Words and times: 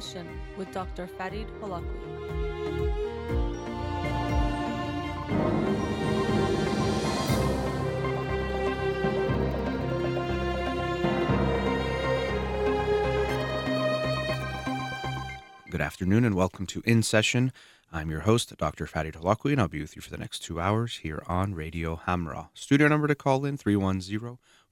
Session 0.00 0.26
with 0.56 0.72
Dr. 0.72 1.06
Farid 1.06 1.46
Holakouee. 1.60 1.84
Good 15.70 15.80
afternoon 15.80 16.24
and 16.24 16.34
welcome 16.34 16.66
to 16.66 16.82
In 16.84 17.04
Session. 17.04 17.52
I'm 17.92 18.10
your 18.10 18.22
host, 18.22 18.56
Dr. 18.56 18.88
Farid 18.88 19.14
Holakouee, 19.14 19.52
and 19.52 19.60
I'll 19.60 19.68
be 19.68 19.80
with 19.80 19.94
you 19.94 20.02
for 20.02 20.10
the 20.10 20.18
next 20.18 20.40
two 20.40 20.58
hours 20.58 20.96
here 20.96 21.22
on 21.28 21.54
Radio 21.54 22.00
Hamrah. 22.08 22.48
Studio 22.52 22.88
number 22.88 23.06
to 23.06 23.14
call 23.14 23.44
in 23.44 23.56
310 23.56 24.38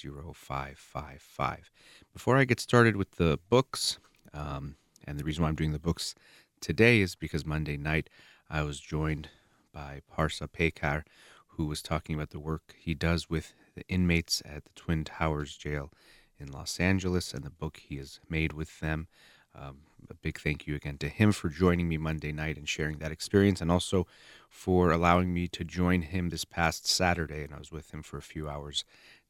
0555. 0.00 1.70
Before 2.12 2.36
I 2.36 2.44
get 2.44 2.60
started 2.60 2.96
with 2.96 3.12
the 3.12 3.38
books, 3.48 3.98
um, 4.32 4.76
and 5.06 5.18
the 5.18 5.24
reason 5.24 5.42
why 5.42 5.48
I'm 5.48 5.54
doing 5.54 5.72
the 5.72 5.78
books 5.78 6.14
today 6.60 7.00
is 7.00 7.14
because 7.14 7.44
Monday 7.44 7.76
night 7.76 8.08
I 8.50 8.62
was 8.62 8.80
joined 8.80 9.28
by 9.72 10.00
Parsa 10.12 10.48
Pekar, 10.48 11.04
who 11.48 11.66
was 11.66 11.82
talking 11.82 12.14
about 12.14 12.30
the 12.30 12.40
work 12.40 12.74
he 12.78 12.94
does 12.94 13.30
with 13.30 13.54
the 13.74 13.86
inmates 13.88 14.42
at 14.44 14.64
the 14.64 14.70
Twin 14.74 15.04
Towers 15.04 15.56
Jail 15.56 15.90
in 16.38 16.50
Los 16.50 16.80
Angeles 16.80 17.32
and 17.32 17.44
the 17.44 17.50
book 17.50 17.78
he 17.78 17.96
has 17.96 18.20
made 18.28 18.52
with 18.52 18.80
them. 18.80 19.08
Um, 19.54 19.78
a 20.10 20.14
big 20.14 20.38
thank 20.38 20.66
you 20.66 20.74
again 20.74 20.98
to 20.98 21.08
him 21.08 21.32
for 21.32 21.48
joining 21.48 21.88
me 21.88 21.96
Monday 21.96 22.32
night 22.32 22.56
and 22.58 22.68
sharing 22.68 22.98
that 22.98 23.12
experience, 23.12 23.60
and 23.60 23.70
also 23.70 24.06
for 24.48 24.90
allowing 24.90 25.32
me 25.32 25.48
to 25.48 25.64
join 25.64 26.02
him 26.02 26.28
this 26.28 26.44
past 26.44 26.86
Saturday. 26.86 27.42
And 27.42 27.54
I 27.54 27.58
was 27.58 27.72
with 27.72 27.92
him 27.92 28.02
for 28.02 28.18
a 28.18 28.22
few 28.22 28.48
hours 28.48 28.84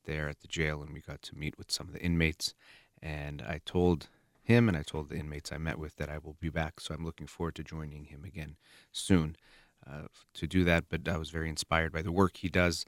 there 0.05 0.29
at 0.29 0.41
the 0.41 0.49
jail, 0.49 0.83
and 0.83 0.93
we 0.93 1.01
got 1.01 1.23
to 1.23 1.37
meet 1.37 1.59
with 1.59 1.71
some 1.71 1.89
of 1.89 1.93
the 1.93 2.03
inmates. 2.03 2.55
And 3.03 3.43
I 3.43 3.61
told 3.65 4.09
him 4.43 4.69
and 4.69 4.77
I 4.77 4.83
told 4.83 5.09
the 5.09 5.17
inmates 5.17 5.51
I 5.51 5.59
met 5.59 5.79
with 5.79 5.97
that 5.97 6.11
I 6.11 6.19
will 6.19 6.37
be 6.39 6.51
back. 6.51 6.81
So 6.81 6.95
I'm 6.95 7.05
looking 7.05 7.27
forward 7.27 7.55
to 7.57 7.65
joining 7.65 8.05
him 8.05 8.25
again 8.25 8.57
soon 8.93 9.37
uh, 9.87 10.09
to 10.35 10.47
do 10.47 10.65
that. 10.65 10.85
But 10.89 11.09
I 11.09 11.17
was 11.17 11.31
very 11.31 11.49
inspired 11.49 11.93
by 11.93 12.03
the 12.03 12.13
work 12.13 12.37
he 12.37 12.49
does, 12.49 12.85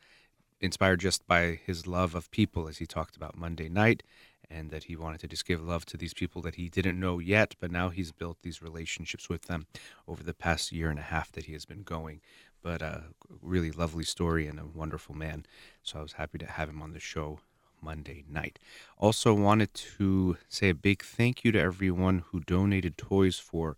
inspired 0.61 1.01
just 1.01 1.27
by 1.27 1.59
his 1.65 1.87
love 1.87 2.15
of 2.15 2.31
people, 2.31 2.69
as 2.69 2.79
he 2.79 2.87
talked 2.87 3.17
about 3.17 3.37
Monday 3.37 3.69
night, 3.69 4.03
and 4.51 4.71
that 4.71 4.85
he 4.85 4.97
wanted 4.97 5.21
to 5.21 5.29
just 5.29 5.47
give 5.47 5.63
love 5.63 5.85
to 5.87 5.97
these 5.97 6.15
people 6.15 6.43
that 6.43 6.55
he 6.55 6.69
didn't 6.69 7.01
know 7.01 7.19
yet, 7.19 7.55
but 7.59 7.71
now 7.71 7.89
he's 7.89 8.13
built 8.13 8.39
these 8.43 8.63
relationships 8.63 9.29
with 9.29 9.43
them 9.43 9.67
over 10.07 10.23
the 10.23 10.35
past 10.35 10.73
year 10.73 10.91
and 10.91 10.99
a 10.99 11.03
half 11.03 11.33
that 11.33 11.47
he 11.47 11.53
has 11.53 11.65
been 11.65 11.83
going. 11.83 12.21
But 12.67 12.83
a 12.83 13.05
really 13.41 13.71
lovely 13.71 14.03
story 14.03 14.49
and 14.49 14.59
a 14.59 14.67
wonderful 14.67 15.15
man. 15.15 15.47
So 15.85 16.01
I 16.01 16.03
was 16.03 16.15
happy 16.15 16.39
to 16.39 16.47
have 16.47 16.69
him 16.69 16.83
on 16.83 16.95
the 16.95 16.99
show 16.99 17.39
Monday 17.81 18.25
night. 18.29 18.59
Also, 18.99 19.33
wanted 19.33 19.73
to 19.99 20.37
say 20.49 20.71
a 20.71 20.75
big 20.75 21.05
thank 21.05 21.45
you 21.45 21.53
to 21.53 21.61
everyone 21.61 22.25
who 22.27 22.41
donated 22.41 22.99
toys 22.99 23.39
for 23.39 23.77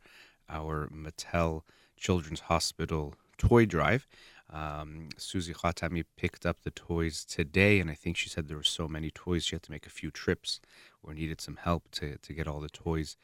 our 0.48 0.88
Mattel 0.88 1.64
Children's 1.98 2.40
Hospital 2.40 3.12
toy 3.36 3.66
drive. 3.66 4.08
Um, 4.48 5.10
Susie 5.18 5.52
Khatami 5.52 6.04
picked 6.16 6.46
up 6.46 6.62
the 6.62 6.70
toys 6.70 7.26
today, 7.26 7.80
and 7.80 7.90
I 7.90 7.94
think 7.94 8.16
she 8.16 8.30
said 8.30 8.48
there 8.48 8.56
were 8.56 8.62
so 8.62 8.88
many 8.88 9.10
toys 9.10 9.44
she 9.44 9.54
had 9.54 9.64
to 9.64 9.70
make 9.70 9.86
a 9.86 9.90
few 9.90 10.10
trips 10.10 10.62
or 11.02 11.12
needed 11.12 11.42
some 11.42 11.56
help 11.56 11.90
to, 11.90 12.16
to 12.16 12.32
get 12.32 12.48
all 12.48 12.60
the 12.60 12.70
toys 12.70 13.18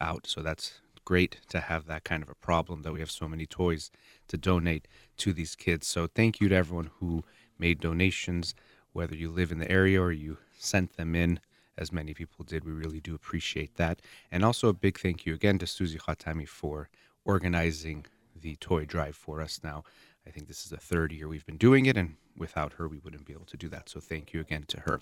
out. 0.00 0.26
So 0.26 0.40
that's 0.40 0.80
great 1.04 1.38
to 1.48 1.60
have 1.60 1.86
that 1.86 2.04
kind 2.04 2.22
of 2.22 2.28
a 2.28 2.34
problem 2.34 2.82
that 2.82 2.92
we 2.92 3.00
have 3.00 3.10
so 3.10 3.28
many 3.28 3.46
toys 3.46 3.90
to 4.28 4.36
donate 4.36 4.88
to 5.18 5.32
these 5.32 5.54
kids. 5.54 5.86
So 5.86 6.06
thank 6.06 6.40
you 6.40 6.48
to 6.48 6.54
everyone 6.54 6.90
who 7.00 7.24
made 7.58 7.80
donations, 7.80 8.54
whether 8.92 9.14
you 9.14 9.30
live 9.30 9.52
in 9.52 9.58
the 9.58 9.70
area 9.70 10.00
or 10.00 10.12
you 10.12 10.38
sent 10.58 10.96
them 10.96 11.14
in, 11.14 11.40
as 11.76 11.92
many 11.92 12.14
people 12.14 12.44
did. 12.44 12.64
We 12.64 12.72
really 12.72 13.00
do 13.00 13.14
appreciate 13.14 13.76
that. 13.76 14.00
And 14.30 14.44
also 14.44 14.68
a 14.68 14.72
big 14.72 14.98
thank 14.98 15.26
you 15.26 15.34
again 15.34 15.58
to 15.58 15.66
Susie 15.66 15.98
Khatami 15.98 16.48
for 16.48 16.88
organizing 17.24 18.06
the 18.40 18.56
toy 18.56 18.84
drive 18.84 19.16
for 19.16 19.40
us 19.40 19.60
now. 19.62 19.84
I 20.26 20.30
think 20.30 20.48
this 20.48 20.64
is 20.64 20.70
the 20.70 20.76
third 20.76 21.12
year 21.12 21.28
we've 21.28 21.44
been 21.44 21.56
doing 21.56 21.86
it, 21.86 21.96
and 21.96 22.16
without 22.36 22.74
her, 22.74 22.88
we 22.88 22.98
wouldn't 22.98 23.26
be 23.26 23.32
able 23.32 23.44
to 23.46 23.56
do 23.56 23.68
that. 23.68 23.88
So 23.88 24.00
thank 24.00 24.32
you 24.32 24.40
again 24.40 24.64
to 24.68 24.80
her. 24.80 25.00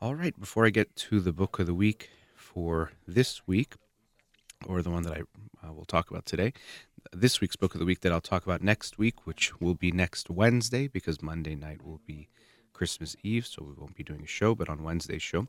All 0.00 0.14
right, 0.14 0.38
before 0.38 0.66
I 0.66 0.70
get 0.70 0.94
to 0.96 1.20
the 1.20 1.32
book 1.32 1.58
of 1.58 1.66
the 1.66 1.74
week 1.74 2.10
for 2.36 2.92
this 3.06 3.46
week, 3.46 3.74
or 4.66 4.82
the 4.82 4.90
one 4.90 5.02
that 5.04 5.12
I 5.12 5.66
uh, 5.66 5.72
will 5.72 5.84
talk 5.84 6.10
about 6.10 6.26
today. 6.26 6.52
This 7.12 7.40
week's 7.40 7.56
book 7.56 7.74
of 7.74 7.80
the 7.80 7.86
week 7.86 8.00
that 8.00 8.12
I'll 8.12 8.20
talk 8.20 8.44
about 8.44 8.62
next 8.62 8.98
week, 8.98 9.26
which 9.26 9.60
will 9.60 9.74
be 9.74 9.92
next 9.92 10.30
Wednesday, 10.30 10.88
because 10.88 11.22
Monday 11.22 11.54
night 11.54 11.84
will 11.84 12.00
be 12.06 12.28
Christmas 12.72 13.16
Eve, 13.22 13.46
so 13.46 13.62
we 13.62 13.72
won't 13.72 13.94
be 13.94 14.02
doing 14.02 14.22
a 14.22 14.26
show, 14.26 14.54
but 14.54 14.68
on 14.68 14.82
Wednesday's 14.82 15.22
show, 15.22 15.46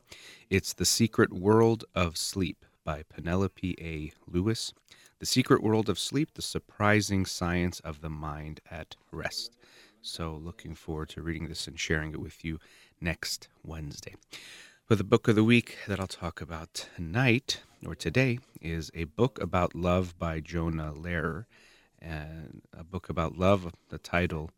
it's 0.48 0.72
The 0.72 0.84
Secret 0.84 1.32
World 1.32 1.84
of 1.94 2.16
Sleep 2.16 2.64
by 2.84 3.02
Penelope 3.02 3.76
A. 3.80 4.12
Lewis. 4.30 4.72
The 5.18 5.26
Secret 5.26 5.62
World 5.62 5.88
of 5.88 5.98
Sleep, 5.98 6.34
the 6.34 6.42
surprising 6.42 7.26
science 7.26 7.80
of 7.80 8.00
the 8.00 8.10
mind 8.10 8.60
at 8.70 8.96
rest. 9.10 9.56
So, 10.02 10.34
looking 10.34 10.74
forward 10.74 11.08
to 11.10 11.22
reading 11.22 11.48
this 11.48 11.66
and 11.66 11.80
sharing 11.80 12.12
it 12.12 12.20
with 12.20 12.44
you 12.44 12.60
next 13.00 13.48
Wednesday. 13.64 14.14
But 14.88 14.98
the 14.98 15.04
book 15.04 15.26
of 15.26 15.34
the 15.34 15.42
week 15.42 15.78
that 15.88 15.98
I'll 15.98 16.06
talk 16.06 16.40
about 16.40 16.86
tonight 16.94 17.62
or 17.86 17.94
today 17.94 18.38
is 18.60 18.90
a 18.94 19.04
book 19.04 19.40
about 19.40 19.74
love 19.74 20.18
by 20.18 20.40
Jonah 20.40 20.92
Lehrer. 20.92 21.44
And 22.00 22.62
a 22.76 22.84
book 22.84 23.08
about 23.08 23.38
love. 23.38 23.72
The 23.88 23.98
title 23.98 24.50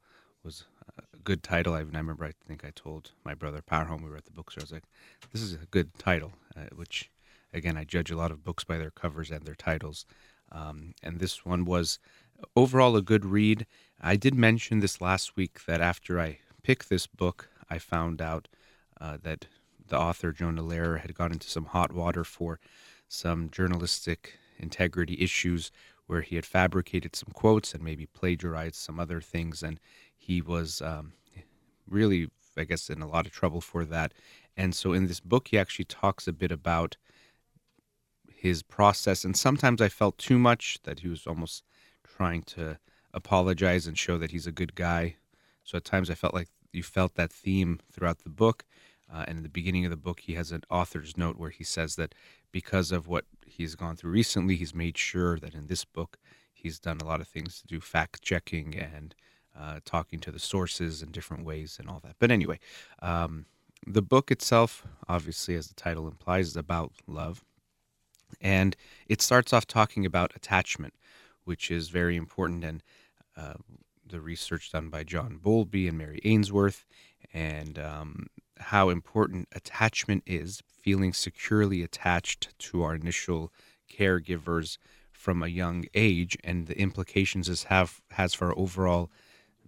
was 0.43 0.65
a 0.99 1.19
good 1.19 1.43
title. 1.43 1.75
I, 1.75 1.81
remember, 1.81 2.25
I 2.25 2.33
think 2.47 2.65
I 2.65 2.71
told 2.75 3.13
my 3.25 3.35
brother 3.35 3.63
Powerhome, 3.63 4.03
we 4.03 4.11
were 4.11 4.17
at 4.17 4.25
the 4.25 4.33
bookstore, 4.33 4.63
I 4.63 4.65
was 4.65 4.73
like, 4.73 4.85
this 5.33 5.43
is 5.43 5.55
a 5.55 5.67
good 5.71 5.97
title, 5.99 6.33
uh, 6.57 6.75
which, 6.75 7.11
again, 7.53 7.77
I 7.77 7.85
judge 7.85 8.11
a 8.11 8.17
lot 8.17 8.33
of 8.33 8.45
books 8.45 8.65
by 8.65 8.77
their 8.77 8.91
covers 8.91 9.31
and 9.31 9.45
their 9.45 9.55
titles. 9.55 10.05
Um, 10.51 10.95
and 11.03 11.21
this 11.21 11.45
one 11.45 11.65
was 11.65 11.99
overall 12.57 12.97
a 12.97 13.03
good 13.03 13.25
read. 13.25 13.67
I 14.01 14.17
did 14.17 14.35
mention 14.35 14.81
this 14.81 15.01
last 15.01 15.37
week 15.37 15.65
that 15.67 15.81
after 15.81 16.21
I 16.21 16.39
picked 16.63 16.89
this 16.89 17.07
book, 17.07 17.51
I 17.71 17.79
found 17.79 18.21
out 18.21 18.49
uh, 19.01 19.19
that 19.23 19.47
the 19.87 19.99
author, 19.99 20.33
Jonah 20.33 20.63
Lehrer, 20.63 21.01
had 21.01 21.15
got 21.15 21.33
into 21.33 21.49
some 21.49 21.67
hot 21.67 21.93
water 21.93 22.25
for 22.25 22.59
some 23.09 23.51
journalistic 23.51 24.39
integrity 24.59 25.17
issues 25.21 25.71
where 26.07 26.23
he 26.23 26.37
had 26.37 26.47
fabricated 26.47 27.15
some 27.15 27.31
quotes 27.33 27.75
and 27.75 27.83
maybe 27.83 28.07
plagiarized 28.07 28.77
some 28.77 28.99
other 28.99 29.21
things. 29.21 29.63
And 29.63 29.79
he 30.17 30.41
was 30.41 30.81
um, 30.81 31.13
really, 31.87 32.29
I 32.57 32.65
guess, 32.65 32.89
in 32.89 33.03
a 33.03 33.09
lot 33.09 33.27
of 33.27 33.33
trouble 33.33 33.61
for 33.61 33.85
that. 33.85 34.13
And 34.57 34.75
so 34.75 34.93
in 34.93 35.07
this 35.07 35.21
book, 35.21 35.49
he 35.49 35.59
actually 35.59 35.85
talks 35.85 36.27
a 36.27 36.33
bit 36.33 36.51
about 36.51 36.97
his 38.33 38.63
process. 38.63 39.25
And 39.25 39.37
sometimes 39.37 39.81
I 39.81 39.89
felt 39.89 40.19
too 40.19 40.39
much 40.39 40.79
that 40.85 41.01
he 41.01 41.09
was 41.09 41.27
almost 41.27 41.65
trying 42.05 42.43
to 42.43 42.79
apologize 43.13 43.87
and 43.87 43.99
show 43.99 44.19
that 44.19 44.31
he's 44.31 44.47
a 44.47 44.53
good 44.53 44.75
guy. 44.75 45.17
So 45.65 45.77
at 45.77 45.85
times 45.85 46.11
I 46.11 46.15
felt 46.15 46.35
like 46.35 46.49
you 46.73 46.83
felt 46.83 47.15
that 47.15 47.33
theme 47.33 47.81
throughout 47.93 48.21
the 48.21 48.31
book. 48.31 48.65
Uh, 49.13 49.25
and 49.27 49.39
in 49.39 49.43
the 49.43 49.49
beginning 49.49 49.85
of 49.85 49.91
the 49.91 49.97
book, 49.97 50.21
he 50.21 50.35
has 50.35 50.53
an 50.53 50.63
author's 50.71 51.17
note 51.17 51.39
where 51.39 51.51
he 51.51 51.65
says 51.65 51.97
that 51.97 52.15
because 52.53 52.93
of 52.93 53.07
what 53.07 53.25
he's 53.47 53.75
gone 53.75 53.97
through 53.97 54.13
recently, 54.13 54.57
he's 54.57 54.75
made 54.75 54.97
sure 54.97 55.39
that 55.39 55.55
in 55.55 55.67
this 55.67 55.85
book, 55.85 56.19
he's 56.53 56.79
done 56.79 56.99
a 57.01 57.05
lot 57.05 57.21
of 57.21 57.29
things 57.29 57.61
to 57.61 57.67
do 57.67 57.81
fact 57.81 58.23
checking 58.23 58.75
and 58.77 59.15
uh, 59.59 59.81
talking 59.85 60.21
to 60.21 60.31
the 60.31 60.39
sources 60.39 61.03
in 61.03 61.11
different 61.11 61.45
ways 61.45 61.77
and 61.79 61.89
all 61.89 62.01
that. 62.05 62.17
But 62.19 62.31
anyway, 62.31 62.59
um, 63.01 63.47
the 63.87 64.03
book 64.03 64.31
itself, 64.31 64.87
obviously, 65.09 65.55
as 65.55 65.69
the 65.69 65.75
title 65.75 66.07
implies, 66.07 66.49
is 66.49 66.57
about 66.57 66.93
love. 67.07 67.45
And 68.41 68.77
it 69.07 69.23
starts 69.23 69.53
off 69.53 69.67
talking 69.67 70.05
about 70.05 70.37
attachment, 70.37 70.95
which 71.45 71.71
is 71.71 71.89
very 71.89 72.17
important. 72.17 72.65
And 72.65 72.83
uh, 73.37 73.55
the 74.07 74.21
research 74.21 74.73
done 74.73 74.89
by 74.89 75.05
John 75.05 75.39
Bowlby 75.43 75.89
and 75.89 75.99
Mary 75.99 76.21
Ainsworth, 76.25 76.85
and 77.33 77.79
um, 77.79 78.27
how 78.61 78.89
important 78.89 79.49
attachment 79.53 80.23
is, 80.27 80.63
feeling 80.67 81.13
securely 81.13 81.83
attached 81.83 82.59
to 82.59 82.83
our 82.83 82.95
initial 82.95 83.53
caregivers 83.93 84.79
from 85.13 85.43
a 85.43 85.49
young 85.49 85.85
age, 85.95 86.37
and 86.45 86.67
the 86.67 86.79
implications 86.79 87.49
this 87.49 87.65
have 87.65 88.01
has 88.13 88.35
for 88.35 88.49
our 88.49 88.59
overall 88.59 89.11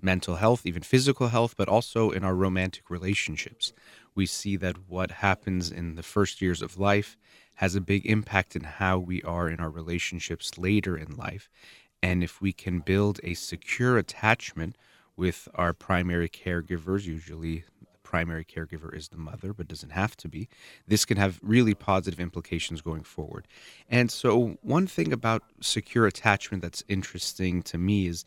mental 0.00 0.36
health, 0.36 0.64
even 0.64 0.82
physical 0.82 1.28
health, 1.28 1.54
but 1.56 1.68
also 1.68 2.10
in 2.10 2.24
our 2.24 2.34
romantic 2.34 2.88
relationships. 2.88 3.72
We 4.14 4.26
see 4.26 4.56
that 4.56 4.88
what 4.88 5.10
happens 5.10 5.70
in 5.70 5.96
the 5.96 6.02
first 6.02 6.40
years 6.40 6.62
of 6.62 6.78
life 6.78 7.16
has 7.56 7.74
a 7.74 7.80
big 7.80 8.06
impact 8.06 8.56
in 8.56 8.64
how 8.64 8.98
we 8.98 9.22
are 9.22 9.48
in 9.48 9.60
our 9.60 9.70
relationships 9.70 10.56
later 10.56 10.96
in 10.96 11.16
life. 11.16 11.50
And 12.02 12.24
if 12.24 12.40
we 12.40 12.52
can 12.52 12.80
build 12.80 13.20
a 13.22 13.34
secure 13.34 13.98
attachment 13.98 14.76
with 15.16 15.48
our 15.54 15.74
primary 15.74 16.28
caregivers, 16.28 17.04
usually 17.04 17.64
primary 18.10 18.44
caregiver 18.44 18.92
is 18.92 19.10
the 19.10 19.16
mother, 19.16 19.52
but 19.52 19.68
doesn't 19.68 19.92
have 19.92 20.16
to 20.16 20.28
be. 20.28 20.48
This 20.88 21.04
can 21.04 21.16
have 21.16 21.38
really 21.42 21.74
positive 21.74 22.18
implications 22.18 22.80
going 22.80 23.04
forward. 23.04 23.46
And 23.88 24.10
so, 24.10 24.58
one 24.62 24.88
thing 24.88 25.12
about 25.12 25.44
secure 25.60 26.08
attachment 26.08 26.60
that's 26.60 26.82
interesting 26.88 27.62
to 27.62 27.78
me 27.78 28.08
is 28.08 28.24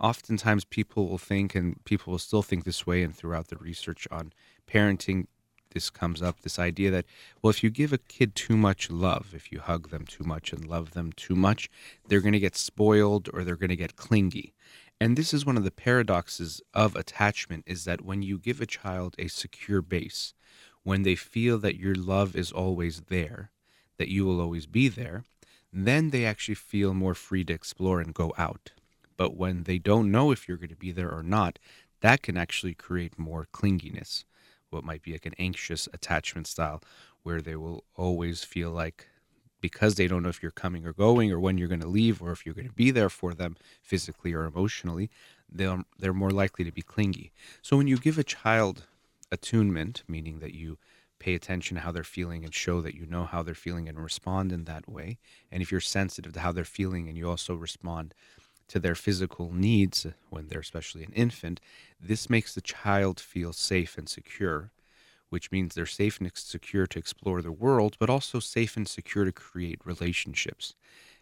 oftentimes 0.00 0.64
people 0.64 1.08
will 1.08 1.18
think, 1.18 1.54
and 1.54 1.84
people 1.84 2.10
will 2.10 2.18
still 2.18 2.42
think 2.42 2.64
this 2.64 2.86
way, 2.86 3.02
and 3.02 3.14
throughout 3.14 3.48
the 3.48 3.58
research 3.58 4.08
on 4.10 4.32
parenting, 4.66 5.26
this 5.72 5.90
comes 5.90 6.22
up 6.22 6.40
this 6.40 6.58
idea 6.58 6.90
that, 6.90 7.04
well, 7.42 7.50
if 7.50 7.62
you 7.62 7.68
give 7.68 7.92
a 7.92 7.98
kid 7.98 8.34
too 8.34 8.56
much 8.56 8.90
love, 8.90 9.34
if 9.34 9.52
you 9.52 9.60
hug 9.60 9.90
them 9.90 10.06
too 10.06 10.24
much 10.24 10.54
and 10.54 10.66
love 10.66 10.92
them 10.92 11.12
too 11.12 11.36
much, 11.36 11.68
they're 12.08 12.22
going 12.22 12.32
to 12.32 12.38
get 12.38 12.56
spoiled 12.56 13.28
or 13.34 13.44
they're 13.44 13.56
going 13.56 13.68
to 13.68 13.76
get 13.76 13.96
clingy. 13.96 14.54
And 15.00 15.16
this 15.16 15.32
is 15.32 15.46
one 15.46 15.56
of 15.56 15.64
the 15.64 15.70
paradoxes 15.70 16.60
of 16.74 16.96
attachment 16.96 17.64
is 17.66 17.84
that 17.84 18.02
when 18.02 18.22
you 18.22 18.38
give 18.38 18.60
a 18.60 18.66
child 18.66 19.14
a 19.18 19.28
secure 19.28 19.80
base, 19.80 20.34
when 20.82 21.02
they 21.02 21.14
feel 21.14 21.58
that 21.58 21.78
your 21.78 21.94
love 21.94 22.34
is 22.34 22.50
always 22.50 23.02
there, 23.02 23.50
that 23.98 24.08
you 24.08 24.24
will 24.24 24.40
always 24.40 24.66
be 24.66 24.88
there, 24.88 25.24
then 25.72 26.10
they 26.10 26.24
actually 26.24 26.54
feel 26.54 26.94
more 26.94 27.14
free 27.14 27.44
to 27.44 27.52
explore 27.52 28.00
and 28.00 28.14
go 28.14 28.32
out. 28.36 28.72
But 29.16 29.36
when 29.36 29.64
they 29.64 29.78
don't 29.78 30.10
know 30.10 30.32
if 30.32 30.48
you're 30.48 30.56
going 30.56 30.68
to 30.70 30.76
be 30.76 30.92
there 30.92 31.12
or 31.12 31.22
not, 31.22 31.58
that 32.00 32.22
can 32.22 32.36
actually 32.36 32.74
create 32.74 33.18
more 33.18 33.46
clinginess, 33.52 34.24
what 34.70 34.84
might 34.84 35.02
be 35.02 35.12
like 35.12 35.26
an 35.26 35.34
anxious 35.38 35.88
attachment 35.92 36.46
style, 36.46 36.82
where 37.22 37.40
they 37.40 37.56
will 37.56 37.84
always 37.94 38.44
feel 38.44 38.70
like 38.70 39.08
because 39.68 39.96
they 39.96 40.08
don't 40.08 40.22
know 40.22 40.30
if 40.30 40.42
you're 40.42 40.50
coming 40.64 40.86
or 40.86 40.94
going 40.94 41.30
or 41.30 41.38
when 41.38 41.58
you're 41.58 41.68
going 41.74 41.88
to 41.88 41.96
leave 42.00 42.22
or 42.22 42.32
if 42.32 42.46
you're 42.46 42.54
going 42.54 42.66
to 42.66 42.72
be 42.72 42.90
there 42.90 43.10
for 43.10 43.34
them 43.34 43.54
physically 43.82 44.32
or 44.32 44.44
emotionally, 44.44 45.10
they're, 45.46 45.82
they're 45.98 46.14
more 46.14 46.30
likely 46.30 46.64
to 46.64 46.72
be 46.72 46.80
clingy. 46.80 47.32
So 47.60 47.76
when 47.76 47.86
you 47.86 47.98
give 47.98 48.18
a 48.18 48.24
child 48.24 48.86
attunement, 49.30 50.04
meaning 50.08 50.38
that 50.38 50.54
you 50.54 50.78
pay 51.18 51.34
attention 51.34 51.74
to 51.74 51.82
how 51.82 51.92
they're 51.92 52.16
feeling 52.18 52.44
and 52.44 52.54
show 52.54 52.80
that 52.80 52.94
you 52.94 53.04
know 53.04 53.24
how 53.26 53.42
they're 53.42 53.54
feeling 53.66 53.90
and 53.90 53.98
respond 53.98 54.52
in 54.52 54.64
that 54.64 54.88
way, 54.88 55.18
and 55.52 55.62
if 55.62 55.70
you're 55.70 55.82
sensitive 55.82 56.32
to 56.32 56.40
how 56.40 56.52
they're 56.52 56.64
feeling 56.64 57.06
and 57.06 57.18
you 57.18 57.28
also 57.28 57.54
respond 57.54 58.14
to 58.68 58.78
their 58.78 58.94
physical 58.94 59.52
needs 59.52 60.06
when 60.30 60.48
they're 60.48 60.60
especially 60.60 61.04
an 61.04 61.12
infant, 61.12 61.60
this 62.00 62.30
makes 62.30 62.54
the 62.54 62.62
child 62.62 63.20
feel 63.20 63.52
safe 63.52 63.98
and 63.98 64.08
secure 64.08 64.70
which 65.30 65.50
means 65.50 65.74
they're 65.74 65.86
safe 65.86 66.20
and 66.20 66.30
secure 66.34 66.86
to 66.86 66.98
explore 66.98 67.42
the 67.42 67.52
world, 67.52 67.96
but 67.98 68.10
also 68.10 68.40
safe 68.40 68.76
and 68.76 68.88
secure 68.88 69.24
to 69.24 69.32
create 69.32 69.80
relationships. 69.84 70.74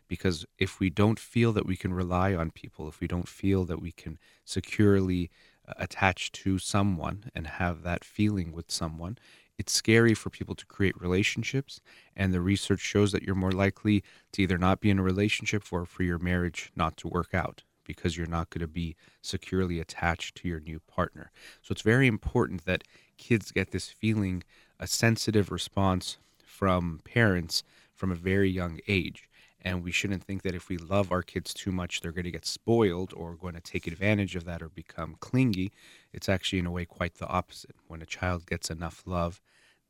Because 0.09 0.47
if 0.59 0.79
we 0.79 0.91
don't 0.91 1.19
feel 1.19 1.53
that 1.53 1.67
we 1.67 1.77
can 1.77 1.93
rely 1.93 2.35
on 2.35 2.51
people, 2.51 2.89
if 2.89 3.01
we 3.01 3.09
don't 3.09 3.29
feel 3.29 3.65
that 3.65 3.81
we 3.81 3.91
can 3.91 4.19
securely 4.45 5.31
uh, 5.67 5.73
attach 5.79 6.31
to 6.33 6.59
someone 6.59 7.31
and 7.35 7.47
have 7.47 7.83
that 7.83 8.05
feeling 8.05 8.53
with 8.53 8.71
someone, 8.71 9.19
it's 9.59 9.73
scary 9.73 10.15
for 10.15 10.31
people 10.31 10.55
to 10.55 10.67
create 10.67 11.01
relationships. 11.01 11.81
And 12.15 12.33
the 12.33 12.41
research 12.41 12.81
shows 12.81 13.11
that 13.13 13.23
you're 13.23 13.35
more 13.35 13.53
likely 13.53 14.05
to 14.33 14.43
either 14.43 14.59
not 14.59 14.81
be 14.81 14.91
in 14.91 14.99
a 14.99 15.03
relationship 15.03 15.65
or 15.73 15.87
for 15.87 16.05
your 16.05 16.19
marriage 16.19 16.71
not 16.77 16.97
to 16.99 17.09
work 17.09 17.35
out 17.35 17.65
because 17.87 18.17
you're 18.17 18.27
not 18.27 18.51
going 18.51 18.61
to 18.61 18.67
be 18.67 18.97
securely 19.23 19.81
attached 19.81 20.37
to 20.37 20.49
your 20.49 20.61
new 20.61 20.81
partner. 20.81 21.31
So 21.63 21.73
it's 21.73 21.83
very 21.83 22.07
important 22.07 22.65
that 22.65 22.85
kids 23.17 23.53
get 23.53 23.71
this 23.71 23.89
feeling, 23.89 24.43
a 24.79 24.87
sensitive 24.87 25.51
response 25.51 26.19
from 26.45 27.01
parents 27.05 27.63
from 27.95 28.13
a 28.13 28.17
very 28.17 28.51
young 28.51 28.81
age. 28.89 29.29
And 29.63 29.83
we 29.83 29.91
shouldn't 29.91 30.23
think 30.23 30.43
that 30.43 30.55
if 30.55 30.69
we 30.69 30.77
love 30.77 31.11
our 31.11 31.23
kids 31.23 31.53
too 31.53 31.73
much, 31.73 32.01
they're 32.01 32.13
going 32.13 32.25
to 32.25 32.31
get 32.31 32.47
spoiled 32.47 33.13
or 33.17 33.35
going 33.35 33.55
to 33.55 33.61
take 33.61 33.87
advantage 33.87 34.37
of 34.37 34.45
that 34.45 34.63
or 34.63 34.69
become 34.69 35.17
clingy. 35.19 35.73
It's 36.13 36.29
actually, 36.29 36.61
in 36.61 36.67
a 36.67 36.71
way, 36.71 36.85
quite 36.85 37.17
the 37.17 37.27
opposite. 37.27 37.75
When 37.89 38.01
a 38.01 38.07
child 38.07 38.47
gets 38.47 38.71
enough 38.71 39.03
love, 39.07 39.41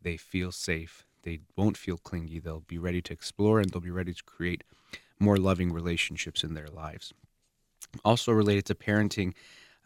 they 0.01 0.17
feel 0.17 0.51
safe. 0.51 1.05
They 1.25 1.41
won't 1.57 1.77
feel 1.77 1.99
clingy. 1.99 2.39
They'll 2.39 2.61
be 2.61 2.79
ready 2.79 3.03
to 3.03 3.13
explore 3.13 3.61
and 3.61 3.69
they'll 3.69 3.81
be 3.81 3.91
ready 3.91 4.15
to 4.15 4.25
create 4.25 4.65
more 5.19 5.37
loving 5.37 5.73
relationships 5.73 6.43
in 6.45 6.55
their 6.55 6.69
lives. 6.69 7.13
Also, 8.05 8.33
related 8.33 8.65
to 8.67 8.75
parenting, 8.75 9.35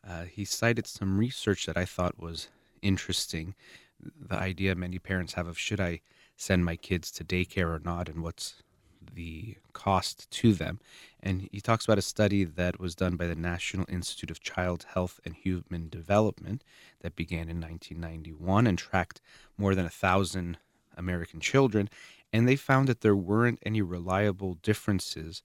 uh, 0.06 0.24
he 0.24 0.44
cited 0.44 0.86
some 0.86 1.18
research 1.18 1.66
that 1.66 1.76
I 1.76 1.84
thought 1.84 2.18
was 2.18 2.48
interesting. 2.82 3.54
The 4.00 4.36
idea 4.36 4.74
many 4.74 4.98
parents 4.98 5.34
have 5.34 5.46
of 5.46 5.58
should 5.58 5.80
I 5.80 6.00
send 6.36 6.64
my 6.64 6.76
kids 6.76 7.10
to 7.12 7.24
daycare 7.24 7.68
or 7.68 7.80
not, 7.84 8.08
and 8.08 8.22
what's 8.22 8.62
the 9.14 9.56
cost 9.72 10.30
to 10.30 10.52
them. 10.52 10.80
And 11.22 11.48
he 11.52 11.60
talks 11.60 11.84
about 11.84 11.98
a 11.98 12.02
study 12.02 12.44
that 12.44 12.80
was 12.80 12.94
done 12.94 13.16
by 13.16 13.26
the 13.26 13.34
National 13.34 13.86
Institute 13.88 14.30
of 14.30 14.40
Child 14.40 14.86
Health 14.94 15.20
and 15.24 15.34
Human 15.34 15.88
Development 15.88 16.62
that 17.00 17.16
began 17.16 17.48
in 17.48 17.60
1991 17.60 18.66
and 18.66 18.78
tracked 18.78 19.20
more 19.58 19.74
than 19.74 19.86
a 19.86 19.90
thousand 19.90 20.58
American 20.96 21.40
children. 21.40 21.88
And 22.32 22.48
they 22.48 22.56
found 22.56 22.88
that 22.88 23.00
there 23.00 23.16
weren't 23.16 23.58
any 23.64 23.82
reliable 23.82 24.54
differences 24.62 25.42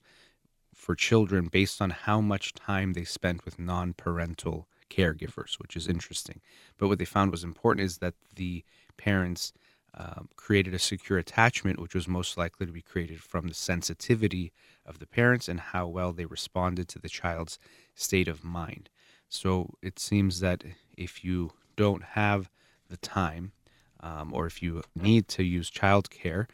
for 0.76 0.94
children 0.94 1.48
based 1.48 1.80
on 1.80 1.90
how 1.90 2.20
much 2.20 2.54
time 2.54 2.92
they 2.92 3.02
spent 3.02 3.44
with 3.44 3.58
non 3.58 3.94
parental 3.94 4.68
caregivers, 4.90 5.58
which 5.58 5.74
is 5.74 5.88
interesting. 5.88 6.40
But 6.78 6.88
what 6.88 6.98
they 6.98 7.04
found 7.04 7.32
was 7.32 7.42
important 7.42 7.84
is 7.84 7.98
that 7.98 8.14
the 8.36 8.62
parents 8.96 9.52
um, 9.94 10.28
created 10.36 10.74
a 10.74 10.78
secure 10.78 11.18
attachment, 11.18 11.80
which 11.80 11.94
was 11.94 12.06
most 12.06 12.36
likely 12.36 12.66
to 12.66 12.72
be 12.72 12.82
created 12.82 13.20
from 13.20 13.48
the 13.48 13.54
sensitivity 13.54 14.52
of 14.84 14.98
the 14.98 15.06
parents 15.06 15.48
and 15.48 15.58
how 15.58 15.86
well 15.88 16.12
they 16.12 16.26
responded 16.26 16.86
to 16.88 16.98
the 16.98 17.08
child's 17.08 17.58
state 17.94 18.28
of 18.28 18.44
mind. 18.44 18.90
So 19.28 19.70
it 19.82 19.98
seems 19.98 20.40
that 20.40 20.62
if 20.96 21.24
you 21.24 21.52
don't 21.74 22.04
have 22.04 22.50
the 22.88 22.98
time, 22.98 23.52
um, 24.00 24.32
or 24.34 24.46
if 24.46 24.62
you 24.62 24.82
need 24.94 25.26
to 25.28 25.42
use 25.42 25.70
childcare 25.70 26.46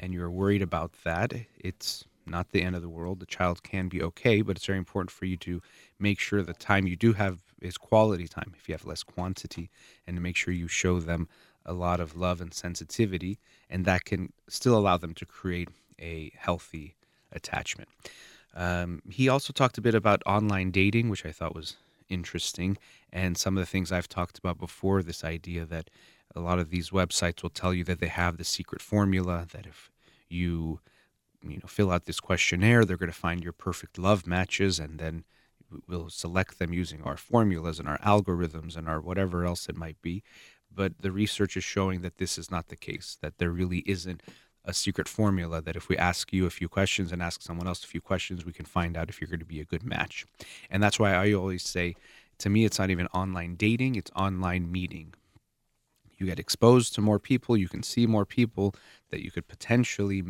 and 0.00 0.14
you're 0.14 0.30
worried 0.30 0.62
about 0.62 0.92
that, 1.04 1.34
it's 1.58 2.04
not 2.26 2.50
the 2.50 2.62
end 2.62 2.76
of 2.76 2.82
the 2.82 2.88
world. 2.88 3.20
The 3.20 3.26
child 3.26 3.62
can 3.62 3.88
be 3.88 4.02
okay, 4.02 4.42
but 4.42 4.56
it's 4.56 4.66
very 4.66 4.78
important 4.78 5.10
for 5.10 5.24
you 5.24 5.36
to 5.38 5.60
make 5.98 6.18
sure 6.18 6.42
the 6.42 6.52
time 6.52 6.86
you 6.86 6.96
do 6.96 7.12
have 7.14 7.40
is 7.60 7.78
quality 7.78 8.28
time 8.28 8.52
if 8.56 8.68
you 8.68 8.74
have 8.74 8.84
less 8.84 9.02
quantity 9.02 9.70
and 10.06 10.16
to 10.16 10.22
make 10.22 10.36
sure 10.36 10.52
you 10.52 10.68
show 10.68 11.00
them 11.00 11.28
a 11.64 11.72
lot 11.72 12.00
of 12.00 12.16
love 12.16 12.40
and 12.40 12.54
sensitivity 12.54 13.38
and 13.68 13.84
that 13.84 14.04
can 14.04 14.32
still 14.48 14.76
allow 14.76 14.96
them 14.96 15.14
to 15.14 15.26
create 15.26 15.68
a 16.00 16.30
healthy 16.36 16.94
attachment 17.32 17.88
um, 18.54 19.02
he 19.10 19.28
also 19.28 19.52
talked 19.52 19.78
a 19.78 19.82
bit 19.82 19.94
about 19.94 20.22
online 20.26 20.70
dating 20.70 21.08
which 21.08 21.26
i 21.26 21.32
thought 21.32 21.54
was 21.54 21.76
interesting 22.08 22.78
and 23.12 23.36
some 23.36 23.56
of 23.56 23.62
the 23.62 23.66
things 23.66 23.90
i've 23.90 24.08
talked 24.08 24.38
about 24.38 24.58
before 24.58 25.02
this 25.02 25.24
idea 25.24 25.64
that 25.64 25.90
a 26.34 26.40
lot 26.40 26.58
of 26.58 26.70
these 26.70 26.90
websites 26.90 27.42
will 27.42 27.50
tell 27.50 27.74
you 27.74 27.82
that 27.82 27.98
they 27.98 28.08
have 28.08 28.36
the 28.36 28.44
secret 28.44 28.80
formula 28.80 29.46
that 29.52 29.66
if 29.66 29.90
you 30.28 30.80
you 31.50 31.58
know 31.58 31.68
fill 31.68 31.90
out 31.90 32.04
this 32.04 32.20
questionnaire 32.20 32.84
they're 32.84 32.96
going 32.96 33.10
to 33.10 33.16
find 33.16 33.42
your 33.42 33.52
perfect 33.52 33.98
love 33.98 34.26
matches 34.26 34.78
and 34.78 34.98
then 34.98 35.24
we'll 35.88 36.10
select 36.10 36.58
them 36.58 36.72
using 36.72 37.02
our 37.02 37.16
formulas 37.16 37.78
and 37.78 37.88
our 37.88 37.98
algorithms 37.98 38.76
and 38.76 38.88
our 38.88 39.00
whatever 39.00 39.44
else 39.44 39.68
it 39.68 39.76
might 39.76 40.00
be. 40.02 40.22
But 40.72 41.00
the 41.00 41.10
research 41.10 41.56
is 41.56 41.64
showing 41.64 42.02
that 42.02 42.18
this 42.18 42.38
is 42.38 42.50
not 42.50 42.68
the 42.68 42.76
case, 42.76 43.16
that 43.22 43.38
there 43.38 43.50
really 43.50 43.78
isn't 43.86 44.22
a 44.64 44.74
secret 44.74 45.08
formula 45.08 45.62
that 45.62 45.76
if 45.76 45.88
we 45.88 45.96
ask 45.96 46.32
you 46.32 46.44
a 46.44 46.50
few 46.50 46.68
questions 46.68 47.12
and 47.12 47.22
ask 47.22 47.40
someone 47.40 47.68
else 47.68 47.84
a 47.84 47.88
few 47.88 48.00
questions, 48.00 48.44
we 48.44 48.52
can 48.52 48.66
find 48.66 48.96
out 48.96 49.08
if 49.08 49.20
you're 49.20 49.28
going 49.30 49.40
to 49.40 49.46
be 49.46 49.60
a 49.60 49.64
good 49.64 49.84
match. 49.84 50.26
And 50.70 50.82
that's 50.82 50.98
why 50.98 51.14
I 51.14 51.32
always 51.32 51.62
say, 51.62 51.94
to 52.38 52.50
me, 52.50 52.64
it's 52.64 52.78
not 52.78 52.90
even 52.90 53.06
online 53.08 53.54
dating, 53.54 53.94
it's 53.94 54.10
online 54.16 54.70
meeting. 54.70 55.14
You 56.18 56.26
get 56.26 56.38
exposed 56.38 56.94
to 56.94 57.00
more 57.00 57.20
people, 57.20 57.56
you 57.56 57.68
can 57.68 57.82
see 57.82 58.06
more 58.06 58.26
people 58.26 58.74
that 59.10 59.22
you 59.22 59.30
could 59.30 59.46
potentially 59.46 60.24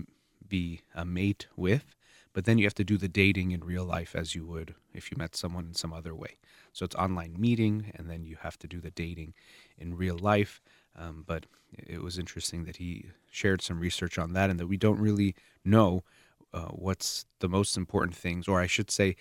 be 0.48 0.82
a 0.94 1.04
mate 1.04 1.46
with 1.56 1.96
but 2.36 2.44
then 2.44 2.58
you 2.58 2.66
have 2.66 2.74
to 2.74 2.84
do 2.84 2.98
the 2.98 3.08
dating 3.08 3.52
in 3.52 3.64
real 3.64 3.86
life 3.86 4.14
as 4.14 4.34
you 4.34 4.44
would 4.44 4.74
if 4.92 5.10
you 5.10 5.16
met 5.16 5.34
someone 5.34 5.64
in 5.68 5.72
some 5.72 5.94
other 5.94 6.14
way. 6.14 6.36
So 6.74 6.84
it's 6.84 6.94
online 6.94 7.34
meeting, 7.38 7.92
and 7.94 8.10
then 8.10 8.26
you 8.26 8.36
have 8.42 8.58
to 8.58 8.68
do 8.68 8.78
the 8.78 8.90
dating 8.90 9.32
in 9.78 9.96
real 9.96 10.18
life. 10.18 10.60
Um, 10.94 11.24
but 11.26 11.46
it 11.72 12.02
was 12.02 12.18
interesting 12.18 12.64
that 12.64 12.76
he 12.76 13.06
shared 13.30 13.62
some 13.62 13.80
research 13.80 14.18
on 14.18 14.34
that, 14.34 14.50
and 14.50 14.60
that 14.60 14.66
we 14.66 14.76
don't 14.76 15.00
really 15.00 15.34
know 15.64 16.04
uh, 16.52 16.66
what's 16.66 17.24
the 17.38 17.48
most 17.48 17.74
important 17.74 18.14
things, 18.14 18.46
or 18.46 18.60
I 18.60 18.66
should 18.66 18.90
say, 18.90 19.16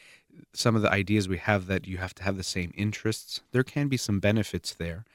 some 0.52 0.76
of 0.76 0.82
the 0.82 0.92
ideas 0.92 1.30
we 1.30 1.38
have 1.38 1.68
that 1.68 1.88
you 1.88 1.96
have 2.00 2.16
to 2.16 2.24
have 2.24 2.36
the 2.36 2.44
same 2.44 2.74
interests. 2.76 3.40
There 3.54 3.64
can 3.64 3.88
be 3.88 3.96
some 3.96 4.20
benefits 4.20 4.74
there, 4.74 5.06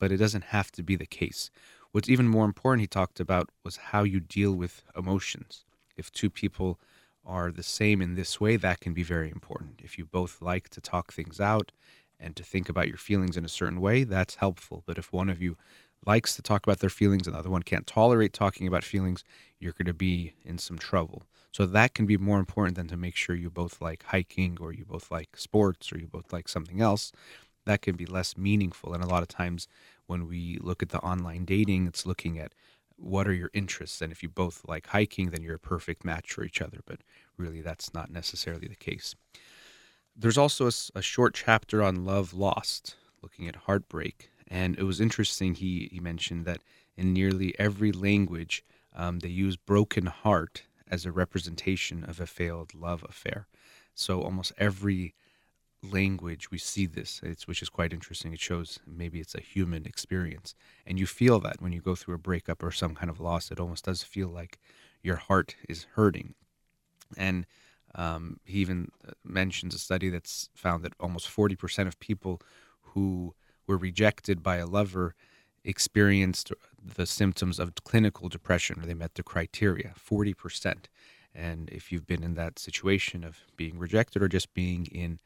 but 0.00 0.10
it 0.10 0.16
doesn't 0.16 0.46
have 0.46 0.72
to 0.72 0.82
be 0.82 0.96
the 0.96 1.06
case. 1.06 1.52
What's 1.94 2.08
even 2.08 2.26
more 2.26 2.44
important, 2.44 2.80
he 2.80 2.88
talked 2.88 3.20
about, 3.20 3.50
was 3.62 3.76
how 3.76 4.02
you 4.02 4.18
deal 4.18 4.52
with 4.52 4.82
emotions. 4.96 5.64
If 5.96 6.10
two 6.10 6.28
people 6.28 6.80
are 7.24 7.52
the 7.52 7.62
same 7.62 8.02
in 8.02 8.16
this 8.16 8.40
way, 8.40 8.56
that 8.56 8.80
can 8.80 8.94
be 8.94 9.04
very 9.04 9.30
important. 9.30 9.80
If 9.80 9.96
you 9.96 10.04
both 10.04 10.42
like 10.42 10.68
to 10.70 10.80
talk 10.80 11.12
things 11.12 11.38
out 11.38 11.70
and 12.18 12.34
to 12.34 12.42
think 12.42 12.68
about 12.68 12.88
your 12.88 12.96
feelings 12.96 13.36
in 13.36 13.44
a 13.44 13.48
certain 13.48 13.80
way, 13.80 14.02
that's 14.02 14.34
helpful. 14.34 14.82
But 14.86 14.98
if 14.98 15.12
one 15.12 15.30
of 15.30 15.40
you 15.40 15.56
likes 16.04 16.34
to 16.34 16.42
talk 16.42 16.66
about 16.66 16.80
their 16.80 16.90
feelings 16.90 17.28
and 17.28 17.36
the 17.36 17.38
other 17.38 17.48
one 17.48 17.62
can't 17.62 17.86
tolerate 17.86 18.32
talking 18.32 18.66
about 18.66 18.82
feelings, 18.82 19.22
you're 19.60 19.70
going 19.70 19.86
to 19.86 19.94
be 19.94 20.34
in 20.44 20.58
some 20.58 20.78
trouble. 20.78 21.22
So 21.52 21.64
that 21.64 21.94
can 21.94 22.06
be 22.06 22.16
more 22.16 22.40
important 22.40 22.74
than 22.76 22.88
to 22.88 22.96
make 22.96 23.14
sure 23.14 23.36
you 23.36 23.50
both 23.50 23.80
like 23.80 24.02
hiking 24.02 24.58
or 24.60 24.72
you 24.72 24.84
both 24.84 25.12
like 25.12 25.36
sports 25.36 25.92
or 25.92 25.98
you 26.00 26.08
both 26.08 26.32
like 26.32 26.48
something 26.48 26.80
else. 26.80 27.12
That 27.66 27.82
can 27.82 27.94
be 27.94 28.04
less 28.04 28.36
meaningful. 28.36 28.94
And 28.94 29.04
a 29.04 29.06
lot 29.06 29.22
of 29.22 29.28
times 29.28 29.68
when 30.06 30.26
we 30.28 30.58
look 30.60 30.82
at 30.82 30.90
the 30.90 31.00
online 31.00 31.44
dating, 31.44 31.86
it's 31.86 32.06
looking 32.06 32.38
at 32.38 32.52
what 32.96 33.26
are 33.26 33.32
your 33.32 33.50
interests. 33.52 34.00
And 34.00 34.12
if 34.12 34.22
you 34.22 34.28
both 34.28 34.62
like 34.66 34.88
hiking, 34.88 35.30
then 35.30 35.42
you're 35.42 35.56
a 35.56 35.58
perfect 35.58 36.04
match 36.04 36.32
for 36.32 36.44
each 36.44 36.62
other. 36.62 36.80
But 36.86 37.00
really, 37.36 37.60
that's 37.60 37.92
not 37.92 38.10
necessarily 38.10 38.68
the 38.68 38.76
case. 38.76 39.14
There's 40.16 40.38
also 40.38 40.66
a, 40.66 40.72
a 40.94 41.02
short 41.02 41.34
chapter 41.34 41.82
on 41.82 42.04
love 42.04 42.32
lost, 42.34 42.96
looking 43.22 43.48
at 43.48 43.56
heartbreak. 43.56 44.30
And 44.46 44.78
it 44.78 44.84
was 44.84 45.00
interesting, 45.00 45.54
he, 45.54 45.88
he 45.90 46.00
mentioned 46.00 46.44
that 46.44 46.62
in 46.96 47.12
nearly 47.12 47.58
every 47.58 47.90
language, 47.90 48.64
um, 48.94 49.18
they 49.18 49.28
use 49.28 49.56
broken 49.56 50.06
heart 50.06 50.62
as 50.88 51.04
a 51.04 51.10
representation 51.10 52.04
of 52.04 52.20
a 52.20 52.26
failed 52.26 52.74
love 52.74 53.04
affair. 53.08 53.48
So 53.94 54.22
almost 54.22 54.52
every 54.58 55.14
language 55.92 56.50
we 56.50 56.58
see 56.58 56.86
this 56.86 57.20
which 57.46 57.62
is 57.62 57.68
quite 57.68 57.92
interesting 57.92 58.32
it 58.32 58.40
shows 58.40 58.78
maybe 58.86 59.20
it's 59.20 59.34
a 59.34 59.40
human 59.40 59.86
experience. 59.86 60.54
And 60.86 60.98
you 60.98 61.06
feel 61.06 61.40
that 61.40 61.60
when 61.60 61.72
you 61.72 61.80
go 61.80 61.94
through 61.94 62.14
a 62.14 62.18
breakup 62.18 62.62
or 62.62 62.70
some 62.70 62.94
kind 62.94 63.10
of 63.10 63.20
loss 63.20 63.50
it 63.50 63.60
almost 63.60 63.84
does 63.84 64.02
feel 64.02 64.28
like 64.28 64.58
your 65.02 65.16
heart 65.16 65.56
is 65.68 65.86
hurting. 65.94 66.34
And 67.16 67.46
um, 67.94 68.40
he 68.44 68.58
even 68.58 68.90
uh, 69.06 69.12
mentions 69.22 69.74
a 69.74 69.78
study 69.78 70.08
that's 70.08 70.48
found 70.54 70.82
that 70.82 70.94
almost 70.98 71.28
40% 71.28 71.86
of 71.86 72.00
people 72.00 72.40
who 72.80 73.34
were 73.66 73.76
rejected 73.76 74.42
by 74.42 74.56
a 74.56 74.66
lover 74.66 75.14
experienced 75.64 76.52
the 76.82 77.06
symptoms 77.06 77.58
of 77.58 77.74
clinical 77.84 78.28
depression 78.28 78.80
or 78.80 78.86
they 78.86 78.94
met 78.94 79.14
the 79.14 79.22
criteria 79.22 79.94
40% 79.98 80.86
and 81.34 81.68
if 81.70 81.90
you've 81.90 82.06
been 82.06 82.22
in 82.22 82.34
that 82.34 82.58
situation 82.58 83.24
of 83.24 83.38
being 83.56 83.78
rejected 83.78 84.22
or 84.22 84.28
just 84.28 84.52
being 84.54 84.86
in 84.86 85.18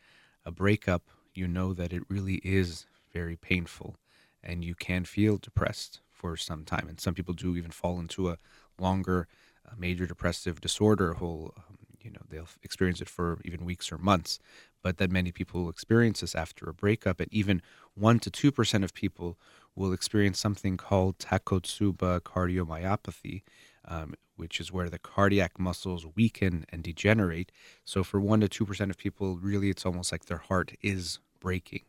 a 0.48 0.52
breakup 0.52 1.02
you 1.34 1.46
know 1.46 1.72
that 1.72 1.92
it 1.92 2.02
really 2.08 2.36
is 2.36 2.86
very 3.12 3.36
painful 3.36 3.96
and 4.42 4.64
you 4.64 4.74
can 4.74 5.04
feel 5.04 5.36
depressed 5.36 6.00
for 6.10 6.36
some 6.36 6.64
time 6.64 6.86
and 6.88 6.98
some 7.00 7.14
people 7.14 7.34
do 7.34 7.56
even 7.56 7.70
fall 7.70 8.00
into 8.00 8.30
a 8.30 8.38
longer 8.78 9.28
uh, 9.66 9.74
major 9.76 10.06
depressive 10.06 10.60
disorder 10.60 11.14
whole 11.14 11.52
um, 11.58 11.78
you 12.08 12.10
know 12.14 12.20
they'll 12.28 12.48
experience 12.62 13.00
it 13.00 13.08
for 13.08 13.38
even 13.44 13.64
weeks 13.64 13.92
or 13.92 13.98
months. 13.98 14.38
But 14.82 14.98
that 14.98 15.10
many 15.10 15.32
people 15.32 15.68
experience 15.68 16.20
this 16.20 16.34
after 16.34 16.68
a 16.68 16.74
breakup 16.74 17.20
and 17.20 17.32
even 17.32 17.62
1 17.94 18.20
to 18.20 18.30
2% 18.30 18.84
of 18.84 18.94
people 18.94 19.36
will 19.74 19.92
experience 19.92 20.38
something 20.38 20.76
called 20.76 21.18
takotsubo 21.18 22.20
cardiomyopathy, 22.20 23.42
um, 23.84 24.14
which 24.38 24.60
is 24.60 24.72
where 24.72 24.88
the 24.88 24.98
cardiac 24.98 25.58
muscles 25.58 26.06
weaken 26.16 26.64
and 26.70 26.82
degenerate. 26.82 27.52
So 27.84 28.02
for 28.02 28.20
1 28.20 28.40
to 28.40 28.48
2% 28.48 28.90
of 28.90 28.96
people, 28.96 29.36
really 29.36 29.68
it's 29.70 29.84
almost 29.84 30.12
like 30.12 30.26
their 30.26 30.38
heart 30.38 30.72
is 30.82 31.18
breaking. 31.40 31.82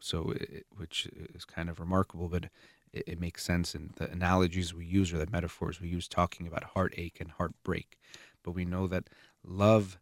So, 0.00 0.32
it, 0.32 0.66
which 0.76 1.06
is 1.34 1.44
kind 1.44 1.68
of 1.68 1.78
remarkable, 1.78 2.28
but 2.28 2.46
it, 2.92 3.04
it 3.06 3.20
makes 3.20 3.44
sense 3.44 3.74
And 3.74 3.90
the 3.96 4.10
analogies 4.10 4.74
we 4.74 4.84
use 4.84 5.12
or 5.12 5.18
the 5.18 5.30
metaphors 5.30 5.80
we 5.80 5.88
use 5.88 6.08
talking 6.08 6.46
about 6.46 6.64
heartache 6.64 7.20
and 7.20 7.30
heartbreak. 7.30 7.98
But 8.42 8.52
we 8.52 8.64
know 8.64 8.86
that 8.88 9.08
love 9.44 9.98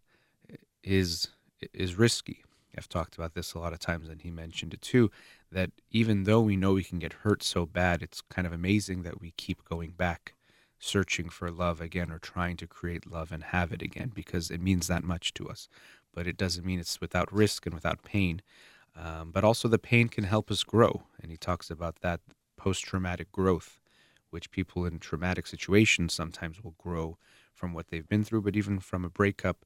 is 0.83 1.29
is 1.75 1.97
risky. 1.97 2.43
I've 2.77 2.89
talked 2.89 3.17
about 3.17 3.35
this 3.35 3.53
a 3.53 3.59
lot 3.59 3.73
of 3.73 3.81
times, 3.81 4.09
and 4.09 4.23
he 4.23 4.31
mentioned 4.31 4.73
it 4.73 4.81
too. 4.81 5.11
That 5.51 5.71
even 5.91 6.25
though 6.25 6.41
we 6.41 6.57
know 6.57 6.73
we 6.73 6.85
can 6.85 6.99
get 6.99 7.13
hurt 7.13 7.43
so 7.43 7.67
bad, 7.67 8.03
it's 8.03 8.21
kind 8.21 8.47
of 8.47 8.53
amazing 8.53 9.03
that 9.03 9.21
we 9.21 9.33
keep 9.33 9.65
going 9.69 9.91
back, 9.91 10.35
searching 10.81 11.29
for 11.29 11.51
love 11.51 11.81
again, 11.81 12.11
or 12.11 12.19
trying 12.19 12.57
to 12.57 12.67
create 12.67 13.11
love 13.11 13.31
and 13.31 13.45
have 13.45 13.73
it 13.73 13.83
again, 13.83 14.11
because 14.13 14.51
it 14.51 14.61
means 14.61 14.89
that 14.89 15.05
much 15.05 15.33
to 15.35 15.49
us. 15.49 15.69
But 16.13 16.27
it 16.27 16.37
doesn't 16.37 16.67
mean 16.67 16.81
it's 16.81 17.01
without 17.01 17.33
risk 17.33 17.67
and 17.67 17.75
without 17.75 18.03
pain. 18.03 18.43
Um, 18.97 19.31
but 19.31 19.45
also, 19.45 19.69
the 19.69 19.79
pain 19.79 20.09
can 20.09 20.25
help 20.25 20.51
us 20.51 20.65
grow, 20.65 21.03
and 21.23 21.31
he 21.31 21.37
talks 21.37 21.71
about 21.71 22.01
that 22.01 22.21
post-traumatic 22.57 23.31
growth, 23.31 23.81
which 24.31 24.51
people 24.51 24.85
in 24.85 24.99
traumatic 24.99 25.47
situations 25.47 26.13
sometimes 26.13 26.65
will 26.65 26.75
grow 26.77 27.17
from 27.55 27.73
what 27.73 27.89
they've 27.89 28.09
been 28.09 28.25
through, 28.25 28.43
but 28.43 28.57
even 28.57 28.81
from 28.81 29.05
a 29.05 29.11
breakup 29.11 29.65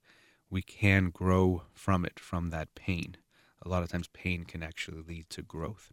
we 0.50 0.62
can 0.62 1.11
grow 1.11 1.62
from 1.73 2.04
it, 2.04 2.21
from 2.21 2.50
that 2.50 2.75
pain. 2.75 3.16
A 3.62 3.68
lot 3.68 3.83
of 3.83 3.88
times, 3.88 4.09
pain 4.09 4.44
can 4.44 4.62
actually 4.62 5.02
lead 5.02 5.30
to 5.30 5.42
growth. 5.42 5.90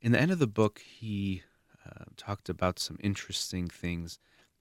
In 0.00 0.12
the 0.12 0.20
end 0.20 0.30
of 0.30 0.38
the 0.38 0.46
book, 0.46 0.80
he 0.80 1.42
uh, 1.88 2.04
talked 2.16 2.48
about 2.48 2.78
some 2.78 2.98
interesting 3.02 3.68
things 3.68 4.18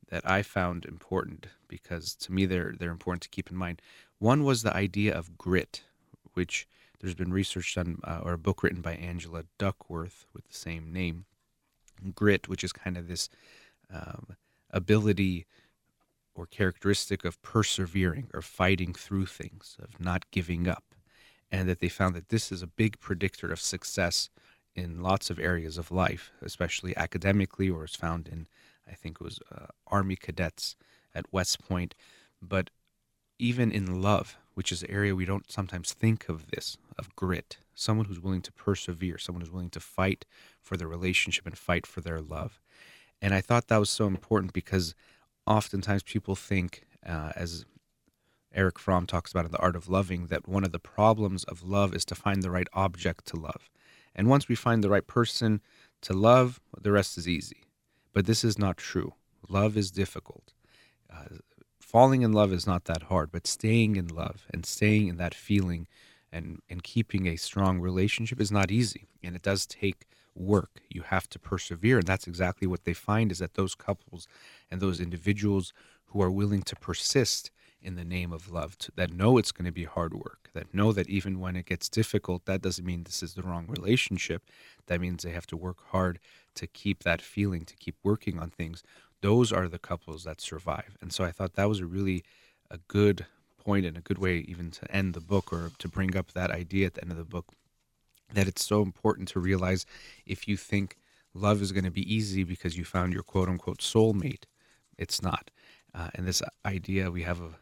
that 0.10 0.30
I 0.30 0.42
found 0.42 0.86
important 0.86 1.48
because 1.68 2.16
to 2.16 2.32
me 2.32 2.46
they're 2.46 2.74
they're 2.78 2.92
important 2.92 3.24
to 3.24 3.30
keep 3.30 3.52
in 3.52 3.58
mind. 3.58 3.82
One 4.20 4.44
was 4.44 4.64
the 4.64 4.76
idea 4.76 5.14
of 5.14 5.38
grit, 5.38 5.84
which 6.34 6.68
there's 7.00 7.16
been 7.16 7.32
research 7.32 7.76
done 7.76 8.00
uh, 8.04 8.22
or 8.24 8.34
a 8.34 8.38
book 8.38 8.64
written 8.64 8.82
by 8.82 8.94
Angela 8.94 9.44
Duckworth 9.58 10.26
with 10.34 10.48
the 10.48 10.56
same 10.56 10.92
name. 10.92 11.26
Grit, 12.16 12.48
which 12.48 12.64
is 12.64 12.72
kind 12.72 12.98
of 12.98 13.08
this 13.08 13.30
um, 13.94 14.36
ability 14.72 15.46
or 16.36 16.46
characteristic 16.46 17.26
of 17.26 17.42
persevering 17.42 18.30
or 18.34 18.42
fighting 18.42 18.94
through 18.94 19.26
things, 19.26 19.76
of 19.82 20.00
not 20.00 20.30
giving 20.32 20.68
up. 20.68 20.84
And 21.52 21.68
that 21.70 21.80
they 21.80 21.90
found 21.90 22.14
that 22.16 22.30
this 22.30 22.52
is 22.52 22.62
a 22.62 22.68
big 22.68 23.00
predictor 23.00 23.52
of 23.52 23.60
success 23.60 24.30
in 24.78 25.02
lots 25.02 25.30
of 25.30 25.40
areas 25.40 25.78
of 25.78 25.92
life, 25.92 26.32
especially 26.42 26.96
academically, 26.96 27.70
or 27.70 27.84
is 27.84 27.96
found 27.96 28.28
in, 28.28 28.48
I 28.88 28.94
think 28.94 29.18
it 29.20 29.24
was 29.24 29.40
uh, 29.52 29.66
Army 29.88 30.16
cadets 30.16 30.76
at 31.16 31.34
West 31.34 31.68
Point. 31.68 31.96
But 32.42 32.70
even 33.40 33.72
in 33.72 34.02
love, 34.02 34.38
which 34.54 34.72
is 34.72 34.84
an 34.84 34.92
area 34.92 35.16
we 35.16 35.26
don't 35.26 35.52
sometimes 35.52 35.94
think 35.94 36.30
of 36.30 36.52
this, 36.52 36.78
of 36.98 37.16
grit, 37.16 37.58
someone 37.76 38.06
who's 38.06 38.20
willing 38.20 38.42
to 38.44 38.52
persevere, 38.52 39.18
someone 39.18 39.42
who's 39.42 39.52
willing 39.52 39.72
to 39.72 39.80
fight 39.80 40.26
for 40.62 40.78
their 40.78 40.88
relationship 40.88 41.46
and 41.46 41.58
fight 41.58 41.86
for 41.86 42.02
their 42.02 42.22
love. 42.22 42.60
And 43.22 43.34
I 43.34 43.42
thought 43.42 43.68
that 43.68 43.80
was 43.80 43.90
so 43.90 44.06
important 44.06 44.54
because 44.54 44.94
oftentimes 45.48 46.04
people 46.04 46.36
think, 46.36 46.84
uh, 47.06 47.32
as 47.36 47.66
Erich 48.54 48.80
Fromm 48.80 49.08
talks 49.08 49.32
about 49.32 49.46
in 49.46 49.52
The 49.52 49.60
Art 49.60 49.76
of 49.76 49.90
Loving, 49.90 50.28
that 50.28 50.48
one 50.48 50.64
of 50.64 50.72
the 50.72 50.80
problems 50.80 51.44
of 51.46 51.64
love 51.64 51.96
is 51.96 52.06
to 52.06 52.16
find 52.16 52.42
the 52.42 52.52
right 52.52 52.68
object 52.74 53.26
to 53.28 53.38
love. 53.38 53.70
And 54.18 54.28
once 54.28 54.48
we 54.48 54.56
find 54.56 54.84
the 54.84 54.90
right 54.90 55.06
person 55.06 55.62
to 56.02 56.14
love, 56.14 56.60
the 56.80 56.92
rest 56.92 57.18
is 57.18 57.28
easy. 57.28 57.64
But 58.14 58.26
this 58.26 58.44
is 58.44 58.58
not 58.58 58.78
true. 58.78 59.14
Love 59.48 59.78
is 59.78 59.92
difficult. 59.92 60.54
Uh, 61.12 61.38
falling 61.80 62.24
in 62.24 62.34
love 62.34 62.52
is 62.52 62.66
not 62.68 62.86
that 62.86 63.04
hard, 63.04 63.32
but 63.32 63.48
staying 63.48 63.96
in 63.96 64.08
love 64.08 64.46
and 64.52 64.66
staying 64.66 65.08
in 65.08 65.18
that 65.18 65.36
feeling 65.36 65.88
and, 66.32 66.62
and 66.70 66.84
keeping 66.84 67.28
a 67.28 67.38
strong 67.38 67.80
relationship 67.80 68.42
is 68.42 68.52
not 68.52 68.72
easy. 68.72 69.08
And 69.24 69.36
it 69.36 69.44
does 69.44 69.66
take 69.66 70.08
work. 70.36 70.82
You 70.90 71.04
have 71.04 71.30
to 71.30 71.40
persevere. 71.40 72.00
And 72.00 72.08
that's 72.08 72.28
exactly 72.28 72.68
what 72.68 72.84
they 72.84 72.94
find 72.94 73.32
is 73.32 73.40
that 73.40 73.54
those 73.54 73.76
couples 73.76 74.28
and 74.70 74.82
those 74.82 75.00
individuals 75.00 75.74
who 76.08 76.22
are 76.22 76.32
willing 76.32 76.64
to 76.64 76.76
persist 76.76 77.52
in 77.88 77.96
the 77.96 78.04
name 78.04 78.34
of 78.34 78.52
love, 78.52 78.78
to, 78.80 78.92
that 78.98 79.14
know 79.14 79.38
it's 79.38 79.54
going 79.54 79.66
to 79.66 79.72
be 79.72 79.86
hard 79.86 80.14
work, 80.14 80.50
that 80.54 80.74
know 80.74 80.92
that 80.92 81.10
even 81.10 81.40
when 81.40 81.56
it 81.56 81.66
gets 81.66 81.88
difficult, 81.88 82.44
that 82.44 82.62
doesn't 82.62 82.86
mean 82.86 83.06
this 83.06 83.24
is 83.24 83.34
the 83.34 83.42
wrong 83.42 83.66
relationship. 83.70 84.44
That 84.88 85.00
means 85.00 85.24
they 85.24 85.32
have 85.32 85.48
to 85.48 85.56
work 85.56 85.78
hard 85.92 86.20
to 86.56 86.68
keep 86.68 87.04
that 87.04 87.22
feeling, 87.22 87.64
to 87.64 87.78
keep 87.78 87.96
working 88.04 88.40
on 88.40 88.50
things. 88.50 88.84
Those 89.22 89.54
are 89.54 89.70
the 89.70 89.80
couples 89.80 90.26
that 90.26 90.42
survive. 90.42 90.98
And 91.02 91.14
so 91.14 91.24
I 91.24 91.32
thought 91.32 91.54
that 91.54 91.70
was 91.70 91.80
a 91.80 91.86
really 91.86 92.26
a 92.70 92.78
good 92.90 93.26
point 93.58 93.86
and 93.86 93.98
a 93.98 94.02
good 94.02 94.18
way 94.18 94.40
even 94.40 94.70
to 94.72 94.92
end 94.92 95.14
the 95.14 95.22
book 95.22 95.54
or 95.54 95.72
to 95.80 95.88
bring 95.88 96.18
up 96.18 96.34
that 96.34 96.52
idea 96.52 96.88
at 96.88 96.96
the 96.96 97.04
end 97.04 97.12
of 97.12 97.18
the 97.18 97.24
book 97.24 97.54
that 98.34 98.50
it's 98.50 98.66
so 98.66 98.82
important 98.82 99.30
to 99.30 99.40
realize 99.40 99.86
if 100.26 100.46
you 100.46 100.58
think 100.58 100.98
love 101.34 101.62
is 101.62 101.72
going 101.72 101.86
to 101.86 101.92
be 101.92 102.14
easy 102.14 102.44
because 102.44 102.78
you 102.78 102.84
found 102.84 103.14
your 103.14 103.24
quote 103.24 103.48
unquote 103.48 103.80
soulmate, 103.80 104.44
it's 104.98 105.22
not. 105.22 105.52
Uh, 105.94 106.10
and 106.16 106.28
this 106.28 106.42
idea 106.66 107.10
we 107.10 107.24
have 107.24 107.40
of 107.40 107.56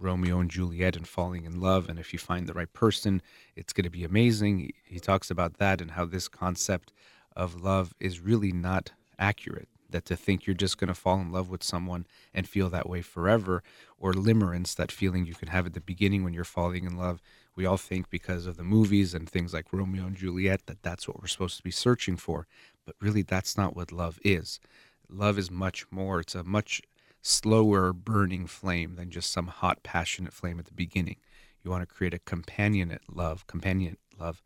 Romeo 0.00 0.40
and 0.40 0.50
Juliet 0.50 0.96
and 0.96 1.06
falling 1.06 1.44
in 1.44 1.60
love, 1.60 1.88
and 1.88 1.98
if 1.98 2.12
you 2.12 2.18
find 2.18 2.46
the 2.46 2.54
right 2.54 2.72
person, 2.72 3.20
it's 3.54 3.72
going 3.72 3.84
to 3.84 3.90
be 3.90 4.04
amazing. 4.04 4.72
He 4.84 4.98
talks 4.98 5.30
about 5.30 5.58
that 5.58 5.80
and 5.80 5.92
how 5.92 6.06
this 6.06 6.26
concept 6.26 6.92
of 7.36 7.60
love 7.60 7.94
is 8.00 8.20
really 8.20 8.50
not 8.50 8.92
accurate. 9.18 9.68
That 9.90 10.04
to 10.06 10.16
think 10.16 10.46
you're 10.46 10.54
just 10.54 10.78
going 10.78 10.88
to 10.88 10.94
fall 10.94 11.20
in 11.20 11.32
love 11.32 11.50
with 11.50 11.64
someone 11.64 12.06
and 12.32 12.48
feel 12.48 12.70
that 12.70 12.88
way 12.88 13.02
forever, 13.02 13.62
or 13.98 14.12
limerence, 14.12 14.74
that 14.76 14.92
feeling 14.92 15.26
you 15.26 15.34
can 15.34 15.48
have 15.48 15.66
at 15.66 15.74
the 15.74 15.80
beginning 15.80 16.22
when 16.22 16.32
you're 16.32 16.44
falling 16.44 16.84
in 16.84 16.96
love, 16.96 17.20
we 17.56 17.66
all 17.66 17.76
think 17.76 18.08
because 18.08 18.46
of 18.46 18.56
the 18.56 18.62
movies 18.62 19.14
and 19.14 19.28
things 19.28 19.52
like 19.52 19.72
Romeo 19.72 20.06
and 20.06 20.16
Juliet 20.16 20.66
that 20.66 20.82
that's 20.82 21.08
what 21.08 21.20
we're 21.20 21.26
supposed 21.26 21.56
to 21.56 21.62
be 21.62 21.72
searching 21.72 22.16
for. 22.16 22.46
But 22.86 22.94
really, 23.00 23.22
that's 23.22 23.56
not 23.56 23.74
what 23.74 23.92
love 23.92 24.18
is. 24.24 24.60
Love 25.08 25.38
is 25.38 25.50
much 25.50 25.84
more, 25.90 26.20
it's 26.20 26.36
a 26.36 26.44
much 26.44 26.80
slower 27.22 27.92
burning 27.92 28.46
flame 28.46 28.96
than 28.96 29.10
just 29.10 29.30
some 29.30 29.48
hot, 29.48 29.82
passionate 29.82 30.32
flame 30.32 30.58
at 30.58 30.66
the 30.66 30.74
beginning. 30.74 31.16
You 31.62 31.70
want 31.70 31.82
to 31.82 31.94
create 31.94 32.14
a 32.14 32.18
companionate 32.18 33.00
love. 33.12 33.46
Companionate 33.46 33.96
love 34.18 34.42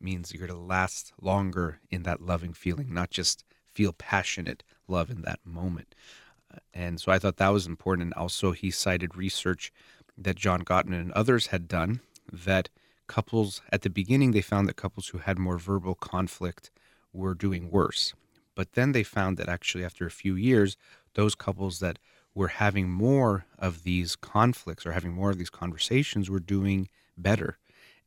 means 0.00 0.32
you're 0.32 0.46
going 0.46 0.58
to 0.58 0.66
last 0.66 1.12
longer 1.20 1.80
in 1.90 2.02
that 2.02 2.20
loving 2.20 2.52
feeling, 2.52 2.92
not 2.92 3.10
just 3.10 3.44
feel 3.72 3.92
passionate 3.92 4.62
love 4.88 5.10
in 5.10 5.22
that 5.22 5.40
moment. 5.44 5.94
Uh, 6.52 6.58
and 6.74 7.00
so 7.00 7.12
I 7.12 7.18
thought 7.18 7.36
that 7.36 7.48
was 7.48 7.66
important. 7.66 8.06
And 8.06 8.14
also, 8.14 8.52
he 8.52 8.70
cited 8.70 9.16
research 9.16 9.72
that 10.18 10.36
John 10.36 10.62
Gottman 10.62 11.00
and 11.00 11.12
others 11.12 11.48
had 11.48 11.68
done 11.68 12.00
that 12.32 12.68
couples 13.06 13.62
at 13.70 13.82
the 13.82 13.90
beginning 13.90 14.32
they 14.32 14.40
found 14.40 14.68
that 14.68 14.76
couples 14.76 15.08
who 15.08 15.18
had 15.18 15.38
more 15.38 15.58
verbal 15.58 15.94
conflict 15.94 16.70
were 17.12 17.34
doing 17.34 17.70
worse. 17.70 18.14
But 18.54 18.72
then 18.72 18.92
they 18.92 19.02
found 19.02 19.36
that 19.36 19.48
actually 19.48 19.84
after 19.84 20.06
a 20.06 20.10
few 20.10 20.34
years, 20.34 20.76
those 21.14 21.34
couples 21.34 21.78
that 21.80 21.98
were 22.36 22.48
having 22.48 22.90
more 22.90 23.46
of 23.58 23.82
these 23.82 24.14
conflicts 24.14 24.84
or 24.84 24.92
having 24.92 25.12
more 25.12 25.30
of 25.30 25.38
these 25.38 25.50
conversations 25.50 26.30
we're 26.30 26.38
doing 26.38 26.86
better. 27.16 27.56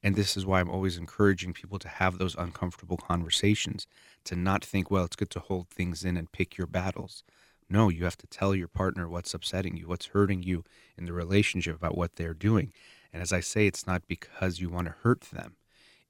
And 0.03 0.15
this 0.15 0.37
is 0.37 0.45
why 0.45 0.61
I'm 0.61 0.69
always 0.69 0.97
encouraging 0.97 1.51
people 1.51 1.79
to 1.79 1.87
have 1.87 2.19
those 2.19 2.35
uncomfortable 2.35 2.95
conversations, 2.95 3.87
to 4.25 4.35
not 4.35 4.63
think, 4.63 4.91
well, 4.91 5.03
it's 5.03 5.15
good 5.15 5.31
to 5.31 5.39
hold 5.39 5.67
things 5.67 6.05
in 6.05 6.15
and 6.15 6.31
pick 6.31 6.57
your 6.57 6.67
battles. 6.67 7.23
No, 7.71 7.89
you 7.89 8.03
have 8.03 8.17
to 8.17 8.27
tell 8.27 8.53
your 8.53 8.67
partner 8.67 9.09
what's 9.09 9.33
upsetting 9.33 9.75
you, 9.75 9.87
what's 9.87 10.05
hurting 10.05 10.43
you 10.43 10.63
in 10.95 11.05
the 11.05 11.13
relationship 11.13 11.75
about 11.75 11.97
what 11.97 12.15
they're 12.15 12.35
doing. 12.35 12.71
And 13.11 13.23
as 13.23 13.33
I 13.33 13.39
say, 13.39 13.65
it's 13.65 13.87
not 13.87 14.07
because 14.07 14.59
you 14.59 14.69
want 14.69 14.87
to 14.87 14.95
hurt 15.01 15.21
them. 15.21 15.55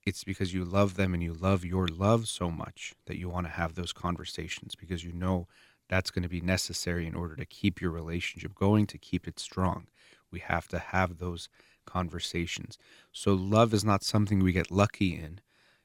It's 0.06 0.26
because 0.26 0.54
you 0.54 0.66
love 0.66 0.96
them 0.96 1.14
and 1.14 1.24
you 1.24 1.34
love 1.34 1.64
your 1.64 1.88
love 1.88 2.28
so 2.28 2.52
much 2.52 2.96
that 3.06 3.18
you 3.18 3.30
want 3.30 3.48
to 3.48 3.54
have 3.54 3.76
those 3.76 3.94
conversations 3.94 4.76
because 4.76 5.06
you 5.06 5.14
know 5.14 5.48
that's 5.90 6.12
going 6.12 6.24
to 6.24 6.30
be 6.30 6.42
necessary 6.42 7.06
in 7.06 7.16
order 7.16 7.36
to 7.36 7.46
keep 7.46 7.82
your 7.82 7.92
relationship 7.92 8.56
going, 8.56 8.88
to 8.88 8.98
keep 8.98 9.28
it 9.28 9.40
strong. 9.40 9.88
We 10.32 10.40
have 10.40 10.68
to 10.70 10.80
have 10.80 11.18
those 11.18 11.50
conversations. 11.86 12.78
So, 13.12 13.34
love 13.34 13.74
is 13.74 13.84
not 13.84 14.04
something 14.04 14.40
we 14.40 14.54
get 14.54 14.72
lucky 14.72 15.16
in. 15.16 15.42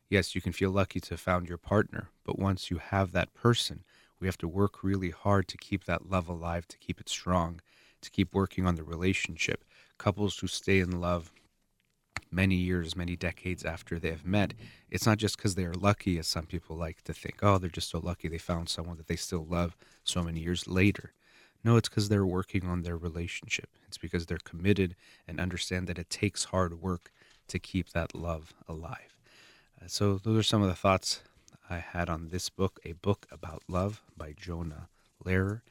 Yes, 0.08 0.34
you 0.34 0.40
can 0.40 0.52
feel 0.52 0.70
lucky 0.70 1.00
to 1.00 1.16
found 1.16 1.49
your 1.49 1.58
partner, 1.58 2.11
but 2.25 2.38
once 2.38 2.70
you 2.70 2.78
have 2.78 3.12
that 3.12 3.32
person, 3.34 3.82
we 4.20 4.28
have 4.28 4.38
to 4.38 4.49
work 4.49 4.84
really 4.84 5.11
hard 5.11 5.49
to 5.49 5.56
keep 5.56 5.84
that 5.84 6.08
love 6.08 6.28
alive, 6.28 6.68
to 6.68 6.78
keep 6.78 7.00
it 7.00 7.08
strong, 7.08 7.61
to 8.02 8.11
keep 8.11 8.34
working 8.34 8.66
on 8.66 8.75
the 8.76 8.84
relationship. 8.84 9.64
Couples 9.99 10.38
who 10.38 10.46
stay 10.46 10.78
in 10.78 11.00
love 11.00 11.32
many 12.35 12.57
years, 12.57 12.97
many 12.97 13.17
decades 13.17 13.64
after 13.64 13.99
they 13.99 14.11
have 14.11 14.26
met, 14.26 14.55
it's 14.91 15.07
not 15.07 15.19
just 15.19 15.37
because 15.37 15.55
they 15.55 15.64
are 15.64 15.75
lucky, 15.75 16.19
as 16.19 16.26
some 16.26 16.47
people 16.47 16.76
like 16.76 17.03
to 17.03 17.12
think, 17.12 17.37
oh, 17.43 17.59
they're 17.59 17.71
just 17.71 17.91
so 17.91 17.99
lucky 17.99 18.29
they 18.29 18.38
found 18.38 18.69
someone 18.69 18.97
that 18.97 19.07
they 19.07 19.17
still 19.17 19.47
love 19.49 19.76
so 20.03 20.23
many 20.23 20.41
years 20.41 20.67
later. 20.67 21.12
No, 21.62 21.76
it's 21.76 21.88
because 21.88 22.09
they're 22.09 22.26
working 22.26 22.67
on 22.67 22.83
their 22.83 22.97
relationship. 22.97 23.71
It's 23.88 23.97
because 23.97 24.26
they're 24.26 24.38
committed 24.38 24.97
and 25.26 25.41
understand 25.41 25.87
that 25.87 25.99
it 25.99 26.11
takes 26.11 26.45
hard 26.45 26.83
work 26.83 27.11
to 27.49 27.59
keep 27.59 27.91
that 27.91 28.14
love 28.14 28.53
alive. 28.69 29.17
Uh, 29.81 29.87
so, 29.87 30.19
those 30.19 30.38
are 30.38 30.43
some 30.43 30.62
of 30.62 30.69
the 30.69 30.75
thoughts 30.75 31.23
I 31.71 31.79
had 31.79 32.11
on 32.11 32.29
this 32.29 32.50
book, 32.50 32.81
A 32.85 32.93
Book 32.93 33.26
About 33.31 33.62
Love 33.69 34.03
by 34.17 34.35
Jonah 34.37 34.88
Lehrer. 35.25 35.62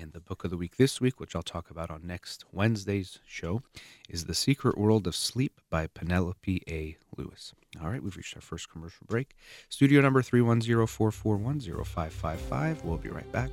And 0.00 0.12
the 0.12 0.20
book 0.20 0.44
of 0.44 0.50
the 0.50 0.56
week 0.56 0.76
this 0.76 1.00
week, 1.00 1.18
which 1.18 1.34
I'll 1.34 1.42
talk 1.42 1.70
about 1.70 1.90
on 1.90 2.06
next 2.06 2.44
Wednesday's 2.52 3.18
show, 3.26 3.62
is 4.08 4.26
The 4.26 4.34
Secret 4.34 4.78
World 4.78 5.08
of 5.08 5.16
Sleep 5.16 5.60
by 5.70 5.88
Penelope 5.88 6.62
A. 6.68 6.96
Lewis. 7.16 7.52
All 7.82 7.90
right, 7.90 8.00
we've 8.00 8.16
reached 8.16 8.36
our 8.36 8.40
first 8.40 8.70
commercial 8.70 9.04
break. 9.08 9.34
Studio 9.68 10.00
number 10.00 10.22
310 10.22 10.86
441 10.86 11.84
0555. 11.84 12.84
We'll 12.84 12.98
be 12.98 13.08
right 13.08 13.32
back. 13.32 13.50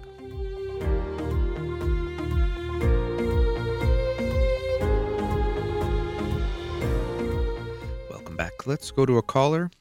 Welcome 8.11 8.35
back. 8.35 8.67
Let's 8.67 8.91
go 8.91 9.07
to 9.07 9.17
a 9.17 9.23
caller. 9.23 9.71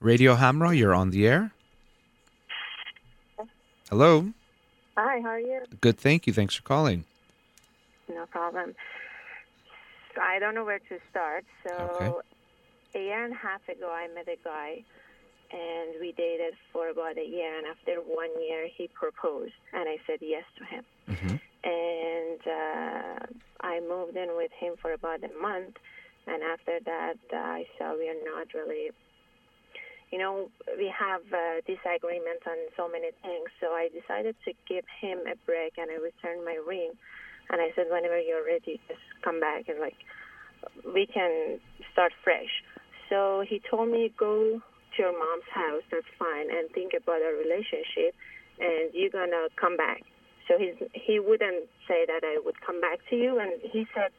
Radio 0.00 0.34
Hamrah, 0.34 0.76
you're 0.76 0.96
on 0.96 1.10
the 1.10 1.28
air. 1.28 1.52
Hello. 3.88 4.32
Hi, 4.98 5.20
how 5.22 5.28
are 5.28 5.38
you? 5.38 5.60
Good, 5.80 5.96
thank 5.96 6.26
you. 6.26 6.32
Thanks 6.32 6.56
for 6.56 6.62
calling. 6.62 7.04
No 8.08 8.26
problem. 8.26 8.74
I 10.20 10.40
don't 10.40 10.56
know 10.56 10.64
where 10.64 10.80
to 10.80 10.98
start. 11.08 11.44
So 11.62 11.70
Okay. 11.70 12.98
a 12.98 13.04
year 13.04 13.24
and 13.24 13.32
a 13.32 13.36
half 13.36 13.62
ago, 13.68 13.88
I 13.94 14.08
met 14.12 14.26
a 14.26 14.34
guy, 14.44 14.82
and 15.52 16.00
we 16.00 16.12
dated 16.16 16.54
for 16.72 16.88
about 16.88 17.16
a 17.16 17.24
year. 17.24 17.56
And 17.58 17.66
after 17.68 18.00
one 18.00 18.30
year, 18.42 18.66
he 18.76 18.90
proposed, 18.92 19.54
and 19.72 19.88
I 19.88 19.98
said 20.04 20.18
yes 20.20 20.42
to 20.58 20.64
him. 20.64 20.84
hmm 21.06 21.36
And 21.62 22.40
uh, 22.44 23.18
I 23.62 23.78
moved 23.78 24.16
in 24.16 24.30
with 24.36 24.50
him 24.58 24.74
for 24.82 24.92
about 24.94 25.22
a 25.22 25.30
month, 25.40 25.76
and 26.26 26.42
after 26.42 26.80
that, 26.86 27.18
uh, 27.32 27.36
I 27.36 27.66
saw 27.78 27.96
we 27.96 28.08
are 28.08 28.24
not 28.34 28.48
really. 28.52 28.90
You 30.10 30.18
know, 30.18 30.50
we 30.76 30.88
have 30.88 31.20
uh, 31.32 31.60
disagreements 31.66 32.44
on 32.46 32.56
so 32.76 32.88
many 32.88 33.10
things, 33.22 33.48
so 33.60 33.76
I 33.76 33.88
decided 33.92 34.36
to 34.46 34.52
give 34.66 34.84
him 35.00 35.20
a 35.28 35.36
break, 35.44 35.76
and 35.76 35.90
I 35.90 36.00
returned 36.00 36.44
my 36.44 36.56
ring. 36.66 36.92
And 37.50 37.60
I 37.60 37.72
said, 37.76 37.86
whenever 37.90 38.18
you're 38.20 38.44
ready, 38.44 38.80
just 38.88 39.00
come 39.22 39.40
back 39.40 39.68
and 39.68 39.80
like 39.80 39.96
we 40.84 41.06
can 41.06 41.60
start 41.92 42.12
fresh. 42.24 42.62
So 43.08 43.44
he 43.48 43.60
told 43.70 43.88
me 43.88 44.12
go 44.18 44.60
to 44.60 44.96
your 44.98 45.12
mom's 45.12 45.48
house. 45.52 45.82
That's 45.90 46.08
fine, 46.18 46.50
and 46.50 46.70
think 46.72 46.92
about 46.92 47.22
our 47.22 47.36
relationship, 47.36 48.14
and 48.60 48.92
you're 48.92 49.12
gonna 49.12 49.48
come 49.56 49.76
back. 49.76 50.02
So 50.46 50.58
he's 50.58 50.76
he 50.92 51.20
wouldn't 51.20 51.68
say 51.86 52.04
that 52.06 52.24
I 52.24 52.40
would 52.44 52.60
come 52.60 52.80
back 52.80 53.00
to 53.10 53.16
you, 53.16 53.38
and 53.38 53.52
he 53.60 53.86
said 53.94 54.12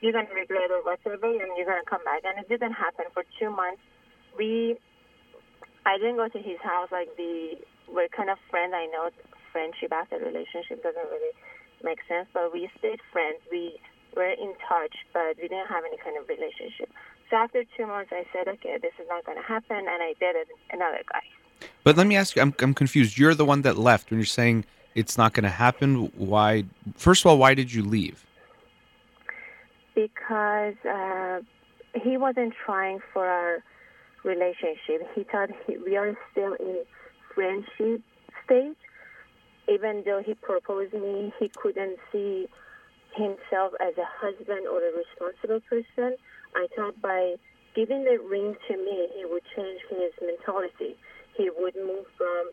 you're 0.00 0.12
gonna 0.12 0.34
regret 0.34 0.70
or 0.70 0.82
whatever, 0.82 1.26
and 1.26 1.50
you're 1.56 1.66
gonna 1.66 1.86
come 1.88 2.04
back. 2.04 2.22
And 2.24 2.38
it 2.38 2.48
didn't 2.48 2.74
happen 2.74 3.06
for 3.14 3.22
two 3.38 3.50
months. 3.50 3.82
We 4.36 4.78
I 5.86 5.98
didn't 5.98 6.16
go 6.16 6.28
to 6.28 6.38
his 6.38 6.58
house. 6.62 6.88
Like 6.90 7.16
the 7.16 7.58
we're 7.88 8.08
kind 8.08 8.30
of 8.30 8.38
friends. 8.50 8.72
I 8.74 8.86
know 8.86 9.10
friendship 9.52 9.92
after 9.92 10.18
relationship 10.18 10.82
doesn't 10.82 11.08
really 11.10 11.34
make 11.82 11.98
sense, 12.08 12.28
but 12.32 12.52
we 12.52 12.70
stayed 12.78 13.00
friends. 13.12 13.38
We 13.50 13.78
were 14.16 14.30
in 14.30 14.54
touch, 14.68 14.94
but 15.12 15.36
we 15.36 15.48
didn't 15.48 15.68
have 15.68 15.84
any 15.84 15.96
kind 15.98 16.16
of 16.16 16.28
relationship. 16.28 16.90
So 17.28 17.36
after 17.36 17.64
two 17.76 17.86
months, 17.86 18.12
I 18.12 18.24
said, 18.32 18.48
okay, 18.48 18.76
this 18.80 18.92
is 19.00 19.06
not 19.08 19.24
going 19.24 19.38
to 19.38 19.44
happen, 19.44 19.76
and 19.76 19.88
I 19.88 20.14
dated 20.20 20.48
another 20.70 21.02
guy. 21.10 21.22
But 21.82 21.96
let 21.96 22.06
me 22.06 22.16
ask 22.16 22.36
you, 22.36 22.42
I'm, 22.42 22.54
I'm 22.60 22.74
confused. 22.74 23.18
You're 23.18 23.34
the 23.34 23.44
one 23.44 23.62
that 23.62 23.78
left 23.78 24.10
when 24.10 24.20
you're 24.20 24.26
saying 24.26 24.64
it's 24.94 25.16
not 25.16 25.32
going 25.32 25.44
to 25.44 25.50
happen. 25.50 26.12
Why? 26.16 26.64
First 26.96 27.24
of 27.24 27.30
all, 27.30 27.38
why 27.38 27.54
did 27.54 27.72
you 27.72 27.82
leave? 27.82 28.24
because 29.94 30.74
uh, 30.88 31.40
he 32.02 32.16
wasn't 32.16 32.54
trying 32.64 33.00
for 33.12 33.26
our 33.26 33.62
relationship. 34.24 35.08
He 35.14 35.24
thought 35.24 35.50
he, 35.66 35.76
we 35.78 35.96
are 35.96 36.16
still 36.30 36.54
in 36.54 36.84
friendship 37.34 38.02
stage. 38.44 38.76
Even 39.68 40.02
though 40.04 40.22
he 40.24 40.34
proposed 40.34 40.92
me, 40.92 41.32
he 41.38 41.48
couldn't 41.48 41.98
see 42.10 42.48
himself 43.14 43.72
as 43.80 43.94
a 43.98 44.08
husband 44.18 44.66
or 44.66 44.80
a 44.80 44.92
responsible 44.96 45.60
person. 45.68 46.16
I 46.56 46.66
thought 46.74 47.00
by 47.00 47.36
giving 47.74 48.04
the 48.04 48.18
ring 48.18 48.56
to 48.68 48.76
me, 48.76 49.08
he 49.16 49.24
would 49.24 49.42
change 49.56 49.80
his 49.88 50.12
mentality. 50.20 50.96
He 51.36 51.50
would 51.56 51.76
move 51.76 52.06
from, 52.18 52.50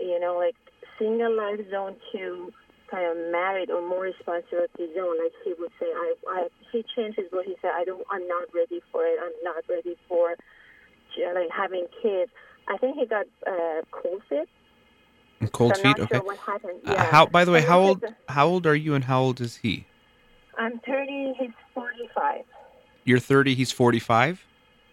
you 0.00 0.18
know, 0.20 0.36
like 0.36 0.56
single 0.98 1.34
life 1.34 1.60
zone 1.70 1.96
to 2.12 2.52
kind 2.90 3.06
of 3.06 3.32
married 3.32 3.70
or 3.70 3.80
more 3.80 4.02
responsibility 4.02 4.92
zone. 4.94 5.16
Like 5.22 5.32
he 5.44 5.54
would 5.58 5.72
say, 5.80 5.86
I, 5.86 6.14
I 6.28 6.48
he 6.72 6.84
changed 6.94 7.18
his 7.18 7.30
word. 7.32 7.46
He 7.46 7.56
said, 7.62 7.70
I 7.74 7.84
don't, 7.84 8.04
I'm 8.10 8.26
not 8.28 8.48
ready 8.54 8.82
for 8.90 9.04
it. 9.04 9.16
I'm 9.22 9.32
not 9.42 9.64
ready 9.68 9.96
for 10.08 10.36
like 11.34 11.50
having 11.50 11.86
kids. 12.02 12.30
I 12.68 12.76
think 12.78 12.96
he 12.96 13.06
got 13.06 13.26
uh, 13.46 13.82
cold 13.90 14.22
feet. 14.28 14.48
Cold 15.52 15.76
so 15.76 15.82
feet. 15.82 15.98
Okay. 15.98 16.16
Sure 16.16 16.24
what 16.24 16.38
happened. 16.38 16.80
Uh, 16.86 17.04
how? 17.04 17.26
By 17.26 17.44
the 17.44 17.50
way, 17.50 17.60
how 17.60 17.80
old? 17.80 18.04
How 18.28 18.46
old 18.46 18.66
are 18.66 18.74
you, 18.76 18.94
and 18.94 19.04
how 19.04 19.20
old 19.22 19.40
is 19.40 19.56
he? 19.56 19.86
I'm 20.58 20.78
30. 20.80 21.34
He's 21.38 21.50
45. 21.74 22.42
You're 23.04 23.18
30. 23.18 23.54
He's 23.54 23.72
45, 23.72 24.44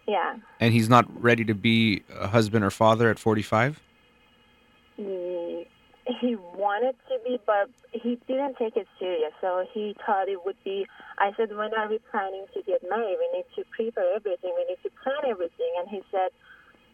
Yeah. 0.08 0.36
and 0.58 0.72
he's 0.72 0.88
not 0.88 1.06
ready 1.22 1.44
to 1.44 1.54
be 1.54 2.02
a 2.18 2.26
husband 2.26 2.64
or 2.64 2.70
father 2.70 3.08
at 3.08 3.18
45. 3.18 3.80
He, 4.96 5.02
he 6.20 6.36
wanted 6.36 6.96
to 7.08 7.18
be, 7.24 7.38
but 7.46 7.70
he 7.92 8.18
didn't 8.26 8.56
take 8.56 8.76
it 8.76 8.86
serious. 8.98 9.32
So 9.40 9.64
he 9.72 9.94
thought 10.04 10.28
it 10.28 10.44
would 10.44 10.56
be. 10.64 10.86
I 11.18 11.32
said, 11.36 11.54
when 11.54 11.74
are 11.74 11.88
we 11.88 11.98
planning 12.10 12.46
to 12.54 12.62
get 12.62 12.82
married? 12.88 13.16
We 13.18 13.38
need 13.38 13.46
to 13.56 13.64
prepare 13.70 14.16
everything. 14.16 14.52
We 14.56 14.64
need 14.64 14.82
to 14.82 14.90
plan 15.02 15.30
everything. 15.30 15.72
And 15.78 15.88
he 15.88 16.02
said, 16.10 16.30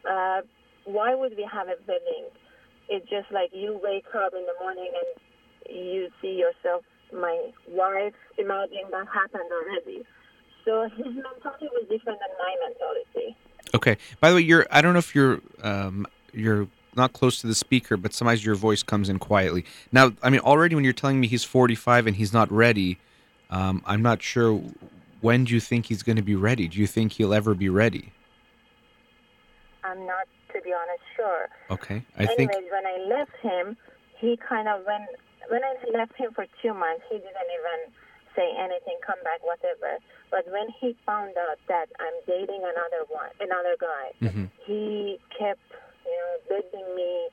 uh, 0.08 0.40
why 0.84 1.14
would 1.14 1.36
we 1.36 1.48
have 1.50 1.68
a 1.68 1.76
wedding? 1.86 2.26
It's 2.88 3.08
just 3.08 3.30
like 3.30 3.50
you 3.52 3.80
wake 3.82 4.06
up 4.14 4.32
in 4.34 4.44
the 4.46 4.54
morning 4.60 4.90
and 4.94 5.76
you 5.76 6.08
see 6.22 6.34
yourself, 6.38 6.84
my 7.12 7.50
wife. 7.68 8.14
Imagine 8.38 8.90
that 8.90 9.06
happened 9.08 9.50
already. 9.50 10.04
So 10.64 10.88
his 10.96 11.06
mentality 11.06 11.68
was 11.72 11.86
different 11.88 12.18
than 12.18 12.32
my 12.38 12.54
mentality. 12.66 13.36
Okay. 13.74 13.96
By 14.20 14.30
the 14.30 14.36
way, 14.36 14.42
you're. 14.42 14.66
I 14.70 14.80
don't 14.82 14.92
know 14.92 14.98
if 14.98 15.14
you're. 15.14 15.40
Um, 15.62 16.06
you're 16.32 16.68
not 16.96 17.12
close 17.12 17.40
to 17.40 17.46
the 17.46 17.54
speaker, 17.54 17.96
but 17.96 18.12
sometimes 18.14 18.44
your 18.44 18.54
voice 18.54 18.82
comes 18.82 19.08
in 19.08 19.18
quietly. 19.18 19.64
Now, 19.92 20.12
I 20.22 20.30
mean, 20.30 20.40
already 20.40 20.74
when 20.74 20.84
you're 20.84 20.92
telling 20.92 21.20
me 21.20 21.26
he's 21.26 21.44
45 21.44 22.06
and 22.06 22.16
he's 22.16 22.32
not 22.32 22.50
ready, 22.50 22.98
um, 23.50 23.82
I'm 23.86 24.02
not 24.02 24.22
sure. 24.22 24.60
When 25.20 25.44
do 25.44 25.54
you 25.54 25.60
think 25.60 25.86
he's 25.86 26.02
going 26.02 26.16
to 26.16 26.22
be 26.22 26.34
ready? 26.34 26.68
Do 26.68 26.78
you 26.78 26.86
think 26.86 27.12
he'll 27.12 27.34
ever 27.34 27.54
be 27.54 27.68
ready? 27.68 28.12
I'm 29.84 30.04
not, 30.06 30.26
to 30.52 30.60
be 30.62 30.72
honest, 30.72 31.02
sure. 31.16 31.48
Okay. 31.70 32.02
I 32.18 32.26
think. 32.26 32.50
Anyways, 32.52 32.70
when 32.72 32.86
I 32.86 32.98
left 33.18 33.36
him, 33.42 33.76
he 34.18 34.36
kind 34.48 34.68
of 34.68 34.84
when 34.84 35.06
when 35.48 35.62
I 35.62 35.74
left 35.96 36.16
him 36.16 36.32
for 36.34 36.46
two 36.62 36.74
months, 36.74 37.02
he 37.08 37.16
didn't 37.18 37.50
even 37.54 37.92
say 38.34 38.50
anything, 38.58 38.98
come 39.06 39.18
back, 39.24 39.40
whatever. 39.42 39.96
But 40.30 40.44
when 40.52 40.66
he 40.80 40.96
found 41.06 41.34
out 41.38 41.58
that 41.68 41.86
I'm 42.00 42.12
dating 42.26 42.60
another 42.62 43.06
one, 43.08 43.30
another 43.40 43.76
guy, 43.80 44.26
Mm-hmm. 44.26 44.44
he 44.66 45.18
kept, 45.38 45.62
you 46.06 46.12
know, 46.16 46.60
begging 46.62 46.96
me 46.96 47.28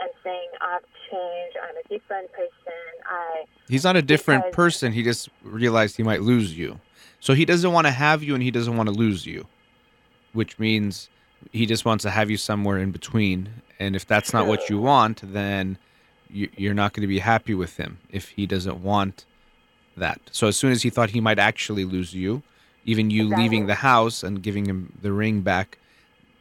and 0.00 0.10
saying 0.24 0.48
I've 0.60 0.84
changed. 1.10 1.56
I'm 1.62 1.76
a 1.76 1.88
different 1.88 2.30
person. 2.32 2.78
I 3.10 3.44
He's 3.68 3.84
not 3.84 3.96
a 3.96 4.02
different 4.02 4.44
Because- 4.44 4.56
person. 4.56 4.92
He 4.92 5.02
just 5.02 5.28
realized 5.42 5.96
he 5.96 6.02
might 6.02 6.22
lose 6.22 6.56
you. 6.56 6.80
So 7.20 7.34
he 7.34 7.44
doesn't 7.44 7.72
want 7.72 7.86
to 7.86 7.90
have 7.90 8.22
you 8.22 8.34
and 8.34 8.42
he 8.42 8.50
doesn't 8.50 8.76
want 8.76 8.88
to 8.88 8.94
lose 8.94 9.26
you, 9.26 9.46
which 10.32 10.58
means 10.58 11.08
he 11.52 11.66
just 11.66 11.84
wants 11.84 12.02
to 12.02 12.10
have 12.10 12.30
you 12.30 12.36
somewhere 12.36 12.78
in 12.78 12.90
between. 12.92 13.48
And 13.78 13.94
if 13.96 14.06
that's 14.06 14.32
not 14.32 14.46
what 14.46 14.68
you 14.70 14.78
want, 14.78 15.20
then 15.32 15.76
you- 16.30 16.50
you're 16.56 16.74
not 16.74 16.92
going 16.92 17.02
to 17.02 17.06
be 17.08 17.18
happy 17.18 17.54
with 17.54 17.76
him 17.76 17.98
if 18.10 18.28
he 18.30 18.46
doesn't 18.46 18.82
want 18.82 19.24
that. 19.96 20.20
So 20.30 20.46
as 20.48 20.56
soon 20.56 20.72
as 20.72 20.82
he 20.82 20.90
thought 20.90 21.10
he 21.10 21.20
might 21.20 21.38
actually 21.38 21.84
lose 21.84 22.14
you, 22.14 22.42
even 22.86 23.10
you 23.10 23.28
leaving 23.28 23.66
the 23.66 23.74
house 23.76 24.22
and 24.22 24.42
giving 24.42 24.64
him 24.66 24.92
the 25.02 25.12
ring 25.12 25.42
back 25.42 25.78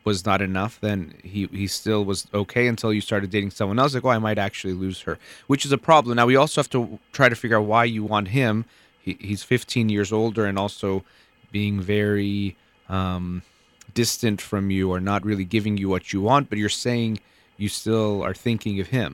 was 0.10 0.26
not 0.26 0.42
enough, 0.42 0.74
then 0.82 1.14
he, 1.24 1.46
he 1.62 1.68
still 1.68 2.04
was 2.04 2.28
okay 2.34 2.66
until 2.66 2.92
you 2.92 3.00
started 3.00 3.30
dating 3.30 3.52
someone 3.52 3.78
else. 3.78 3.94
Like, 3.94 4.04
oh, 4.04 4.10
I 4.10 4.18
might 4.18 4.40
actually 4.40 4.74
lose 4.74 5.02
her, 5.02 5.20
which 5.46 5.66
is 5.68 5.72
a 5.72 5.78
problem. 5.78 6.16
Now, 6.16 6.26
we 6.26 6.36
also 6.36 6.60
have 6.62 6.70
to 6.72 6.98
try 7.12 7.30
to 7.30 7.36
figure 7.36 7.58
out 7.60 7.68
why 7.74 7.84
you 7.84 8.04
want 8.04 8.30
him. 8.30 8.66
He, 9.00 9.12
he's 9.20 9.44
15 9.44 9.88
years 9.90 10.12
older 10.12 10.44
and 10.50 10.58
also 10.58 11.04
being 11.52 11.80
very 11.80 12.58
um, 12.90 13.44
distant 13.94 14.42
from 14.42 14.72
you 14.72 14.90
or 14.92 15.00
not 15.00 15.24
really 15.24 15.46
giving 15.46 15.78
you 15.78 15.90
what 15.90 16.12
you 16.12 16.22
want, 16.22 16.50
but 16.50 16.58
you're 16.58 16.70
saying 16.88 17.20
you 17.58 17.70
still 17.70 18.24
are 18.24 18.34
thinking 18.34 18.80
of 18.80 18.88
him. 18.88 19.12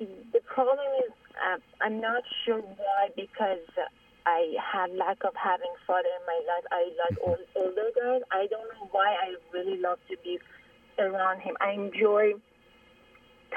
the 0.00 0.42
problem 0.56 0.90
is 1.04 1.12
uh, 1.46 1.58
I'm 1.84 2.00
not 2.00 2.24
sure 2.44 2.60
why 2.82 3.02
because 3.14 3.68
I 4.26 4.54
had 4.60 4.94
lack 4.94 5.24
of 5.24 5.34
having 5.34 5.72
father 5.86 6.08
in 6.08 6.24
my 6.26 6.40
life. 6.46 6.64
I 6.70 6.90
like 7.08 7.18
old, 7.22 7.38
older 7.56 7.90
guys. 7.94 8.22
I 8.30 8.46
don't 8.46 8.68
know 8.74 8.88
why 8.92 9.16
I 9.18 9.34
really 9.52 9.80
love 9.80 9.98
to 10.10 10.16
be 10.22 10.38
around 10.98 11.40
him. 11.40 11.56
I 11.60 11.72
enjoy 11.72 12.34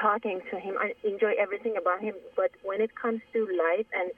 talking 0.00 0.40
to 0.50 0.58
him. 0.58 0.74
I 0.78 0.94
enjoy 1.06 1.32
everything 1.38 1.76
about 1.78 2.00
him. 2.00 2.14
But 2.34 2.50
when 2.62 2.80
it 2.80 2.90
comes 2.94 3.20
to 3.32 3.46
life 3.46 3.86
and 3.94 4.10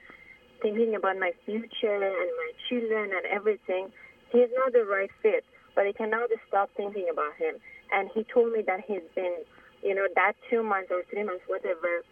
thinking 0.61 0.95
about 0.95 1.17
my 1.17 1.31
future 1.45 2.01
and 2.01 2.29
my 2.33 2.51
children 2.67 3.11
and 3.13 3.25
everything, 3.31 3.91
he's 4.31 4.49
not 4.57 4.73
the 4.73 4.85
right 4.85 5.09
fit. 5.21 5.45
But 5.75 5.85
I 5.85 5.93
cannot 5.93 6.29
stop 6.47 6.69
thinking 6.75 7.07
about 7.11 7.35
him. 7.37 7.55
And 7.91 8.09
he 8.13 8.23
told 8.23 8.53
me 8.53 8.63
that 8.65 8.81
he's 8.85 9.05
been, 9.15 9.37
you 9.83 9.95
know, 9.95 10.07
that 10.15 10.33
two 10.49 10.63
months 10.63 10.89
or 10.91 11.03
three 11.09 11.23
months, 11.23 11.43
whatever, 11.47 12.03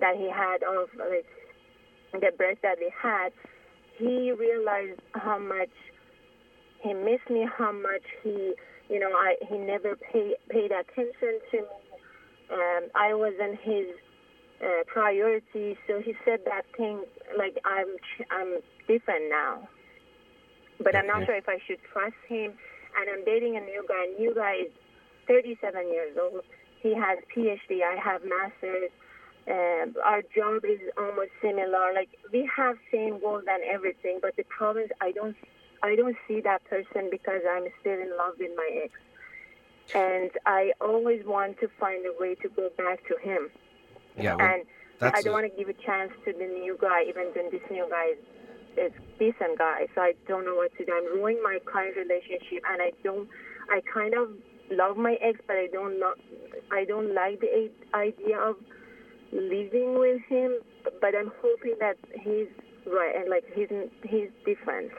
that 0.00 0.16
he 0.16 0.30
had 0.30 0.62
of 0.62 0.88
like 0.98 1.26
the 2.12 2.30
break 2.36 2.62
that 2.62 2.78
we 2.78 2.92
had, 3.02 3.32
he 3.98 4.32
realized 4.32 5.00
how 5.14 5.38
much 5.38 5.70
he 6.82 6.92
missed 6.92 7.28
me, 7.30 7.46
how 7.56 7.72
much 7.72 8.02
he, 8.22 8.54
you 8.88 9.00
know, 9.00 9.10
I 9.10 9.36
he 9.48 9.58
never 9.58 9.96
paid 9.96 10.34
paid 10.48 10.70
attention 10.72 11.40
to 11.50 11.56
me. 11.56 11.76
Um, 12.52 12.84
I 12.94 13.14
wasn't 13.14 13.58
his 13.60 13.86
uh, 14.62 14.84
priority, 14.86 15.76
so 15.86 16.00
he 16.00 16.14
said 16.24 16.40
that 16.44 16.62
thing 16.76 17.04
like 17.36 17.56
I'm 17.64 17.96
ch- 17.96 18.26
I'm 18.30 18.60
different 18.86 19.30
now. 19.30 19.68
But 20.82 20.94
I'm 20.94 21.06
not 21.06 21.24
sure 21.24 21.36
if 21.36 21.48
I 21.48 21.58
should 21.66 21.78
trust 21.92 22.16
him. 22.28 22.52
And 22.98 23.10
I'm 23.12 23.24
dating 23.24 23.56
a 23.56 23.60
new 23.60 23.84
guy. 23.88 24.06
New 24.18 24.34
guy 24.34 24.66
is 24.66 24.72
37 25.28 25.88
years 25.88 26.16
old. 26.20 26.42
He 26.82 26.94
has 26.94 27.18
PhD. 27.34 27.82
I 27.82 27.96
have 28.02 28.22
master's. 28.24 28.90
Um, 29.48 29.94
our 30.04 30.22
job 30.34 30.64
is 30.64 30.80
almost 30.98 31.30
similar. 31.40 31.92
Like 31.94 32.08
we 32.32 32.50
have 32.56 32.76
same 32.90 33.20
goals 33.20 33.44
and 33.48 33.62
everything, 33.62 34.18
but 34.20 34.34
the 34.36 34.42
problem 34.44 34.84
is 34.84 34.90
I 35.00 35.12
don't 35.12 35.36
I 35.82 35.94
don't 35.94 36.16
see 36.26 36.40
that 36.40 36.64
person 36.64 37.08
because 37.10 37.42
I'm 37.48 37.66
still 37.80 37.92
in 38.00 38.10
love 38.18 38.34
with 38.40 38.50
my 38.56 38.68
ex, 38.84 38.92
and 39.94 40.30
I 40.46 40.72
always 40.80 41.24
want 41.24 41.60
to 41.60 41.68
find 41.78 42.04
a 42.06 42.12
way 42.18 42.34
to 42.36 42.48
go 42.48 42.70
back 42.76 43.00
to 43.06 43.16
him. 43.22 43.50
Yeah, 44.18 44.34
well, 44.34 44.46
and 44.48 44.62
that's 44.98 45.18
I 45.18 45.22
don't 45.22 45.30
a- 45.30 45.36
want 45.42 45.52
to 45.52 45.56
give 45.56 45.68
a 45.68 45.80
chance 45.80 46.10
to 46.24 46.32
the 46.32 46.46
new 46.46 46.76
guy, 46.80 47.04
even 47.08 47.30
though 47.34 47.48
this 47.50 47.62
new 47.70 47.86
guy 47.88 48.06
is 48.14 48.18
is 48.76 48.92
decent 49.18 49.58
guy. 49.58 49.86
So 49.94 50.00
I 50.02 50.14
don't 50.26 50.44
know 50.44 50.56
what 50.56 50.76
to 50.76 50.84
do. 50.84 50.92
I'm 50.92 51.06
ruining 51.16 51.42
my 51.42 51.58
current 51.64 51.96
relationship, 51.96 52.62
and 52.68 52.82
I 52.82 52.90
don't. 53.04 53.28
I 53.70 53.80
kind 53.92 54.14
of 54.14 54.30
love 54.70 54.96
my 54.96 55.14
ex, 55.22 55.38
but 55.46 55.56
I 55.56 55.68
don't 55.72 56.00
lo- 56.00 56.18
I 56.72 56.84
don't 56.84 57.14
like 57.14 57.40
the 57.40 57.70
idea 57.94 58.38
of 58.40 58.56
living 59.32 59.98
with 59.98 60.22
him. 60.28 60.58
But 61.00 61.14
I'm 61.14 61.32
hoping 61.42 61.74
that 61.80 61.96
he's 62.20 62.48
right 62.86 63.14
and 63.16 63.28
like 63.28 63.44
he's 63.54 63.68
he's 64.04 64.28
different. 64.44 64.90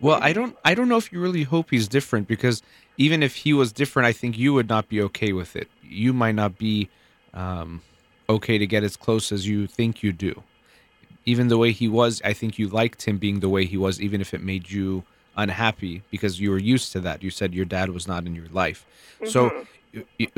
Well, 0.00 0.18
I 0.20 0.32
don't 0.32 0.56
I 0.64 0.74
don't 0.74 0.88
know 0.88 0.96
if 0.96 1.12
you 1.12 1.20
really 1.20 1.44
hope 1.44 1.70
he's 1.70 1.88
different 1.88 2.26
because 2.26 2.62
even 2.98 3.22
if 3.22 3.36
he 3.36 3.52
was 3.52 3.72
different, 3.72 4.06
I 4.06 4.12
think 4.12 4.36
you 4.36 4.52
would 4.54 4.68
not 4.68 4.88
be 4.88 5.00
okay 5.02 5.32
with 5.32 5.56
it. 5.56 5.68
You 5.82 6.12
might 6.12 6.34
not 6.34 6.58
be 6.58 6.88
um, 7.34 7.82
okay 8.28 8.58
to 8.58 8.66
get 8.66 8.82
as 8.82 8.96
close 8.96 9.32
as 9.32 9.46
you 9.46 9.66
think 9.66 10.02
you 10.02 10.12
do. 10.12 10.42
Even 11.24 11.48
the 11.48 11.56
way 11.56 11.70
he 11.70 11.86
was, 11.88 12.20
I 12.24 12.32
think 12.32 12.58
you 12.58 12.68
liked 12.68 13.02
him 13.04 13.18
being 13.18 13.40
the 13.40 13.48
way 13.48 13.64
he 13.64 13.76
was, 13.76 14.00
even 14.00 14.20
if 14.20 14.34
it 14.34 14.42
made 14.42 14.70
you 14.70 15.04
unhappy 15.36 16.02
because 16.10 16.40
you 16.40 16.50
were 16.50 16.58
used 16.58 16.92
to 16.92 17.00
that. 17.00 17.22
You 17.22 17.30
said 17.30 17.54
your 17.54 17.64
dad 17.64 17.90
was 17.90 18.06
not 18.08 18.26
in 18.26 18.34
your 18.34 18.48
life. 18.48 18.84
So 19.24 19.44
y- 19.44 19.50
y- 19.54 19.66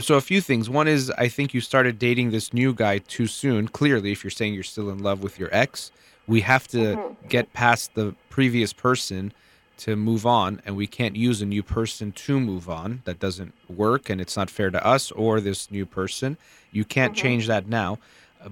so 0.01 0.17
a 0.17 0.21
few 0.21 0.41
things. 0.41 0.69
One 0.69 0.89
is 0.89 1.11
I 1.13 1.29
think 1.29 1.55
you 1.55 1.61
started 1.61 1.99
dating 1.99 2.31
this 2.31 2.53
new 2.53 2.73
guy 2.75 2.99
too 2.99 3.27
soon. 3.27 3.69
Clearly, 3.69 4.13
if 4.13 4.25
you're 4.25 4.31
saying 4.31 4.55
you're 4.55 4.63
still 4.63 4.91
in 4.91 5.03
love 5.03 5.23
with 5.23 5.39
your 5.39 5.49
ex, 5.53 5.93
we 6.27 6.41
have 6.41 6.67
to 6.69 6.79
mm-hmm. 6.79 7.29
get 7.29 7.53
past 7.53 7.95
the 7.95 8.15
previous 8.31 8.73
person 8.73 9.33
to 9.77 9.97
move 9.97 10.25
on 10.25 10.63
and 10.65 10.77
we 10.77 10.87
can't 10.87 11.17
use 11.17 11.43
a 11.43 11.47
new 11.47 11.63
person 11.63 12.13
to 12.13 12.39
move 12.39 12.69
on. 12.69 13.03
That 13.05 13.19
doesn't 13.19 13.55
work 13.69 14.09
and 14.09 14.21
it's 14.21 14.37
not 14.37 14.51
fair 14.51 14.71
to 14.71 14.85
us 14.85 15.11
or 15.13 15.41
this 15.41 15.71
new 15.71 15.87
person. 15.87 16.37
You 16.73 16.85
can't 16.85 17.13
mm-hmm. 17.13 17.23
change 17.23 17.47
that 17.49 17.67
now. 17.69 17.99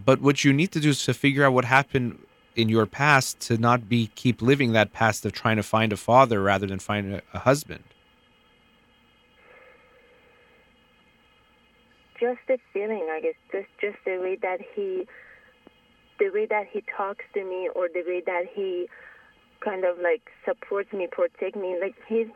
But 0.05 0.21
what 0.21 0.45
you 0.45 0.53
need 0.53 0.73
to 0.73 0.81
do 0.81 0.91
is 0.91 1.05
to 1.05 1.15
figure 1.15 1.45
out 1.45 1.53
what 1.53 1.65
happened 1.65 2.19
in 2.57 2.69
your 2.69 2.87
past 2.87 3.41
to 3.41 3.57
not 3.57 3.89
be 3.89 4.11
keep 4.15 4.43
living 4.43 4.73
that 4.73 4.93
past 4.93 5.25
of 5.25 5.33
trying 5.33 5.57
to 5.57 5.63
find 5.63 5.93
a 5.93 5.97
father 5.97 6.43
rather 6.43 6.67
than 6.67 6.79
find 6.79 7.15
a, 7.15 7.23
a 7.33 7.41
husband. 7.41 7.85
Just 12.23 12.39
the 12.47 12.59
feeling, 12.73 13.09
I 13.11 13.19
guess, 13.21 13.35
just 13.51 13.67
just 13.81 13.99
the 14.07 14.19
way 14.23 14.39
that 14.41 14.59
he, 14.75 15.09
the 16.21 16.31
way 16.31 16.47
that 16.47 16.67
he 16.73 16.85
talks 16.97 17.25
to 17.35 17.43
me, 17.43 17.69
or 17.75 17.89
the 17.93 18.05
way 18.07 18.23
that 18.25 18.45
he 18.55 18.87
kind 19.65 19.85
of 19.85 19.99
like 19.99 20.23
supports 20.47 20.93
me, 20.93 21.09
protect 21.11 21.57
me. 21.57 21.77
Like 21.83 21.97
he's, 22.09 22.31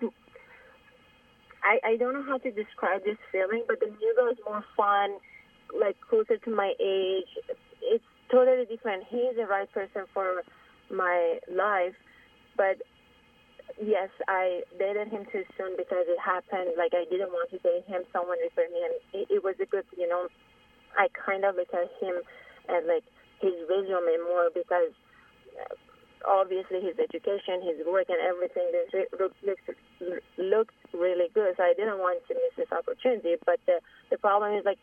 I 1.62 1.78
I 1.84 1.96
don't 1.96 2.14
know 2.14 2.26
how 2.26 2.38
to 2.38 2.50
describe 2.50 3.04
this 3.04 3.18
feeling, 3.30 3.62
but 3.68 3.78
the 3.78 3.86
guy 3.86 4.30
is 4.32 4.38
more 4.44 4.64
fun, 4.76 5.22
like 5.78 5.96
closer 6.10 6.36
to 6.36 6.50
my 6.50 6.74
age. 6.82 7.30
It's 7.80 8.10
totally 8.30 8.66
different. 8.66 9.04
He's 9.08 9.36
the 9.36 9.46
right 9.46 9.70
person 9.70 10.02
for 10.12 10.42
my 10.90 11.38
life, 11.46 11.94
but 12.56 12.82
yes, 13.80 14.10
I 14.28 14.62
dated 14.78 15.08
him 15.08 15.26
too 15.32 15.44
soon 15.56 15.76
because 15.76 16.06
it 16.08 16.18
happened. 16.20 16.76
Like 16.76 16.92
I 16.94 17.04
didn't 17.10 17.30
want 17.30 17.50
to 17.50 17.58
date 17.58 17.84
him. 17.86 18.02
Someone 18.12 18.38
referred 18.42 18.70
me, 18.72 18.80
and 18.84 18.94
it, 19.12 19.26
it 19.40 19.44
was 19.44 19.54
a 19.60 19.66
good, 19.66 19.84
you 19.96 20.08
know. 20.08 20.28
I 20.96 21.08
kind 21.12 21.44
of 21.44 21.56
look 21.56 21.68
at 21.74 21.92
him 22.00 22.16
and 22.68 22.86
like 22.86 23.04
his 23.40 23.52
resume 23.68 24.16
more 24.24 24.48
because 24.54 24.96
uh, 25.60 25.74
obviously 26.24 26.80
his 26.80 26.96
education, 26.96 27.60
his 27.60 27.84
work, 27.84 28.08
and 28.08 28.20
everything 28.24 28.72
re- 28.72 29.12
looks 29.44 29.68
looked 30.38 30.78
really 30.92 31.28
good. 31.34 31.54
So 31.56 31.62
I 31.62 31.74
didn't 31.76 31.98
want 32.00 32.24
to 32.28 32.34
miss 32.34 32.54
this 32.56 32.72
opportunity. 32.72 33.36
But 33.44 33.60
the 33.66 33.80
the 34.10 34.18
problem 34.18 34.56
is 34.56 34.64
like 34.64 34.78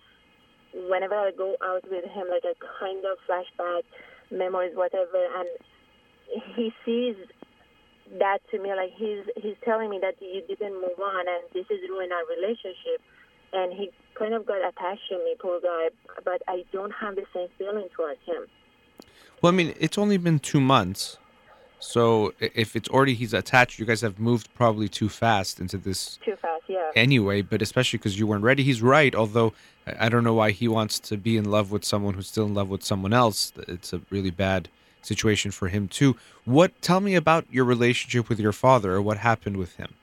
whenever 0.74 1.16
I 1.16 1.32
go 1.32 1.56
out 1.64 1.84
with 1.90 2.06
him, 2.06 2.28
like 2.30 2.46
I 2.46 2.54
kind 2.80 3.04
of 3.06 3.18
flashback 3.26 3.84
memories, 4.32 4.76
whatever, 4.76 5.26
and 5.38 5.50
he 6.56 6.74
sees 6.86 7.16
that 8.20 8.40
to 8.52 8.60
me 8.62 8.70
like 8.76 8.92
he's 8.96 9.24
he's 9.38 9.56
telling 9.64 9.90
me 9.90 10.00
that 10.02 10.16
you 10.22 10.42
didn't 10.48 10.74
move 10.76 11.00
on 11.02 11.26
and 11.28 11.44
this 11.54 11.66
is 11.70 11.80
ruining 11.90 12.12
our 12.12 12.26
relationship 12.36 13.02
and 13.54 13.74
he 13.74 13.90
kind 14.16 14.34
of 14.34 14.46
got 14.46 14.58
attached 14.58 15.02
to 15.10 15.18
me 15.18 15.36
poor 15.40 15.60
guy 15.62 15.90
but 16.24 16.42
i 16.48 16.64
don't 16.72 16.92
have 16.92 17.16
the 17.16 17.26
same 17.34 17.48
feeling 17.58 17.88
towards 17.96 18.20
him 18.26 18.46
Well, 19.42 19.52
I 19.52 19.56
mean, 19.56 19.74
it's 19.80 19.98
only 19.98 20.18
been 20.18 20.40
two 20.40 20.62
months. 20.62 21.18
So 21.80 22.34
if 22.40 22.78
it's 22.78 22.88
already 22.88 23.14
he's 23.14 23.34
attached, 23.34 23.78
you 23.78 23.86
guys 23.86 24.00
have 24.00 24.18
moved 24.18 24.48
probably 24.56 24.88
too 24.88 25.10
fast 25.10 25.60
into 25.60 25.78
this 25.78 26.18
too 26.24 26.38
fast 26.42 26.64
yeah 26.70 26.92
anyway, 26.96 27.42
but 27.42 27.62
especially 27.62 27.98
because 27.98 28.18
you 28.18 28.26
weren't 28.26 28.44
ready. 28.46 28.64
He's 28.64 28.82
right, 28.82 29.14
although 29.14 29.52
I 29.86 30.06
I 30.06 30.10
don't 30.10 30.24
know 30.24 30.34
why 30.34 30.52
he 30.52 30.68
wants 30.70 30.98
to 31.10 31.18
be 31.18 31.36
in 31.36 31.46
love 31.52 31.72
with 31.74 31.84
someone 31.84 32.14
who's 32.14 32.30
still 32.30 32.46
in 32.46 32.54
love 32.54 32.70
with 32.70 32.84
someone 32.84 33.12
else. 33.12 33.52
It's 33.68 33.92
a 33.92 34.00
really 34.10 34.32
bad 34.32 34.70
situation 35.06 35.52
for 35.52 35.68
him 35.68 35.88
too. 35.88 36.16
What 36.46 36.82
tell 36.82 37.00
me 37.00 37.16
about 37.16 37.46
your 37.52 37.66
relationship 37.66 38.30
with 38.30 38.40
your 38.40 38.54
father 38.54 39.02
what 39.02 39.18
happened 39.18 39.58
with 39.58 39.76
him? 39.76 39.94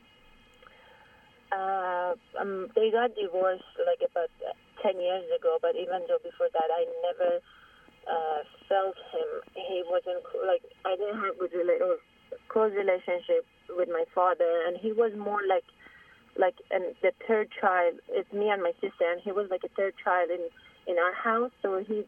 uh 1.52 2.14
um 2.40 2.68
they 2.76 2.90
got 2.90 3.10
divorced 3.14 3.64
like 3.86 4.08
about 4.08 4.30
10 4.82 5.00
years 5.00 5.24
ago, 5.38 5.58
but 5.60 5.76
even 5.76 6.02
though 6.08 6.18
before 6.22 6.48
that 6.52 6.70
I 6.72 6.84
never 7.04 7.40
uh, 8.08 8.40
felt 8.68 8.96
him, 9.12 9.28
he 9.54 9.82
wasn't 9.86 10.24
like 10.46 10.62
I 10.84 10.96
didn't 10.96 11.20
have 11.20 11.38
good 11.38 11.52
rela- 11.52 11.80
or 11.80 11.96
close 12.48 12.72
relationship 12.72 13.46
with 13.68 13.88
my 13.88 14.04
father, 14.14 14.64
and 14.66 14.76
he 14.76 14.92
was 14.92 15.12
more 15.16 15.40
like 15.48 15.64
like 16.38 16.54
and 16.70 16.94
the 17.02 17.12
third 17.26 17.48
child. 17.60 17.94
It's 18.08 18.32
me 18.32 18.48
and 18.48 18.62
my 18.62 18.72
sister, 18.80 19.10
and 19.10 19.20
he 19.20 19.32
was 19.32 19.48
like 19.50 19.64
a 19.64 19.72
third 19.76 19.94
child 20.02 20.30
in 20.30 20.48
in 20.86 20.98
our 20.98 21.14
house, 21.14 21.52
so 21.62 21.84
he 21.86 22.04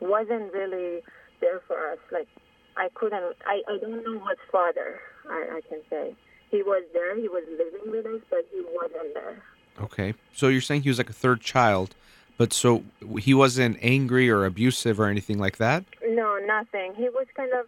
wasn't 0.00 0.52
really 0.52 1.00
there 1.40 1.60
for 1.66 1.92
us. 1.92 1.98
Like 2.10 2.28
I 2.76 2.88
couldn't, 2.94 3.36
I 3.46 3.62
I 3.68 3.78
don't 3.78 4.04
know 4.04 4.18
what 4.18 4.38
father 4.50 5.00
I, 5.28 5.58
I 5.58 5.60
can 5.68 5.80
say. 5.88 6.14
He 6.50 6.62
was 6.62 6.82
there, 6.92 7.16
he 7.16 7.28
was 7.28 7.44
living 7.50 7.92
with 7.92 8.06
us, 8.06 8.20
but 8.28 8.44
he 8.52 8.62
wasn't 8.72 9.14
there. 9.14 9.42
Okay. 9.80 10.14
So 10.34 10.48
you're 10.48 10.60
saying 10.60 10.82
he 10.82 10.88
was 10.88 10.98
like 10.98 11.10
a 11.10 11.14
third 11.14 11.40
child, 11.40 11.94
but 12.36 12.52
so 12.52 12.82
he 13.18 13.34
wasn't 13.34 13.78
angry 13.82 14.28
or 14.28 14.44
abusive 14.44 14.98
or 14.98 15.06
anything 15.06 15.38
like 15.38 15.58
that? 15.58 15.84
No, 16.06 16.38
nothing. 16.44 16.94
He 16.96 17.08
was 17.08 17.26
kind 17.36 17.52
of 17.52 17.66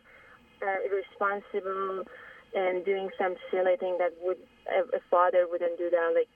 uh, 0.63 0.77
irresponsible 0.87 2.05
and 2.55 2.85
doing 2.85 3.09
some 3.19 3.37
silly 3.51 3.77
thing 3.77 3.97
that 3.99 4.13
would 4.23 4.39
a, 4.69 4.97
a 4.97 5.01
father 5.11 5.47
wouldn't 5.51 5.79
do 5.79 5.91
that, 5.91 6.13
like 6.15 6.29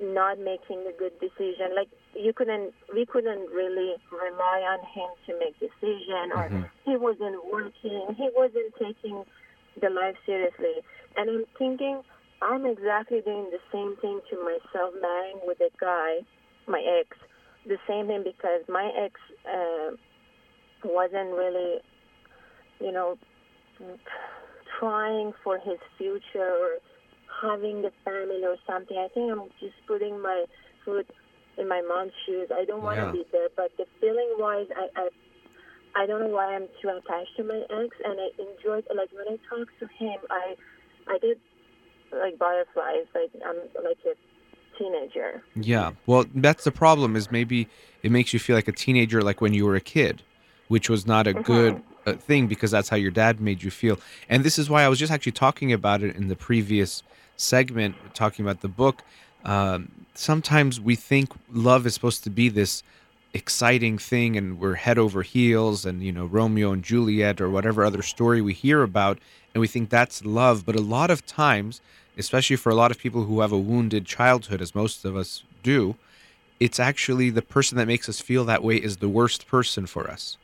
not 0.00 0.38
making 0.38 0.84
a 0.88 0.92
good 0.98 1.12
decision. 1.20 1.74
Like 1.74 1.88
you 2.14 2.32
couldn't, 2.32 2.74
we 2.94 3.06
couldn't 3.06 3.50
really 3.50 3.96
rely 4.10 4.60
on 4.62 4.80
him 4.86 5.08
to 5.26 5.38
make 5.38 5.58
decision, 5.58 6.32
or 6.32 6.48
Mhm. 6.48 6.68
he 6.84 6.96
wasn't 6.96 7.44
working. 7.46 8.14
He 8.14 8.28
wasn't 8.34 8.74
taking 8.76 9.24
the 9.80 9.90
life 9.90 10.16
seriously. 10.26 10.82
And 11.16 11.30
I'm 11.30 11.44
thinking, 11.58 12.04
I'm 12.40 12.66
exactly 12.66 13.20
doing 13.20 13.50
the 13.50 13.60
same 13.70 13.96
thing 13.96 14.20
to 14.30 14.36
myself, 14.44 14.94
marrying 15.00 15.40
with 15.46 15.60
a 15.60 15.70
guy, 15.78 16.20
my 16.66 16.80
ex, 16.80 17.16
the 17.66 17.78
same 17.86 18.06
thing 18.08 18.22
because 18.22 18.66
my 18.68 18.90
ex. 18.92 19.20
Uh, 19.46 19.96
wasn't 20.84 21.30
really, 21.30 21.80
you 22.80 22.92
know, 22.92 23.16
trying 24.78 25.32
for 25.44 25.58
his 25.58 25.78
future 25.98 26.20
or 26.34 26.78
having 27.40 27.84
a 27.84 27.90
family 28.04 28.44
or 28.44 28.56
something. 28.66 28.96
I 28.96 29.08
think 29.14 29.30
I'm 29.30 29.48
just 29.60 29.74
putting 29.86 30.20
my 30.20 30.44
foot 30.84 31.06
in 31.58 31.68
my 31.68 31.82
mom's 31.82 32.12
shoes. 32.26 32.48
I 32.52 32.64
don't 32.64 32.82
want 32.82 32.98
to 32.98 33.06
Yeah. 33.06 33.12
be 33.12 33.24
there, 33.32 33.48
but 33.56 33.70
the 33.76 33.86
feeling 34.00 34.36
wise, 34.38 34.66
I, 34.76 34.88
I, 34.96 35.08
I 36.02 36.06
don't 36.06 36.20
know 36.20 36.28
why 36.28 36.54
I'm 36.54 36.68
too 36.80 36.88
attached 36.88 37.36
to 37.36 37.44
my 37.44 37.60
ex, 37.70 37.96
and 38.04 38.18
I 38.18 38.28
enjoyed 38.38 38.84
like 38.94 39.10
when 39.12 39.28
I 39.28 39.36
talk 39.48 39.68
to 39.80 39.86
him, 39.98 40.18
I, 40.30 40.56
I 41.08 41.18
get 41.18 41.38
like 42.12 42.38
butterflies, 42.38 43.06
like 43.14 43.30
I'm 43.46 43.56
like 43.84 43.98
a 44.06 44.78
teenager. 44.78 45.42
Yeah. 45.54 45.92
Well, 46.06 46.24
that's 46.34 46.64
the 46.64 46.72
problem 46.72 47.16
is 47.16 47.30
maybe 47.30 47.68
it 48.02 48.10
makes 48.10 48.32
you 48.32 48.38
feel 48.38 48.56
like 48.56 48.68
a 48.68 48.72
teenager 48.72 49.22
like 49.22 49.40
when 49.40 49.54
you 49.54 49.66
were 49.66 49.76
a 49.76 49.80
kid, 49.80 50.22
which 50.68 50.88
was 50.88 51.06
not 51.06 51.26
a 51.26 51.34
good 51.34 51.82
uh, 52.06 52.14
thing 52.14 52.46
because 52.46 52.70
that's 52.70 52.88
how 52.88 52.96
your 52.96 53.10
dad 53.10 53.40
made 53.40 53.62
you 53.62 53.70
feel. 53.70 53.98
And 54.28 54.44
this 54.44 54.58
is 54.58 54.70
why 54.70 54.82
I 54.82 54.88
was 54.88 54.98
just 54.98 55.12
actually 55.12 55.32
talking 55.32 55.72
about 55.72 56.02
it 56.02 56.16
in 56.16 56.28
the 56.28 56.36
previous 56.36 57.02
segment 57.36 58.14
talking 58.14 58.44
about 58.44 58.60
the 58.60 58.68
book. 58.68 59.02
Um, 59.44 59.90
sometimes 60.14 60.80
we 60.80 60.96
think 60.96 61.32
love 61.52 61.86
is 61.86 61.94
supposed 61.94 62.24
to 62.24 62.30
be 62.30 62.48
this 62.48 62.82
exciting 63.34 63.96
thing 63.96 64.36
and 64.36 64.60
we're 64.60 64.74
head 64.74 64.98
over 64.98 65.22
heels 65.22 65.86
and 65.86 66.02
you 66.02 66.12
know 66.12 66.26
Romeo 66.26 66.70
and 66.70 66.82
Juliet 66.82 67.40
or 67.40 67.48
whatever 67.48 67.82
other 67.82 68.02
story 68.02 68.42
we 68.42 68.52
hear 68.52 68.82
about 68.82 69.18
and 69.54 69.60
we 69.60 69.66
think 69.66 69.88
that's 69.88 70.24
love. 70.24 70.66
But 70.66 70.76
a 70.76 70.80
lot 70.80 71.10
of 71.10 71.24
times 71.26 71.80
especially 72.18 72.56
for 72.56 72.70
a 72.70 72.74
lot 72.74 72.90
of 72.90 72.98
people 72.98 73.24
who 73.24 73.40
have 73.40 73.52
a 73.52 73.58
wounded 73.58 74.04
childhood 74.04 74.60
as 74.60 74.74
most 74.74 75.04
of 75.04 75.16
us 75.16 75.44
do 75.62 75.96
it's 76.60 76.78
actually 76.78 77.30
the 77.30 77.42
person 77.42 77.76
that 77.78 77.88
makes 77.88 78.08
us 78.08 78.20
feel 78.20 78.44
that 78.44 78.62
way 78.62 78.76
is 78.76 78.98
the 78.98 79.08
worst 79.08 79.48
person 79.48 79.84
for 79.84 80.08
us. 80.08 80.36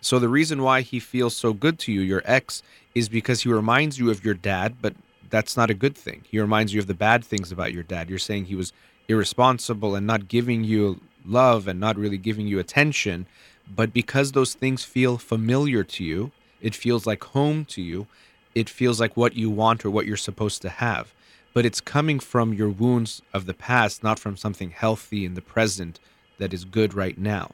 So 0.00 0.20
the 0.20 0.28
reason 0.28 0.62
why 0.62 0.82
he 0.82 1.00
feels 1.00 1.34
so 1.34 1.52
good 1.52 1.80
to 1.80 1.92
you 1.92 2.00
your 2.00 2.22
ex 2.26 2.62
is 2.94 3.08
because 3.08 3.42
he 3.42 3.48
reminds 3.48 3.98
you 3.98 4.10
of 4.10 4.24
your 4.24 4.34
dad 4.34 4.76
but 4.82 4.94
that's 5.34 5.56
not 5.56 5.70
a 5.70 5.80
good 5.84 5.96
thing 5.96 6.20
he 6.30 6.38
reminds 6.38 6.72
you 6.72 6.80
of 6.80 6.86
the 6.86 7.00
bad 7.08 7.20
things 7.24 7.50
about 7.50 7.72
your 7.72 7.82
dad 7.82 8.08
you're 8.08 8.18
saying 8.28 8.44
he 8.46 8.60
was 8.62 8.72
irresponsible 9.08 9.94
and 9.94 10.06
not 10.06 10.28
giving 10.28 10.64
you 10.64 11.00
love 11.24 11.66
and 11.66 11.80
not 11.80 11.96
really 11.96 12.18
giving 12.18 12.46
you 12.46 12.58
attention. 12.58 13.26
But 13.74 13.92
because 13.92 14.32
those 14.32 14.54
things 14.54 14.84
feel 14.84 15.18
familiar 15.18 15.84
to 15.84 16.04
you, 16.04 16.32
it 16.60 16.74
feels 16.74 17.06
like 17.06 17.24
home 17.24 17.64
to 17.66 17.82
you, 17.82 18.06
it 18.54 18.68
feels 18.68 19.00
like 19.00 19.16
what 19.16 19.34
you 19.34 19.50
want 19.50 19.84
or 19.84 19.90
what 19.90 20.06
you're 20.06 20.16
supposed 20.16 20.62
to 20.62 20.68
have. 20.68 21.12
But 21.52 21.64
it's 21.64 21.80
coming 21.80 22.20
from 22.20 22.52
your 22.52 22.68
wounds 22.68 23.22
of 23.32 23.46
the 23.46 23.54
past, 23.54 24.02
not 24.02 24.18
from 24.18 24.36
something 24.36 24.70
healthy 24.70 25.24
in 25.24 25.34
the 25.34 25.42
present 25.42 26.00
that 26.38 26.52
is 26.52 26.64
good 26.64 26.94
right 26.94 27.16
now. 27.16 27.52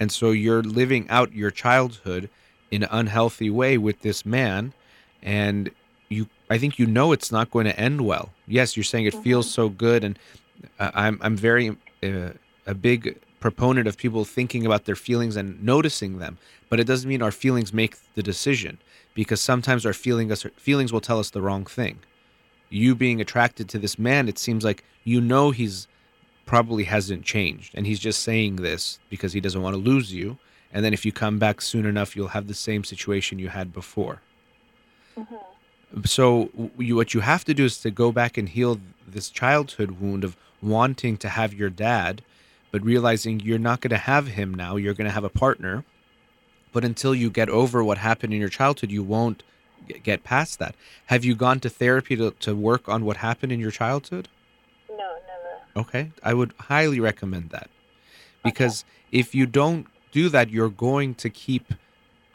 And 0.00 0.10
so 0.10 0.30
you're 0.30 0.62
living 0.62 1.08
out 1.08 1.32
your 1.32 1.50
childhood 1.50 2.28
in 2.70 2.82
an 2.82 2.88
unhealthy 2.90 3.50
way 3.50 3.78
with 3.78 4.00
this 4.00 4.26
man 4.26 4.72
and 5.22 5.70
you 6.08 6.26
I 6.52 6.58
think 6.58 6.78
you 6.78 6.86
know 6.86 7.12
it's 7.12 7.32
not 7.32 7.50
going 7.50 7.64
to 7.64 7.78
end 7.78 8.02
well. 8.02 8.30
Yes, 8.46 8.76
you're 8.76 8.84
saying 8.84 9.06
it 9.06 9.14
feels 9.14 9.50
so 9.50 9.68
good 9.68 10.04
and 10.04 10.18
uh, 10.78 10.90
I'm 10.94 11.18
I'm 11.22 11.36
very 11.36 11.70
uh, 12.02 12.30
a 12.66 12.74
big 12.74 13.18
proponent 13.40 13.88
of 13.88 13.96
people 13.96 14.24
thinking 14.24 14.64
about 14.66 14.84
their 14.84 14.94
feelings 14.94 15.34
and 15.36 15.62
noticing 15.62 16.18
them, 16.18 16.38
but 16.68 16.78
it 16.78 16.86
doesn't 16.86 17.08
mean 17.08 17.22
our 17.22 17.32
feelings 17.32 17.72
make 17.72 17.96
the 18.14 18.22
decision 18.22 18.78
because 19.14 19.40
sometimes 19.40 19.84
our 19.84 19.92
feeling 19.92 20.30
us 20.30 20.44
feelings 20.56 20.92
will 20.92 21.00
tell 21.00 21.18
us 21.18 21.30
the 21.30 21.42
wrong 21.42 21.64
thing. 21.64 21.98
You 22.68 22.94
being 22.94 23.20
attracted 23.20 23.68
to 23.70 23.78
this 23.78 23.98
man, 23.98 24.28
it 24.28 24.38
seems 24.38 24.64
like 24.64 24.84
you 25.04 25.20
know 25.20 25.50
he's 25.50 25.88
probably 26.44 26.84
hasn't 26.84 27.24
changed 27.24 27.74
and 27.74 27.86
he's 27.86 27.98
just 27.98 28.22
saying 28.22 28.56
this 28.56 28.98
because 29.08 29.32
he 29.32 29.40
doesn't 29.40 29.62
want 29.62 29.74
to 29.74 29.80
lose 29.80 30.12
you 30.12 30.36
and 30.72 30.84
then 30.84 30.92
if 30.92 31.06
you 31.06 31.12
come 31.12 31.38
back 31.38 31.60
soon 31.60 31.86
enough 31.86 32.14
you'll 32.16 32.28
have 32.28 32.46
the 32.46 32.54
same 32.54 32.84
situation 32.84 33.38
you 33.38 33.48
had 33.48 33.72
before. 33.72 34.20
So 36.04 36.50
you, 36.78 36.96
what 36.96 37.14
you 37.14 37.20
have 37.20 37.44
to 37.44 37.54
do 37.54 37.64
is 37.64 37.78
to 37.82 37.90
go 37.90 38.12
back 38.12 38.38
and 38.38 38.48
heal 38.48 38.80
this 39.06 39.30
childhood 39.30 39.92
wound 40.00 40.24
of 40.24 40.36
wanting 40.62 41.16
to 41.18 41.28
have 41.28 41.52
your 41.52 41.70
dad, 41.70 42.22
but 42.70 42.82
realizing 42.82 43.40
you're 43.40 43.58
not 43.58 43.80
going 43.80 43.90
to 43.90 43.98
have 43.98 44.28
him 44.28 44.54
now. 44.54 44.76
You're 44.76 44.94
going 44.94 45.08
to 45.08 45.12
have 45.12 45.24
a 45.24 45.28
partner. 45.28 45.84
But 46.72 46.84
until 46.84 47.14
you 47.14 47.28
get 47.28 47.50
over 47.50 47.84
what 47.84 47.98
happened 47.98 48.32
in 48.32 48.40
your 48.40 48.48
childhood, 48.48 48.90
you 48.90 49.02
won't 49.02 49.42
get 50.02 50.24
past 50.24 50.58
that. 50.58 50.74
Have 51.06 51.24
you 51.24 51.34
gone 51.34 51.60
to 51.60 51.68
therapy 51.68 52.16
to, 52.16 52.30
to 52.40 52.54
work 52.54 52.88
on 52.88 53.04
what 53.04 53.18
happened 53.18 53.52
in 53.52 53.60
your 53.60 53.70
childhood? 53.70 54.28
No, 54.88 54.96
never. 54.96 55.60
Okay. 55.76 56.12
I 56.22 56.32
would 56.32 56.54
highly 56.58 57.00
recommend 57.00 57.50
that. 57.50 57.68
Because 58.42 58.84
if 59.10 59.34
you 59.34 59.46
don't 59.46 59.86
do 60.10 60.28
that, 60.30 60.50
you're 60.50 60.68
going 60.68 61.14
to 61.16 61.28
keep 61.28 61.74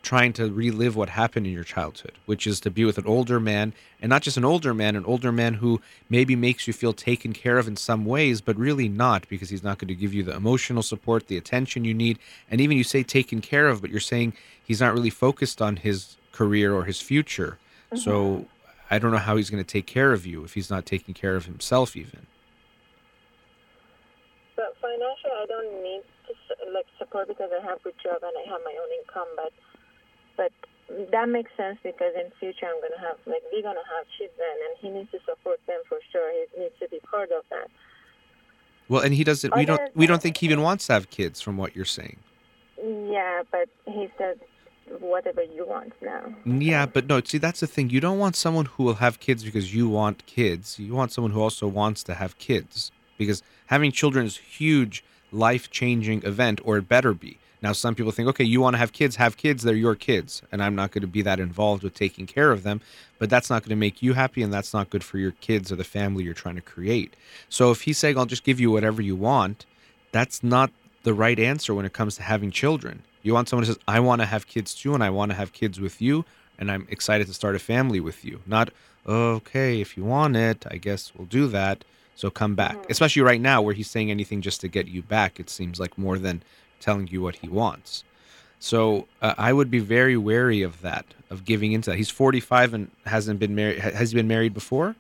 trying 0.08 0.32
to 0.32 0.50
relive 0.50 0.96
what 0.96 1.10
happened 1.10 1.46
in 1.46 1.52
your 1.52 1.66
childhood, 1.66 2.14
which 2.26 2.48
is 2.48 2.62
to 2.62 2.72
be 2.72 2.86
with 2.86 2.98
an 2.98 3.06
older 3.06 3.42
man, 3.42 3.74
and 4.02 4.10
not 4.10 4.22
just 4.22 4.38
an 4.38 4.46
older 4.46 4.74
man, 4.74 4.96
an 4.96 5.04
older 5.04 5.34
man 5.34 5.56
who 5.56 5.82
maybe 6.10 6.34
makes 6.34 6.66
you 6.66 6.72
feel 6.72 6.94
taken 6.94 7.34
care 7.34 7.58
of 7.58 7.68
in 7.68 7.76
some 7.76 8.06
ways, 8.06 8.40
but 8.40 8.56
really 8.56 8.88
not, 8.88 9.28
because 9.28 9.50
he's 9.50 9.66
not 9.66 9.80
going 9.80 9.90
to 9.90 9.94
give 9.94 10.14
you 10.14 10.24
the 10.24 10.34
emotional 10.34 10.82
support, 10.82 11.28
the 11.28 11.36
attention 11.36 11.84
you 11.84 11.94
need. 11.94 12.18
And 12.50 12.62
even 12.62 12.78
you 12.78 12.86
say 12.86 13.04
taken 13.04 13.42
care 13.42 13.68
of, 13.68 13.82
but 13.82 13.90
you're 13.90 14.00
saying 14.00 14.32
he's 14.64 14.80
not 14.80 14.94
really 14.94 15.10
focused 15.10 15.62
on 15.62 15.76
his 15.76 16.16
career 16.32 16.74
or 16.74 16.86
his 16.86 17.02
future. 17.02 17.58
Mm-hmm. 17.92 17.98
So 17.98 18.46
I 18.90 19.00
don't 19.00 19.12
know 19.12 19.18
how 19.18 19.36
he's 19.36 19.50
going 19.50 19.62
to 19.62 19.70
take 19.70 19.88
care 19.88 20.14
of 20.14 20.26
you 20.26 20.46
if 20.46 20.54
he's 20.54 20.70
not 20.70 20.86
taking 20.86 21.16
care 21.16 21.36
of 21.36 21.48
himself, 21.48 21.98
even. 21.98 22.28
But 24.56 24.74
financially, 24.80 25.36
I 25.36 25.46
don't 25.50 25.84
need 25.84 26.04
to 26.28 26.72
like 26.72 26.88
support 26.98 27.28
because 27.28 27.52
I 27.52 27.62
have 27.68 27.80
a 27.82 27.84
good 27.84 28.00
job 28.02 28.24
and 28.24 28.32
I 28.40 28.50
have 28.50 28.62
my 28.64 28.76
own 28.82 28.90
income. 29.02 29.28
But 29.36 29.52
but 30.38 30.52
that 31.12 31.28
makes 31.28 31.52
sense 31.58 31.78
because 31.84 32.14
in 32.16 32.32
future 32.40 32.68
I'm 32.68 32.80
gonna 32.82 33.02
have 33.02 33.18
like 33.26 33.44
we're 33.52 33.62
gonna 33.62 33.80
have 33.98 34.06
children 34.18 34.54
and 34.70 34.78
he 34.80 34.90
needs 34.90 35.12
to 35.12 35.20
support 35.26 35.60
them 35.68 35.82
for 35.90 36.00
sure. 36.12 36.32
He 36.32 36.62
needs 36.62 36.76
to 36.80 36.88
be 36.88 37.00
part 37.12 37.32
of 37.32 37.44
that. 37.50 37.70
Well, 38.90 39.02
and 39.02 39.14
he 39.14 39.24
doesn't. 39.24 39.54
We 39.56 39.66
don't. 39.66 39.82
We 39.96 40.08
don't 40.08 40.22
think 40.22 40.38
he 40.38 40.46
even 40.46 40.62
wants 40.62 40.88
to 40.88 40.94
have 40.94 41.10
kids, 41.10 41.42
from 41.42 41.58
what 41.58 41.76
you're 41.76 41.86
saying. 41.86 42.20
Yeah, 42.82 43.44
but 43.52 43.68
he 43.86 44.08
said 44.18 44.40
whatever 45.00 45.44
you 45.44 45.66
want 45.68 45.92
now. 46.02 46.34
Yeah, 46.46 46.86
but 46.86 47.08
no. 47.08 47.22
See, 47.22 47.38
that's 47.38 47.60
the 47.60 47.68
thing. 47.68 47.90
You 47.90 48.00
don't 48.00 48.20
want 48.20 48.38
someone 48.38 48.66
who 48.66 48.84
will 48.84 48.96
have 48.96 49.20
kids 49.20 49.44
because 49.44 49.76
you 49.76 49.90
want 49.90 50.26
kids. 50.26 50.80
You 50.80 50.94
want 50.94 51.12
someone 51.12 51.32
who 51.32 51.42
also 51.42 51.68
wants 51.68 52.02
to 52.04 52.14
have 52.16 52.38
kids 52.38 52.92
because 53.18 53.44
having 53.66 53.92
children 53.92 54.26
is 54.26 54.38
a 54.38 54.42
huge 54.42 55.04
life-changing 55.34 56.24
event, 56.24 56.62
or 56.64 56.78
it 56.78 56.88
better 56.88 57.14
be. 57.14 57.38
Now, 57.62 57.72
some 57.72 57.96
people 57.96 58.12
think, 58.12 58.30
okay, 58.30 58.44
you 58.44 58.62
want 58.62 58.76
to 58.76 58.78
have 58.78 58.94
kids, 58.94 59.16
have 59.16 59.38
kids. 59.38 59.64
They're 59.64 59.76
your 59.76 59.96
kids, 59.96 60.42
and 60.52 60.62
I'm 60.64 60.76
not 60.76 60.92
going 60.92 61.02
to 61.02 61.08
be 61.08 61.24
that 61.24 61.40
involved 61.40 61.84
with 61.84 61.96
taking 61.96 62.28
care 62.28 62.52
of 62.52 62.64
them. 62.64 62.82
But 63.20 63.30
that's 63.30 63.50
not 63.50 63.64
going 63.64 63.72
to 63.72 63.76
make 63.76 64.02
you 64.02 64.14
happy, 64.14 64.44
and 64.44 64.54
that's 64.54 64.74
not 64.74 64.90
good 64.90 65.04
for 65.04 65.18
your 65.18 65.32
kids 65.32 65.72
or 65.72 65.76
the 65.76 65.84
family 65.84 66.24
you're 66.24 66.36
trying 66.36 66.56
to 66.56 66.62
create. 66.62 67.16
So 67.50 67.72
if 67.72 67.82
he's 67.82 67.98
saying, 67.98 68.18
"I'll 68.18 68.28
just 68.28 68.44
give 68.44 68.60
you 68.60 68.70
whatever 68.70 69.02
you 69.02 69.16
want," 69.16 69.66
that's 70.12 70.44
not 70.44 70.72
the 71.04 71.14
right 71.14 71.40
answer 71.40 71.74
when 71.74 71.86
it 71.86 71.94
comes 71.94 72.16
to 72.18 72.24
having 72.24 72.52
children. 72.52 73.02
You 73.24 73.34
want 73.34 73.50
someone 73.50 73.66
who 73.66 73.74
says, 73.74 73.82
I 73.88 74.00
want 74.00 74.22
to 74.22 74.26
have 74.26 74.48
kids 74.48 74.74
too, 74.74 74.94
and 74.94 75.04
I 75.04 75.10
want 75.10 75.32
to 75.32 75.38
have 75.38 75.54
kids 75.54 75.80
with 75.80 76.02
you, 76.02 76.26
and 76.60 76.72
I'm 76.72 76.88
excited 76.90 77.28
to 77.28 77.34
start 77.34 77.56
a 77.56 77.60
family 77.60 78.00
with 78.00 78.24
you. 78.24 78.42
Not, 78.46 78.72
okay, 79.08 79.82
if 79.82 79.98
you 79.98 80.04
want 80.04 80.36
it, 80.36 80.66
I 80.70 80.78
guess 80.78 81.14
we'll 81.16 81.28
do 81.28 81.48
that. 81.48 81.84
So 82.16 82.30
come 82.30 82.56
back. 82.56 82.78
Mm-hmm. 82.78 82.92
Especially 82.92 83.22
right 83.22 83.40
now 83.40 83.62
where 83.62 83.74
he's 83.74 83.90
saying 83.90 84.12
anything 84.12 84.42
just 84.42 84.62
to 84.62 84.68
get 84.68 84.88
you 84.88 85.02
back. 85.02 85.40
It 85.40 85.50
seems 85.50 85.80
like 85.80 85.98
more 85.98 86.18
than 86.18 86.42
telling 86.80 87.08
you 87.08 87.22
what 87.22 87.36
he 87.36 87.48
wants. 87.48 88.04
So 88.60 89.08
uh, 89.22 89.36
I 89.38 89.54
would 89.54 89.70
be 89.70 89.80
very 89.80 90.18
wary 90.18 90.62
of 90.62 90.82
that, 90.82 91.06
of 91.30 91.46
giving 91.46 91.74
into 91.74 91.92
that. 91.92 91.98
He's 91.98 92.10
45 92.10 92.74
and 92.74 92.92
hasn't 93.06 93.40
been 93.40 93.56
married. 93.56 93.80
Has 93.80 94.12
he 94.12 94.16
been 94.16 94.28
married 94.28 94.54
before? 94.54 94.96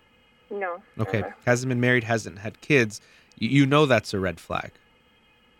No. 0.49 0.81
Okay. 0.99 1.21
never. 1.21 1.35
Hasn't 1.45 1.69
been 1.69 1.81
married, 1.81 2.03
hasn't 2.03 2.39
had 2.39 2.61
kids. 2.61 3.01
You, 3.39 3.49
you 3.49 3.65
know 3.65 3.85
that's 3.85 4.13
a 4.13 4.19
red 4.19 4.39
flag. 4.39 4.71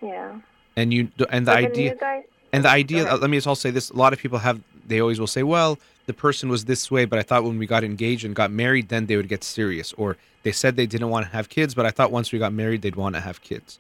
Yeah. 0.02 0.40
And 0.76 0.94
you 0.94 1.10
and 1.30 1.48
the 1.48 1.52
But 1.52 1.58
idea 1.58 1.96
guy, 1.96 2.24
and 2.54 2.66
the 2.66 2.70
idea 2.70 3.16
let 3.16 3.30
me 3.30 3.38
just 3.38 3.48
all 3.48 3.56
say 3.56 3.72
this 3.72 3.90
a 3.90 3.96
lot 3.96 4.14
of 4.14 4.20
people 4.20 4.40
have 4.40 4.62
they 4.86 5.00
always 5.00 5.20
will 5.20 5.28
say 5.28 5.44
well 5.44 5.78
the 6.06 6.14
person 6.14 6.50
was 6.50 6.66
this 6.66 6.90
way 6.92 7.06
but 7.06 7.20
i 7.20 7.24
thought 7.24 7.44
when 7.44 7.58
we 7.58 7.66
got 7.66 7.84
engaged 7.84 8.24
and 8.26 8.36
got 8.36 8.52
married 8.52 8.90
then 8.90 9.06
they 9.08 9.16
would 9.18 9.28
get 9.28 9.44
serious 9.44 9.94
or 9.94 10.18
they 10.44 10.52
said 10.52 10.76
they 10.76 10.86
didn't 10.86 11.10
want 11.10 11.26
to 11.26 11.32
have 11.32 11.50
kids 11.50 11.74
but 11.74 11.86
i 11.86 11.92
thought 11.92 12.12
once 12.12 12.32
we 12.32 12.40
got 12.40 12.54
married 12.54 12.82
they'd 12.82 12.96
want 12.96 13.16
to 13.16 13.22
have 13.22 13.42
kids 13.42 13.80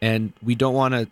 and 0.00 0.32
we 0.42 0.54
don't 0.54 0.74
want 0.74 0.94
to 0.94 1.08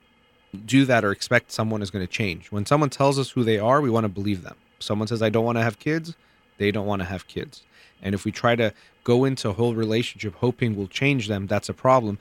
do 0.56 0.84
that 0.84 1.04
or 1.04 1.10
expect 1.10 1.52
someone 1.52 1.82
is 1.82 1.90
going 1.90 2.06
to 2.06 2.12
change. 2.12 2.50
When 2.50 2.66
someone 2.66 2.90
tells 2.90 3.18
us 3.18 3.30
who 3.30 3.44
they 3.44 3.58
are 3.58 3.80
we 3.80 3.90
want 3.90 4.04
to 4.04 4.08
believe 4.08 4.42
them. 4.42 4.56
Someone 4.78 5.08
says 5.08 5.22
i 5.22 5.28
don't 5.28 5.44
want 5.44 5.58
to 5.58 5.62
have 5.62 5.78
kids 5.78 6.14
they 6.58 6.70
don't 6.70 6.86
want 6.86 7.00
to 7.00 7.06
have 7.06 7.28
kids. 7.28 7.62
And 8.02 8.14
if 8.14 8.24
we 8.24 8.32
try 8.32 8.56
to 8.56 8.72
go 9.04 9.24
into 9.24 9.48
a 9.48 9.52
whole 9.52 9.74
relationship 9.74 10.34
hoping 10.36 10.76
we'll 10.76 10.86
change 10.86 11.28
them 11.28 11.46
that's 11.46 11.68
a 11.68 11.74
problem. 11.74 12.18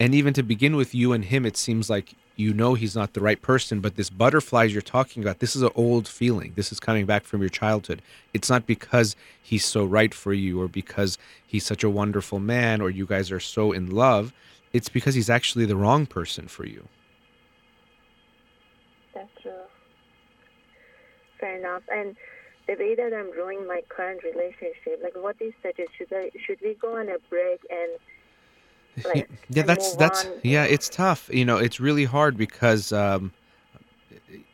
And 0.00 0.14
even 0.14 0.32
to 0.34 0.42
begin 0.42 0.76
with 0.76 0.94
you 0.94 1.12
and 1.12 1.24
him 1.24 1.46
it 1.46 1.56
seems 1.56 1.90
like 1.90 2.14
you 2.36 2.54
know 2.54 2.74
he's 2.74 2.94
not 2.94 3.14
the 3.14 3.20
right 3.20 3.42
person 3.42 3.80
but 3.80 3.96
this 3.96 4.10
butterflies 4.10 4.72
you're 4.72 4.80
talking 4.80 5.22
about 5.22 5.40
this 5.40 5.56
is 5.56 5.62
an 5.62 5.70
old 5.74 6.06
feeling. 6.06 6.52
This 6.54 6.72
is 6.72 6.80
coming 6.80 7.06
back 7.06 7.24
from 7.24 7.40
your 7.40 7.50
childhood. 7.50 8.02
It's 8.32 8.50
not 8.50 8.66
because 8.66 9.16
he's 9.42 9.64
so 9.64 9.84
right 9.84 10.14
for 10.14 10.32
you 10.32 10.60
or 10.60 10.68
because 10.68 11.18
he's 11.46 11.64
such 11.66 11.82
a 11.82 11.90
wonderful 11.90 12.38
man 12.38 12.80
or 12.80 12.90
you 12.90 13.06
guys 13.06 13.30
are 13.30 13.40
so 13.40 13.72
in 13.72 13.90
love. 13.90 14.32
It's 14.72 14.88
because 14.88 15.14
he's 15.14 15.30
actually 15.30 15.64
the 15.64 15.76
wrong 15.76 16.06
person 16.06 16.46
for 16.46 16.66
you 16.66 16.88
that's 19.18 19.42
true. 19.42 19.52
Fair 21.40 21.58
enough. 21.58 21.82
And 21.90 22.16
the 22.66 22.74
way 22.74 22.94
that 22.94 23.12
I'm 23.14 23.30
ruining 23.32 23.66
my 23.66 23.82
current 23.88 24.22
relationship, 24.22 25.00
like 25.02 25.16
what 25.16 25.38
do 25.38 25.46
you 25.46 25.52
suggest? 25.62 25.90
Should 25.98 26.12
I 26.12 26.30
should 26.46 26.58
we 26.62 26.74
go 26.74 26.96
on 26.98 27.08
a 27.08 27.18
break 27.30 27.60
and 27.70 27.90
like 29.04 29.28
yeah 29.50 29.62
that's 29.62 29.92
that's 29.92 30.24
on? 30.24 30.30
yeah 30.42 30.64
it's 30.64 30.88
tough 30.88 31.28
you 31.32 31.44
know 31.44 31.56
it's 31.56 31.78
really 31.80 32.04
hard 32.04 32.36
because 32.36 32.92
um 32.92 33.32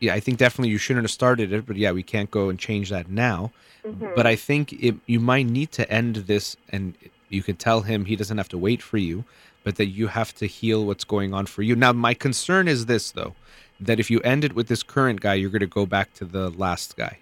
yeah 0.01 0.15
i 0.15 0.21
think 0.21 0.39
definitely 0.39 0.69
you 0.71 0.79
shouldn't 0.79 1.05
have 1.05 1.11
started 1.11 1.53
it 1.53 1.67
but 1.67 1.77
yeah 1.77 1.91
we 1.91 2.03
can't 2.03 2.31
go 2.31 2.49
and 2.49 2.59
change 2.59 2.91
that 2.91 3.09
now 3.09 3.51
Mhm. 3.85 4.15
but 4.15 4.27
i 4.27 4.37
think 4.37 4.73
it, 4.75 4.95
you 5.07 5.21
might 5.21 5.47
need 5.47 5.73
to 5.73 5.91
end 5.91 6.17
this 6.17 6.57
and 6.71 6.95
you 7.29 7.43
can 7.43 7.57
tell 7.57 7.83
him 7.83 8.05
he 8.05 8.17
doesn't 8.17 8.39
have 8.39 8.49
to 8.49 8.59
wait 8.59 8.83
for 8.83 8.99
you 8.99 9.25
but 9.65 9.77
that 9.77 9.87
you 9.87 10.09
have 10.09 10.35
to 10.35 10.47
heal 10.47 10.85
what's 10.85 11.05
going 11.05 11.33
on 11.35 11.47
for 11.47 11.63
you 11.63 11.75
now 11.77 11.93
my 11.93 12.15
concern 12.15 12.69
is 12.69 12.87
this 12.87 13.11
though 13.13 13.35
that 13.81 13.99
if 14.01 14.11
you 14.11 14.21
end 14.21 14.45
it 14.45 14.55
with 14.55 14.69
this 14.69 14.83
current 14.83 15.21
guy 15.21 15.35
you're 15.35 15.51
going 15.51 15.61
to 15.61 15.67
go 15.67 15.87
back 15.87 16.13
to 16.15 16.25
the 16.25 16.51
last 16.51 16.97
guy 16.97 17.19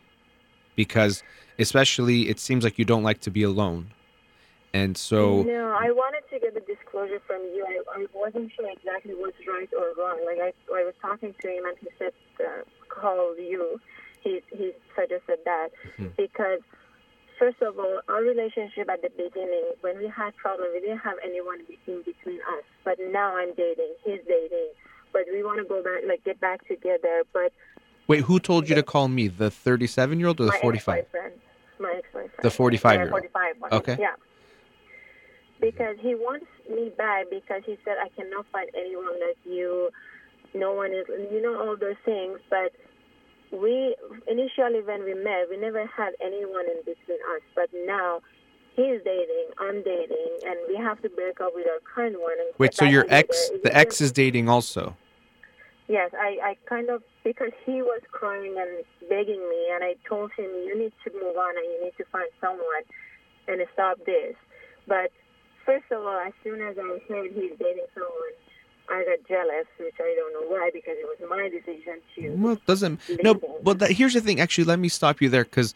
because 0.76 1.22
especially 1.58 2.28
it 2.28 2.38
seems 2.38 2.64
like 2.64 2.78
you 2.78 2.84
don't 2.84 3.02
like 3.02 3.20
to 3.20 3.30
be 3.30 3.42
alone 3.42 3.90
and 4.74 4.96
so 4.96 5.42
no, 5.42 5.76
I 5.78 5.90
wanted 5.90 6.22
to 6.32 6.40
get 6.40 6.54
the 6.54 6.60
disclosure 6.60 7.20
from 7.26 7.42
you. 7.54 7.62
I, 7.68 8.00
I 8.00 8.06
wasn't 8.14 8.50
sure 8.56 8.70
exactly 8.72 9.12
what's 9.14 9.36
right 9.46 9.68
or 9.78 9.92
wrong. 9.98 10.18
Like 10.24 10.38
I, 10.40 10.52
I 10.72 10.82
was 10.84 10.94
talking 11.02 11.34
to 11.42 11.46
him 11.48 11.66
and 11.66 11.76
he 11.78 11.88
said, 11.98 12.12
uh, 12.40 12.62
"Call 12.88 13.36
you." 13.38 13.78
He 14.24 14.40
he 14.48 14.72
suggested 14.96 15.40
that 15.44 15.68
Mhm. 15.98 16.16
because 16.16 16.60
first 17.38 17.60
of 17.60 17.78
all, 17.78 18.00
our 18.08 18.22
relationship 18.22 18.88
at 18.88 19.02
the 19.02 19.10
beginning, 19.10 19.72
when 19.82 19.98
we 19.98 20.08
had 20.08 20.34
problems, 20.36 20.70
we 20.72 20.80
didn't 20.80 21.00
have 21.04 21.18
anyone 21.22 21.60
in 21.86 22.00
between 22.02 22.40
us. 22.56 22.64
But 22.82 22.96
now 22.98 23.36
I'm 23.36 23.52
dating, 23.54 23.92
he's 24.04 24.20
dating, 24.26 24.70
but 25.12 25.22
we 25.32 25.42
want 25.42 25.58
to 25.58 25.64
go 25.64 25.82
back, 25.82 26.02
like 26.06 26.24
get 26.24 26.40
back 26.40 26.66
together. 26.66 27.22
But 27.32 27.52
Wait, 28.08 28.20
who 28.24 28.40
told 28.40 28.68
you 28.68 28.74
to 28.74 28.82
call 28.82 29.08
me? 29.08 29.28
The 29.28 29.50
37 29.50 30.18
year 30.18 30.28
old 30.28 30.40
or 30.40 30.46
the 30.46 30.52
my 30.52 30.58
45? 30.60 30.98
ex-boyfriend, 30.98 31.34
my 31.78 31.94
ex-boyfriend, 31.98 32.30
The 32.42 32.48
45-year-old. 32.48 33.10
45 33.10 33.54
one. 33.58 33.72
Okay. 33.72 33.96
Yeah. 33.98 34.14
Because 35.60 35.96
he 36.00 36.14
wants 36.14 36.46
me 36.68 36.90
back 36.98 37.26
because 37.30 37.62
he 37.64 37.78
said 37.84 37.94
I 38.02 38.08
cannot 38.08 38.46
find 38.50 38.68
anyone 38.76 39.14
like 39.26 39.38
you. 39.44 39.90
No 40.54 40.72
one 40.72 40.92
is, 40.92 41.06
you 41.30 41.40
know, 41.40 41.54
all 41.60 41.76
those 41.76 41.96
things. 42.04 42.40
But 42.50 42.72
we 43.52 43.94
initially 44.26 44.82
when 44.82 45.04
we 45.04 45.14
met, 45.14 45.46
we 45.48 45.56
never 45.56 45.86
had 45.86 46.14
anyone 46.20 46.64
in 46.66 46.78
between 46.78 47.18
us. 47.34 47.42
But 47.54 47.70
now 47.86 48.20
he's 48.74 49.00
dating, 49.04 49.48
I'm 49.58 49.82
dating, 49.82 50.38
and 50.46 50.56
we 50.68 50.76
have 50.76 51.00
to 51.02 51.08
break 51.10 51.40
up 51.40 51.52
with 51.54 51.66
our 51.66 51.80
current 51.94 52.20
one. 52.20 52.32
And 52.32 52.48
Wait, 52.58 52.74
so 52.74 52.84
your 52.84 53.06
ex, 53.08 53.50
the 53.62 53.74
ex 53.76 54.00
is 54.00 54.12
dating 54.12 54.48
also? 54.48 54.96
Yes, 55.92 56.10
I, 56.14 56.38
I 56.42 56.56
kind 56.66 56.88
of 56.88 57.02
because 57.22 57.50
he 57.66 57.82
was 57.82 58.00
crying 58.10 58.56
and 58.58 58.82
begging 59.10 59.46
me, 59.50 59.68
and 59.74 59.84
I 59.84 59.94
told 60.08 60.32
him 60.32 60.46
you 60.46 60.78
need 60.78 60.92
to 61.04 61.12
move 61.12 61.36
on 61.36 61.54
and 61.54 61.66
you 61.66 61.84
need 61.84 61.92
to 61.98 62.04
find 62.10 62.30
someone 62.40 62.84
and 63.46 63.60
stop 63.74 63.98
this. 64.06 64.34
But 64.88 65.12
first 65.66 65.84
of 65.90 66.00
all, 66.00 66.18
as 66.26 66.32
soon 66.42 66.62
as 66.62 66.78
I 66.78 66.98
heard 67.08 67.32
he's 67.34 67.52
dating 67.58 67.84
someone, 67.92 68.34
I 68.88 69.04
got 69.04 69.28
jealous, 69.28 69.66
which 69.78 69.96
I 70.00 70.14
don't 70.16 70.32
know 70.32 70.56
why 70.56 70.70
because 70.72 70.96
it 70.96 71.04
was 71.04 71.28
my 71.28 71.50
decision 71.50 72.00
to. 72.16 72.42
Well, 72.42 72.54
it 72.54 72.64
doesn't. 72.64 72.98
No, 73.22 73.34
him. 73.34 73.40
well, 73.62 73.74
that, 73.74 73.90
here's 73.90 74.14
the 74.14 74.22
thing. 74.22 74.40
Actually, 74.40 74.64
let 74.64 74.78
me 74.78 74.88
stop 74.88 75.20
you 75.20 75.28
there 75.28 75.44
because 75.44 75.74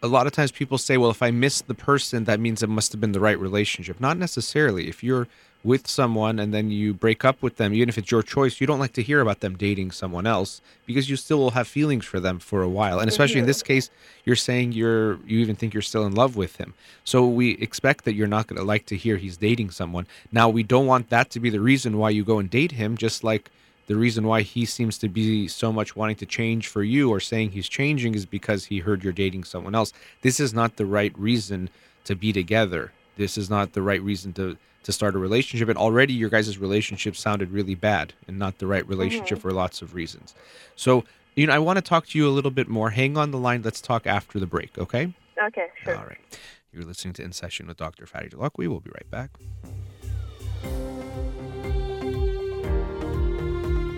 a 0.00 0.06
lot 0.06 0.28
of 0.28 0.32
times 0.32 0.52
people 0.52 0.78
say, 0.78 0.96
well, 0.96 1.10
if 1.10 1.24
I 1.24 1.32
miss 1.32 1.62
the 1.62 1.74
person, 1.74 2.22
that 2.24 2.38
means 2.38 2.62
it 2.62 2.68
must 2.68 2.92
have 2.92 3.00
been 3.00 3.10
the 3.10 3.20
right 3.20 3.38
relationship. 3.38 3.98
Not 3.98 4.16
necessarily. 4.16 4.88
If 4.88 5.02
you're 5.02 5.26
with 5.64 5.88
someone 5.88 6.38
and 6.38 6.54
then 6.54 6.70
you 6.70 6.94
break 6.94 7.24
up 7.24 7.42
with 7.42 7.56
them, 7.56 7.74
even 7.74 7.88
if 7.88 7.98
it's 7.98 8.10
your 8.10 8.22
choice, 8.22 8.60
you 8.60 8.66
don't 8.66 8.78
like 8.78 8.92
to 8.92 9.02
hear 9.02 9.20
about 9.20 9.40
them 9.40 9.56
dating 9.56 9.90
someone 9.90 10.26
else 10.26 10.60
because 10.86 11.10
you 11.10 11.16
still 11.16 11.38
will 11.38 11.50
have 11.50 11.66
feelings 11.66 12.04
for 12.04 12.20
them 12.20 12.38
for 12.38 12.62
a 12.62 12.68
while. 12.68 13.00
And 13.00 13.08
especially 13.08 13.40
in 13.40 13.46
this 13.46 13.62
case, 13.62 13.90
you're 14.24 14.36
saying 14.36 14.72
you're 14.72 15.16
you 15.26 15.40
even 15.40 15.56
think 15.56 15.74
you're 15.74 15.82
still 15.82 16.06
in 16.06 16.14
love 16.14 16.36
with 16.36 16.56
him. 16.56 16.74
So 17.04 17.26
we 17.26 17.52
expect 17.58 18.04
that 18.04 18.14
you're 18.14 18.26
not 18.26 18.46
going 18.46 18.58
to 18.58 18.64
like 18.64 18.86
to 18.86 18.96
hear 18.96 19.16
he's 19.16 19.36
dating 19.36 19.70
someone. 19.70 20.06
Now 20.30 20.48
we 20.48 20.62
don't 20.62 20.86
want 20.86 21.10
that 21.10 21.30
to 21.30 21.40
be 21.40 21.50
the 21.50 21.60
reason 21.60 21.98
why 21.98 22.10
you 22.10 22.24
go 22.24 22.38
and 22.38 22.48
date 22.48 22.72
him, 22.72 22.96
just 22.96 23.24
like 23.24 23.50
the 23.86 23.96
reason 23.96 24.26
why 24.26 24.42
he 24.42 24.64
seems 24.64 24.98
to 24.98 25.08
be 25.08 25.46
so 25.48 25.72
much 25.72 25.94
wanting 25.94 26.16
to 26.16 26.26
change 26.26 26.66
for 26.66 26.82
you 26.82 27.10
or 27.10 27.20
saying 27.20 27.50
he's 27.50 27.68
changing 27.68 28.14
is 28.14 28.26
because 28.26 28.66
he 28.66 28.80
heard 28.80 29.04
you're 29.04 29.12
dating 29.12 29.44
someone 29.44 29.74
else. 29.74 29.92
This 30.22 30.40
is 30.40 30.52
not 30.52 30.76
the 30.76 30.86
right 30.86 31.16
reason 31.16 31.70
to 32.04 32.14
be 32.14 32.32
together. 32.32 32.92
This 33.16 33.38
is 33.38 33.48
not 33.48 33.72
the 33.72 33.82
right 33.82 34.02
reason 34.02 34.32
to 34.34 34.56
to 34.86 34.92
start 34.92 35.16
a 35.16 35.18
relationship 35.18 35.68
and 35.68 35.76
already 35.76 36.12
your 36.12 36.30
guys' 36.30 36.58
relationship 36.58 37.16
sounded 37.16 37.50
really 37.50 37.74
bad 37.74 38.12
and 38.28 38.38
not 38.38 38.58
the 38.58 38.68
right 38.68 38.88
relationship 38.88 39.40
for 39.40 39.50
lots 39.50 39.82
of 39.82 39.96
reasons. 39.96 40.32
So, 40.76 41.04
you 41.34 41.48
know, 41.48 41.52
I 41.52 41.58
want 41.58 41.76
to 41.76 41.82
talk 41.82 42.06
to 42.06 42.18
you 42.18 42.28
a 42.28 42.30
little 42.30 42.52
bit 42.52 42.68
more. 42.68 42.90
Hang 42.90 43.16
on 43.16 43.32
the 43.32 43.36
line. 43.36 43.62
Let's 43.62 43.80
talk 43.80 44.06
after 44.06 44.38
the 44.38 44.46
break, 44.46 44.78
okay? 44.78 45.12
Okay, 45.44 45.66
sure. 45.82 45.96
All 45.96 46.04
right. 46.04 46.38
You're 46.72 46.84
listening 46.84 47.14
to 47.14 47.24
In 47.24 47.32
Session 47.32 47.66
with 47.66 47.78
Dr. 47.78 48.06
Farid 48.06 48.30
Holakouee. 48.30 48.58
We 48.58 48.68
will 48.68 48.78
be 48.78 48.92
right 48.92 49.10
back. 49.10 49.30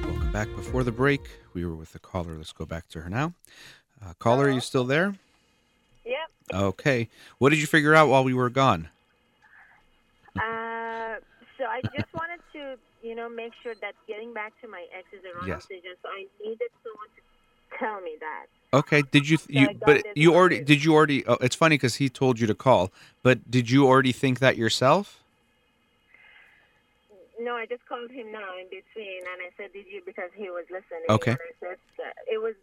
Welcome 0.07 0.33
back. 0.33 0.49
Before 0.57 0.85
the 0.85 0.93
break, 0.93 1.21
we 1.53 1.67
were 1.67 1.77
with 1.77 1.93
the 1.93 1.99
caller. 1.99 2.35
Let's 2.35 2.53
go 2.53 2.65
back 2.65 2.89
to 2.89 3.03
her 3.03 3.11
now. 3.11 3.35
Uh, 4.03 4.15
caller, 4.19 4.47
are 4.47 4.51
you 4.51 4.61
still 4.61 4.85
there? 4.85 5.17
Yep. 6.07 6.31
Okay. 6.55 7.11
What 7.37 7.51
did 7.51 7.59
you 7.59 7.67
figure 7.67 7.95
out 7.95 8.09
while 8.09 8.25
we 8.25 8.33
were 8.33 8.49
gone? 8.49 8.89
Uh, 10.39 11.17
so 11.57 11.65
I 11.65 11.81
just 11.97 12.13
wanted 12.15 12.41
to, 12.53 12.77
you 13.09 13.15
know, 13.15 13.29
make 13.29 13.53
sure 13.63 13.75
that 13.81 13.95
getting 14.07 14.35
back 14.35 14.53
to 14.61 14.69
my 14.69 14.85
ex 14.93 15.09
is 15.17 15.23
the 15.25 15.33
wrong 15.33 15.49
Yes. 15.49 15.65
decision. 15.65 15.97
So 16.03 16.09
I 16.13 16.29
needed 16.45 16.69
someone 16.85 17.09
to 17.17 17.23
tell 17.81 18.01
me 18.05 18.17
that. 18.21 18.47
Okay. 18.75 19.01
Did 19.01 19.25
you? 19.27 19.39
I 19.41 19.61
you 19.61 19.69
but 19.81 20.05
you 20.15 20.35
already? 20.35 20.57
message. 20.57 20.69
Did 20.69 20.85
you 20.85 20.93
already? 20.93 21.25
Oh, 21.27 21.39
it's 21.41 21.57
funny 21.57 21.81
because 21.81 21.97
he 21.97 22.11
told 22.11 22.39
you 22.39 22.47
to 22.47 22.55
call. 22.55 22.93
But 23.23 23.51
did 23.51 23.71
you 23.71 23.89
already 23.89 24.13
think 24.13 24.41
that 24.41 24.59
yourself? 24.59 25.25
No, 27.41 27.55
I 27.55 27.65
just 27.65 27.87
called 27.89 28.11
him 28.11 28.31
now 28.31 28.51
in 28.61 28.67
between, 28.69 29.23
and 29.25 29.39
I 29.41 29.49
said, 29.57 29.73
"Did 29.73 29.87
you?" 29.89 30.03
Because 30.05 30.29
he 30.37 30.51
was 30.51 30.67
listening. 30.69 31.09
Okay. 31.09 31.33
And 31.33 31.41
I 31.41 31.53
said 31.65 31.79
uh, 32.05 32.13
it 32.35 32.43
was. 32.43 32.55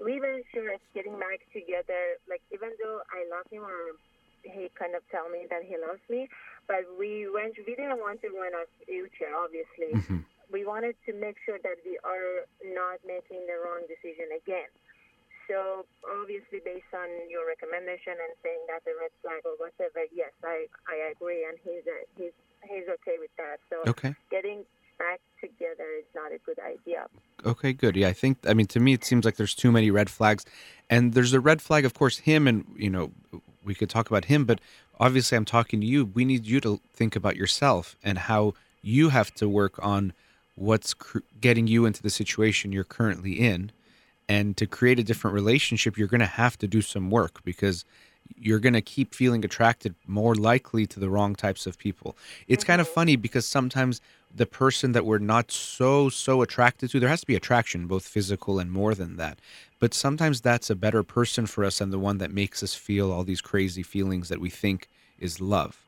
We 0.00 0.18
weren't 0.18 0.46
sure 0.54 0.72
if 0.72 0.80
getting 0.94 1.18
back 1.20 1.44
together. 1.52 2.16
Like 2.30 2.40
even 2.48 2.72
though 2.82 3.02
I 3.12 3.28
love 3.28 3.44
him, 3.52 3.62
or 3.62 4.00
he 4.42 4.70
kind 4.72 4.96
of 4.96 5.02
tell 5.12 5.28
me 5.28 5.44
that 5.50 5.62
he 5.68 5.76
loves 5.76 6.00
me, 6.08 6.28
but 6.68 6.84
we 6.98 7.28
went. 7.28 7.54
We 7.66 7.74
didn't 7.74 7.98
want 7.98 8.20
to 8.22 8.28
ruin 8.28 8.54
our 8.54 8.66
future. 8.86 9.30
Obviously, 9.34 9.92
Mhm. 10.00 10.24
we 10.50 10.64
wanted 10.64 10.96
to 11.06 11.12
make 11.12 11.36
sure 11.44 11.58
that 11.58 11.78
we 11.84 11.98
are 12.04 12.46
not 12.64 12.98
making 13.06 13.46
the 13.46 13.56
wrong 13.64 13.82
decision 13.88 14.28
again. 14.36 14.68
So 15.48 15.86
obviously, 16.20 16.60
based 16.60 16.92
on 16.94 17.08
your 17.28 17.46
recommendation 17.46 18.12
and 18.12 18.32
saying 18.42 18.62
that 18.68 18.84
the 18.84 18.94
red 19.00 19.10
flag 19.22 19.42
or 19.44 19.56
whatever, 19.56 20.06
yes, 20.12 20.32
I 20.44 20.68
I 20.86 20.96
agree, 21.12 21.44
and 21.44 21.58
he's 21.64 21.86
uh, 21.86 21.92
he's 22.16 22.32
he's 22.64 22.88
okay 22.88 23.16
with 23.18 23.34
that. 23.36 23.58
So 23.68 23.82
Okay. 23.88 24.14
getting 24.30 24.64
back 24.98 25.20
together 25.40 25.88
is 25.98 26.04
not 26.14 26.30
a 26.32 26.38
good 26.38 26.58
idea. 26.60 27.08
Okay, 27.44 27.72
good. 27.72 27.96
Yeah, 27.96 28.08
I 28.08 28.12
think 28.12 28.38
I 28.46 28.54
mean 28.54 28.66
to 28.68 28.78
me 28.80 28.92
it 28.92 29.04
seems 29.04 29.24
like 29.24 29.36
there's 29.36 29.54
too 29.54 29.72
many 29.72 29.90
red 29.90 30.08
flags. 30.08 30.44
And 30.88 31.12
there's 31.14 31.32
a 31.32 31.40
red 31.40 31.60
flag 31.60 31.84
of 31.84 31.92
course 31.94 32.18
him 32.18 32.46
and 32.46 32.64
you 32.76 32.88
know 32.90 33.10
we 33.64 33.74
could 33.74 33.90
talk 33.90 34.10
about 34.10 34.26
him, 34.26 34.44
but 34.44 34.60
obviously 34.98 35.36
I'm 35.36 35.44
talking 35.44 35.80
to 35.80 35.86
you. 35.86 36.04
We 36.04 36.24
need 36.24 36.46
you 36.46 36.60
to 36.60 36.80
think 36.92 37.16
about 37.16 37.36
yourself 37.36 37.96
and 38.02 38.18
how 38.18 38.54
you 38.82 39.10
have 39.10 39.32
to 39.34 39.48
work 39.48 39.78
on 39.84 40.12
what's 40.54 40.94
cr- 40.94 41.18
getting 41.40 41.66
you 41.66 41.86
into 41.86 42.02
the 42.02 42.10
situation 42.10 42.72
you're 42.72 42.84
currently 42.84 43.32
in. 43.32 43.72
And 44.28 44.56
to 44.56 44.66
create 44.66 44.98
a 44.98 45.04
different 45.04 45.34
relationship, 45.34 45.98
you're 45.98 46.08
going 46.08 46.20
to 46.20 46.26
have 46.26 46.58
to 46.58 46.68
do 46.68 46.80
some 46.80 47.10
work 47.10 47.42
because 47.44 47.84
you're 48.36 48.60
going 48.60 48.72
to 48.72 48.82
keep 48.82 49.14
feeling 49.14 49.44
attracted 49.44 49.94
more 50.06 50.34
likely 50.34 50.86
to 50.86 51.00
the 51.00 51.10
wrong 51.10 51.34
types 51.34 51.66
of 51.66 51.78
people. 51.78 52.16
It's 52.48 52.64
kind 52.64 52.80
of 52.80 52.86
mm-hmm. 52.86 52.94
funny 52.94 53.16
because 53.16 53.46
sometimes 53.46 54.00
the 54.34 54.46
person 54.46 54.92
that 54.92 55.04
we're 55.04 55.18
not 55.18 55.50
so 55.50 56.08
so 56.08 56.42
attracted 56.42 56.90
to 56.90 57.00
there 57.00 57.08
has 57.08 57.20
to 57.20 57.26
be 57.26 57.36
attraction 57.36 57.86
both 57.86 58.06
physical 58.06 58.58
and 58.58 58.70
more 58.70 58.94
than 58.94 59.16
that. 59.16 59.38
But 59.78 59.94
sometimes 59.94 60.40
that's 60.40 60.70
a 60.70 60.74
better 60.76 61.02
person 61.02 61.46
for 61.46 61.64
us 61.64 61.78
than 61.78 61.90
the 61.90 61.98
one 61.98 62.18
that 62.18 62.30
makes 62.30 62.62
us 62.62 62.74
feel 62.74 63.10
all 63.10 63.24
these 63.24 63.40
crazy 63.40 63.82
feelings 63.82 64.28
that 64.28 64.40
we 64.40 64.50
think 64.50 64.88
is 65.18 65.40
love. 65.40 65.84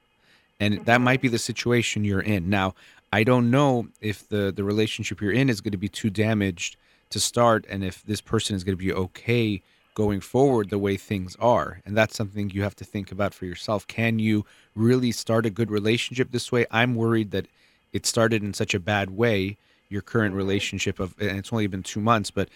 And 0.60 0.84
that 0.86 1.00
might 1.00 1.20
be 1.20 1.28
mm-hmm. 1.28 1.34
the 1.34 1.38
situation 1.38 2.04
you're 2.04 2.20
in. 2.20 2.50
Now 2.50 2.74
i 3.12 3.22
don't 3.22 3.50
know 3.50 3.86
if 4.00 4.28
the 4.28 4.52
the 4.54 4.64
relationship 4.64 5.20
you're 5.20 5.30
in 5.30 5.48
is 5.48 5.60
going 5.60 5.72
to 5.72 5.78
be 5.78 5.88
too 5.88 6.10
damaged 6.10 6.76
to 7.10 7.20
start 7.20 7.64
and 7.68 7.84
if 7.84 8.02
this 8.04 8.20
person 8.20 8.56
is 8.56 8.64
going 8.64 8.76
to 8.76 8.84
be 8.84 8.92
okay 8.92 9.62
going 9.94 10.20
forward 10.20 10.68
the 10.68 10.78
way 10.78 10.96
things 10.96 11.36
are. 11.40 11.80
And 11.86 11.96
that's 11.96 12.16
something 12.16 12.50
you 12.50 12.62
have 12.62 12.76
to 12.76 12.84
think 12.84 13.12
about 13.12 13.32
for 13.32 13.46
yourself. 13.46 13.86
Can 13.86 14.18
you 14.18 14.44
really 14.74 15.12
start 15.12 15.46
a 15.46 15.50
good 15.50 15.70
relationship 15.70 16.32
this 16.32 16.50
way? 16.50 16.66
I'm 16.70 16.96
worried 16.96 17.30
that 17.30 17.46
it 17.94 18.04
started 18.04 18.42
in 18.42 18.52
such 18.52 18.74
a 18.74 18.80
bad 18.80 19.10
way 19.10 19.56
your 19.88 20.02
current 20.02 20.34
relationship 20.34 21.00
of 21.00 21.14
and 21.18 21.38
it's 21.38 21.52
only 21.52 21.66
been 21.66 21.82
two 21.82 22.00
months 22.00 22.30
but 22.30 22.50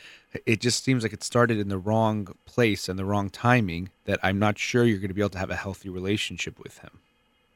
it 0.44 0.60
just 0.60 0.84
seems 0.84 1.02
like 1.02 1.14
it 1.14 1.24
started 1.24 1.58
in 1.58 1.68
the 1.68 1.78
wrong 1.78 2.28
place 2.44 2.88
and 2.88 2.98
the 2.98 3.04
wrong 3.04 3.30
timing 3.30 3.88
that 4.04 4.18
i'm 4.22 4.38
not 4.38 4.58
sure 4.58 4.84
you're 4.84 4.98
going 4.98 5.08
to 5.08 5.14
be 5.14 5.22
able 5.22 5.30
to 5.30 5.38
have 5.38 5.50
a 5.50 5.56
healthy 5.56 5.88
relationship 5.88 6.58
with 6.58 6.78
him 6.78 7.00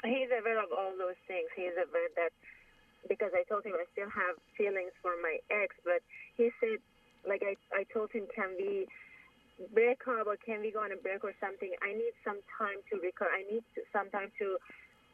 He's 0.04 0.30
aware 0.34 0.58
of 0.58 0.70
all 0.74 0.90
those 0.98 1.18
things. 1.30 1.46
He's 1.54 1.78
aware 1.78 2.10
that 2.18 2.34
because 3.08 3.30
I 3.34 3.46
told 3.46 3.64
him 3.64 3.74
I 3.78 3.86
still 3.94 4.10
have 4.10 4.34
feelings 4.58 4.90
for 5.00 5.14
my 5.22 5.38
ex, 5.50 5.74
but 5.86 6.02
he 6.34 6.50
said, 6.58 6.82
like 7.22 7.42
I, 7.46 7.54
I 7.70 7.86
told 7.94 8.10
him, 8.10 8.26
can 8.34 8.50
we 8.58 8.86
break 9.70 10.02
up 10.10 10.26
or 10.26 10.34
can 10.42 10.60
we 10.60 10.74
go 10.74 10.82
on 10.82 10.90
a 10.90 10.98
break 10.98 11.22
or 11.22 11.34
something? 11.38 11.70
I 11.82 11.94
need 11.94 12.14
some 12.26 12.42
time 12.58 12.82
to 12.90 12.98
recover. 12.98 13.30
I 13.30 13.46
need 13.46 13.62
some 13.94 14.10
time 14.10 14.34
to, 14.42 14.58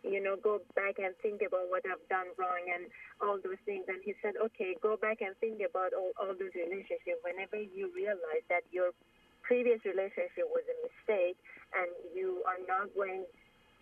you 0.03 0.23
know, 0.23 0.37
go 0.39 0.61
back 0.75 0.99
and 1.03 1.15
think 1.23 1.43
about 1.43 1.67
what 1.69 1.83
I've 1.87 2.03
done 2.09 2.31
wrong 2.39 2.65
and 2.71 2.87
all 3.21 3.39
those 3.43 3.61
things. 3.67 3.85
And 3.89 3.99
he 4.05 4.15
said, 4.23 4.39
okay, 4.39 4.79
go 4.79 4.97
back 4.97 5.21
and 5.21 5.35
think 5.43 5.59
about 5.63 5.93
all, 5.93 6.15
all 6.19 6.35
those 6.35 6.55
relationships. 6.55 7.21
Whenever 7.27 7.59
you 7.59 7.91
realize 7.95 8.47
that 8.49 8.63
your 8.71 8.95
previous 9.43 9.83
relationship 9.83 10.47
was 10.53 10.63
a 10.69 10.77
mistake 10.87 11.37
and 11.75 11.91
you 12.15 12.45
are 12.47 12.61
not 12.69 12.93
going 12.95 13.25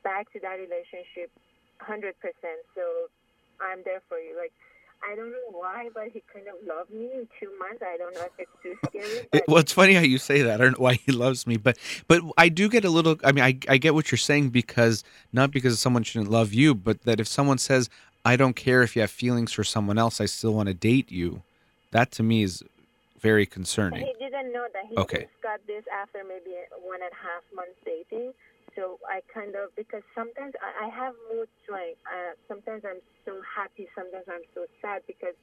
back 0.06 0.30
to 0.32 0.38
that 0.40 0.56
relationship 0.56 1.28
100%. 1.82 2.14
So 2.72 3.10
I'm 3.60 3.82
there 3.84 4.00
for 4.08 4.16
you. 4.16 4.38
Like, 4.38 4.54
I 5.02 5.14
don't 5.14 5.30
know 5.30 5.50
why, 5.50 5.88
but 5.94 6.04
he 6.12 6.22
kind 6.32 6.46
of 6.48 6.54
loved 6.66 6.90
me 6.90 7.10
in 7.12 7.28
two 7.38 7.50
months. 7.58 7.82
I 7.82 7.96
don't 7.96 8.14
know 8.14 8.22
if 8.22 8.32
it's 8.38 8.50
too 8.62 8.74
scary. 8.88 9.28
But 9.30 9.44
well, 9.48 9.58
it's 9.58 9.72
funny 9.72 9.94
how 9.94 10.00
you 10.00 10.18
say 10.18 10.42
that. 10.42 10.60
I 10.60 10.64
don't 10.64 10.78
know 10.78 10.82
why 10.84 10.94
he 10.94 11.12
loves 11.12 11.46
me, 11.46 11.56
but 11.56 11.78
but 12.08 12.22
I 12.36 12.48
do 12.48 12.68
get 12.68 12.84
a 12.84 12.90
little. 12.90 13.16
I 13.24 13.32
mean, 13.32 13.44
I 13.44 13.58
I 13.68 13.76
get 13.78 13.94
what 13.94 14.10
you're 14.10 14.18
saying 14.18 14.50
because 14.50 15.04
not 15.32 15.50
because 15.50 15.78
someone 15.78 16.02
shouldn't 16.02 16.30
love 16.30 16.52
you, 16.52 16.74
but 16.74 17.02
that 17.02 17.20
if 17.20 17.28
someone 17.28 17.58
says, 17.58 17.88
"I 18.24 18.36
don't 18.36 18.56
care 18.56 18.82
if 18.82 18.96
you 18.96 19.02
have 19.02 19.10
feelings 19.10 19.52
for 19.52 19.64
someone 19.64 19.98
else, 19.98 20.20
I 20.20 20.26
still 20.26 20.54
want 20.54 20.68
to 20.68 20.74
date 20.74 21.10
you," 21.12 21.42
that 21.92 22.10
to 22.12 22.22
me 22.22 22.42
is 22.42 22.62
very 23.20 23.46
concerning. 23.46 24.06
he 24.06 24.12
didn't 24.18 24.52
know 24.52 24.66
that 24.72 24.84
he 24.88 24.96
Okay. 24.96 25.22
just 25.22 25.42
got 25.42 25.60
this 25.66 25.84
after 25.92 26.22
maybe 26.24 26.54
one 26.82 27.00
and 27.02 27.10
a 27.12 27.16
half 27.16 27.42
months 27.54 27.74
dating. 27.84 28.32
So 28.76 29.00
I 29.08 29.24
kind 29.32 29.56
of 29.56 29.72
because 29.74 30.04
sometimes 30.14 30.52
I, 30.60 30.86
I 30.86 30.88
have 30.92 31.16
mood 31.32 31.48
swing. 31.64 31.96
Uh, 32.04 32.36
sometimes 32.46 32.84
I'm 32.84 33.00
so 33.24 33.40
happy. 33.42 33.88
Sometimes 33.96 34.28
I'm 34.28 34.44
so 34.52 34.68
sad 34.84 35.02
because, 35.08 35.34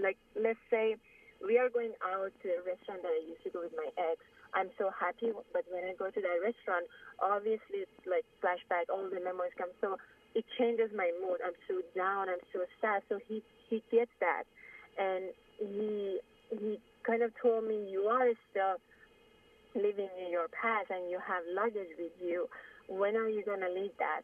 like, 0.00 0.16
let's 0.34 0.60
say 0.72 0.96
we 1.44 1.60
are 1.60 1.68
going 1.68 1.92
out 2.00 2.32
to 2.42 2.46
a 2.56 2.60
restaurant 2.64 3.04
that 3.04 3.12
I 3.12 3.20
used 3.28 3.44
to 3.44 3.52
go 3.52 3.60
with 3.60 3.76
my 3.76 3.92
ex. 4.00 4.18
I'm 4.56 4.72
so 4.80 4.88
happy, 4.88 5.36
but 5.52 5.68
when 5.68 5.84
I 5.84 5.92
go 5.92 6.08
to 6.08 6.20
that 6.24 6.38
restaurant, 6.40 6.88
obviously 7.20 7.84
it's 7.84 8.00
like 8.08 8.24
flashback. 8.40 8.88
All 8.88 9.04
the 9.04 9.20
memories 9.20 9.52
come. 9.60 9.68
So 9.84 10.00
it 10.32 10.48
changes 10.56 10.88
my 10.96 11.12
mood. 11.20 11.44
I'm 11.44 11.56
so 11.68 11.84
down. 11.92 12.32
I'm 12.32 12.40
so 12.56 12.64
sad. 12.80 13.04
So 13.12 13.20
he 13.28 13.44
he 13.68 13.84
gets 13.92 14.12
that, 14.24 14.48
and 14.96 15.28
he 15.60 16.24
he 16.48 16.80
kind 17.04 17.20
of 17.20 17.36
told 17.42 17.68
me 17.68 17.84
you 17.90 18.08
are 18.08 18.32
still 18.48 18.80
living 19.76 20.08
in 20.18 20.30
your 20.32 20.48
past 20.50 20.90
and 20.90 21.10
you 21.10 21.20
have 21.20 21.44
luggage 21.52 21.92
with 21.98 22.12
you. 22.20 22.48
When 22.88 23.16
are 23.16 23.28
you 23.28 23.44
gonna 23.44 23.68
leave 23.68 23.92
that? 23.98 24.22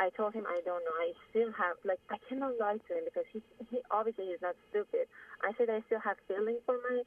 I 0.00 0.10
told 0.16 0.34
him 0.34 0.44
I 0.48 0.60
don't 0.64 0.82
know. 0.84 0.96
I 1.00 1.12
still 1.30 1.52
have 1.52 1.76
like 1.84 2.00
I 2.10 2.18
cannot 2.28 2.58
lie 2.58 2.78
to 2.78 2.90
him 2.94 3.04
because 3.04 3.26
he 3.32 3.42
he 3.70 3.80
obviously 3.90 4.26
is 4.34 4.40
not 4.42 4.56
stupid. 4.70 5.06
I 5.42 5.52
said 5.56 5.70
I 5.70 5.80
still 5.86 6.00
have 6.00 6.16
feeling 6.28 6.58
for 6.66 6.76
my 6.82 7.02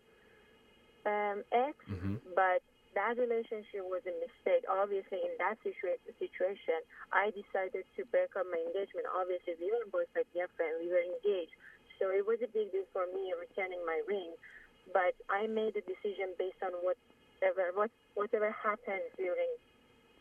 um, 1.05 1.43
ex, 1.51 1.77
Mhm. 1.87 2.19
but 2.35 2.61
that 2.95 3.17
relationship 3.17 3.83
was 3.85 4.01
a 4.07 4.15
mistake. 4.23 4.63
Obviously, 4.69 5.19
in 5.21 5.37
that 5.37 5.59
situa- 5.61 5.99
situation, 6.17 6.79
I 7.11 7.29
decided 7.31 7.85
to 7.95 8.05
break 8.05 8.35
up 8.35 8.47
my 8.47 8.57
engagement. 8.57 9.05
Obviously, 9.13 9.55
we 9.59 9.69
were 9.71 9.85
boyfriend 9.91 10.25
girlfriend. 10.33 10.79
We 10.79 10.89
were 10.89 11.03
engaged, 11.03 11.53
so 11.99 12.09
it 12.09 12.25
was 12.25 12.41
a 12.41 12.47
big 12.47 12.71
deal 12.71 12.85
for 12.93 13.05
me 13.07 13.33
returning 13.33 13.85
my 13.85 14.01
ring. 14.07 14.33
But 14.93 15.13
I 15.29 15.47
made 15.47 15.75
a 15.75 15.81
decision 15.81 16.33
based 16.39 16.61
on 16.63 16.71
whatever 17.39 17.71
what 17.75 17.91
whatever 18.15 18.51
happened 18.51 19.03
during 19.17 19.51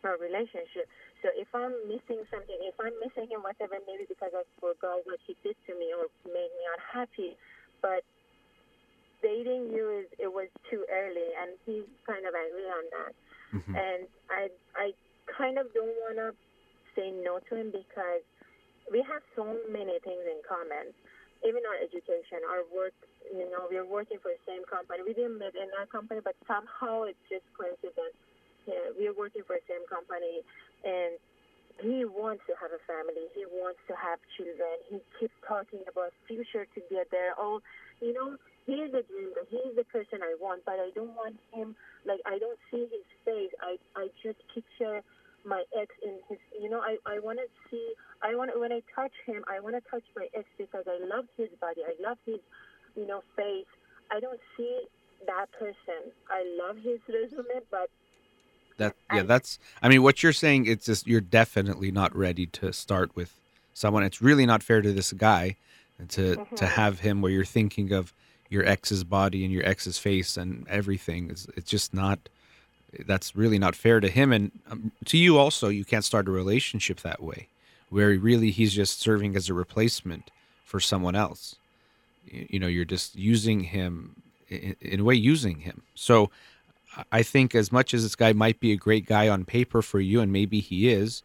our 0.05 0.19
relationship. 0.19 0.85
So 1.23 1.33
if 1.33 1.49
I'm 1.55 1.73
missing 1.89 2.21
something, 2.29 2.59
if 2.61 2.77
I'm 2.77 2.93
missing 3.01 3.31
him, 3.33 3.41
whatever, 3.41 3.81
maybe 3.89 4.05
because 4.05 4.37
I 4.37 4.45
forgot 4.61 5.01
what 5.09 5.17
he 5.25 5.33
did 5.41 5.57
to 5.67 5.73
me 5.79 5.97
or 5.97 6.13
made 6.29 6.53
me 6.53 6.65
unhappy, 6.77 7.33
but 7.81 8.05
dating 9.25 9.73
you 9.73 10.05
is 10.05 10.07
it 10.21 10.29
was 10.29 10.53
too 10.69 10.85
early, 10.93 11.33
and 11.41 11.57
he's 11.65 11.89
kind 12.05 12.29
of 12.29 12.37
angry 12.37 12.69
on 12.69 12.85
that. 12.93 13.13
Mhm. 13.57 13.73
And 13.73 14.01
I 14.29 14.51
I 14.77 14.93
kind 15.33 15.57
of 15.59 15.73
don't 15.73 15.97
want 16.05 16.17
to 16.21 16.37
say 16.95 17.11
no 17.11 17.41
to 17.49 17.57
him 17.57 17.71
because 17.71 18.21
we 18.93 19.01
have 19.03 19.23
so 19.35 19.57
many 19.71 19.99
things 20.01 20.25
in 20.29 20.43
common. 20.47 20.93
Even 21.45 21.61
our 21.69 21.77
education, 21.77 22.41
our 22.49 22.65
work, 22.73 22.97
you 23.29 23.45
know, 23.53 23.69
we're 23.69 23.85
working 23.85 24.17
for 24.21 24.33
the 24.33 24.43
same 24.49 24.65
company. 24.65 25.05
We 25.05 25.13
didn't 25.13 25.37
meet 25.39 25.53
in 25.55 25.69
that 25.77 25.93
company, 25.93 26.25
but 26.25 26.35
somehow 26.49 27.05
it's 27.05 27.21
just 27.29 27.45
coincidence. 27.53 28.17
Yeah, 28.65 28.97
we're 28.97 29.13
working 29.13 29.45
for 29.45 29.61
the 29.61 29.67
same 29.69 29.85
company, 29.85 30.41
and 30.89 31.21
he 31.85 32.05
wants 32.09 32.43
to 32.49 32.55
have 32.57 32.73
a 32.73 32.81
family. 32.89 33.29
He 33.37 33.45
wants 33.45 33.81
to 33.89 33.95
have 33.99 34.17
children. 34.41 34.79
He 34.89 35.05
keeps 35.21 35.35
talking 35.45 35.85
about 35.85 36.17
future 36.25 36.65
together. 36.73 37.37
Oh, 37.37 37.61
you 38.01 38.17
know, 38.17 38.41
he's 38.65 38.89
a 38.95 39.03
dreamer. 39.05 39.45
He's 39.51 39.75
the 39.77 39.85
person 39.91 40.23
I 40.23 40.37
want, 40.41 40.65
but 40.65 40.81
I 40.81 40.91
don't 40.95 41.13
want 41.13 41.37
him. 41.53 41.77
Like 42.07 42.21
I 42.25 42.39
don't 42.39 42.59
see 42.71 42.89
his 42.89 43.07
face. 43.25 43.53
I 43.61 43.77
I 43.97 44.09
just 44.23 44.39
picture 44.55 45.03
my 45.45 45.63
ex 45.79 45.95
in 46.03 46.19
his. 46.29 46.39
You 46.61 46.71
know, 46.71 46.81
I 46.81 46.97
I 47.07 47.19
want 47.19 47.39
to 47.39 47.47
see. 47.71 47.93
I 48.23 48.35
want 48.35 48.59
when 48.59 48.73
I 48.73 48.83
touch 48.95 49.13
him. 49.27 49.45
I 49.49 49.61
want 49.61 49.75
to 49.77 49.91
touch 49.91 50.05
my 50.17 50.29
ex 50.35 50.47
because 50.59 50.85
I 50.87 50.99
love 51.05 51.27
his 51.37 51.49
body. 51.61 51.83
I 51.87 51.95
love 52.03 52.19
his, 52.25 52.41
you 52.97 53.07
know, 53.07 53.23
face. 53.37 53.67
I 54.11 54.21
don't 54.21 54.41
see 54.57 54.81
that 55.27 55.47
person. 55.53 56.13
I 56.31 56.45
love 56.63 56.77
his 56.77 56.99
resume, 57.09 57.63
but 57.71 57.89
That 58.77 58.95
yeah, 59.13 59.23
that's. 59.23 59.59
I 59.83 59.89
mean, 59.89 60.03
what 60.03 60.23
you're 60.23 60.33
saying, 60.33 60.67
it's 60.67 60.87
just 60.87 61.07
you're 61.07 61.21
definitely 61.21 61.91
not 61.91 62.15
ready 62.17 62.47
to 62.47 62.73
start 62.73 63.15
with 63.15 63.39
someone. 63.73 64.03
It's 64.03 64.21
really 64.21 64.47
not 64.47 64.63
fair 64.63 64.83
to 64.83 64.93
this 64.93 65.13
guy, 65.13 65.57
to 66.09 66.35
to 66.37 66.41
mm-hmm. 66.43 66.65
have 66.65 67.01
him 67.01 67.23
where 67.23 67.31
you're 67.31 67.45
thinking 67.45 67.93
of 67.93 68.13
your 68.51 68.65
ex's 68.65 69.05
body 69.05 69.45
and 69.45 69.53
your 69.53 69.65
ex's 69.65 69.99
face 69.99 70.37
and 70.37 70.67
everything. 70.69 71.31
It's 71.31 71.47
it's 71.57 71.71
just 71.71 71.95
not. 71.95 72.29
That's 73.07 73.35
really 73.37 73.59
not 73.59 73.75
fair 73.75 74.01
to 74.01 74.09
him 74.09 74.33
and 74.33 74.51
um, 74.71 74.93
to 75.07 75.17
you 75.19 75.39
also. 75.39 75.69
You 75.69 75.85
can't 75.85 76.05
start 76.05 76.29
a 76.29 76.31
relationship 76.31 77.01
that 77.01 77.23
way, 77.23 77.49
where 77.91 78.11
really 78.19 78.51
he's 78.51 78.73
just 78.73 79.01
serving 79.01 79.37
as 79.37 79.49
a 79.49 79.55
replacement 79.55 80.31
for 80.65 80.81
someone 80.81 81.15
else. 81.15 81.57
Y- 82.33 82.47
You 82.51 82.59
know, 82.61 82.67
you're 82.69 82.85
just 82.85 83.17
using 83.17 83.61
him 83.65 84.17
in, 84.49 84.77
in 84.81 85.01
a 85.01 85.05
way, 85.05 85.15
using 85.15 85.61
him. 85.61 85.83
So. 85.95 86.31
I 87.11 87.25
think 87.25 87.57
as 87.57 87.73
much 87.73 87.93
as 87.93 88.05
this 88.05 88.15
guy 88.15 88.33
might 88.33 88.61
be 88.61 88.71
a 88.71 88.77
great 88.77 89.05
guy 89.05 89.29
on 89.29 89.45
paper 89.45 89.83
for 89.83 89.99
you, 89.99 90.21
and 90.21 90.31
maybe 90.31 90.61
he 90.61 90.89
is, 90.89 91.25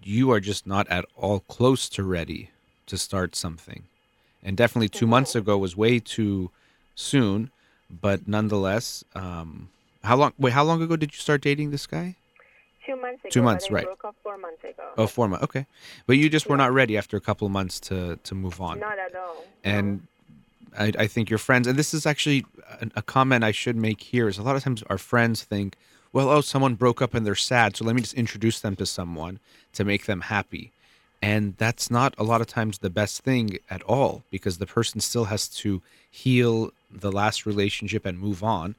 you 0.00 0.30
are 0.30 0.38
just 0.38 0.64
not 0.64 0.86
at 0.88 1.04
all 1.16 1.40
close 1.40 1.88
to 1.88 2.04
ready 2.04 2.50
to 2.86 2.96
start 2.96 3.34
something. 3.34 3.82
And 4.44 4.56
definitely 4.56 4.88
two 4.90 5.08
months 5.08 5.34
ago 5.34 5.58
was 5.58 5.76
way 5.76 5.98
too 5.98 6.52
soon, 6.94 7.50
but 7.90 8.28
nonetheless, 8.28 9.02
um, 9.16 9.70
how 10.04 10.16
long? 10.16 10.32
Wait, 10.38 10.52
how 10.52 10.64
long 10.64 10.82
ago 10.82 10.96
did 10.96 11.12
you 11.12 11.18
start 11.18 11.40
dating 11.40 11.70
this 11.70 11.86
guy? 11.86 12.16
two 12.84 12.96
months 12.96 13.20
ago. 13.20 13.30
Two 13.30 13.42
months, 13.42 13.70
right. 13.70 13.84
Broke 13.84 14.04
up 14.04 14.16
four 14.22 14.36
months 14.36 14.64
ago. 14.64 14.82
Oh, 14.98 15.06
four 15.06 15.28
months. 15.28 15.44
Okay, 15.44 15.66
but 16.06 16.16
you 16.16 16.28
just 16.28 16.48
were 16.48 16.56
not 16.56 16.72
ready 16.72 16.96
after 16.96 17.16
a 17.16 17.20
couple 17.20 17.46
of 17.46 17.52
months 17.52 17.78
to 17.80 18.16
to 18.16 18.34
move 18.34 18.60
on. 18.60 18.80
Not 18.80 18.98
at 18.98 19.14
all. 19.14 19.44
and 19.64 20.06
I, 20.76 20.92
I 20.98 21.06
think 21.06 21.28
your 21.30 21.38
friends 21.38 21.66
and 21.66 21.78
this 21.78 21.92
is 21.92 22.06
actually 22.06 22.46
a, 22.80 22.88
a 22.96 23.02
comment 23.02 23.44
i 23.44 23.50
should 23.50 23.76
make 23.76 24.00
here 24.00 24.26
is 24.26 24.38
a 24.38 24.42
lot 24.42 24.56
of 24.56 24.64
times 24.64 24.82
our 24.88 24.96
friends 24.96 25.44
think 25.44 25.76
well, 26.12 26.28
oh, 26.28 26.42
someone 26.42 26.74
broke 26.74 27.00
up 27.00 27.14
and 27.14 27.24
they're 27.26 27.34
sad, 27.34 27.76
so 27.76 27.84
let 27.84 27.94
me 27.94 28.02
just 28.02 28.14
introduce 28.14 28.60
them 28.60 28.76
to 28.76 28.86
someone 28.86 29.40
to 29.72 29.84
make 29.84 30.04
them 30.04 30.22
happy. 30.22 30.72
And 31.22 31.54
that's 31.56 31.90
not 31.90 32.14
a 32.18 32.24
lot 32.24 32.40
of 32.40 32.48
times 32.48 32.78
the 32.78 32.90
best 32.90 33.22
thing 33.22 33.58
at 33.70 33.82
all 33.84 34.22
because 34.30 34.58
the 34.58 34.66
person 34.66 35.00
still 35.00 35.26
has 35.26 35.48
to 35.48 35.80
heal 36.10 36.72
the 36.90 37.12
last 37.12 37.46
relationship 37.46 38.04
and 38.04 38.18
move 38.18 38.42
on. 38.42 38.74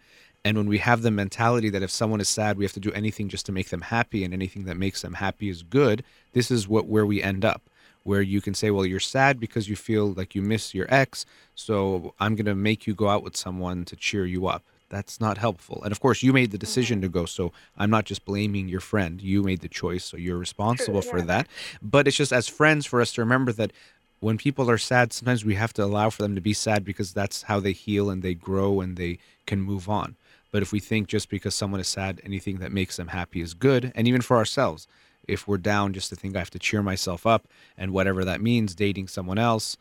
And 0.46 0.58
when 0.58 0.68
we 0.68 0.80
have 0.80 1.02
the 1.02 1.12
mentality 1.12 1.70
that 1.70 1.84
if 1.84 1.92
someone 1.92 2.20
is 2.20 2.30
sad, 2.30 2.58
we 2.58 2.66
have 2.66 2.74
to 2.74 2.80
do 2.80 2.92
anything 2.92 3.30
just 3.30 3.46
to 3.46 3.52
make 3.52 3.70
them 3.70 3.82
happy 3.82 4.26
and 4.26 4.34
anything 4.34 4.66
that 4.66 4.76
makes 4.76 5.02
them 5.02 5.14
happy 5.14 5.50
is 5.50 5.64
good, 5.64 6.04
this 6.34 6.52
is 6.52 6.68
what 6.68 6.86
where 6.86 7.06
we 7.06 7.24
end 7.24 7.46
up. 7.46 7.62
Where 8.04 8.22
you 8.22 8.42
can 8.42 8.54
say, 8.54 8.70
well, 8.70 8.86
you're 8.86 9.00
sad 9.00 9.40
because 9.40 9.70
you 9.70 9.78
feel 9.78 10.12
like 10.12 10.36
you 10.36 10.42
miss 10.42 10.74
your 10.74 10.88
ex, 10.90 11.26
so 11.56 12.14
I'm 12.20 12.36
going 12.36 12.48
to 12.48 12.56
make 12.56 12.86
you 12.86 12.94
go 12.94 13.08
out 13.08 13.24
with 13.24 13.38
someone 13.38 13.86
to 13.86 13.96
cheer 13.96 14.26
you 14.26 14.46
up 14.48 14.64
that's 14.94 15.20
not 15.20 15.40
helpful. 15.40 15.82
And 15.84 15.92
of 15.92 16.00
course, 16.00 16.22
you 16.22 16.32
made 16.32 16.52
the 16.52 16.58
decision 16.58 17.02
to 17.02 17.08
mm-hmm. 17.08 17.20
go, 17.20 17.26
so 17.26 17.52
I'm 17.78 17.90
not 17.90 18.06
just 18.06 18.26
blaming 18.26 18.70
your 18.70 18.80
friend. 18.80 19.20
You 19.20 19.42
made 19.42 19.62
the 19.62 19.68
choice, 19.68 20.06
so 20.06 20.18
you're 20.18 20.38
responsible 20.38 21.02
True, 21.02 21.12
for 21.12 21.18
yeah. 21.18 21.26
that. 21.26 21.48
But 21.82 22.08
it's 22.08 22.16
just 22.16 22.32
as 22.32 22.48
friends 22.48 22.86
for 22.86 23.02
us 23.02 23.12
to 23.14 23.22
remember 23.22 23.52
that 23.54 23.72
when 24.20 24.38
people 24.38 24.70
are 24.70 24.78
sad, 24.78 25.12
sometimes 25.12 25.44
we 25.44 25.56
have 25.56 25.74
to 25.74 25.84
allow 25.84 26.12
for 26.12 26.22
them 26.22 26.36
to 26.36 26.42
be 26.42 26.54
sad 26.54 26.86
because 26.86 27.12
that's 27.12 27.44
how 27.44 27.60
they 27.60 27.72
heal 27.72 28.12
and 28.12 28.22
they 28.22 28.36
grow 28.36 28.82
and 28.82 28.96
they 28.96 29.18
can 29.48 29.62
move 29.62 29.90
on. 29.90 30.16
But 30.54 30.62
if 30.62 30.72
we 30.72 30.80
think 30.80 31.08
just 31.08 31.30
because 31.30 31.56
someone 31.56 31.82
is 31.82 31.88
sad, 31.88 32.22
anything 32.24 32.60
that 32.60 32.72
makes 32.72 32.96
them 32.96 33.08
happy 33.08 33.42
is 33.42 33.56
good, 33.56 33.92
and 33.96 34.08
even 34.08 34.22
for 34.22 34.38
ourselves, 34.38 34.88
if 35.28 35.48
we're 35.48 35.58
down, 35.58 35.94
just 35.94 36.10
to 36.10 36.16
think 36.16 36.36
I 36.36 36.40
have 36.40 36.52
to 36.52 36.60
cheer 36.60 36.84
myself 36.84 37.26
up 37.26 37.48
and 37.76 37.92
whatever 37.92 38.24
that 38.24 38.40
means, 38.40 38.76
dating 38.76 39.08
someone 39.08 39.40
else, 39.40 39.78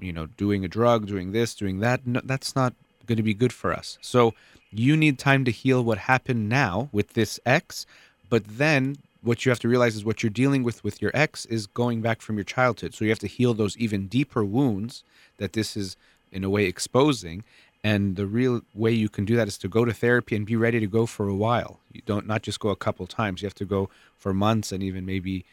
you 0.00 0.12
know, 0.12 0.26
doing 0.26 0.64
a 0.64 0.68
drug, 0.68 1.06
doing 1.06 1.30
this, 1.30 1.54
doing 1.54 1.78
that, 1.78 2.04
no, 2.08 2.20
that's 2.24 2.56
not 2.56 2.74
going 3.06 3.18
to 3.18 3.22
be 3.22 3.34
good 3.34 3.52
for 3.52 3.72
us. 3.72 3.98
So 4.00 4.34
you 4.72 4.96
need 4.96 5.16
time 5.20 5.44
to 5.44 5.52
heal 5.52 5.84
what 5.84 5.98
happened 5.98 6.48
now 6.48 6.88
with 6.90 7.12
this 7.12 7.38
ex, 7.46 7.86
but 8.28 8.42
then 8.44 8.96
what 9.22 9.44
you 9.44 9.50
have 9.50 9.60
to 9.60 9.68
realize 9.68 9.94
is 9.94 10.04
what 10.04 10.24
you're 10.24 10.30
dealing 10.30 10.64
with 10.64 10.82
with 10.82 11.00
your 11.00 11.12
ex 11.14 11.44
is 11.46 11.68
going 11.68 12.02
back 12.02 12.20
from 12.20 12.36
your 12.36 12.44
childhood. 12.44 12.94
So 12.94 13.04
you 13.04 13.12
have 13.12 13.20
to 13.20 13.28
heal 13.28 13.54
those 13.54 13.76
even 13.76 14.08
deeper 14.08 14.44
wounds 14.44 15.04
that 15.36 15.52
this 15.52 15.76
is 15.76 15.96
in 16.32 16.42
a 16.42 16.50
way 16.50 16.64
exposing. 16.64 17.44
And 17.86 18.16
the 18.16 18.26
real 18.26 18.62
way 18.74 18.90
you 18.90 19.08
can 19.08 19.24
do 19.24 19.36
that 19.36 19.46
is 19.46 19.56
to 19.58 19.68
go 19.68 19.84
to 19.84 19.92
therapy 19.92 20.34
and 20.34 20.44
be 20.44 20.56
ready 20.56 20.80
to 20.80 20.88
go 20.88 21.06
for 21.06 21.28
a 21.28 21.36
while. 21.36 21.78
You 21.92 22.02
don't 22.04 22.26
not 22.26 22.42
just 22.42 22.58
go 22.58 22.70
a 22.70 22.82
couple 22.84 23.06
times. 23.06 23.40
You 23.40 23.46
have 23.46 23.54
to 23.62 23.64
go 23.64 23.90
for 24.18 24.34
months 24.34 24.72
and 24.72 24.82
even 24.82 25.06
maybe 25.06 25.44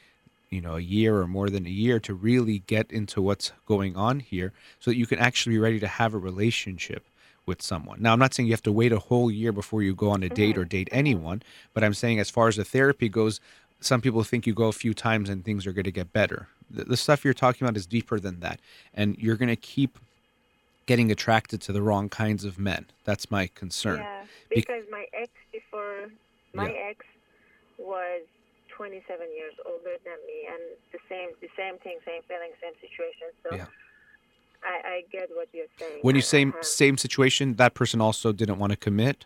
you 0.50 0.60
know 0.60 0.78
a 0.78 0.80
year 0.80 1.18
or 1.18 1.28
more 1.28 1.52
than 1.52 1.68
a 1.68 1.70
year 1.70 2.00
to 2.00 2.14
really 2.16 2.64
get 2.66 2.92
into 2.92 3.22
what's 3.22 3.52
going 3.68 3.96
on 3.96 4.20
here 4.20 4.52
so 4.80 4.90
that 4.90 4.98
you 4.98 5.06
can 5.06 5.20
actually 5.20 5.54
be 5.54 5.60
ready 5.60 5.80
to 5.80 5.88
have 5.88 6.16
a 6.16 6.18
relationship 6.18 7.04
with 7.46 7.62
someone. 7.62 8.02
Now, 8.02 8.14
I'm 8.14 8.20
not 8.20 8.34
saying 8.34 8.48
you 8.48 8.54
have 8.54 8.64
to 8.64 8.72
wait 8.72 8.92
a 8.92 8.98
whole 8.98 9.30
year 9.30 9.52
before 9.52 9.84
you 9.84 9.94
go 9.94 10.10
on 10.10 10.24
a 10.24 10.30
date 10.30 10.58
or 10.58 10.62
mm-hmm. 10.62 10.70
date 10.70 10.90
anyone, 10.92 11.44
but 11.76 11.84
I'm 11.84 11.94
saying 11.94 12.18
as 12.20 12.32
far 12.32 12.48
as 12.48 12.56
the 12.56 12.66
therapy 12.66 13.10
goes, 13.10 13.42
some 13.80 14.02
people 14.02 14.24
think 14.24 14.48
you 14.48 14.56
go 14.56 14.70
a 14.70 14.72
few 14.72 14.96
times 14.96 15.30
and 15.30 15.46
things 15.46 15.68
are 15.68 15.74
going 15.74 15.86
to 15.86 15.92
get 15.92 16.12
better. 16.12 16.48
The, 16.72 16.86
the 16.86 16.98
stuff 16.98 17.24
you're 17.24 17.36
talking 17.36 17.64
about 17.64 17.78
is 17.78 17.86
deeper 17.86 18.20
than 18.20 18.40
that, 18.40 18.60
and 18.92 19.18
you're 19.20 19.36
going 19.36 19.50
to 19.50 19.56
keep 19.56 20.00
getting 20.86 21.12
attracted 21.12 21.62
to 21.62 21.72
the 21.72 21.82
wrong 21.82 22.10
kinds 22.10 22.44
of 22.46 22.60
men. 22.60 22.86
That's 23.04 23.30
my 23.32 23.48
concern. 23.56 24.00
Yeah, 24.00 24.22
Bec- 24.50 24.56
because 24.56 24.84
my 24.92 25.06
ex 25.14 25.30
before 25.52 26.10
my 26.54 26.70
Yeah. 26.70 26.90
ex 26.90 27.06
was 27.78 28.22
27 28.70 29.28
years 29.36 29.54
older 29.66 29.96
than 30.04 30.18
me, 30.28 30.48
and 30.52 30.62
the 30.92 31.00
same 31.10 31.30
the 31.42 31.50
same 31.56 31.78
thing, 31.80 32.00
same 32.06 32.22
feeling, 32.28 32.52
same 32.62 32.74
situation. 32.82 33.28
So 33.44 33.56
Yeah. 33.56 33.66
I, 34.64 34.76
I 34.96 35.04
get 35.12 35.30
what 35.36 35.50
you're 35.54 35.68
saying. 35.78 36.00
When 36.02 36.16
you 36.16 36.20
I 36.20 36.32
say 36.34 36.46
have- 36.46 36.64
same 36.66 36.98
situation, 36.98 37.56
that 37.56 37.74
person 37.74 38.00
also 38.02 38.32
didn't 38.32 38.60
want 38.60 38.72
to 38.72 38.78
commit. 38.78 39.26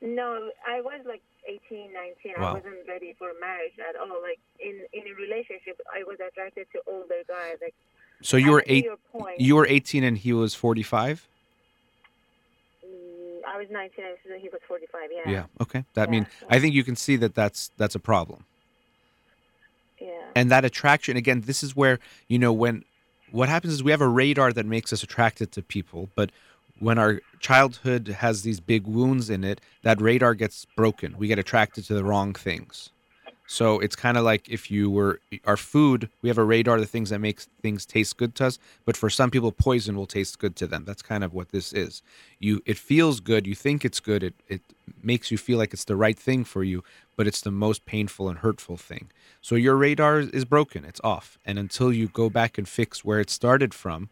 no, 0.00 0.50
I 0.66 0.80
was 0.80 1.00
like 1.06 1.22
18, 1.46 1.92
19. 1.92 2.34
Wow. 2.38 2.50
I 2.50 2.52
wasn't 2.54 2.86
ready 2.88 3.14
for 3.18 3.32
marriage 3.40 3.76
at 3.88 3.96
all. 3.96 4.20
Like 4.22 4.38
in 4.60 4.76
in 4.92 5.06
a 5.08 5.14
relationship, 5.14 5.80
I 5.92 6.02
was 6.04 6.18
attracted 6.20 6.66
to 6.72 6.80
older 6.86 7.22
guys. 7.28 7.56
Like 7.60 7.74
So 8.22 8.36
you 8.36 8.52
were 8.52 8.64
eight. 8.66 8.86
You 9.38 9.56
were 9.56 9.66
18 9.66 10.02
and 10.04 10.16
he 10.18 10.32
was 10.32 10.54
45. 10.54 11.28
mm, 12.84 13.40
I 13.46 13.58
was 13.58 13.68
19, 13.70 14.04
and 14.30 14.40
he 14.40 14.48
was 14.48 14.60
45. 14.66 15.10
Yeah. 15.12 15.30
Yeah. 15.30 15.44
Okay. 15.60 15.84
That 15.94 16.08
Yeah, 16.08 16.12
mean. 16.12 16.26
I 16.48 16.58
think 16.58 16.74
you 16.74 16.84
can 16.84 16.96
see 16.96 17.16
that 17.16 17.34
that's 17.34 17.70
that's 17.76 17.94
a 17.94 18.00
problem. 18.00 18.44
Yeah. 20.00 20.10
and 20.34 20.50
that 20.50 20.64
attraction 20.64 21.16
again 21.16 21.42
this 21.42 21.62
is 21.62 21.74
where 21.74 21.98
you 22.28 22.38
know 22.38 22.52
when 22.52 22.84
what 23.30 23.48
happens 23.48 23.72
is 23.72 23.82
we 23.82 23.90
have 23.92 24.02
a 24.02 24.08
radar 24.08 24.52
that 24.52 24.66
makes 24.66 24.92
us 24.92 25.02
attracted 25.02 25.50
to 25.52 25.62
people 25.62 26.10
but 26.14 26.30
when 26.78 26.98
our 26.98 27.20
childhood 27.38 28.08
has 28.08 28.42
these 28.42 28.60
big 28.60 28.86
wounds 28.86 29.30
in 29.30 29.44
it 29.44 29.60
that 29.82 30.02
radar 30.02 30.34
gets 30.34 30.66
broken 30.76 31.16
we 31.16 31.26
get 31.28 31.38
attracted 31.38 31.84
to 31.84 31.94
the 31.94 32.04
wrong 32.04 32.34
things 32.34 32.90
so 33.46 33.78
it's 33.78 33.94
kind 33.96 34.16
of 34.16 34.24
like 34.24 34.48
if 34.48 34.70
you 34.70 34.90
were 34.90 35.20
our 35.44 35.56
food 35.56 36.08
we 36.22 36.28
have 36.28 36.38
a 36.38 36.44
radar 36.44 36.80
the 36.80 36.86
things 36.86 37.10
that 37.10 37.18
makes 37.18 37.46
things 37.60 37.84
taste 37.84 38.16
good 38.16 38.34
to 38.34 38.46
us 38.46 38.58
but 38.84 38.96
for 38.96 39.10
some 39.10 39.30
people 39.30 39.52
poison 39.52 39.96
will 39.96 40.06
taste 40.06 40.38
good 40.38 40.56
to 40.56 40.66
them. 40.66 40.84
That's 40.84 41.02
kind 41.02 41.22
of 41.22 41.34
what 41.34 41.50
this 41.50 41.72
is. 41.72 42.02
You 42.38 42.62
it 42.64 42.78
feels 42.78 43.20
good 43.20 43.46
you 43.46 43.54
think 43.54 43.84
it's 43.84 44.00
good 44.00 44.22
it, 44.22 44.34
it 44.48 44.62
makes 45.02 45.30
you 45.30 45.36
feel 45.38 45.58
like 45.58 45.72
it's 45.74 45.84
the 45.84 45.96
right 45.96 46.18
thing 46.18 46.44
for 46.44 46.64
you 46.64 46.82
but 47.16 47.26
it's 47.26 47.42
the 47.42 47.50
most 47.50 47.84
painful 47.86 48.28
and 48.28 48.38
hurtful 48.38 48.76
thing. 48.76 49.10
So 49.42 49.54
your 49.56 49.76
radar 49.76 50.20
is 50.20 50.44
broken 50.44 50.84
it's 50.84 51.00
off 51.04 51.38
and 51.44 51.58
until 51.58 51.92
you 51.92 52.08
go 52.08 52.30
back 52.30 52.56
and 52.56 52.66
fix 52.66 53.04
where 53.04 53.20
it 53.20 53.30
started 53.30 53.74
from 53.74 54.08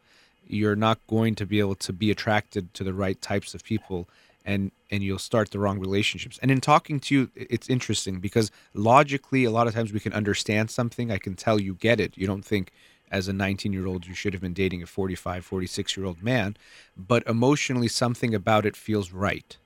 you're 0.46 0.76
not 0.76 0.98
going 1.06 1.34
to 1.36 1.46
be 1.46 1.60
able 1.60 1.76
to 1.76 1.92
be 1.92 2.10
attracted 2.10 2.74
to 2.74 2.84
the 2.84 2.92
right 2.92 3.20
types 3.22 3.54
of 3.54 3.64
people 3.64 4.08
and 4.44 4.70
and 4.90 5.02
you'll 5.02 5.18
start 5.18 5.50
the 5.50 5.58
wrong 5.58 5.78
relationships. 5.78 6.38
And 6.42 6.50
in 6.50 6.60
talking 6.60 7.00
to 7.00 7.14
you 7.14 7.30
it's 7.34 7.68
interesting 7.68 8.20
because 8.20 8.50
logically 8.74 9.44
a 9.44 9.50
lot 9.50 9.66
of 9.66 9.74
times 9.74 9.92
we 9.92 10.00
can 10.00 10.12
understand 10.12 10.70
something. 10.70 11.10
I 11.10 11.18
can 11.18 11.34
tell 11.34 11.60
you 11.60 11.74
get 11.74 12.00
it. 12.00 12.16
You 12.16 12.26
don't 12.26 12.44
think 12.44 12.72
as 13.10 13.28
a 13.28 13.32
19 13.32 13.72
year 13.72 13.86
old 13.86 14.06
you 14.06 14.14
should 14.14 14.32
have 14.32 14.42
been 14.42 14.54
dating 14.54 14.82
a 14.82 14.86
45 14.86 15.44
46 15.44 15.96
year 15.96 16.06
old 16.06 16.22
man 16.22 16.56
but 16.96 17.22
emotionally 17.26 17.88
something 17.88 18.34
about 18.34 18.66
it 18.66 18.76
feels 18.76 19.12
right. 19.12 19.56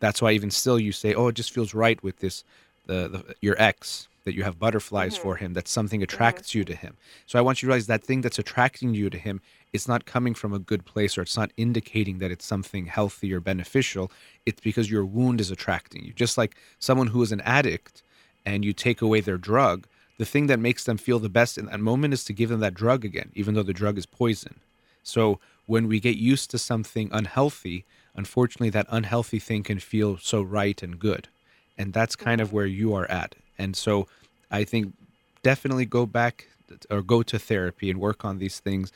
That's 0.00 0.20
why 0.20 0.32
even 0.32 0.50
still 0.50 0.78
you 0.78 0.92
say 0.92 1.14
oh 1.14 1.28
it 1.28 1.34
just 1.34 1.52
feels 1.52 1.74
right 1.74 2.02
with 2.02 2.18
this 2.18 2.44
the, 2.86 3.08
the 3.08 3.34
your 3.40 3.56
ex 3.60 4.08
that 4.24 4.34
you 4.34 4.42
have 4.42 4.58
butterflies 4.58 5.14
mm-hmm. 5.14 5.22
for 5.22 5.36
him 5.36 5.52
that 5.52 5.68
something 5.68 6.02
attracts 6.02 6.54
you 6.54 6.64
to 6.64 6.74
him. 6.74 6.96
So 7.26 7.38
i 7.38 7.42
want 7.42 7.62
you 7.62 7.66
to 7.66 7.70
realize 7.70 7.86
that 7.86 8.04
thing 8.04 8.20
that's 8.20 8.38
attracting 8.38 8.94
you 8.94 9.10
to 9.10 9.18
him 9.18 9.40
it's 9.74 9.88
not 9.88 10.06
coming 10.06 10.34
from 10.34 10.54
a 10.54 10.58
good 10.58 10.86
place 10.86 11.18
or 11.18 11.22
it's 11.22 11.36
not 11.36 11.50
indicating 11.56 12.18
that 12.18 12.30
it's 12.30 12.46
something 12.46 12.86
healthy 12.86 13.32
or 13.34 13.40
beneficial 13.40 14.10
it's 14.46 14.60
because 14.60 14.90
your 14.90 15.04
wound 15.04 15.40
is 15.40 15.50
attracting 15.50 16.04
you 16.04 16.12
just 16.12 16.38
like 16.38 16.56
someone 16.78 17.08
who 17.08 17.22
is 17.22 17.32
an 17.32 17.42
addict 17.42 18.02
and 18.46 18.64
you 18.64 18.72
take 18.72 19.02
away 19.02 19.20
their 19.20 19.38
drug 19.38 19.86
the 20.16 20.24
thing 20.24 20.46
that 20.46 20.60
makes 20.60 20.84
them 20.84 20.96
feel 20.96 21.18
the 21.18 21.28
best 21.28 21.58
in 21.58 21.66
that 21.66 21.80
moment 21.80 22.14
is 22.14 22.24
to 22.24 22.32
give 22.32 22.48
them 22.48 22.60
that 22.60 22.74
drug 22.74 23.04
again 23.04 23.30
even 23.34 23.54
though 23.54 23.62
the 23.62 23.72
drug 23.74 23.98
is 23.98 24.06
poison 24.06 24.56
so 25.04 25.38
when 25.66 25.88
we 25.88 26.00
get 26.00 26.16
used 26.16 26.50
to 26.50 26.58
something 26.58 27.08
unhealthy, 27.12 27.84
unfortunately, 28.14 28.70
that 28.70 28.86
unhealthy 28.90 29.38
thing 29.38 29.62
can 29.62 29.78
feel 29.78 30.18
so 30.18 30.42
right 30.42 30.82
and 30.82 30.98
good. 30.98 31.28
And 31.78 31.92
that's 31.92 32.16
kind 32.16 32.40
of 32.40 32.52
where 32.52 32.66
you 32.66 32.94
are 32.94 33.10
at. 33.10 33.34
And 33.58 33.76
so 33.76 34.06
I 34.50 34.64
think 34.64 34.94
definitely 35.42 35.86
go 35.86 36.06
back 36.06 36.48
or 36.90 37.02
go 37.02 37.22
to 37.22 37.38
therapy 37.38 37.90
and 37.90 38.00
work 38.00 38.24
on 38.24 38.38
these 38.38 38.60
things. 38.60 38.92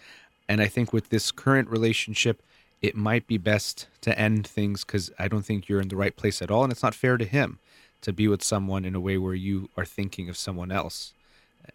And 0.49 0.61
I 0.61 0.67
think 0.67 0.93
with 0.93 1.11
this 1.11 1.31
current 1.31 1.69
relationship, 1.69 2.43
it 2.81 2.97
might 2.97 3.27
be 3.27 3.37
best 3.39 3.87
to 4.03 4.19
end 4.19 4.47
things 4.47 4.85
because 4.85 5.11
I 5.19 5.29
don't 5.29 5.43
think 5.45 5.69
you're 5.69 5.81
in 5.81 5.89
the 5.89 5.97
right 5.97 6.15
place 6.17 6.41
at 6.41 6.51
all. 6.51 6.63
And 6.65 6.73
it's 6.73 6.83
not 6.83 6.95
fair 6.95 7.17
to 7.19 7.25
him 7.25 7.59
to 8.03 8.13
be 8.13 8.29
with 8.29 8.43
someone 8.43 8.85
in 8.85 8.95
a 8.95 9.01
way 9.01 9.19
where 9.19 9.35
you 9.35 9.69
are 9.77 9.85
thinking 9.85 10.29
of 10.29 10.37
someone 10.37 10.71
else. 10.71 11.13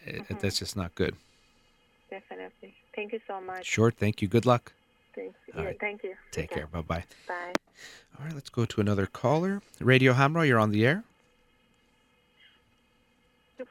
Uh, 0.07 0.21
That's 0.39 0.57
just 0.59 0.76
not 0.76 0.95
good. 0.95 1.15
Definitely. 2.09 2.74
Thank 2.95 3.11
you 3.13 3.19
so 3.28 3.41
much. 3.41 3.65
Sure. 3.65 3.91
Thank 3.91 4.21
you. 4.21 4.28
Good 4.28 4.45
luck. 4.45 4.74
Thank 5.13 5.34
you. 5.47 5.53
All 5.55 5.61
Yeah, 5.61 5.67
right. 5.67 5.80
thank 5.80 6.03
you. 6.03 6.15
Take 6.32 6.45
Okay. 6.51 6.61
care. 6.61 6.67
Bye 6.67 6.82
bye. 6.82 7.03
Bye. 7.28 7.53
All 8.17 8.26
right, 8.26 8.34
let's 8.34 8.49
go 8.49 8.65
to 8.65 8.82
another 8.82 9.05
caller. 9.07 9.61
Radio 9.80 10.13
Hamrah, 10.13 10.47
you're 10.47 10.59
on 10.59 10.71
the 10.71 10.86
air. 10.86 11.03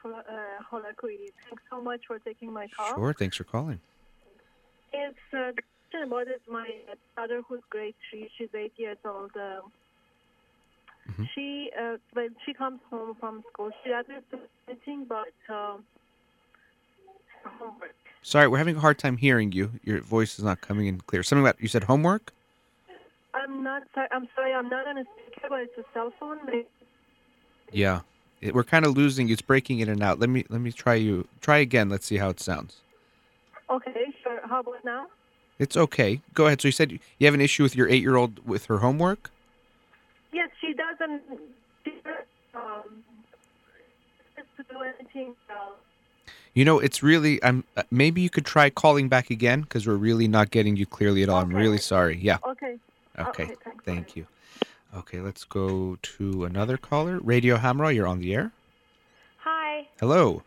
for 0.01 0.11
uh, 0.13 0.21
Holakouee. 0.71 1.29
Thanks 1.47 1.61
so 1.69 1.79
much 1.81 2.01
for 2.07 2.17
taking 2.19 2.51
my 2.51 2.67
call. 2.75 2.95
Sure, 2.95 3.13
thanks 3.13 3.37
for 3.37 3.43
calling. 3.43 3.79
It's 4.93 5.17
uh, 5.33 5.51
the 5.55 5.61
question 5.89 6.07
about 6.07 6.27
is 6.27 6.41
my 6.49 6.67
daughter 7.15 7.41
who's 7.47 7.61
grade 7.69 7.95
three. 8.09 8.29
She's 8.37 8.49
eight 8.53 8.73
years 8.77 8.97
old. 9.05 9.31
Uh, 9.35 9.61
Mhm. 11.09 11.27
She 11.35 11.69
uh, 11.77 11.97
when 12.13 12.29
she 12.45 12.53
comes 12.53 12.79
home 12.89 13.15
from 13.19 13.43
school, 13.51 13.71
she 13.83 13.89
doesn't 13.89 14.29
do 14.31 14.39
anything 14.69 15.05
but 15.05 15.33
uh, 15.49 15.77
homework. 17.43 17.93
Sorry, 18.21 18.47
we're 18.47 18.57
having 18.57 18.77
a 18.77 18.79
hard 18.79 18.97
time 18.97 19.17
hearing 19.17 19.51
you. 19.51 19.71
Your 19.83 19.99
voice 20.01 20.39
is 20.39 20.45
not 20.45 20.61
coming 20.61 20.87
in 20.87 21.01
clear. 21.01 21.21
Something 21.23 21.43
about 21.43 21.59
you 21.61 21.67
said 21.67 21.83
homework? 21.83 22.31
I'm 23.33 23.63
not. 23.63 23.83
Sorry, 23.93 24.07
I'm 24.11 24.29
sorry. 24.33 24.53
I'm 24.53 24.69
not 24.69 24.87
on 24.87 24.97
a 24.97 25.03
speaker, 25.03 25.47
but 25.49 25.59
it's 25.61 25.77
a 25.77 25.83
cell 25.93 26.13
phone. 26.19 26.39
Yeah. 27.71 28.01
It, 28.39 28.53
we're 28.53 28.63
kind 28.63 28.85
of 28.85 28.95
losing. 28.95 29.29
It's 29.29 29.41
breaking 29.41 29.79
in 29.79 29.89
and 29.89 30.01
out. 30.01 30.19
Let 30.19 30.29
me 30.29 30.45
let 30.49 30.61
me 30.61 30.71
try 30.71 30.95
you. 30.95 31.27
Try 31.41 31.57
again. 31.57 31.89
Let's 31.89 32.05
see 32.05 32.17
how 32.17 32.29
it 32.29 32.39
sounds. 32.39 32.77
Okay, 33.69 34.12
How 34.45 34.59
about 34.61 34.83
now? 34.85 35.07
It's 35.59 35.77
okay. 35.77 36.21
Go 36.33 36.47
ahead. 36.47 36.61
So 36.61 36.67
you 36.67 36.71
said 36.71 36.91
you 36.91 37.25
have 37.25 37.33
an 37.33 37.41
issue 37.41 37.63
with 37.63 37.75
your 37.75 37.87
8-year-old 37.87 38.45
with 38.47 38.65
her 38.65 38.79
homework? 38.79 39.31
Yes, 40.31 40.49
she 40.59 40.73
doesn't. 40.73 41.21
um, 42.55 43.03
do 44.69 44.79
anything 44.81 45.35
else. 45.49 45.77
You 46.53 46.65
know, 46.65 46.79
it's 46.79 47.01
really. 47.01 47.43
I'm. 47.43 47.63
uh, 47.77 47.83
Maybe 47.91 48.21
you 48.21 48.29
could 48.29 48.45
try 48.45 48.69
calling 48.69 49.09
back 49.09 49.29
again 49.29 49.61
because 49.61 49.87
we're 49.87 49.95
really 49.95 50.27
not 50.27 50.51
getting 50.51 50.75
you 50.75 50.85
clearly 50.85 51.23
at 51.23 51.29
all. 51.29 51.41
I'm 51.41 51.53
really 51.53 51.77
sorry. 51.79 52.17
Yeah. 52.21 52.37
Okay. 52.45 52.77
Okay. 53.17 53.43
Okay. 53.43 53.55
Thank 53.85 54.15
you. 54.15 54.27
Okay, 54.95 55.19
let's 55.21 55.43
go 55.43 55.97
to 56.03 56.45
another 56.45 56.77
caller. 56.77 57.19
Radio 57.19 57.57
Hamrah, 57.57 57.93
you're 57.93 58.07
on 58.07 58.19
the 58.19 58.33
air. 58.35 58.51
Hi. 59.37 59.87
Hello. 59.99 60.43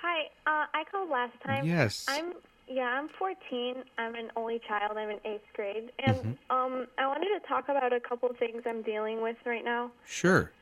Hi. 0.00 0.26
Uh, 0.46 0.66
I 0.72 0.84
called 0.90 1.10
last 1.10 1.32
time. 1.44 1.66
Yes. 1.66 2.06
I'm 2.08 2.32
yeah, 2.70 2.82
I'm 2.84 3.08
14. 3.18 3.74
I'm 3.98 4.14
an 4.14 4.30
only 4.36 4.60
child. 4.66 4.96
I'm 4.96 5.10
in 5.10 5.18
eighth 5.24 5.44
grade, 5.54 5.90
and 5.98 6.36
um, 6.50 6.86
I 6.98 7.06
wanted 7.08 7.28
to 7.40 7.46
talk 7.48 7.64
about 7.68 7.92
a 7.92 7.98
couple 7.98 8.30
of 8.30 8.36
things 8.38 8.62
I'm 8.64 8.82
dealing 8.82 9.20
with 9.20 9.36
right 9.44 9.64
now. 9.64 9.90
Sure. 10.06 10.52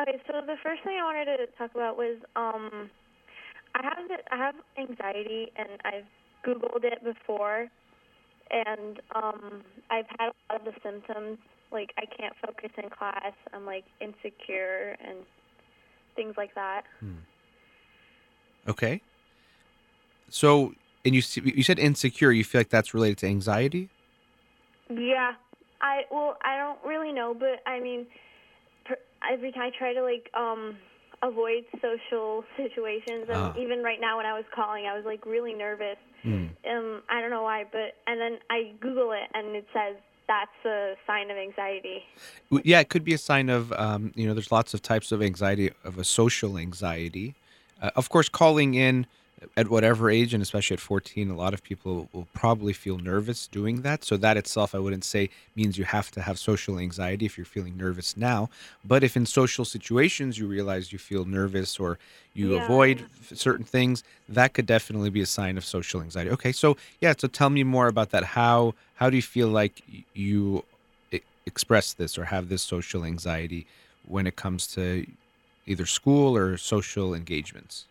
Okay, 0.00 0.22
so 0.26 0.40
the 0.46 0.56
first 0.62 0.82
thing 0.84 0.96
I 1.00 1.04
wanted 1.04 1.36
to 1.36 1.46
talk 1.58 1.72
about 1.74 1.96
was 1.96 2.16
um, 2.36 2.88
I 3.74 3.82
have 3.82 4.20
I 4.30 4.36
have 4.36 4.54
anxiety, 4.78 5.50
and 5.56 5.68
I've 5.84 6.06
Googled 6.46 6.84
it 6.84 7.02
before, 7.02 7.66
and 8.50 9.00
um, 9.14 9.62
I've 9.90 10.06
had 10.18 10.30
a 10.30 10.52
lot 10.52 10.60
of 10.60 10.64
the 10.64 10.80
symptoms. 10.82 11.38
Like 11.72 11.92
I 11.98 12.04
can't 12.06 12.34
focus 12.44 12.70
in 12.82 12.88
class. 12.90 13.32
I'm 13.52 13.66
like 13.66 13.84
insecure 14.00 14.96
and 15.04 15.18
things 16.14 16.34
like 16.36 16.54
that. 16.54 16.82
Okay. 18.68 19.00
So, 20.30 20.72
and 21.04 21.14
you 21.14 21.22
you 21.42 21.62
said 21.62 21.78
insecure. 21.78 22.30
You 22.32 22.44
feel 22.44 22.60
like 22.60 22.70
that's 22.70 22.94
related 22.94 23.18
to 23.18 23.26
anxiety? 23.26 23.88
Yeah, 24.90 25.32
I 25.80 26.02
well, 26.10 26.36
I 26.44 26.56
don't 26.56 26.78
really 26.86 27.12
know, 27.12 27.34
but 27.34 27.60
I 27.66 27.80
mean, 27.80 28.06
per, 28.84 28.96
every 29.30 29.52
time 29.52 29.70
I 29.74 29.78
try 29.78 29.92
to 29.94 30.02
like 30.02 30.30
um 30.34 30.76
avoid 31.22 31.64
social 31.80 32.44
situations, 32.56 33.26
and 33.28 33.36
Ah. 33.36 33.54
even 33.58 33.82
right 33.82 34.00
now 34.00 34.16
when 34.16 34.26
I 34.26 34.32
was 34.34 34.44
calling, 34.54 34.86
I 34.86 34.96
was 34.96 35.04
like 35.04 35.24
really 35.26 35.54
nervous. 35.54 35.96
Hmm. 36.22 36.46
Um, 36.68 37.02
I 37.08 37.20
don't 37.20 37.30
know 37.30 37.42
why, 37.42 37.64
but 37.70 37.96
and 38.06 38.20
then 38.20 38.38
I 38.50 38.72
Google 38.80 39.12
it, 39.12 39.28
and 39.34 39.56
it 39.56 39.66
says 39.72 39.96
that's 40.28 40.64
a 40.64 40.94
sign 41.06 41.30
of 41.30 41.36
anxiety. 41.36 42.04
Yeah, 42.62 42.78
it 42.80 42.88
could 42.88 43.04
be 43.04 43.12
a 43.12 43.18
sign 43.18 43.48
of, 43.48 43.72
um, 43.72 44.12
you 44.14 44.26
know, 44.26 44.34
there's 44.34 44.52
lots 44.52 44.72
of 44.72 44.80
types 44.80 45.10
of 45.10 45.20
anxiety, 45.20 45.72
of 45.84 45.98
a 45.98 46.04
social 46.04 46.56
anxiety. 46.56 47.34
Uh, 47.82 47.90
of 47.96 48.08
course, 48.08 48.28
calling 48.28 48.74
in 48.74 49.06
at 49.56 49.68
whatever 49.68 50.10
age, 50.10 50.34
and 50.34 50.42
especially 50.42 50.74
at 50.74 50.80
14, 50.80 51.30
a 51.30 51.36
lot 51.36 51.54
of 51.54 51.62
people 51.62 52.08
will 52.12 52.28
probably 52.34 52.72
feel 52.72 52.98
nervous 52.98 53.48
doing 53.48 53.82
that. 53.82 54.04
So, 54.04 54.16
that 54.18 54.36
itself, 54.36 54.74
I 54.74 54.78
wouldn't 54.78 55.04
say 55.04 55.30
means 55.56 55.78
you 55.78 55.84
have 55.84 56.10
to 56.12 56.22
have 56.22 56.38
social 56.38 56.78
anxiety 56.78 57.26
if 57.26 57.36
you're 57.36 57.44
feeling 57.44 57.76
nervous 57.76 58.16
now. 58.16 58.48
But 58.84 59.04
if 59.04 59.16
in 59.16 59.26
social 59.26 59.64
situations 59.64 60.38
you 60.38 60.46
realize 60.46 60.92
you 60.92 60.98
feel 60.98 61.24
nervous 61.24 61.78
or 61.78 61.98
you 62.34 62.54
Yeah. 62.54 62.56
avoid 62.56 63.06
certain 63.32 63.64
things, 63.64 64.02
that 64.28 64.54
could 64.54 64.66
definitely 64.66 65.10
be 65.10 65.20
a 65.20 65.26
sign 65.26 65.56
of 65.58 65.64
social 65.64 66.00
anxiety. 66.02 66.30
Okay, 66.30 66.52
so 66.52 66.76
yeah, 67.00 67.14
so 67.18 67.28
tell 67.28 67.50
me 67.50 67.64
more 67.64 67.88
about 67.88 68.10
that. 68.10 68.24
How 68.24 68.74
how 68.94 69.10
do 69.10 69.16
you 69.16 69.22
feel 69.22 69.48
like 69.48 69.82
you 70.14 70.62
express 71.46 71.94
this 71.94 72.18
or 72.18 72.24
have 72.26 72.48
this 72.48 72.62
social 72.62 73.04
anxiety 73.04 73.66
when 74.02 74.26
it 74.26 74.36
comes 74.36 74.66
to 74.68 75.04
either 75.66 75.86
school 75.86 76.36
or 76.36 76.56
social 76.56 77.14
engagements? 77.14 77.88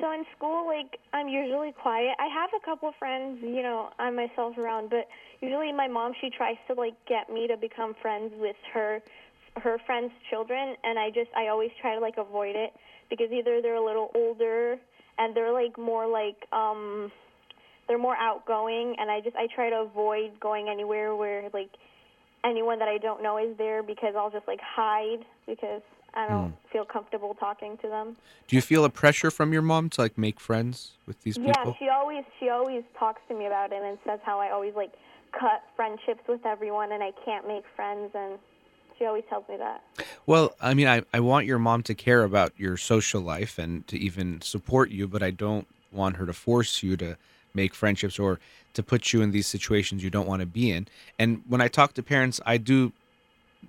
So 0.00 0.12
in 0.12 0.24
school, 0.36 0.66
like 0.66 0.98
I'm 1.12 1.28
usually 1.28 1.72
quiet. 1.72 2.14
I 2.18 2.28
have 2.32 2.50
a 2.56 2.64
couple 2.64 2.92
friends, 2.98 3.38
you 3.42 3.62
know, 3.62 3.90
I'm 3.98 4.14
myself 4.14 4.56
around, 4.56 4.90
but 4.90 5.08
usually 5.40 5.72
my 5.72 5.88
mom 5.88 6.12
she 6.20 6.30
tries 6.30 6.56
to 6.68 6.74
like 6.74 6.94
get 7.08 7.32
me 7.32 7.46
to 7.48 7.56
become 7.56 7.94
friends 8.00 8.32
with 8.38 8.56
her 8.72 9.00
her 9.62 9.78
friends' 9.86 10.12
children, 10.30 10.76
and 10.84 10.98
I 10.98 11.10
just 11.10 11.30
I 11.36 11.48
always 11.48 11.70
try 11.80 11.94
to 11.94 12.00
like 12.00 12.16
avoid 12.16 12.54
it 12.54 12.72
because 13.10 13.32
either 13.32 13.60
they're 13.60 13.74
a 13.74 13.84
little 13.84 14.10
older 14.14 14.76
and 15.18 15.34
they're 15.34 15.52
like 15.52 15.76
more 15.76 16.06
like 16.06 16.46
um 16.52 17.10
they're 17.88 17.98
more 17.98 18.16
outgoing, 18.16 18.94
and 18.98 19.10
I 19.10 19.20
just 19.20 19.34
I 19.36 19.48
try 19.52 19.70
to 19.70 19.76
avoid 19.76 20.38
going 20.38 20.68
anywhere 20.68 21.16
where 21.16 21.50
like 21.52 21.70
anyone 22.44 22.78
that 22.78 22.88
I 22.88 22.98
don't 22.98 23.22
know 23.22 23.38
is 23.38 23.56
there 23.58 23.82
because 23.82 24.14
I'll 24.16 24.30
just 24.30 24.46
like 24.46 24.60
hide 24.60 25.24
because 25.46 25.82
I 26.14 26.26
don't 26.28 26.50
hmm. 26.50 26.68
feel 26.72 26.84
comfortable 26.84 27.34
talking 27.34 27.76
to 27.78 27.88
them. 27.88 28.16
Do 28.46 28.56
you 28.56 28.62
feel 28.62 28.84
a 28.84 28.90
pressure 28.90 29.30
from 29.30 29.52
your 29.52 29.62
mom 29.62 29.90
to 29.90 30.00
like 30.00 30.16
make 30.16 30.40
friends 30.40 30.92
with 31.06 31.22
these 31.22 31.36
people? 31.36 31.52
Yeah, 31.64 31.72
she 31.78 31.88
always 31.88 32.24
she 32.40 32.48
always 32.48 32.82
talks 32.98 33.20
to 33.28 33.34
me 33.34 33.46
about 33.46 33.72
it 33.72 33.82
and 33.82 33.98
says 34.04 34.20
how 34.24 34.40
I 34.40 34.50
always 34.50 34.74
like 34.74 34.92
cut 35.32 35.62
friendships 35.76 36.22
with 36.28 36.44
everyone 36.46 36.92
and 36.92 37.02
I 37.02 37.12
can't 37.24 37.46
make 37.46 37.64
friends 37.76 38.10
and 38.14 38.38
she 38.98 39.04
always 39.04 39.24
tells 39.28 39.48
me 39.48 39.56
that. 39.58 39.82
Well, 40.26 40.54
I 40.60 40.74
mean, 40.74 40.88
I, 40.88 41.02
I 41.14 41.20
want 41.20 41.46
your 41.46 41.58
mom 41.58 41.82
to 41.84 41.94
care 41.94 42.24
about 42.24 42.52
your 42.56 42.76
social 42.76 43.20
life 43.20 43.58
and 43.58 43.86
to 43.86 43.98
even 43.98 44.40
support 44.40 44.90
you, 44.90 45.06
but 45.06 45.22
I 45.22 45.30
don't 45.30 45.68
want 45.92 46.16
her 46.16 46.26
to 46.26 46.32
force 46.32 46.82
you 46.82 46.96
to 46.96 47.16
make 47.54 47.74
friendships 47.74 48.18
or 48.18 48.40
to 48.74 48.82
put 48.82 49.12
you 49.12 49.22
in 49.22 49.30
these 49.30 49.46
situations 49.46 50.02
you 50.02 50.10
don't 50.10 50.26
want 50.26 50.40
to 50.40 50.46
be 50.46 50.70
in. 50.70 50.88
And 51.18 51.42
when 51.46 51.60
I 51.60 51.68
talk 51.68 51.94
to 51.94 52.02
parents, 52.02 52.40
I 52.44 52.56
do 52.56 52.92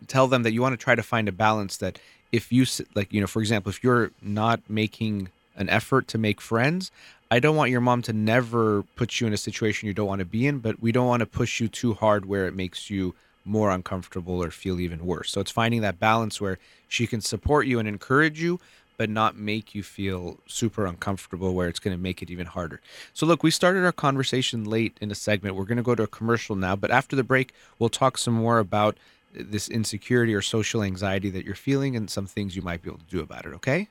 tell 0.08 0.28
them 0.28 0.44
that 0.44 0.52
you 0.52 0.62
want 0.62 0.74
to 0.74 0.84
try 0.84 0.96
to 0.96 1.04
find 1.04 1.28
a 1.28 1.32
balance 1.32 1.78
that 1.78 2.00
if 2.32 2.52
you 2.52 2.66
like 2.96 3.12
you 3.12 3.22
know 3.22 3.28
for 3.28 3.42
example 3.42 3.70
if 3.70 3.84
you're 3.84 4.12
not 4.22 4.60
making 4.70 5.30
an 5.56 5.70
effort 5.70 6.08
to 6.08 6.18
make 6.18 6.40
friends 6.40 6.92
i 7.32 7.40
don't 7.40 7.56
want 7.56 7.72
your 7.72 7.82
mom 7.82 8.02
to 8.02 8.14
never 8.14 8.84
put 8.96 9.20
you 9.20 9.28
in 9.28 9.34
a 9.34 9.38
situation 9.38 9.88
you 9.88 9.94
don't 9.94 10.08
want 10.08 10.20
to 10.20 10.26
be 10.26 10.48
in 10.48 10.60
but 10.60 10.82
we 10.82 10.92
don't 10.92 11.08
want 11.08 11.22
to 11.22 11.26
push 11.26 11.60
you 11.60 11.68
too 11.68 11.94
hard 11.94 12.26
where 12.26 12.48
it 12.48 12.56
makes 12.56 12.90
you 12.90 13.14
more 13.46 13.72
uncomfortable 13.72 14.44
or 14.44 14.52
feel 14.52 14.80
even 14.80 15.06
worse 15.06 15.32
so 15.32 15.42
it's 15.42 15.52
finding 15.52 15.82
that 15.82 16.00
balance 16.00 16.40
where 16.40 16.58
she 16.88 17.08
can 17.08 17.22
support 17.22 17.66
you 17.66 17.80
and 17.80 17.88
encourage 17.88 18.42
you 18.42 18.60
but 19.00 19.10
not 19.10 19.38
make 19.38 19.74
you 19.74 19.82
feel 19.82 20.38
super 20.46 20.86
uncomfortable 20.86 21.54
where 21.54 21.70
it's 21.70 21.80
going 21.80 21.96
to 21.96 22.04
make 22.04 22.22
it 22.22 22.30
even 22.30 22.46
harder. 22.46 22.82
So, 23.14 23.26
look, 23.26 23.44
we 23.44 23.50
started 23.50 23.86
our 23.86 23.94
conversation 23.94 24.66
late 24.66 24.98
in 25.00 25.10
a 25.10 25.16
segment. 25.16 25.56
We're 25.56 25.64
going 25.64 25.78
to 25.78 25.84
go 25.84 25.96
to 25.96 26.04
a 26.04 26.08
commercial 26.08 26.58
now, 26.58 26.76
but 26.76 26.92
after 26.92 27.16
the 27.16 27.24
break, 27.24 27.54
we'll 27.80 27.88
talk 27.88 28.18
some 28.18 28.34
more 28.34 28.60
about 28.60 28.98
this 29.34 29.70
insecurity 29.70 30.34
or 30.34 30.42
social 30.42 30.84
anxiety 30.84 31.30
that 31.30 31.46
you're 31.46 31.56
feeling 31.56 31.96
and 31.96 32.10
some 32.10 32.26
things 32.26 32.56
you 32.56 32.62
might 32.62 32.82
be 32.82 32.90
able 32.90 33.00
to 33.00 33.06
do 33.06 33.20
about 33.20 33.46
it, 33.46 33.54
okay? 33.54 33.88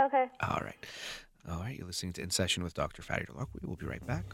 Okay. 0.00 0.26
All 0.40 0.60
right. 0.62 0.86
All 1.48 1.60
right, 1.60 1.76
you're 1.76 1.86
listening 1.86 2.12
to 2.14 2.22
In 2.22 2.30
Session 2.30 2.64
with 2.64 2.74
Dr. 2.74 3.02
Farid 3.02 3.28
Holakouee. 3.28 3.64
We'll 3.64 3.76
be 3.76 3.86
right 3.86 4.04
back. 4.06 4.24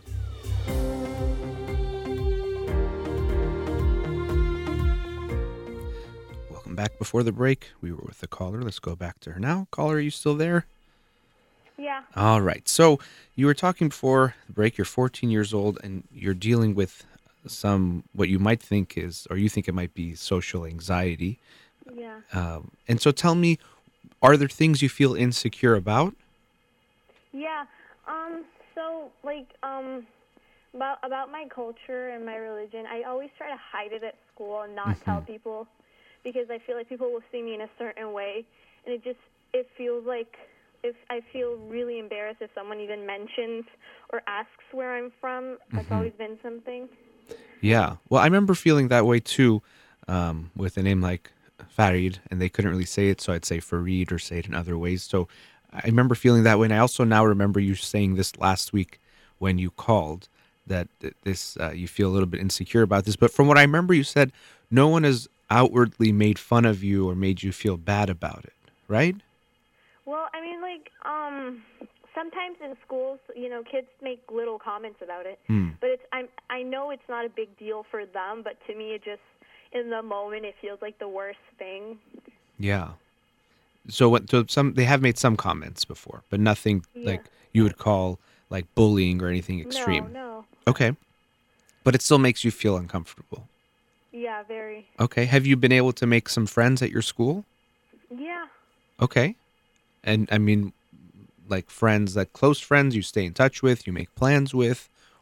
Welcome 6.50 6.74
back. 6.74 6.98
Before 6.98 7.22
the 7.22 7.32
break, 7.32 7.70
we 7.82 7.92
were 7.92 8.02
with 8.06 8.20
the 8.20 8.26
caller. 8.26 8.62
Let's 8.62 8.78
go 8.78 8.96
back 8.96 9.20
to 9.20 9.32
her 9.32 9.40
now. 9.40 9.66
Caller, 9.70 9.96
are 9.96 10.00
you 10.00 10.10
still 10.10 10.36
there? 10.36 10.64
Yeah. 11.76 12.02
All 12.16 12.40
right. 12.40 12.66
So 12.68 12.98
you 13.34 13.46
were 13.46 13.54
talking 13.54 13.88
before 13.88 14.34
the 14.46 14.52
break. 14.52 14.78
You're 14.78 14.84
14 14.84 15.28
years 15.30 15.52
old, 15.52 15.78
and 15.82 16.04
you're 16.12 16.32
dealing 16.32 16.74
with 16.74 17.04
some 17.46 18.04
what 18.12 18.28
you 18.28 18.38
might 18.38 18.62
think 18.62 18.96
is, 18.96 19.26
or 19.30 19.36
you 19.36 19.48
think 19.48 19.68
it 19.68 19.74
might 19.74 19.94
be, 19.94 20.14
social 20.14 20.64
anxiety. 20.64 21.38
Yeah. 21.92 22.20
Um, 22.32 22.70
and 22.88 23.00
so, 23.00 23.10
tell 23.10 23.34
me, 23.34 23.58
are 24.22 24.36
there 24.36 24.48
things 24.48 24.82
you 24.82 24.88
feel 24.88 25.14
insecure 25.14 25.74
about? 25.74 26.14
Yeah. 27.32 27.64
Um 28.06 28.44
so 28.74 29.10
like 29.24 29.48
um 29.62 30.06
about 30.74 30.98
about 31.02 31.30
my 31.30 31.46
culture 31.54 32.10
and 32.10 32.24
my 32.24 32.36
religion, 32.36 32.84
I 32.86 33.02
always 33.02 33.30
try 33.36 33.48
to 33.48 33.56
hide 33.72 33.92
it 33.92 34.02
at 34.04 34.14
school 34.32 34.62
and 34.62 34.74
not 34.74 34.96
tell 35.04 35.20
people 35.20 35.66
because 36.24 36.46
I 36.50 36.58
feel 36.66 36.76
like 36.76 36.88
people 36.88 37.12
will 37.12 37.22
see 37.30 37.42
me 37.42 37.54
in 37.54 37.62
a 37.62 37.70
certain 37.78 38.12
way 38.12 38.44
and 38.84 38.94
it 38.94 39.02
just 39.04 39.18
it 39.52 39.66
feels 39.76 40.06
like 40.06 40.34
if 40.82 40.96
I 41.10 41.20
feel 41.32 41.56
really 41.68 41.98
embarrassed 41.98 42.40
if 42.40 42.50
someone 42.54 42.80
even 42.80 43.06
mentions 43.06 43.64
or 44.12 44.22
asks 44.26 44.64
where 44.72 44.96
I'm 44.96 45.12
from. 45.20 45.58
That's 45.72 45.90
always 45.90 46.12
been 46.18 46.38
something. 46.42 46.88
Yeah. 47.62 47.96
Well, 48.10 48.20
I 48.20 48.24
remember 48.24 48.54
feeling 48.54 48.88
that 48.88 49.06
way 49.06 49.20
too, 49.20 49.62
um, 50.08 50.50
with 50.54 50.76
a 50.76 50.82
name 50.82 51.00
like 51.00 51.30
Farid, 51.68 52.18
and 52.30 52.40
they 52.40 52.48
couldn't 52.48 52.72
really 52.72 52.84
say 52.84 53.08
it, 53.08 53.20
so 53.20 53.32
I'd 53.32 53.44
say 53.44 53.60
Farid 53.60 54.12
or 54.12 54.18
say 54.18 54.40
it 54.40 54.46
in 54.46 54.54
other 54.54 54.76
ways. 54.76 55.04
So 55.04 55.28
I 55.72 55.86
remember 55.86 56.14
feeling 56.14 56.42
that 56.42 56.58
way, 56.58 56.66
and 56.66 56.74
I 56.74 56.78
also 56.78 57.04
now 57.04 57.24
remember 57.24 57.60
you 57.60 57.76
saying 57.76 58.16
this 58.16 58.36
last 58.36 58.72
week 58.72 59.00
when 59.38 59.58
you 59.58 59.70
called 59.70 60.28
that 60.66 60.88
this 61.22 61.56
uh, 61.56 61.70
you 61.70 61.88
feel 61.88 62.08
a 62.08 62.12
little 62.12 62.26
bit 62.26 62.40
insecure 62.40 62.82
about 62.82 63.04
this. 63.04 63.16
But 63.16 63.32
from 63.32 63.46
what 63.46 63.58
I 63.58 63.62
remember, 63.62 63.94
you 63.94 64.04
said 64.04 64.32
no 64.70 64.88
one 64.88 65.04
has 65.04 65.28
outwardly 65.48 66.12
made 66.12 66.38
fun 66.38 66.64
of 66.64 66.82
you 66.82 67.08
or 67.08 67.14
made 67.14 67.42
you 67.42 67.52
feel 67.52 67.76
bad 67.76 68.10
about 68.10 68.44
it, 68.44 68.54
right? 68.88 69.16
Well, 70.04 70.28
I 70.34 70.40
mean, 70.40 70.60
like, 70.60 70.90
um, 71.04 71.62
sometimes 72.14 72.56
in 72.64 72.74
schools, 72.84 73.18
you 73.34 73.48
know, 73.48 73.62
kids 73.62 73.86
make 74.02 74.22
little 74.30 74.58
comments 74.58 75.00
about 75.02 75.26
it, 75.26 75.38
Hmm. 75.46 75.70
but 75.80 75.90
it's 75.90 76.02
I'm 76.12 76.28
I 76.50 76.62
know 76.62 76.90
it's 76.90 77.08
not 77.08 77.24
a 77.24 77.28
big 77.28 77.56
deal 77.58 77.84
for 77.90 78.04
them, 78.06 78.42
but 78.42 78.58
to 78.66 78.74
me, 78.74 78.92
it 78.94 79.02
just 79.04 79.22
in 79.72 79.90
the 79.90 80.02
moment 80.02 80.44
it 80.44 80.54
feels 80.60 80.80
like 80.82 80.98
the 80.98 81.08
worst 81.08 81.38
thing. 81.58 81.98
Yeah. 82.58 82.92
So 83.88 84.08
what? 84.08 84.30
So 84.30 84.44
some 84.48 84.74
they 84.74 84.84
have 84.84 85.02
made 85.02 85.18
some 85.18 85.36
comments 85.36 85.84
before, 85.84 86.22
but 86.30 86.40
nothing 86.40 86.84
Yeah. 86.94 87.12
like 87.12 87.24
you 87.52 87.62
would 87.64 87.78
call 87.78 88.18
like 88.50 88.66
bullying 88.74 89.22
or 89.22 89.28
anything 89.28 89.60
extreme. 89.60 90.12
No, 90.12 90.20
no, 90.20 90.46
Okay. 90.66 90.94
But 91.84 91.94
it 91.94 92.02
still 92.02 92.18
makes 92.18 92.44
you 92.44 92.50
feel 92.52 92.76
uncomfortable. 92.76 93.48
yeah, 94.12 94.42
very. 94.44 94.86
Okay. 95.00 95.24
Have 95.24 95.46
you 95.46 95.56
been 95.56 95.72
able 95.72 95.92
to 95.94 96.06
make 96.06 96.28
some 96.28 96.46
friends 96.46 96.82
at 96.82 96.90
your 96.90 97.02
school? 97.02 97.44
Yeah. 98.14 98.46
Okay. 99.00 99.36
And 100.04 100.28
I 100.30 100.38
mean, 100.38 100.72
like 101.56 101.68
friends, 101.82 102.16
like 102.20 102.32
close 102.40 102.60
friends 102.70 102.90
you 102.98 103.02
stay 103.02 103.24
in 103.30 103.34
touch 103.42 103.56
with, 103.66 103.86
you 103.86 103.92
make 104.00 104.10
plans 104.22 104.50
with, 104.62 104.80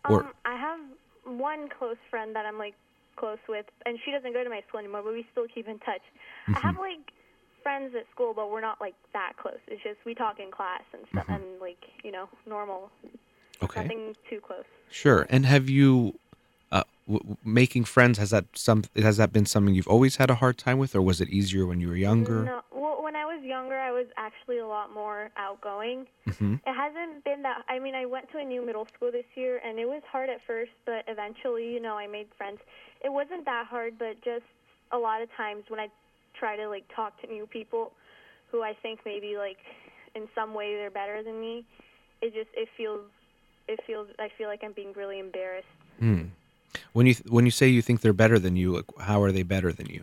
or 0.09 0.19
Um, 0.25 0.33
I 0.45 0.57
have 0.69 0.81
one 1.25 1.63
close 1.77 2.01
friend 2.13 2.35
that 2.37 2.45
I'm 2.47 2.59
like 2.67 2.75
close 3.17 3.43
with, 3.49 3.67
and 3.87 3.99
she 4.05 4.11
doesn't 4.17 4.33
go 4.33 4.43
to 4.43 4.51
my 4.57 4.63
school 4.67 4.81
anymore, 4.81 5.03
but 5.07 5.13
we 5.13 5.27
still 5.33 5.47
keep 5.55 5.69
in 5.69 5.79
touch. 5.89 6.05
I 6.57 6.61
have 6.67 6.77
Mm-hmm. 6.77 6.81
like 6.91 7.05
friends 7.63 7.95
at 8.01 8.07
school, 8.15 8.33
but 8.35 8.51
we're 8.51 8.63
not 8.71 8.81
like 8.81 8.95
that 9.13 9.33
close. 9.37 9.61
It's 9.69 9.83
just 9.83 9.99
we 10.07 10.15
talk 10.15 10.41
in 10.41 10.51
class 10.51 10.83
and 10.95 11.03
stuff, 11.13 11.27
and 11.29 11.45
like 11.61 11.83
you 12.03 12.13
know, 12.13 12.27
normal. 12.47 12.91
Mm-hmm. 13.05 13.65
okay, 13.65 13.83
Nothing 13.83 14.17
too 14.31 14.41
close. 14.41 14.65
sure. 14.91 15.27
And 15.29 15.45
have 15.47 15.69
you, 15.69 16.15
uh, 16.73 16.85
w- 17.07 17.37
making 17.45 17.85
friends 17.85 18.19
has 18.19 18.31
that 18.31 18.47
some 18.55 18.85
has 18.97 19.17
that 19.19 19.33
been 19.33 19.47
something 19.47 19.75
you've 19.75 19.89
always 19.97 20.17
had 20.17 20.31
a 20.31 20.37
hard 20.37 20.57
time 20.57 20.79
with, 20.79 20.95
or 20.95 21.03
was 21.03 21.21
it 21.21 21.29
easier 21.29 21.67
when 21.67 21.81
you 21.81 21.89
were 21.89 21.97
younger? 21.97 22.45
No, 22.45 22.45
well, 22.45 22.63
when 22.63 22.69
I 22.69 22.70
was 23.31 23.43
younger, 23.45 23.79
I 23.79 23.93
was 23.93 24.07
actually 24.17 24.59
a 24.59 24.67
lot 24.67 24.93
more 24.93 25.31
outgoing. 25.37 26.07
hmm 26.39 26.55
It 26.71 26.75
hasn't 26.85 27.25
been 27.25 27.43
that. 27.43 27.59
I 27.69 27.79
mean, 27.85 27.95
I 27.95 28.05
went 28.15 28.27
to 28.33 28.39
a 28.39 28.45
new 28.45 28.63
middle 28.69 28.87
school 28.95 29.11
this 29.13 29.31
year, 29.35 29.61
and 29.65 29.79
it 29.79 29.87
was 29.87 30.03
hard 30.15 30.29
at 30.29 30.41
first, 30.47 30.73
but 30.85 31.01
eventually, 31.15 31.67
you 31.75 31.81
know, 31.81 31.97
I 32.05 32.07
made 32.07 32.29
friends. 32.39 32.59
It 33.07 33.13
wasn't 33.21 33.45
that 33.47 33.67
hard, 33.75 33.93
but 33.99 34.15
just 34.31 34.49
a 34.93 34.99
lot 34.99 35.23
of 35.23 35.29
times 35.37 35.63
when 35.69 35.81
I 35.81 35.89
try 36.41 36.57
to 36.57 36.67
like 36.69 36.85
talk 36.95 37.21
to 37.23 37.27
new 37.37 37.47
people, 37.47 37.93
who 38.51 38.63
I 38.63 38.75
think 38.83 39.01
maybe 39.07 39.37
like 39.47 39.59
in 40.15 40.25
some 40.35 40.55
way 40.55 40.69
they're 40.77 40.91
better 41.03 41.23
than 41.23 41.41
me, 41.41 41.65
it 42.21 42.35
just 42.35 42.51
it 42.55 42.69
feels 42.77 43.01
it 43.69 43.79
feels 43.87 44.09
I 44.19 44.29
feel 44.37 44.49
like 44.49 44.63
I'm 44.65 44.73
being 44.73 44.93
really 44.95 45.19
embarrassed. 45.19 45.77
Hmm. 45.99 46.25
When 46.93 47.07
you 47.07 47.15
th- 47.15 47.31
when 47.31 47.45
you 47.45 47.51
say 47.51 47.69
you 47.69 47.83
think 47.83 48.01
they're 48.01 48.13
better 48.25 48.39
than 48.39 48.57
you, 48.57 48.73
like, 48.77 48.85
how 49.01 49.23
are 49.23 49.33
they 49.33 49.43
better 49.45 49.73
than 49.73 49.87
you? 49.87 50.03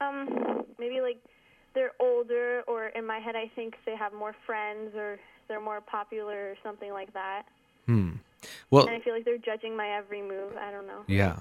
Um, 0.00 0.64
maybe 0.78 1.00
like 1.00 1.18
they're 1.74 1.92
older, 2.00 2.62
or 2.66 2.86
in 2.88 3.06
my 3.06 3.18
head, 3.18 3.36
I 3.36 3.50
think 3.54 3.76
they 3.86 3.96
have 3.96 4.12
more 4.12 4.34
friends, 4.46 4.94
or 4.94 5.18
they're 5.48 5.60
more 5.60 5.80
popular, 5.80 6.50
or 6.50 6.54
something 6.62 6.92
like 6.92 7.12
that. 7.14 7.42
Hmm. 7.86 8.12
Well, 8.70 8.86
and 8.86 8.96
I 8.96 9.00
feel 9.00 9.14
like 9.14 9.24
they're 9.24 9.38
judging 9.38 9.76
my 9.76 9.88
every 9.88 10.22
move. 10.22 10.56
I 10.56 10.70
don't 10.70 10.86
know. 10.86 11.04
Yeah. 11.06 11.40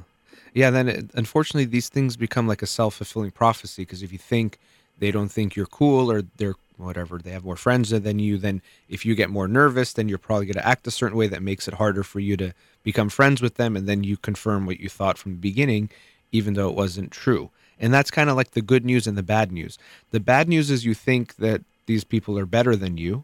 Yeah, 0.54 0.70
then 0.70 0.88
it, 0.90 1.12
unfortunately 1.14 1.66
these 1.66 1.90
things 1.90 2.16
become 2.18 2.48
like 2.48 2.62
a 2.62 2.68
self-fulfilling 2.68 3.32
prophecy 3.32 3.84
because 3.84 4.04
if 4.04 4.12
you 4.12 4.18
think 4.18 4.60
they 4.98 5.12
don't 5.12 5.30
think 5.30 5.56
you're 5.56 5.66
cool 5.66 6.12
or 6.12 6.24
they're 6.38 6.56
whatever, 6.78 7.18
they 7.18 7.32
have 7.32 7.44
more 7.44 7.56
friends 7.56 7.90
than 7.90 8.20
you, 8.20 8.38
then 8.38 8.62
if 8.88 9.06
you 9.06 9.16
get 9.16 9.30
more 9.30 9.48
nervous, 9.48 9.94
then 9.94 10.08
you're 10.08 10.18
probably 10.18 10.46
going 10.46 10.54
to 10.54 10.68
act 10.68 10.88
a 10.88 10.92
certain 10.92 11.18
way 11.18 11.28
that 11.28 11.42
makes 11.42 11.68
it 11.68 11.74
harder 11.76 12.04
for 12.04 12.20
you 12.20 12.38
to 12.38 12.54
become 12.84 13.10
friends 13.10 13.42
with 13.42 13.56
them 13.56 13.76
and 13.76 13.88
then 13.88 14.04
you 14.04 14.18
confirm 14.18 14.66
what 14.66 14.80
you 14.80 14.88
thought 14.88 15.18
from 15.18 15.34
the 15.34 15.38
beginning 15.40 15.90
even 16.32 16.54
though 16.54 16.70
it 16.70 16.76
wasn't 16.76 17.12
true. 17.12 17.50
And 17.80 17.94
that's 17.94 18.12
kind 18.12 18.30
of 18.30 18.36
like 18.36 18.52
the 18.52 18.62
good 18.62 18.86
news 18.86 19.08
and 19.08 19.18
the 19.18 19.24
bad 19.24 19.52
news. 19.52 19.78
The 20.12 20.20
bad 20.20 20.50
news 20.50 20.70
is 20.70 20.86
you 20.86 20.94
think 20.94 21.38
that 21.38 21.62
these 21.86 22.04
people 22.04 22.38
are 22.38 22.46
better 22.46 22.76
than 22.76 22.98
you, 22.98 23.24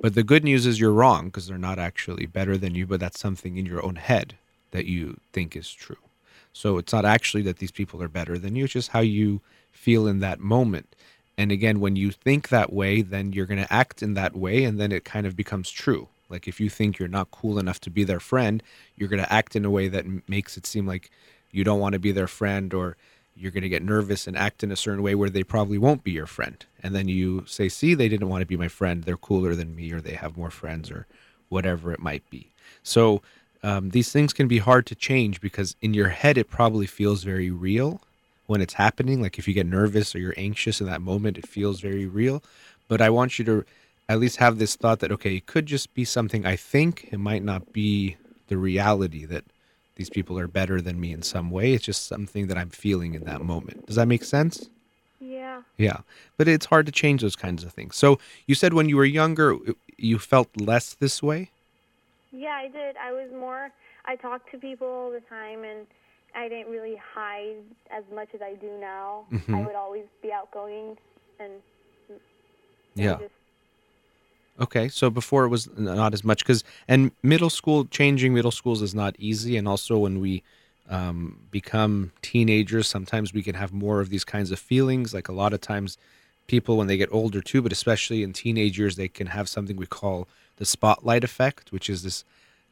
but 0.00 0.14
the 0.14 0.22
good 0.22 0.44
news 0.44 0.66
is 0.66 0.78
you're 0.78 0.92
wrong 0.92 1.26
because 1.26 1.46
they're 1.46 1.58
not 1.58 1.78
actually 1.78 2.26
better 2.26 2.56
than 2.56 2.74
you, 2.74 2.86
but 2.86 3.00
that's 3.00 3.20
something 3.20 3.56
in 3.56 3.66
your 3.66 3.84
own 3.84 3.96
head 3.96 4.34
that 4.70 4.86
you 4.86 5.18
think 5.32 5.56
is 5.56 5.72
true. 5.72 5.96
So 6.52 6.78
it's 6.78 6.92
not 6.92 7.04
actually 7.04 7.42
that 7.42 7.58
these 7.58 7.70
people 7.70 8.02
are 8.02 8.08
better 8.08 8.38
than 8.38 8.56
you, 8.56 8.64
it's 8.64 8.72
just 8.72 8.90
how 8.90 9.00
you 9.00 9.40
feel 9.72 10.06
in 10.06 10.20
that 10.20 10.40
moment. 10.40 10.94
And 11.36 11.52
again, 11.52 11.80
when 11.80 11.96
you 11.96 12.10
think 12.10 12.48
that 12.48 12.72
way, 12.72 13.02
then 13.02 13.32
you're 13.32 13.46
going 13.46 13.62
to 13.62 13.72
act 13.72 14.02
in 14.02 14.14
that 14.14 14.34
way, 14.34 14.64
and 14.64 14.80
then 14.80 14.92
it 14.92 15.04
kind 15.04 15.26
of 15.26 15.36
becomes 15.36 15.70
true. 15.70 16.08
Like 16.28 16.48
if 16.48 16.60
you 16.60 16.70
think 16.70 16.98
you're 16.98 17.08
not 17.08 17.30
cool 17.30 17.58
enough 17.58 17.80
to 17.80 17.90
be 17.90 18.04
their 18.04 18.20
friend, 18.20 18.62
you're 18.96 19.08
going 19.08 19.22
to 19.22 19.32
act 19.32 19.54
in 19.54 19.64
a 19.64 19.70
way 19.70 19.88
that 19.88 20.06
makes 20.28 20.56
it 20.56 20.66
seem 20.66 20.86
like 20.86 21.10
you 21.52 21.62
don't 21.62 21.80
want 21.80 21.92
to 21.92 21.98
be 21.98 22.12
their 22.12 22.26
friend, 22.26 22.72
or 22.72 22.96
you're 23.36 23.52
going 23.52 23.62
to 23.62 23.68
get 23.68 23.82
nervous 23.82 24.26
and 24.26 24.36
act 24.36 24.64
in 24.64 24.72
a 24.72 24.76
certain 24.76 25.02
way 25.02 25.14
where 25.14 25.30
they 25.30 25.44
probably 25.44 25.78
won't 25.78 26.02
be 26.02 26.12
your 26.12 26.26
friend. 26.26 26.64
And 26.82 26.94
then 26.94 27.08
you 27.08 27.44
say, 27.46 27.68
see, 27.68 27.94
they 27.94 28.08
didn't 28.08 28.28
want 28.28 28.40
to 28.40 28.46
be 28.46 28.56
my 28.56 28.68
friend. 28.68 29.04
They're 29.04 29.16
cooler 29.16 29.54
than 29.54 29.76
me, 29.76 29.92
or 29.92 30.00
they 30.00 30.14
have 30.14 30.36
more 30.36 30.50
friends, 30.50 30.90
or 30.90 31.06
whatever 31.48 31.92
it 31.92 32.00
might 32.00 32.28
be. 32.30 32.50
So 32.82 33.22
um, 33.62 33.90
these 33.90 34.10
things 34.10 34.32
can 34.32 34.48
be 34.48 34.58
hard 34.58 34.86
to 34.86 34.94
change 34.94 35.40
because 35.40 35.76
in 35.82 35.92
your 35.92 36.08
head, 36.08 36.38
it 36.38 36.48
probably 36.48 36.86
feels 36.86 37.24
very 37.24 37.50
real 37.50 38.00
when 38.46 38.60
it's 38.60 38.74
happening. 38.74 39.20
Like 39.20 39.38
if 39.38 39.46
you 39.46 39.54
get 39.54 39.66
nervous 39.66 40.14
or 40.14 40.18
you're 40.18 40.34
anxious 40.36 40.80
in 40.80 40.86
that 40.86 41.02
moment, 41.02 41.38
it 41.38 41.46
feels 41.46 41.80
very 41.80 42.06
real. 42.06 42.42
But 42.88 43.00
I 43.00 43.10
want 43.10 43.38
you 43.38 43.44
to 43.46 43.64
at 44.08 44.20
least 44.20 44.36
have 44.36 44.58
this 44.58 44.76
thought 44.76 45.00
that, 45.00 45.12
okay, 45.12 45.36
it 45.36 45.46
could 45.46 45.66
just 45.66 45.92
be 45.94 46.04
something 46.04 46.46
I 46.46 46.56
think. 46.56 47.08
It 47.10 47.18
might 47.18 47.42
not 47.42 47.72
be 47.72 48.16
the 48.48 48.56
reality 48.56 49.24
that 49.24 49.44
these 49.96 50.08
people 50.10 50.38
are 50.38 50.46
better 50.46 50.80
than 50.80 51.00
me 51.00 51.12
in 51.12 51.22
some 51.22 51.50
way. 51.50 51.72
It's 51.72 51.84
just 51.84 52.06
something 52.06 52.46
that 52.46 52.56
I'm 52.56 52.70
feeling 52.70 53.14
in 53.14 53.24
that 53.24 53.40
moment. 53.42 53.86
Does 53.86 53.96
that 53.96 54.06
make 54.06 54.24
sense? 54.24 54.70
Yeah. 55.20 55.62
Yeah. 55.78 55.98
But 56.36 56.48
it's 56.48 56.66
hard 56.66 56.86
to 56.86 56.92
change 56.92 57.22
those 57.22 57.36
kinds 57.36 57.64
of 57.64 57.72
things. 57.72 57.96
So 57.96 58.18
you 58.46 58.54
said 58.54 58.74
when 58.74 58.88
you 58.88 58.96
were 58.96 59.04
younger, 59.06 59.56
you 59.96 60.18
felt 60.18 60.48
less 60.60 60.94
this 60.94 61.22
way? 61.22 61.50
Yeah, 62.30 62.54
I 62.54 62.68
did. 62.68 62.96
I 62.96 63.12
was 63.12 63.30
more. 63.32 63.70
I 64.04 64.16
talked 64.16 64.50
to 64.52 64.58
people 64.58 64.86
all 64.86 65.10
the 65.10 65.20
time, 65.20 65.64
and 65.64 65.86
I 66.34 66.48
didn't 66.48 66.70
really 66.70 66.96
hide 67.14 67.56
as 67.90 68.04
much 68.14 68.28
as 68.34 68.42
I 68.42 68.54
do 68.54 68.70
now. 68.78 69.24
I 69.32 69.34
Mhm. 69.34 69.66
would 69.66 69.74
always 69.74 70.04
be 70.22 70.30
outgoing, 70.32 70.98
and 71.40 71.52
and 72.08 73.04
Yeah. 73.04 73.16
just 73.18 73.34
Okay, 74.58 74.88
so 74.88 75.10
before 75.10 75.44
it 75.44 75.48
was 75.48 75.68
not 75.76 76.14
as 76.14 76.24
much 76.24 76.38
because 76.38 76.64
and 76.88 77.10
middle 77.22 77.50
school 77.50 77.84
changing 77.86 78.32
middle 78.32 78.50
schools 78.50 78.80
is 78.80 78.94
not 78.94 79.14
easy, 79.18 79.56
and 79.56 79.68
also 79.68 79.98
when 79.98 80.18
we 80.20 80.42
um, 80.88 81.38
become 81.50 82.12
teenagers, 82.22 82.88
sometimes 82.88 83.34
we 83.34 83.42
can 83.42 83.54
have 83.54 83.72
more 83.72 84.00
of 84.00 84.08
these 84.08 84.24
kinds 84.24 84.50
of 84.50 84.58
feelings. 84.58 85.12
Like 85.12 85.28
a 85.28 85.32
lot 85.32 85.52
of 85.52 85.60
times, 85.60 85.98
people 86.46 86.76
when 86.78 86.86
they 86.86 86.96
get 86.96 87.12
older 87.12 87.42
too, 87.42 87.60
but 87.60 87.72
especially 87.72 88.22
in 88.22 88.32
teenage 88.32 88.78
years, 88.78 88.96
they 88.96 89.08
can 89.08 89.26
have 89.26 89.48
something 89.48 89.76
we 89.76 89.86
call 89.86 90.26
the 90.56 90.64
spotlight 90.64 91.24
effect, 91.24 91.70
which 91.70 91.90
is 91.90 92.02
this 92.02 92.24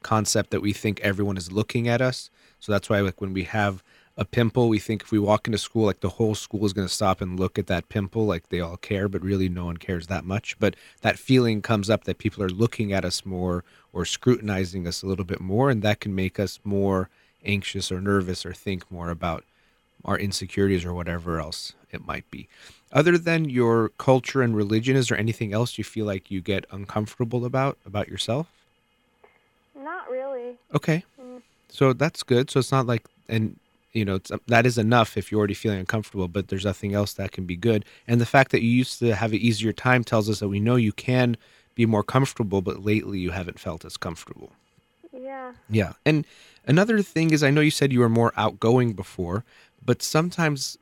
concept 0.03 0.51
that 0.51 0.61
we 0.62 0.72
think 0.72 1.01
everyone 1.01 1.37
is 1.37 1.53
looking 1.53 1.87
at 1.89 2.01
us. 2.01 2.30
So 2.61 2.72
that's 2.72 2.89
why, 2.89 3.01
like 3.01 3.20
when 3.20 3.35
we 3.35 3.45
have 3.45 3.82
a 4.16 4.24
pimple, 4.24 4.68
we 4.68 4.78
think 4.78 5.02
if 5.02 5.10
we 5.10 5.18
walk 5.18 5.48
into 5.48 5.58
school, 5.58 5.86
like 5.86 6.00
the 6.00 6.08
whole 6.08 6.34
school 6.34 6.64
is 6.64 6.72
going 6.72 6.86
to 6.86 6.92
stop 6.92 7.20
and 7.20 7.38
look 7.38 7.58
at 7.58 7.66
that 7.66 7.88
pimple, 7.88 8.26
like 8.26 8.48
they 8.48 8.60
all 8.60 8.76
care, 8.76 9.08
but 9.08 9.22
really 9.22 9.48
no 9.48 9.64
one 9.64 9.76
cares 9.76 10.06
that 10.06 10.24
much. 10.24 10.56
But 10.58 10.76
that 11.02 11.18
feeling 11.18 11.62
comes 11.62 11.90
up 11.90 12.04
that 12.04 12.18
people 12.18 12.42
are 12.42 12.48
looking 12.48 12.92
at 12.92 13.04
us 13.04 13.26
more 13.26 13.64
or 13.92 14.04
scrutinizing 14.04 14.86
us 14.86 15.02
a 15.02 15.06
little 15.06 15.24
bit 15.24 15.40
more, 15.40 15.68
and 15.68 15.82
that 15.82 16.00
can 16.00 16.14
make 16.14 16.38
us 16.38 16.60
more 16.62 17.08
anxious 17.44 17.90
or 17.90 18.00
nervous 18.00 18.46
or 18.46 18.52
think 18.52 18.90
more 18.90 19.10
about 19.10 19.44
our 20.04 20.18
insecurities 20.18 20.84
or 20.84 20.94
whatever 20.94 21.40
else 21.40 21.72
it 21.90 22.06
might 22.06 22.30
be. 22.30 22.48
Other 22.92 23.18
than 23.18 23.48
your 23.48 23.88
culture 23.98 24.42
and 24.42 24.54
religion, 24.54 24.96
is 24.96 25.08
there 25.08 25.18
anything 25.18 25.52
else 25.52 25.76
you 25.76 25.84
feel 25.84 26.06
like 26.06 26.30
you 26.30 26.40
get 26.40 26.66
uncomfortable 26.70 27.44
about 27.44 27.78
about 27.84 28.08
yourself? 28.08 28.48
not 29.84 30.10
really. 30.10 30.56
Okay. 30.74 31.04
Mm. 31.20 31.42
So 31.68 31.92
that's 31.92 32.22
good. 32.22 32.50
So 32.50 32.60
it's 32.60 32.72
not 32.72 32.86
like, 32.86 33.04
and 33.28 33.58
you 33.95 34.05
know, 34.05 34.16
it's, 34.16 34.30
that 34.49 34.66
is 34.66 34.76
enough 34.76 35.16
if 35.16 35.30
you're 35.30 35.38
already 35.38 35.55
feeling 35.55 35.78
uncomfortable, 35.78 36.28
but 36.28 36.49
there's 36.49 36.64
nothing 36.64 36.95
else 36.95 37.14
that 37.14 37.32
can 37.32 37.47
be 37.47 37.57
good. 37.57 37.84
And 38.09 38.20
the 38.20 38.26
fact 38.26 38.51
that 38.51 38.62
you 38.62 38.68
used 38.68 38.99
to 38.99 39.14
have 39.14 39.32
an 39.32 39.38
easier 39.38 39.72
time 39.72 40.03
tells 40.05 40.28
us 40.28 40.40
that 40.40 40.49
we 40.49 40.61
know 40.61 40.76
you 40.76 40.92
can 40.92 41.36
be 41.74 41.86
more 41.86 42.03
comfortable, 42.03 42.61
but 42.61 42.84
lately 42.84 43.20
you 43.20 43.30
haven't 43.30 43.59
felt 43.59 43.84
as 43.84 43.97
comfortable. 43.97 44.53
Yeah. 45.12 45.53
Yeah. 45.70 45.92
And 46.05 46.26
another 46.66 47.03
thing 47.03 47.30
is, 47.30 47.42
I 47.45 47.51
know 47.51 47.61
you 47.61 47.70
said 47.70 47.92
you 47.92 48.01
were 48.01 48.09
more 48.09 48.32
outgoing 48.36 48.92
before, 48.95 49.45
but 49.84 50.03
sometimes 50.03 50.76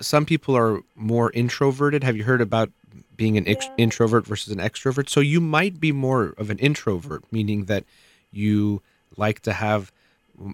some 0.00 0.24
people 0.24 0.56
are 0.56 0.80
more 0.94 1.30
introverted. 1.32 2.02
Have 2.02 2.16
you 2.16 2.24
heard 2.24 2.40
about 2.40 2.70
being 3.16 3.36
an 3.36 3.44
Yeah. 3.46 3.60
introvert 3.76 4.26
versus 4.26 4.52
an 4.52 4.58
extrovert? 4.58 5.10
So 5.10 5.20
you 5.20 5.40
might 5.40 5.80
be 5.80 5.92
more 5.92 6.34
of 6.38 6.48
an 6.48 6.58
introvert, 6.58 7.24
meaning 7.30 7.66
that 7.66 7.84
you 8.32 8.80
like 9.16 9.40
to 9.40 9.52
have 9.52 9.92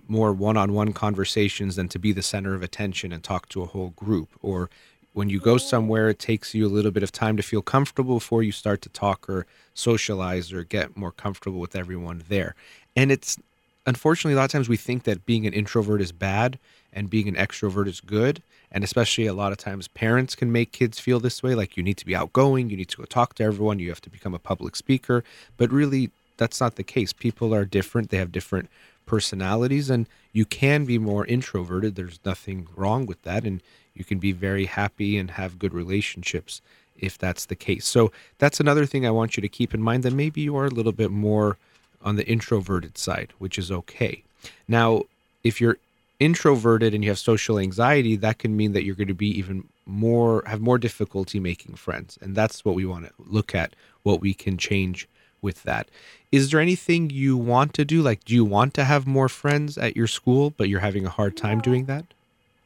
more 0.08 0.32
one-on-one 0.32 0.92
conversations 0.92 1.76
than 1.76 1.88
to 1.88 1.98
be 1.98 2.12
the 2.12 2.22
center 2.22 2.54
of 2.54 2.62
attention 2.62 3.12
and 3.12 3.22
talk 3.22 3.48
to 3.50 3.62
a 3.62 3.66
whole 3.66 3.90
group. 3.90 4.30
Or 4.42 4.70
when 5.12 5.28
you 5.28 5.40
go 5.40 5.56
somewhere 5.56 6.08
it 6.08 6.18
takes 6.18 6.54
you 6.54 6.66
a 6.66 6.68
little 6.68 6.90
bit 6.90 7.02
of 7.02 7.12
time 7.12 7.36
to 7.36 7.42
feel 7.42 7.62
comfortable 7.62 8.16
before 8.16 8.42
you 8.42 8.52
start 8.52 8.82
to 8.82 8.88
talk 8.88 9.28
or 9.28 9.46
socialize 9.72 10.52
or 10.52 10.64
get 10.64 10.96
more 10.96 11.12
comfortable 11.12 11.60
with 11.60 11.76
everyone 11.76 12.24
there. 12.28 12.54
And 12.96 13.10
it's 13.10 13.38
unfortunately 13.86 14.34
a 14.34 14.36
lot 14.36 14.46
of 14.46 14.50
times 14.50 14.68
we 14.68 14.76
think 14.76 15.04
that 15.04 15.26
being 15.26 15.46
an 15.46 15.52
introvert 15.52 16.00
is 16.00 16.12
bad 16.12 16.58
and 16.92 17.10
being 17.10 17.28
an 17.28 17.34
extrovert 17.34 17.86
is 17.86 18.00
good. 18.00 18.42
And 18.70 18.82
especially 18.82 19.26
a 19.26 19.34
lot 19.34 19.52
of 19.52 19.58
times 19.58 19.86
parents 19.86 20.34
can 20.34 20.50
make 20.50 20.72
kids 20.72 20.98
feel 20.98 21.20
this 21.20 21.42
way 21.42 21.54
like 21.54 21.76
you 21.76 21.82
need 21.82 21.96
to 21.98 22.06
be 22.06 22.16
outgoing 22.16 22.70
you 22.70 22.76
need 22.76 22.88
to 22.88 22.96
go 22.96 23.04
talk 23.04 23.34
to 23.34 23.44
everyone 23.44 23.78
you 23.78 23.88
have 23.88 24.00
to 24.02 24.10
become 24.10 24.34
a 24.34 24.38
public 24.38 24.74
speaker. 24.74 25.22
But 25.56 25.70
really 25.70 26.10
that's 26.36 26.60
not 26.60 26.74
the 26.74 26.82
case. 26.82 27.12
People 27.12 27.54
are 27.54 27.64
different. 27.64 28.10
They 28.10 28.16
have 28.16 28.32
different 28.32 28.68
personalities 29.06 29.90
and 29.90 30.08
you 30.32 30.44
can 30.44 30.84
be 30.84 30.98
more 30.98 31.26
introverted 31.26 31.94
there's 31.94 32.18
nothing 32.24 32.66
wrong 32.74 33.06
with 33.06 33.20
that 33.22 33.44
and 33.44 33.62
you 33.94 34.04
can 34.04 34.18
be 34.18 34.32
very 34.32 34.66
happy 34.66 35.18
and 35.18 35.32
have 35.32 35.58
good 35.58 35.74
relationships 35.74 36.60
if 36.96 37.18
that's 37.18 37.46
the 37.46 37.56
case 37.56 37.86
so 37.86 38.10
that's 38.38 38.60
another 38.60 38.86
thing 38.86 39.06
i 39.06 39.10
want 39.10 39.36
you 39.36 39.40
to 39.40 39.48
keep 39.48 39.74
in 39.74 39.82
mind 39.82 40.02
that 40.02 40.12
maybe 40.12 40.40
you 40.40 40.56
are 40.56 40.66
a 40.66 40.70
little 40.70 40.92
bit 40.92 41.10
more 41.10 41.56
on 42.02 42.16
the 42.16 42.26
introverted 42.26 42.96
side 42.96 43.32
which 43.38 43.58
is 43.58 43.70
okay 43.70 44.22
now 44.68 45.02
if 45.42 45.60
you're 45.60 45.78
introverted 46.20 46.94
and 46.94 47.04
you 47.04 47.10
have 47.10 47.18
social 47.18 47.58
anxiety, 47.58 48.16
that 48.16 48.38
can 48.38 48.56
mean 48.56 48.72
that 48.72 48.84
you're 48.84 48.94
going 48.94 49.08
to 49.08 49.14
be 49.14 49.38
even 49.38 49.68
more 49.86 50.42
have 50.46 50.60
more 50.60 50.78
difficulty 50.78 51.38
making 51.38 51.74
friends, 51.74 52.18
and 52.22 52.34
that's 52.34 52.64
what 52.64 52.74
we 52.74 52.86
want 52.86 53.06
to 53.06 53.12
look 53.18 53.54
at. 53.54 53.74
What 54.02 54.20
we 54.20 54.34
can 54.34 54.56
change 54.56 55.08
with 55.44 55.62
that. 55.62 55.84
Is 56.32 56.50
there 56.50 56.58
anything 56.68 57.10
you 57.10 57.36
want 57.36 57.74
to 57.74 57.84
do? 57.84 58.02
Like, 58.02 58.24
do 58.24 58.34
you 58.34 58.44
want 58.44 58.74
to 58.74 58.84
have 58.84 59.06
more 59.06 59.28
friends 59.28 59.78
at 59.78 59.92
your 59.96 60.08
school, 60.08 60.50
but 60.56 60.68
you're 60.68 60.80
having 60.90 61.06
a 61.06 61.10
hard 61.18 61.36
time 61.36 61.58
No. 61.58 61.62
doing 61.70 61.84
that? 61.92 62.06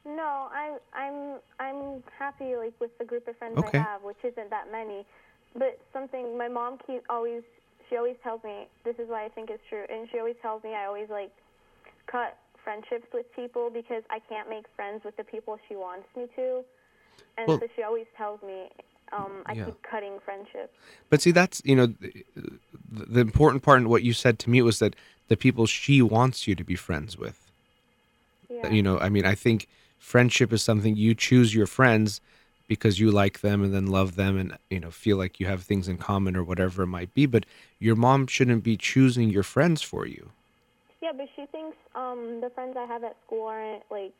No, 0.06 0.48
I'm 0.62 0.74
I'm 1.02 1.18
I'm 1.60 2.02
happy 2.18 2.56
like 2.56 2.72
with 2.80 2.96
the 2.98 3.04
group 3.04 3.28
of 3.28 3.36
friends 3.36 3.58
Okay. 3.58 3.78
I 3.78 3.82
have, 3.82 4.02
which 4.02 4.22
isn't 4.24 4.48
that 4.56 4.72
many. 4.72 5.04
But 5.54 5.78
something 5.92 6.38
my 6.38 6.48
mom 6.48 6.78
keep 6.86 7.02
always 7.10 7.42
she 7.90 7.96
always 7.96 8.16
tells 8.22 8.42
me 8.44 8.56
this 8.84 8.96
is 8.98 9.08
why 9.12 9.24
I 9.24 9.28
think 9.28 9.50
it's 9.50 9.62
true, 9.68 9.84
and 9.92 10.08
she 10.10 10.18
always 10.18 10.36
tells 10.40 10.62
me 10.62 10.70
I 10.74 10.86
always 10.86 11.10
like 11.10 11.32
cut 12.06 12.38
friendships 12.64 13.06
with 13.12 13.26
people 13.34 13.70
because 13.70 14.02
I 14.10 14.18
can't 14.30 14.48
make 14.48 14.66
friends 14.76 15.02
with 15.04 15.16
the 15.16 15.24
people 15.24 15.58
she 15.68 15.74
wants 15.76 16.06
me 16.16 16.24
to, 16.36 16.64
and 17.36 17.48
Well- 17.48 17.60
so 17.60 17.66
she 17.76 17.82
always 17.82 18.06
tells 18.16 18.40
me 18.42 18.58
um, 19.12 19.42
I 19.46 19.54
Yeah. 19.54 19.66
keep 19.66 19.82
cutting 19.82 20.18
friendships. 20.24 20.74
But 21.10 21.22
see, 21.22 21.30
that's 21.30 21.62
you 21.64 21.76
know, 21.76 21.86
the, 21.86 22.24
the 22.90 23.20
important 23.20 23.62
part 23.62 23.80
in 23.80 23.88
what 23.88 24.02
you 24.02 24.12
said 24.12 24.38
to 24.40 24.50
me 24.50 24.62
was 24.62 24.78
that 24.78 24.96
the 25.28 25.36
people 25.36 25.66
she 25.66 26.00
wants 26.02 26.46
you 26.46 26.54
to 26.54 26.64
be 26.64 26.74
friends 26.76 27.16
with. 27.16 27.50
Yeah. 28.50 28.68
You 28.72 28.82
know, 28.82 28.98
I 28.98 29.08
mean, 29.08 29.24
I 29.26 29.34
think 29.34 29.68
friendship 29.98 30.52
is 30.52 30.62
something 30.62 30.96
you 30.96 31.14
choose 31.14 31.54
your 31.54 31.66
friends 31.66 32.20
because 32.66 33.00
you 33.00 33.10
like 33.10 33.40
them 33.40 33.62
and 33.62 33.72
then 33.74 33.86
love 33.86 34.14
them 34.16 34.36
and 34.36 34.56
you 34.70 34.80
know 34.80 34.90
feel 34.90 35.16
like 35.16 35.40
you 35.40 35.46
have 35.46 35.62
things 35.62 35.88
in 35.88 35.96
common 35.96 36.36
or 36.36 36.44
whatever 36.44 36.82
it 36.82 36.88
might 36.88 37.14
be. 37.14 37.26
But 37.26 37.46
your 37.78 37.96
mom 37.96 38.26
shouldn't 38.26 38.64
be 38.64 38.76
choosing 38.76 39.30
your 39.30 39.42
friends 39.42 39.82
for 39.82 40.06
you. 40.06 40.32
Yeah, 41.00 41.12
but 41.16 41.28
she 41.36 41.46
thinks 41.46 41.76
um 41.94 42.40
the 42.40 42.50
friends 42.50 42.76
I 42.76 42.84
have 42.86 43.04
at 43.04 43.16
school 43.26 43.46
aren't 43.46 43.82
like 43.90 44.12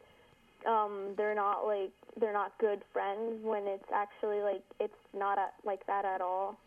um 0.67 1.15
they're 1.17 1.35
not 1.35 1.67
like 1.67 1.91
they're 2.21 2.33
not 2.33 2.53
good 2.59 2.83
friends 2.93 3.43
when 3.43 3.67
it's 3.67 3.89
actually 3.95 4.41
like 4.41 4.63
it's 4.81 4.93
not 5.17 5.39
like 5.65 5.87
that 5.87 6.05
at 6.05 6.21
all. 6.21 6.59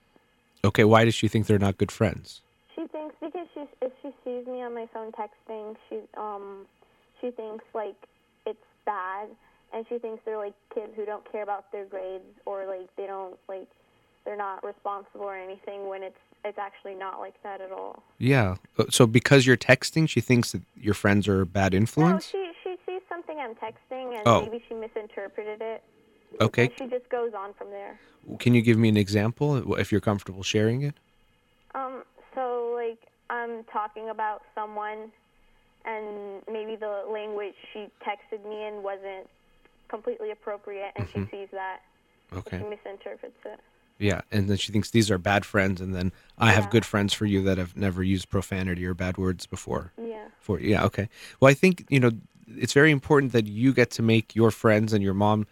Okay, 0.64 0.84
why 0.84 1.06
does 1.06 1.16
she 1.16 1.28
think 1.28 1.48
they're 1.48 1.60
not 1.60 1.78
good 1.78 1.92
friends? 1.92 2.42
She 2.76 2.88
thinks 2.88 3.16
because 3.20 3.48
she 3.54 3.64
if 3.82 3.92
she 4.02 4.10
sees 4.24 4.46
me 4.48 4.62
on 4.64 4.74
my 4.74 4.88
phone 4.94 5.12
texting, 5.12 5.76
she 5.90 6.00
um 6.18 6.66
she 7.20 7.32
thinks 7.32 7.66
like 7.74 7.96
it's 8.46 8.64
bad 8.86 9.28
and 9.74 9.86
she 9.90 9.98
thinks 9.98 10.22
they're 10.26 10.38
like 10.38 10.54
kids 10.74 10.94
who 10.96 11.06
don't 11.06 11.30
care 11.32 11.44
about 11.44 11.72
their 11.72 11.86
grades 11.86 12.24
or 12.46 12.66
like 12.66 12.90
they 12.96 13.08
don't 13.08 13.38
like 13.48 13.68
they're 14.26 14.38
not 14.38 14.64
responsible 14.64 15.26
or 15.26 15.36
anything 15.36 15.88
when 15.88 16.04
it's 16.04 16.18
it's 16.44 16.58
actually 16.58 16.96
not 16.96 17.20
like 17.20 17.36
that 17.44 17.62
at 17.62 17.72
all. 17.72 18.02
Yeah. 18.18 18.56
Uh, 18.78 18.86
So 18.90 19.06
because 19.06 19.46
you're 19.46 19.58
texting, 19.58 20.10
she 20.10 20.22
thinks 20.22 20.54
that 20.54 20.62
your 20.76 20.96
friends 20.96 21.28
are 21.28 21.42
a 21.42 21.46
bad 21.46 21.74
influence. 21.74 22.34
No, 22.34 22.40
she 22.40 22.51
something 23.32 23.40
I'm 23.44 23.56
texting 23.56 24.18
and 24.18 24.28
Oh. 24.28 24.42
maybe 24.42 24.64
she 24.68 24.74
misinterpreted 24.74 25.62
it. 25.62 25.84
Okay. 26.40 26.66
And 26.66 26.74
she 26.78 26.88
just 26.88 27.10
goes 27.10 27.34
on 27.34 27.54
from 27.54 27.70
there. 27.72 28.00
Can 28.40 28.54
you 28.54 28.62
give 28.62 28.78
me 28.78 28.90
an 28.90 28.98
example 28.98 29.74
if 29.78 29.92
you're 29.92 30.02
comfortable 30.02 30.44
sharing 30.44 30.82
it? 30.84 30.96
Um, 31.76 32.04
so 32.36 32.72
like 32.76 33.00
I'm 33.30 33.64
talking 33.66 34.10
about 34.10 34.44
someone, 34.54 35.12
and 35.86 36.42
maybe 36.52 36.76
the 36.76 37.06
language 37.12 37.56
she 37.74 37.88
texted 38.06 38.48
me 38.48 38.66
in 38.68 38.84
wasn't 38.84 39.28
completely 39.88 40.32
appropriate, 40.32 40.92
and 40.96 41.08
she 41.10 41.26
sees 41.32 41.50
that. 41.52 41.80
Mm-hmm. 42.30 42.40
Okay. 42.40 42.60
She 42.60 42.64
misinterprets 42.64 43.34
it. 43.46 43.60
Yeah, 43.98 44.22
and 44.32 44.50
then 44.50 44.58
she 44.58 44.72
thinks 44.72 44.90
these 44.92 45.12
are 45.12 45.18
bad 45.18 45.46
friends, 45.46 45.80
and 45.82 45.94
then 45.96 46.12
I 46.38 46.52
have 46.52 46.70
good 46.70 46.86
friends 46.86 47.14
for 47.14 47.26
you 47.26 47.44
that 47.44 47.58
have 47.58 47.76
never 47.78 48.02
used 48.04 48.30
profanity 48.30 48.86
or 48.86 48.94
bad 48.94 49.18
words 49.18 49.46
before. 49.46 49.92
Yeah. 50.02 50.28
For 50.40 50.60
yeah, 50.60 50.84
okay. 50.86 51.08
Well, 51.40 51.50
I 51.52 51.54
think 51.54 51.86
you 51.90 52.00
know 52.00 52.12
it's 52.58 52.74
very 52.74 52.92
important 52.92 53.32
that 53.34 53.48
you 53.48 53.74
get 53.74 53.92
to 53.92 54.02
make 54.02 54.36
your 54.36 54.52
friends, 54.52 54.94
and 54.94 55.04
your 55.04 55.14
mom 55.14 55.48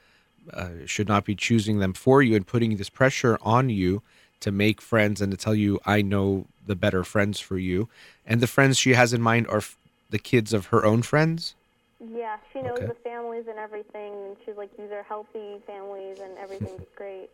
uh, 0.53 0.69
should 0.85 1.07
not 1.07 1.25
be 1.25 1.35
choosing 1.35 1.79
them 1.79 1.93
for 1.93 2.21
you 2.21 2.35
and 2.35 2.45
putting 2.45 2.77
this 2.77 2.89
pressure 2.89 3.37
on 3.41 3.69
you 3.69 4.01
to 4.39 4.51
make 4.51 4.81
friends 4.81 5.21
and 5.21 5.31
to 5.31 5.37
tell 5.37 5.55
you 5.55 5.79
I 5.85 6.01
know 6.01 6.45
the 6.65 6.75
better 6.75 7.03
friends 7.03 7.39
for 7.39 7.57
you, 7.57 7.89
and 8.25 8.41
the 8.41 8.47
friends 8.47 8.77
she 8.77 8.93
has 8.93 9.13
in 9.13 9.21
mind 9.21 9.47
are 9.47 9.57
f- 9.57 9.77
the 10.09 10.19
kids 10.19 10.53
of 10.53 10.67
her 10.67 10.85
own 10.85 11.01
friends. 11.01 11.55
Yeah, 11.99 12.37
she 12.53 12.61
knows 12.61 12.77
Okay. 12.77 12.87
the 12.87 12.95
families 13.03 13.45
and 13.49 13.59
everything, 13.59 14.13
and 14.13 14.37
she's 14.45 14.55
like, 14.55 14.75
these 14.77 14.91
are 14.91 15.03
healthy 15.03 15.57
families, 15.67 16.19
and 16.21 16.37
everything's 16.37 16.87
great. 16.95 17.29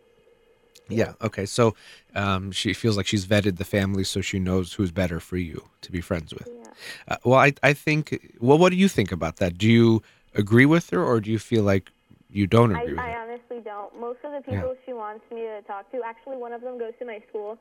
Yeah. 0.90 1.14
Okay. 1.22 1.46
So 1.46 1.76
um, 2.14 2.52
she 2.52 2.74
feels 2.74 2.98
like 2.98 3.08
she's 3.08 3.26
vetted 3.26 3.58
the 3.58 3.66
family, 3.66 4.04
so 4.04 4.22
she 4.22 4.40
knows 4.40 4.74
who's 4.74 4.92
better 4.92 5.20
for 5.20 5.38
you 5.38 5.70
to 5.82 5.92
be 5.92 6.02
friends 6.02 6.34
with. 6.34 6.48
Yeah. 6.48 6.70
Uh, 7.08 7.18
well, 7.24 7.40
I, 7.40 7.54
I 7.64 7.74
think. 7.74 8.34
Well, 8.40 8.58
what 8.58 8.70
do 8.70 8.76
you 8.78 8.88
think 8.88 9.12
about 9.12 9.38
that? 9.38 9.58
Do 9.58 9.68
you 9.68 10.04
agree 10.34 10.66
with 10.66 10.90
her, 10.92 11.04
or 11.04 11.20
do 11.20 11.32
you 11.32 11.40
feel 11.40 11.64
like 11.64 11.92
you 12.30 12.46
don't 12.48 12.76
I, 12.76 12.82
agree 12.82 12.94
with 12.94 13.02
I 13.02 13.12
her? 13.12 13.18
honestly 13.18 13.60
don't. 13.64 14.00
Most 14.00 14.20
of 14.24 14.32
the 14.32 14.52
Yeah. 14.52 14.62
people 14.62 14.76
she 14.86 14.94
wants 14.94 15.24
me 15.32 15.42
to 15.42 15.62
talk 15.64 15.90
to, 15.92 16.02
actually, 16.06 16.38
one 16.38 16.54
of 16.54 16.62
them 16.62 16.78
goes 16.78 16.94
to 17.00 17.06
my 17.06 17.22
school. 17.30 17.58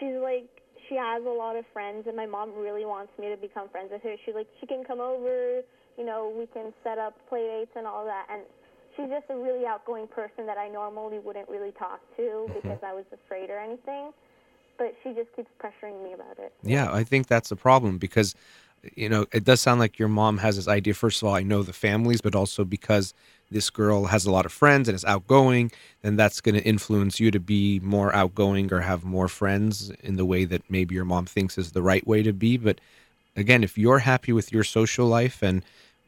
She's 0.00 0.16
like, 0.20 0.48
she 0.88 0.96
has 0.96 1.22
a 1.24 1.28
lot 1.28 1.56
of 1.56 1.64
friends, 1.72 2.06
and 2.06 2.16
my 2.16 2.26
mom 2.26 2.54
really 2.56 2.84
wants 2.84 3.12
me 3.18 3.28
to 3.28 3.36
become 3.36 3.68
friends 3.68 3.90
with 3.92 4.02
her. 4.02 4.16
She's 4.24 4.34
like, 4.34 4.48
she 4.60 4.66
can 4.66 4.84
come 4.84 5.00
over, 5.00 5.62
you 5.96 6.04
know, 6.04 6.32
we 6.36 6.46
can 6.46 6.72
set 6.82 6.98
up 6.98 7.14
play 7.28 7.46
dates 7.46 7.70
and 7.76 7.86
all 7.86 8.04
that. 8.04 8.26
And 8.30 8.42
she's 8.96 9.08
just 9.08 9.26
a 9.30 9.36
really 9.36 9.66
outgoing 9.66 10.06
person 10.06 10.46
that 10.46 10.58
I 10.58 10.68
normally 10.68 11.18
wouldn't 11.18 11.48
really 11.48 11.72
talk 11.72 12.00
to 12.16 12.22
Mm-hmm. 12.22 12.52
because 12.54 12.78
I 12.82 12.92
was 12.94 13.04
afraid 13.12 13.50
or 13.50 13.58
anything. 13.58 14.12
But 14.76 14.94
she 15.02 15.12
just 15.12 15.34
keeps 15.36 15.50
pressuring 15.62 16.02
me 16.02 16.14
about 16.14 16.38
it. 16.38 16.52
Yeah, 16.64 16.92
I 16.92 17.04
think 17.04 17.28
that's 17.28 17.48
the 17.48 17.56
problem 17.56 17.98
because, 17.98 18.34
you 18.96 19.08
know, 19.08 19.24
it 19.32 19.44
does 19.44 19.60
sound 19.60 19.78
like 19.78 20.00
your 20.00 20.08
mom 20.08 20.38
has 20.38 20.56
this 20.56 20.66
idea. 20.66 20.94
First 20.94 21.22
of 21.22 21.28
all, 21.28 21.34
I 21.34 21.44
know 21.44 21.62
the 21.62 21.72
families, 21.72 22.20
but 22.20 22.34
also 22.34 22.64
because 22.64 23.14
this 23.52 23.70
girl 23.70 24.06
has 24.06 24.26
a 24.26 24.32
lot 24.32 24.46
of 24.46 24.52
friends 24.52 24.88
and 24.88 24.96
is 24.96 25.04
outgoing, 25.04 25.70
then 26.02 26.16
that's 26.16 26.40
going 26.40 26.56
to 26.56 26.64
influence 26.64 27.20
you 27.20 27.30
to 27.30 27.38
be 27.38 27.78
more 27.80 28.12
outgoing 28.14 28.72
or 28.72 28.80
have 28.80 29.04
more 29.04 29.28
friends 29.28 29.90
in 30.02 30.16
the 30.16 30.24
way 30.24 30.44
that 30.44 30.62
maybe 30.68 30.96
your 30.96 31.04
mom 31.04 31.26
thinks 31.26 31.56
is 31.56 31.70
the 31.70 31.82
right 31.82 32.04
way 32.04 32.24
to 32.24 32.32
be. 32.32 32.56
But 32.56 32.80
again, 33.36 33.62
if 33.62 33.78
you're 33.78 34.00
happy 34.00 34.32
with 34.32 34.52
your 34.52 34.64
social 34.64 35.06
life 35.06 35.40
and 35.40 35.64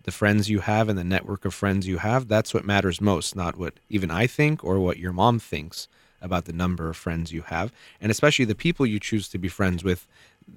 the 0.07 0.13
friends 0.13 0.49
you 0.49 0.61
have 0.61 0.89
and 0.89 0.97
the 0.97 1.05
network 1.05 1.45
of 1.45 1.53
friends 1.53 1.87
you 1.87 1.99
have, 1.99 2.29
that's 2.29 2.55
what 2.55 2.65
matters 2.65 3.01
most, 3.01 3.35
not 3.35 3.59
what 3.59 3.75
even 3.91 4.09
I 4.11 4.29
think 4.29 4.65
or 4.65 4.79
what 4.79 4.99
your 4.99 5.13
mom 5.13 5.41
thinks 5.41 5.89
about 6.23 6.45
the 6.45 6.53
number 6.53 6.89
of 6.89 6.97
friends 6.97 7.33
you 7.33 7.43
have. 7.43 7.73
And 8.01 8.11
especially 8.11 8.45
the 8.45 8.55
people 8.55 8.87
you 8.87 9.01
choose 9.01 9.29
to 9.31 9.39
be 9.39 9.49
friends 9.49 9.83
with, 9.83 10.07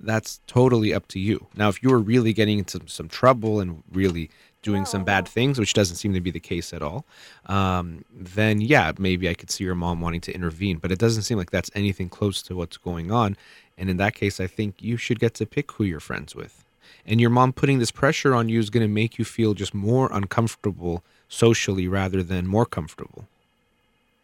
that's 0.03 0.39
totally 0.45 0.93
up 0.93 1.07
to 1.09 1.19
you. 1.19 1.47
Now, 1.55 1.67
if 1.67 1.81
you're 1.81 1.97
really 1.97 2.31
getting 2.31 2.59
into 2.59 2.79
some 2.85 3.09
trouble 3.09 3.59
and 3.59 3.83
really 3.91 4.29
doing 4.61 4.85
some 4.85 5.03
bad 5.03 5.27
things, 5.27 5.57
which 5.57 5.73
doesn't 5.73 5.95
seem 5.95 6.13
to 6.13 6.21
be 6.21 6.29
the 6.29 6.39
case 6.39 6.71
at 6.71 6.83
all, 6.83 7.05
um, 7.47 8.05
then 8.11 8.61
yeah, 8.61 8.91
maybe 8.99 9.27
I 9.27 9.33
could 9.33 9.49
see 9.49 9.63
your 9.63 9.73
mom 9.73 9.99
wanting 9.99 10.21
to 10.21 10.31
intervene. 10.31 10.77
But 10.77 10.91
it 10.91 10.99
doesn't 10.99 11.23
seem 11.23 11.39
like 11.39 11.49
that's 11.49 11.71
anything 11.73 12.07
close 12.07 12.43
to 12.43 12.55
what's 12.55 12.77
going 12.77 13.09
on. 13.09 13.35
And 13.79 13.89
in 13.89 13.97
that 13.97 14.13
case, 14.13 14.39
I 14.39 14.45
think 14.45 14.83
you 14.83 14.95
should 14.95 15.19
get 15.19 15.33
to 15.35 15.47
pick 15.47 15.71
who 15.71 15.85
you're 15.85 15.99
friends 15.99 16.35
with. 16.35 16.63
And 17.05 17.19
your 17.19 17.29
mom 17.29 17.53
putting 17.53 17.79
this 17.79 17.91
pressure 17.91 18.33
on 18.33 18.49
you 18.49 18.59
is 18.59 18.69
going 18.69 18.81
to 18.83 18.93
make 18.93 19.17
you 19.17 19.25
feel 19.25 19.53
just 19.53 19.73
more 19.73 20.09
uncomfortable 20.11 21.03
socially 21.27 21.87
rather 21.87 22.23
than 22.23 22.47
more 22.47 22.65
comfortable. 22.65 23.25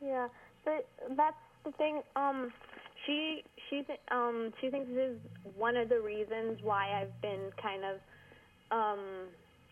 Yeah, 0.01 0.27
but 0.63 0.87
that's 1.15 1.37
the 1.63 1.71
thing. 1.71 2.01
Um, 2.15 2.51
she 3.05 3.43
she 3.69 3.81
th- 3.83 3.99
um 4.11 4.53
she 4.61 4.69
thinks 4.69 4.87
this 4.89 5.11
is 5.11 5.17
one 5.57 5.75
of 5.75 5.89
the 5.89 5.99
reasons 5.99 6.59
why 6.61 7.01
I've 7.01 7.21
been 7.21 7.51
kind 7.61 7.83
of 7.83 7.99
um 8.71 8.99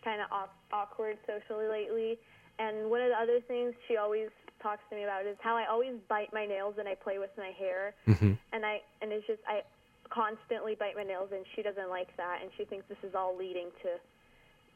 kind 0.02 0.20
of 0.20 0.26
aw- 0.30 0.48
awkward 0.72 1.18
socially 1.26 1.66
lately. 1.68 2.18
And 2.58 2.90
one 2.90 3.00
of 3.00 3.08
the 3.08 3.18
other 3.18 3.40
things 3.40 3.74
she 3.88 3.96
always 3.96 4.28
talks 4.62 4.82
to 4.90 4.96
me 4.96 5.02
about 5.02 5.26
is 5.26 5.36
how 5.40 5.56
I 5.56 5.66
always 5.66 5.94
bite 6.08 6.32
my 6.32 6.46
nails 6.46 6.74
and 6.78 6.88
I 6.88 6.94
play 6.94 7.18
with 7.18 7.30
my 7.36 7.50
hair. 7.58 7.94
Mhm. 8.06 8.38
And 8.52 8.64
I 8.64 8.80
and 9.02 9.12
it's 9.12 9.26
just 9.26 9.40
I 9.48 9.62
constantly 10.10 10.74
bite 10.74 10.96
my 10.96 11.02
nails 11.02 11.30
and 11.32 11.44
she 11.54 11.62
doesn't 11.62 11.90
like 11.90 12.14
that 12.16 12.38
and 12.42 12.50
she 12.56 12.64
thinks 12.64 12.86
this 12.88 12.98
is 13.02 13.14
all 13.14 13.36
leading 13.36 13.68
to 13.82 13.88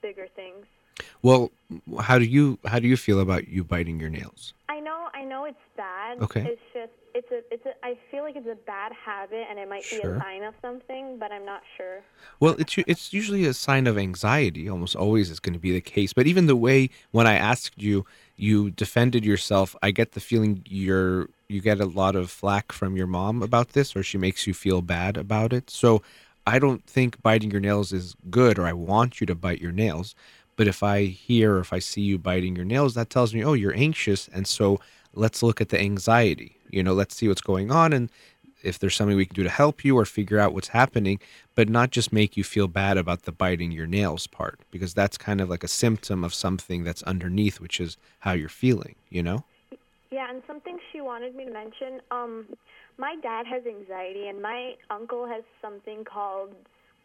bigger 0.03 0.27
things. 0.35 0.67
Well, 1.23 1.51
how 2.01 2.19
do 2.19 2.25
you 2.25 2.59
how 2.65 2.79
do 2.79 2.89
you 2.89 2.97
feel 2.97 3.21
about 3.21 3.49
you 3.49 3.63
biting 3.63 4.01
your 4.01 4.11
nails? 4.11 4.53
I 4.69 4.81
know, 4.81 5.09
I 5.15 5.25
know 5.25 5.45
it's 5.45 5.57
bad. 5.77 6.21
Okay. 6.23 6.45
It's 6.45 6.61
just, 6.73 6.93
it's 7.19 7.33
a, 7.33 7.53
it's 7.53 7.67
a. 7.67 7.73
I 7.85 7.99
feel 8.11 8.23
like 8.23 8.37
it's 8.37 8.47
a 8.47 8.55
bad 8.55 8.93
habit, 8.93 9.47
and 9.51 9.59
it 9.59 9.69
might 9.69 9.85
be 9.91 9.99
a 9.99 10.19
sign 10.21 10.45
of 10.45 10.55
something, 10.63 11.19
but 11.19 11.33
I'm 11.33 11.45
not 11.45 11.63
sure. 11.77 12.03
Well, 12.39 12.55
it's 12.59 12.77
it's 12.79 13.13
usually 13.13 13.45
a 13.45 13.55
sign 13.55 13.89
of 13.89 13.99
anxiety. 13.99 14.69
Almost 14.69 14.95
always 14.95 15.29
is 15.29 15.41
going 15.41 15.55
to 15.55 15.59
be 15.59 15.73
the 15.73 15.81
case. 15.81 16.13
But 16.13 16.29
even 16.29 16.47
the 16.47 16.57
way 16.57 16.91
when 17.11 17.27
I 17.27 17.35
asked 17.35 17.83
you, 17.83 18.07
you 18.37 18.71
defended 18.71 19.25
yourself. 19.25 19.75
I 19.83 19.91
get 19.91 20.13
the 20.13 20.21
feeling 20.21 20.63
you're 20.69 21.29
you 21.49 21.61
get 21.61 21.81
a 21.81 21.87
lot 21.87 22.15
of 22.15 22.31
flack 22.31 22.71
from 22.71 22.97
your 22.97 23.09
mom 23.09 23.43
about 23.43 23.71
this, 23.71 23.97
or 23.97 24.03
she 24.05 24.17
makes 24.17 24.47
you 24.47 24.55
feel 24.55 24.81
bad 24.81 25.17
about 25.17 25.53
it. 25.53 25.71
So 25.71 26.03
I 26.47 26.61
don't 26.61 26.85
think 26.87 27.21
biting 27.21 27.51
your 27.51 27.61
nails 27.61 27.93
is 27.93 28.15
good, 28.31 28.61
or 28.61 28.67
I 28.67 28.73
want 28.73 29.21
you 29.21 29.27
to 29.27 29.35
bite 29.35 29.61
your 29.61 29.73
nails. 29.73 30.15
But 30.55 30.69
if 30.69 30.83
I 30.83 31.05
hear 31.07 31.57
or 31.57 31.61
if 31.61 31.73
I 31.73 31.81
see 31.81 32.03
you 32.03 32.19
biting 32.19 32.55
your 32.55 32.65
nails, 32.65 32.95
that 32.95 33.11
tells 33.11 33.35
me, 33.35 33.45
oh, 33.45 33.55
you're 33.55 33.77
anxious, 33.77 34.29
and 34.33 34.47
so 34.47 34.81
let's 35.15 35.43
look 35.43 35.61
at 35.61 35.71
the 35.71 35.81
anxiety. 35.81 36.58
You 36.71 36.83
know, 36.83 36.93
let's 36.93 37.15
see 37.15 37.29
what's 37.29 37.41
going 37.41 37.71
on, 37.71 37.93
and 37.93 38.11
if 38.63 38.79
there's 38.79 38.97
something 38.97 39.17
we 39.17 39.27
can 39.27 39.35
do 39.37 39.45
to 39.45 39.49
help 39.51 39.85
you 39.85 39.97
or 39.97 40.05
figure 40.05 40.39
out 40.39 40.53
what's 40.53 40.69
happening, 40.69 41.21
but 41.55 41.69
not 41.69 41.91
just 41.91 42.13
make 42.13 42.37
you 42.37 42.43
feel 42.43 42.67
bad 42.67 42.97
about 42.97 43.23
the 43.23 43.33
biting 43.33 43.71
your 43.71 43.87
nails 43.87 44.27
part, 44.27 44.59
because 44.71 44.95
that's 44.95 45.17
kind 45.17 45.41
of 45.41 45.49
like 45.49 45.63
a 45.63 45.69
symptom 45.69 46.25
of 46.25 46.35
something 46.35 46.83
that's 46.83 47.03
underneath, 47.05 47.61
which 47.61 47.81
is 47.81 47.97
how 48.21 48.33
you're 48.33 48.49
feeling, 48.49 48.97
you 49.11 49.23
know? 49.23 49.45
Yeah, 50.11 50.29
and 50.29 50.43
something 50.47 50.79
she 50.91 51.01
wanted 51.01 51.37
me 51.37 51.45
to 51.45 51.53
mention. 51.53 52.01
Um, 52.11 52.47
my 52.97 53.15
dad 53.23 53.47
has 53.47 53.63
anxiety, 53.65 54.27
and 54.27 54.43
my 54.43 54.75
uncle 54.91 55.27
has 55.29 55.45
something 55.63 56.05
called 56.05 56.55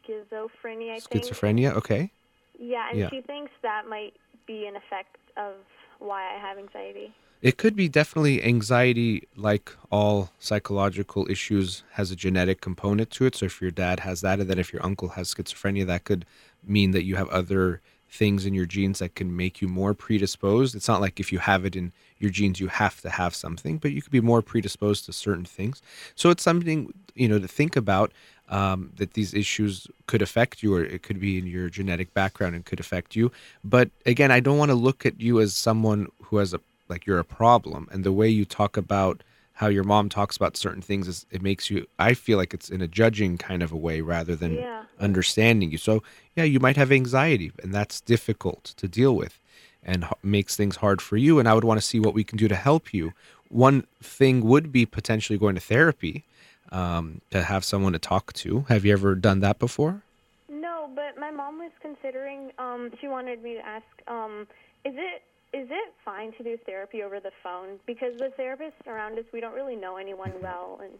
schizophrenia. 0.07 0.95
I 0.95 0.99
think. 0.99 1.23
Schizophrenia, 1.23 1.75
okay. 1.75 2.09
Yeah, 2.57 2.89
and 2.89 2.99
Yeah. 2.99 3.09
she 3.09 3.21
thinks 3.21 3.51
that 3.61 3.87
might 3.87 4.13
be 4.47 4.65
an 4.65 4.75
effect 4.75 5.17
of 5.37 5.55
why 5.99 6.35
I 6.35 6.39
have 6.39 6.57
anxiety. 6.57 7.13
It 7.43 7.57
could 7.57 7.75
be 7.75 7.89
definitely 7.89 8.41
anxiety, 8.41 9.27
like 9.35 9.73
all 9.91 10.29
psychological 10.39 11.29
issues, 11.29 11.83
has 11.91 12.09
a 12.09 12.15
genetic 12.15 12.61
component 12.61 13.11
to 13.11 13.25
it. 13.25 13.35
So 13.35 13.47
if 13.47 13.61
your 13.61 13.69
dad 13.69 13.99
has 13.99 14.21
that, 14.21 14.39
and 14.39 14.49
then 14.49 14.59
if 14.59 14.71
your 14.71 14.83
uncle 14.83 15.09
has 15.09 15.33
schizophrenia, 15.33 15.85
that 15.87 16.05
could 16.05 16.25
mean 16.65 16.91
that 16.91 17.03
you 17.03 17.17
have 17.17 17.27
other 17.27 17.81
things 18.09 18.45
in 18.45 18.53
your 18.53 18.65
genes 18.65 18.99
that 18.99 19.15
can 19.15 19.35
make 19.35 19.61
you 19.61 19.67
more 19.67 19.93
predisposed. 19.93 20.73
It's 20.73 20.87
not 20.87 21.01
like 21.01 21.19
if 21.19 21.33
you 21.33 21.39
have 21.39 21.65
it 21.65 21.75
in 21.75 21.91
your 22.17 22.31
genes, 22.31 22.61
you 22.61 22.67
have 22.67 23.01
to 23.01 23.09
have 23.09 23.35
something, 23.35 23.77
but 23.77 23.91
you 23.91 24.01
could 24.01 24.13
be 24.13 24.21
more 24.21 24.41
predisposed 24.41 25.03
to 25.05 25.11
certain 25.11 25.43
things. 25.43 25.81
So 26.15 26.29
it's 26.29 26.43
something, 26.43 26.93
you 27.13 27.27
know, 27.27 27.39
to 27.39 27.47
think 27.49 27.75
about 27.75 28.13
um, 28.47 28.93
that 28.95 29.15
these 29.15 29.33
issues 29.33 29.87
could 30.07 30.21
affect 30.21 30.63
you, 30.63 30.75
or 30.75 30.83
it 30.85 31.03
could 31.03 31.19
be 31.19 31.37
in 31.37 31.47
your 31.47 31.67
genetic 31.67 32.13
background 32.13 32.55
and 32.55 32.63
could 32.63 32.79
affect 32.79 33.17
you. 33.17 33.33
But 33.65 33.89
again, 34.05 34.31
I 34.31 34.39
don't 34.39 34.57
want 34.57 34.71
to 34.71 34.75
look 34.75 35.05
at 35.05 35.19
you 35.19 35.41
as 35.41 35.53
someone 35.53 36.07
who 36.21 36.37
has 36.37 36.53
a 36.53 36.61
like 36.93 37.05
you're 37.07 37.19
a 37.19 37.25
problem. 37.25 37.87
And 37.91 38.03
the 38.03 38.11
way 38.21 38.29
you 38.29 38.45
talk 38.45 38.77
about 38.77 39.23
how 39.53 39.67
your 39.67 39.83
mom 39.83 40.09
talks 40.09 40.35
about 40.37 40.57
certain 40.57 40.81
things 40.81 41.07
is 41.07 41.25
it 41.31 41.41
makes 41.41 41.69
you. 41.71 41.85
I 41.99 42.13
feel 42.13 42.37
like 42.37 42.53
it's 42.53 42.69
in 42.69 42.81
a 42.81 42.87
judging 42.87 43.37
kind 43.37 43.61
of 43.65 43.71
a 43.71 43.77
way 43.87 44.01
rather 44.01 44.35
than 44.35 44.53
Yeah. 44.55 44.83
understanding 44.99 45.71
you. 45.71 45.77
So 45.77 46.01
yeah, 46.35 46.43
you 46.53 46.59
might 46.59 46.77
have 46.77 46.91
anxiety, 46.91 47.51
and 47.61 47.73
that's 47.73 47.99
difficult 48.01 48.63
to 48.81 48.87
deal 48.87 49.15
with, 49.15 49.39
and 49.83 50.03
h- 50.05 50.11
makes 50.23 50.55
things 50.55 50.77
hard 50.77 51.01
for 51.01 51.17
you. 51.17 51.39
And 51.39 51.47
I 51.49 51.53
would 51.55 51.63
want 51.69 51.79
to 51.81 51.85
see 51.91 51.99
what 51.99 52.13
we 52.13 52.23
can 52.23 52.37
do 52.37 52.47
to 52.47 52.55
help 52.55 52.93
you. 52.93 53.13
One 53.49 53.85
thing 54.01 54.35
would 54.51 54.71
be 54.71 54.85
potentially 54.85 55.37
going 55.37 55.55
to 55.55 55.61
therapy 55.61 56.23
um, 56.71 57.21
to 57.29 57.43
have 57.43 57.63
someone 57.63 57.93
to 57.93 57.99
talk 57.99 58.33
to. 58.43 58.65
Have 58.69 58.83
you 58.85 58.93
ever 58.93 59.13
done 59.15 59.39
that 59.41 59.59
before? 59.59 60.01
No, 60.49 60.89
but 60.95 61.11
my 61.19 61.31
mom 61.31 61.59
was 61.59 61.71
considering. 61.79 62.51
Um, 62.57 62.91
she 62.99 63.07
wanted 63.07 63.43
me 63.43 63.53
to 63.59 63.65
ask. 63.65 63.85
Um, 64.07 64.47
is 64.83 64.95
it 64.95 65.21
is 65.53 65.67
it 65.69 65.93
fine 66.03 66.33
to 66.33 66.43
do 66.43 66.57
therapy 66.65 67.03
over 67.03 67.19
the 67.19 67.31
phone? 67.43 67.79
Because 67.85 68.17
the 68.17 68.31
therapists 68.39 68.87
around 68.87 69.19
us, 69.19 69.25
we 69.31 69.39
don't 69.39 69.53
really 69.53 69.75
know 69.75 69.97
anyone 69.97 70.31
mm-hmm. 70.31 70.43
well, 70.43 70.79
and 70.83 70.93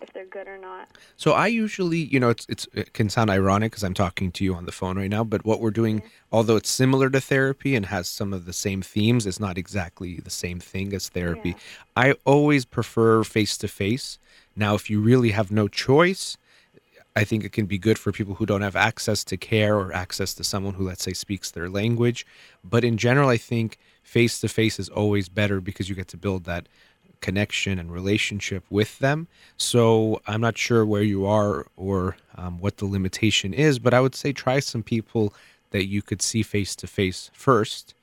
if 0.00 0.12
they're 0.12 0.26
good 0.26 0.46
or 0.46 0.58
not. 0.58 0.88
So 1.16 1.32
I 1.32 1.48
usually, 1.48 1.98
you 1.98 2.20
know, 2.20 2.30
it's 2.30 2.46
it's 2.48 2.68
it 2.72 2.92
can 2.92 3.10
sound 3.10 3.30
ironic 3.30 3.72
because 3.72 3.82
I'm 3.82 3.94
talking 3.94 4.30
to 4.32 4.44
you 4.44 4.54
on 4.54 4.66
the 4.66 4.72
phone 4.72 4.96
right 4.96 5.10
now, 5.10 5.24
but 5.24 5.44
what 5.44 5.60
we're 5.60 5.72
doing, 5.72 6.02
although 6.30 6.56
it's 6.56 6.70
similar 6.70 7.10
to 7.10 7.20
therapy 7.20 7.74
and 7.74 7.86
has 7.86 8.08
some 8.08 8.32
of 8.32 8.46
the 8.46 8.52
same 8.52 8.82
themes, 8.82 9.26
it's 9.26 9.40
not 9.40 9.58
exactly 9.58 10.20
the 10.20 10.30
same 10.30 10.60
thing 10.60 10.92
as 10.92 11.08
therapy. 11.08 11.56
I 11.96 12.14
always 12.24 12.64
prefer 12.64 13.24
face 13.24 13.58
to 13.58 13.68
face. 13.68 14.18
Now, 14.54 14.74
if 14.74 14.88
you 14.88 15.00
really 15.00 15.32
have 15.32 15.50
no 15.50 15.66
choice, 15.66 16.36
I 17.16 17.24
think 17.24 17.42
it 17.42 17.52
can 17.52 17.66
be 17.66 17.78
good 17.78 17.98
for 17.98 18.12
people 18.12 18.34
who 18.34 18.46
don't 18.46 18.62
have 18.62 18.76
access 18.76 19.24
to 19.24 19.36
care 19.36 19.76
or 19.76 19.92
access 19.92 20.34
to 20.34 20.44
someone 20.44 20.74
who, 20.74 20.86
let's 20.86 21.02
say, 21.02 21.12
speaks 21.12 21.50
their 21.50 21.68
language. 21.68 22.24
But 22.62 22.84
in 22.84 22.96
general, 22.96 23.28
I 23.28 23.36
think 23.36 23.78
face 24.08 24.40
to 24.40 24.48
face 24.48 24.80
is 24.80 24.88
always 24.88 25.28
better 25.28 25.60
because 25.60 25.88
you 25.88 25.94
get 25.94 26.08
to 26.08 26.16
build 26.16 26.44
that 26.44 26.66
connection 27.20 27.78
and 27.78 27.92
relationship 27.92 28.64
with 28.70 28.98
them. 29.00 29.28
So 29.56 30.22
I'm 30.26 30.40
not 30.40 30.56
sure 30.56 30.86
where 30.86 31.02
you 31.02 31.26
are 31.26 31.66
or 31.76 32.16
um, 32.34 32.58
what 32.60 32.78
the 32.78 32.86
limitation 32.86 33.52
is, 33.52 33.78
but 33.78 33.92
I 33.92 34.00
would 34.00 34.14
say 34.14 34.32
try 34.32 34.60
some 34.60 34.82
people 34.82 35.34
that 35.70 35.86
you 35.86 36.00
could 36.00 36.22
see 36.22 36.42
face 36.42 36.74
to 36.76 36.86
face 36.86 37.30
first. 37.34 37.94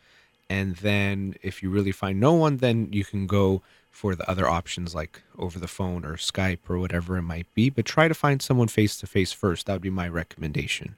And 0.48 0.76
then 0.78 1.36
if 1.42 1.64
you 1.64 1.72
really 1.72 1.92
find 1.92 2.20
no 2.20 2.34
one, 2.34 2.58
then 2.58 2.90
you 2.92 3.04
can 3.04 3.26
go 3.26 3.64
for 3.90 4.14
the 4.14 4.30
other 4.30 4.48
options 4.48 4.94
like 4.94 5.24
over 5.40 5.58
the 5.58 5.68
phone 5.68 6.06
or 6.06 6.18
Skype 6.18 6.70
or 6.70 6.78
whatever 6.78 7.18
it 7.18 7.24
might 7.24 7.52
be. 7.56 7.72
But 7.72 7.86
try 7.86 8.08
to 8.08 8.14
find 8.14 8.42
someone 8.42 8.68
face 8.68 8.98
to 8.98 9.08
face 9.08 9.32
first. 9.32 9.66
That 9.66 9.74
would 9.74 9.82
be 9.82 9.90
my 9.90 10.08
recommendation. 10.08 10.98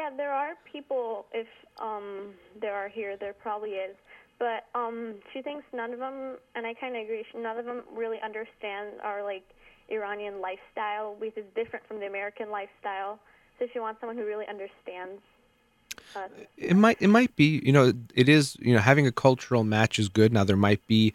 Yeah, 0.00 0.08
there 0.16 0.32
are 0.32 0.52
people. 0.72 1.26
If 1.30 1.46
um, 1.78 2.32
there 2.58 2.74
are 2.74 2.88
here, 2.88 3.18
there 3.18 3.34
probably 3.34 3.72
is. 3.72 3.94
But 4.38 4.64
um, 4.74 5.16
she 5.30 5.42
thinks 5.42 5.64
none 5.74 5.92
of 5.92 5.98
them, 5.98 6.38
and 6.54 6.66
I 6.66 6.72
kind 6.72 6.96
of 6.96 7.02
agree. 7.02 7.26
None 7.36 7.58
of 7.58 7.66
them 7.66 7.82
really 7.94 8.16
understand 8.24 8.92
our 9.02 9.22
like 9.22 9.44
Iranian 9.90 10.40
lifestyle, 10.40 11.16
which 11.18 11.36
is 11.36 11.44
different 11.54 11.86
from 11.86 12.00
the 12.00 12.06
American 12.06 12.50
lifestyle. 12.50 13.18
So 13.58 13.66
she 13.70 13.78
wants 13.78 14.00
someone 14.00 14.16
who 14.16 14.24
really 14.24 14.46
understands 14.48 15.20
it 16.56 16.76
might 16.76 16.96
it 17.00 17.08
might 17.08 17.34
be 17.36 17.60
you 17.64 17.72
know 17.72 17.92
it 18.14 18.28
is 18.28 18.56
you 18.60 18.72
know 18.72 18.80
having 18.80 19.06
a 19.06 19.12
cultural 19.12 19.64
match 19.64 19.98
is 19.98 20.08
good 20.08 20.32
now 20.32 20.44
there 20.44 20.56
might 20.56 20.84
be 20.86 21.12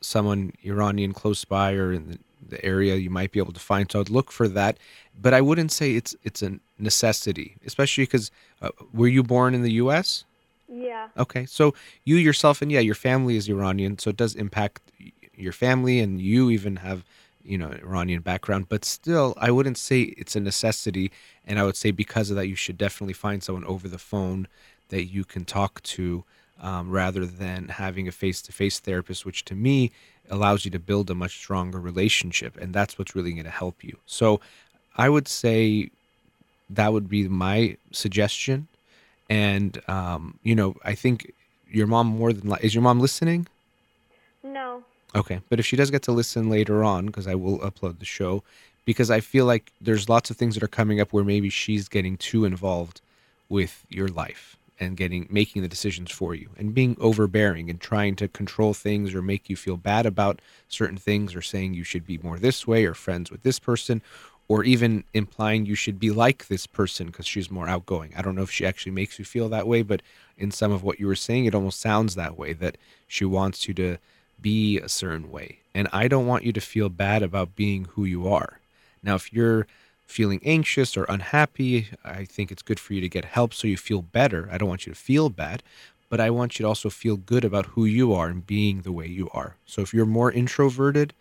someone 0.00 0.52
iranian 0.62 1.12
close 1.12 1.44
by 1.44 1.72
or 1.72 1.92
in 1.92 2.08
the, 2.10 2.18
the 2.48 2.64
area 2.64 2.96
you 2.96 3.10
might 3.10 3.32
be 3.32 3.38
able 3.40 3.52
to 3.52 3.60
find. 3.60 3.90
So 3.90 4.00
i'd 4.00 4.10
look 4.10 4.30
for 4.32 4.48
that. 4.48 4.76
But 5.20 5.32
i 5.34 5.40
wouldn't 5.40 5.72
say 5.72 5.88
it's 6.00 6.14
it's 6.22 6.42
a 6.42 6.50
necessity 6.78 7.56
especially 7.66 8.04
because 8.04 8.30
uh, 8.62 8.70
were 8.92 9.08
you 9.16 9.22
born 9.22 9.54
in 9.54 9.62
the 9.62 9.72
us 9.72 10.24
Yeah. 10.68 11.08
okay. 11.24 11.44
So 11.46 11.74
you 12.04 12.16
yourself 12.16 12.62
and 12.62 12.70
yeah 12.70 12.80
your 12.90 12.94
family 13.08 13.34
is 13.40 13.48
iranian 13.48 13.98
so 13.98 14.10
it 14.10 14.16
does 14.16 14.34
impact 14.34 14.80
your 15.46 15.52
family 15.52 15.96
and 16.00 16.20
you 16.20 16.50
even 16.50 16.76
have 16.76 17.00
you 17.44 17.58
know 17.60 17.70
iranian 17.88 18.22
background. 18.30 18.62
But 18.68 18.84
still 18.84 19.28
i 19.46 19.50
wouldn't 19.50 19.78
say 19.88 19.98
it's 20.20 20.36
a 20.36 20.40
necessity. 20.40 21.06
And 21.46 21.58
i 21.58 21.64
would 21.66 21.76
say 21.82 21.90
because 21.90 22.30
of 22.30 22.36
that 22.36 22.46
you 22.52 22.58
should 22.64 22.78
definitely 22.86 23.14
find 23.26 23.38
someone 23.42 23.64
over 23.74 23.86
the 23.88 23.98
phone 24.12 24.40
that 24.92 25.04
you 25.16 25.24
can 25.24 25.44
talk 25.44 25.82
to 25.82 26.24
um, 26.68 26.84
rather 26.90 27.24
than 27.26 27.60
having 27.68 28.08
a 28.08 28.12
face-to-face 28.22 28.78
therapist 28.80 29.24
which 29.26 29.44
to 29.50 29.54
me 29.54 29.90
allows 30.30 30.64
you 30.64 30.70
to 30.70 30.78
build 30.78 31.10
a 31.10 31.14
much 31.14 31.36
stronger 31.36 31.80
relationship 31.80 32.56
and 32.56 32.74
that's 32.74 32.98
what's 32.98 33.14
really 33.14 33.32
going 33.32 33.44
to 33.44 33.50
help 33.50 33.82
you. 33.82 33.96
So 34.06 34.40
i 34.96 35.08
would 35.08 35.28
say 35.28 35.90
that 36.70 36.92
would 36.92 37.08
be 37.08 37.28
my 37.28 37.76
suggestion 37.92 38.66
and 39.30 39.80
um, 39.88 40.38
you 40.42 40.56
know 40.56 40.74
i 40.84 40.94
think 40.94 41.32
your 41.70 41.86
mom 41.86 42.06
more 42.06 42.32
than 42.32 42.50
li- 42.50 42.58
is 42.62 42.74
your 42.74 42.82
mom 42.82 43.00
listening? 43.00 43.46
No. 44.42 44.82
Okay, 45.14 45.40
but 45.48 45.58
if 45.58 45.66
she 45.66 45.76
does 45.76 45.90
get 45.90 46.02
to 46.02 46.12
listen 46.12 46.50
later 46.50 46.84
on, 46.84 47.06
because 47.06 47.26
I 47.26 47.34
will 47.34 47.58
upload 47.60 47.98
the 47.98 48.04
show, 48.04 48.42
because 48.84 49.10
I 49.10 49.20
feel 49.20 49.46
like 49.46 49.72
there's 49.80 50.08
lots 50.08 50.30
of 50.30 50.36
things 50.36 50.54
that 50.54 50.62
are 50.62 50.68
coming 50.68 51.00
up 51.00 51.12
where 51.12 51.24
maybe 51.24 51.50
she's 51.50 51.88
getting 51.88 52.16
too 52.16 52.44
involved 52.44 53.00
with 53.48 53.84
your 53.88 54.08
life 54.08 54.56
and 54.80 54.96
getting 54.96 55.26
making 55.30 55.62
the 55.62 55.68
decisions 55.68 56.10
for 56.10 56.34
you 56.34 56.50
and 56.56 56.74
being 56.74 56.96
overbearing 57.00 57.68
and 57.68 57.80
trying 57.80 58.14
to 58.16 58.28
control 58.28 58.74
things 58.74 59.14
or 59.14 59.22
make 59.22 59.50
you 59.50 59.56
feel 59.56 59.76
bad 59.76 60.06
about 60.06 60.40
certain 60.68 60.96
things 60.96 61.34
or 61.34 61.42
saying 61.42 61.74
you 61.74 61.84
should 61.84 62.06
be 62.06 62.18
more 62.18 62.38
this 62.38 62.66
way 62.66 62.84
or 62.84 62.94
friends 62.94 63.30
with 63.30 63.42
this 63.42 63.58
person 63.58 64.00
or 64.48 64.64
even 64.64 65.04
implying 65.12 65.66
you 65.66 65.74
should 65.74 66.00
be 66.00 66.10
like 66.10 66.48
this 66.48 66.66
person 66.66 67.08
because 67.08 67.26
she's 67.26 67.50
more 67.50 67.68
outgoing. 67.68 68.12
I 68.16 68.22
don't 68.22 68.34
know 68.34 68.42
if 68.42 68.50
she 68.50 68.64
actually 68.64 68.92
makes 68.92 69.18
you 69.18 69.24
feel 69.24 69.48
that 69.50 69.66
way, 69.66 69.82
but 69.82 70.00
in 70.38 70.50
some 70.50 70.72
of 70.72 70.82
what 70.82 70.98
you 70.98 71.06
were 71.06 71.14
saying, 71.14 71.44
it 71.44 71.54
almost 71.54 71.80
sounds 71.80 72.14
that 72.14 72.38
way 72.38 72.54
that 72.54 72.78
she 73.06 73.26
wants 73.26 73.68
you 73.68 73.74
to 73.74 73.98
be 74.40 74.78
a 74.78 74.88
certain 74.88 75.30
way. 75.30 75.58
And 75.74 75.86
I 75.92 76.08
don't 76.08 76.26
want 76.26 76.44
you 76.44 76.52
to 76.54 76.60
feel 76.62 76.88
bad 76.88 77.22
about 77.22 77.56
being 77.56 77.84
who 77.92 78.04
you 78.04 78.26
are. 78.26 78.58
Now, 79.02 79.16
if 79.16 79.32
you're 79.32 79.66
feeling 80.08 80.40
anxious 80.44 80.96
or 80.96 81.04
unhappy, 81.04 81.88
I 82.04 82.24
think 82.24 82.50
it's 82.50 82.62
good 82.62 82.80
for 82.80 82.94
you 82.94 83.00
to 83.02 83.08
get 83.08 83.26
help 83.26 83.52
so 83.52 83.68
you 83.68 83.76
feel 83.76 84.02
better. 84.02 84.48
I 84.50 84.58
don't 84.58 84.68
want 84.68 84.86
you 84.86 84.92
to 84.92 84.98
feel 84.98 85.28
bad, 85.28 85.62
but 86.08 86.18
I 86.18 86.30
want 86.30 86.58
you 86.58 86.64
to 86.64 86.68
also 86.68 86.88
feel 86.88 87.16
good 87.16 87.44
about 87.44 87.66
who 87.66 87.84
you 87.84 88.14
are 88.14 88.28
and 88.28 88.44
being 88.44 88.80
the 88.80 88.90
way 88.90 89.06
you 89.06 89.28
are. 89.34 89.56
So 89.66 89.82
if 89.82 89.92
you're 89.92 90.06
more 90.06 90.32
introverted 90.32 91.12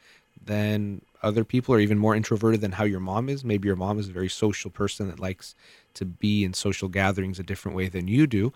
than 0.43 1.01
other 1.21 1.43
people 1.43 1.75
or 1.75 1.79
even 1.79 1.97
more 1.97 2.15
introverted 2.15 2.61
than 2.61 2.71
how 2.71 2.85
your 2.85 3.01
mom 3.01 3.27
is, 3.27 3.43
maybe 3.43 3.67
your 3.67 3.75
mom 3.75 3.99
is 3.99 4.07
a 4.07 4.13
very 4.13 4.29
social 4.29 4.71
person 4.71 5.09
that 5.09 5.19
likes 5.19 5.53
to 5.95 6.05
be 6.05 6.45
in 6.45 6.53
social 6.53 6.87
gatherings 6.87 7.39
a 7.39 7.43
different 7.43 7.75
way 7.75 7.89
than 7.89 8.07
you 8.07 8.25
do, 8.25 8.53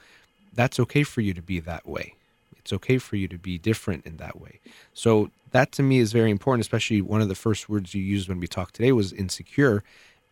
that's 0.53 0.79
okay 0.79 1.03
for 1.03 1.19
you 1.19 1.34
to 1.34 1.41
be 1.41 1.59
that 1.59 1.86
way. 1.86 2.15
It's 2.57 2.71
okay 2.71 2.99
for 2.99 3.17
you 3.17 3.27
to 3.27 3.38
be 3.38 3.57
different 3.57 4.05
in 4.05 4.17
that 4.17 4.39
way. 4.39 4.59
So 4.93 5.32
that 5.51 5.71
to 5.73 5.84
me 5.84 5.99
is 5.99 6.13
very 6.13 6.32
important, 6.32 6.61
especially 6.61 7.01
one 7.01 7.21
of 7.21 7.27
the 7.27 7.36
first 7.36 7.67
words 7.67 7.93
you 7.93 8.01
used 8.01 8.29
when 8.29 8.39
we 8.39 8.47
talked 8.47 8.75
today 8.75 8.91
was 8.91 9.11
insecure. 9.11 9.84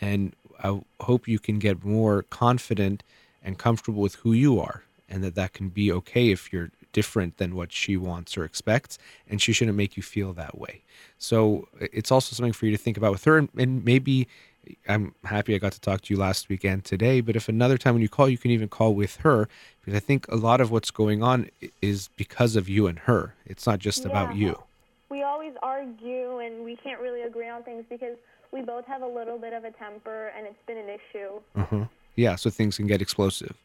And 0.02 0.36
I 0.64 0.82
hope 1.02 1.28
you 1.28 1.40
can 1.40 1.60
get 1.60 1.84
more 1.84 2.24
confident 2.24 3.04
and 3.44 3.58
comfortable 3.58 4.02
with 4.02 4.16
who 4.16 4.34
you 4.34 4.60
are 4.60 4.84
and 5.08 5.24
that 5.24 5.36
that 5.36 5.54
can 5.54 5.70
be 5.70 5.92
okay 5.92 6.30
if 6.30 6.54
you're 6.54 6.72
different 6.92 7.38
than 7.38 7.56
what 7.56 7.72
she 7.72 7.96
wants 7.96 8.38
or 8.38 8.44
expects 8.44 8.98
and 9.28 9.42
she 9.42 9.54
shouldn't 9.54 9.78
make 9.78 9.96
you 9.96 10.04
feel 10.04 10.34
that 10.34 10.58
way. 10.58 10.82
So 11.18 11.68
it's 11.80 12.12
also 12.12 12.36
something 12.36 12.54
for 12.54 12.66
you 12.66 12.72
to 12.72 12.78
think 12.78 12.98
about 12.98 13.12
with 13.12 13.24
her 13.26 13.38
and, 13.38 13.50
and 13.58 13.86
maybe 13.86 14.28
I'm 14.88 15.16
happy 15.24 15.56
I 15.56 15.58
got 15.58 15.72
to 15.74 15.82
talk 15.82 16.02
to 16.02 16.14
you 16.14 16.20
last 16.20 16.50
week 16.50 16.64
and 16.64 16.84
today, 16.84 17.22
but 17.22 17.36
if 17.36 17.50
another 17.50 17.78
time 17.78 17.96
when 17.96 18.02
you 18.02 18.10
call, 18.10 18.30
you 18.30 18.38
can 18.38 18.52
even 18.52 18.68
call 18.68 18.94
with 18.94 19.18
her 19.18 19.48
because 19.80 19.96
I 19.96 20.00
think 20.00 20.28
a 20.30 20.36
lot 20.36 20.62
of 20.62 20.72
what's 20.72 20.92
going 20.92 21.24
on 21.24 21.50
is 21.82 22.10
because 22.16 22.56
of 22.56 22.70
you 22.70 22.88
and 22.88 23.00
her. 23.00 23.36
It's 23.46 23.66
not 23.66 23.80
just 23.80 24.06
about 24.06 24.36
you. 24.36 24.62
We 25.10 25.24
always 25.24 25.54
argue 25.64 26.38
and 26.40 26.64
we 26.64 26.76
can't 26.76 27.02
really 27.02 27.22
agree 27.22 27.50
on 27.50 27.64
things 27.64 27.84
because 27.90 28.16
we 28.52 28.62
both 28.62 28.86
have 28.86 29.02
a 29.02 29.08
little 29.08 29.38
bit 29.38 29.54
of 29.54 29.64
a 29.64 29.72
temper 29.72 30.32
and 30.38 30.48
it's 30.48 30.62
been 30.66 30.78
an 30.78 30.90
issue. 30.90 31.40
Uh-huh. 31.56 31.86
Yeah, 32.16 32.36
so 32.36 32.50
things 32.50 32.78
can 32.78 32.88
get 32.88 33.02
explosive. 33.02 33.56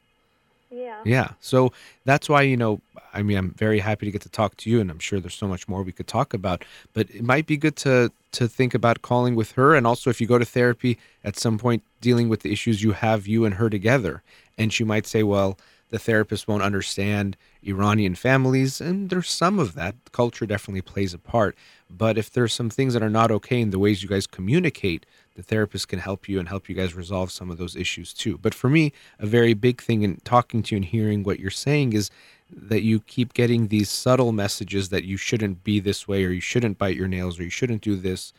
Yeah. 0.70 1.00
Yeah. 1.04 1.30
So 1.40 1.72
that's 2.04 2.28
why, 2.28 2.42
you 2.42 2.56
know, 2.56 2.80
I 3.12 3.22
mean, 3.22 3.38
I'm 3.38 3.50
very 3.52 3.78
happy 3.78 4.06
to 4.06 4.12
get 4.12 4.22
to 4.22 4.28
talk 4.28 4.56
to 4.58 4.70
you 4.70 4.80
and 4.80 4.90
I'm 4.90 4.98
sure 4.98 5.20
there's 5.20 5.34
so 5.34 5.46
much 5.46 5.68
more 5.68 5.82
we 5.82 5.92
could 5.92 6.08
talk 6.08 6.34
about, 6.34 6.64
but 6.92 7.08
it 7.10 7.22
might 7.22 7.46
be 7.46 7.56
good 7.56 7.76
to 7.76 8.10
to 8.32 8.48
think 8.48 8.74
about 8.74 9.00
calling 9.00 9.36
with 9.36 9.52
her 9.52 9.76
and 9.76 9.86
also 9.86 10.10
if 10.10 10.20
you 10.20 10.26
go 10.26 10.38
to 10.38 10.44
therapy 10.44 10.98
at 11.22 11.38
some 11.38 11.56
point 11.56 11.84
dealing 12.00 12.28
with 12.28 12.40
the 12.40 12.52
issues 12.52 12.82
you 12.82 12.90
have 12.90 13.28
you 13.28 13.44
and 13.44 13.54
her 13.54 13.70
together 13.70 14.24
and 14.58 14.72
she 14.72 14.82
might 14.82 15.06
say, 15.06 15.22
well, 15.22 15.56
the 15.90 16.00
therapist 16.00 16.48
won't 16.48 16.62
understand 16.62 17.36
Iranian 17.66 18.14
families 18.14 18.80
and 18.80 19.10
there's 19.10 19.30
some 19.30 19.58
of 19.58 19.74
that. 19.74 19.94
Culture 20.12 20.46
definitely 20.46 20.82
plays 20.82 21.14
a 21.14 21.18
part, 21.18 21.56
but 21.90 22.18
if 22.18 22.30
there's 22.30 22.52
some 22.52 22.70
things 22.70 22.94
that 22.94 23.02
are 23.02 23.10
not 23.10 23.30
okay 23.30 23.60
in 23.60 23.70
the 23.70 23.78
ways 23.78 24.02
you 24.02 24.08
guys 24.08 24.26
communicate, 24.26 25.06
the 25.34 25.42
therapist 25.42 25.88
can 25.88 25.98
help 25.98 26.28
you 26.28 26.38
and 26.38 26.48
help 26.48 26.68
you 26.68 26.74
guys 26.74 26.94
resolve 26.94 27.32
some 27.32 27.50
of 27.50 27.58
those 27.58 27.76
issues 27.76 28.12
too. 28.12 28.38
But 28.38 28.54
for 28.54 28.68
me, 28.68 28.92
a 29.18 29.26
very 29.26 29.54
big 29.54 29.82
thing 29.82 30.02
in 30.02 30.16
talking 30.24 30.62
to 30.64 30.74
you 30.74 30.76
and 30.76 30.84
hearing 30.84 31.22
what 31.22 31.40
you're 31.40 31.50
saying 31.50 31.92
is 31.92 32.10
that 32.50 32.82
you 32.82 33.00
keep 33.00 33.34
getting 33.34 33.68
these 33.68 33.90
subtle 33.90 34.32
messages 34.32 34.90
that 34.90 35.04
you 35.04 35.16
shouldn't 35.16 35.64
be 35.64 35.80
this 35.80 36.06
way 36.06 36.24
or 36.24 36.30
you 36.30 36.40
shouldn't 36.40 36.78
bite 36.78 36.96
your 36.96 37.08
nails 37.08 37.38
or 37.38 37.42
you 37.42 37.50
shouldn't 37.50 37.82
do 37.82 37.96
this. 37.96 38.32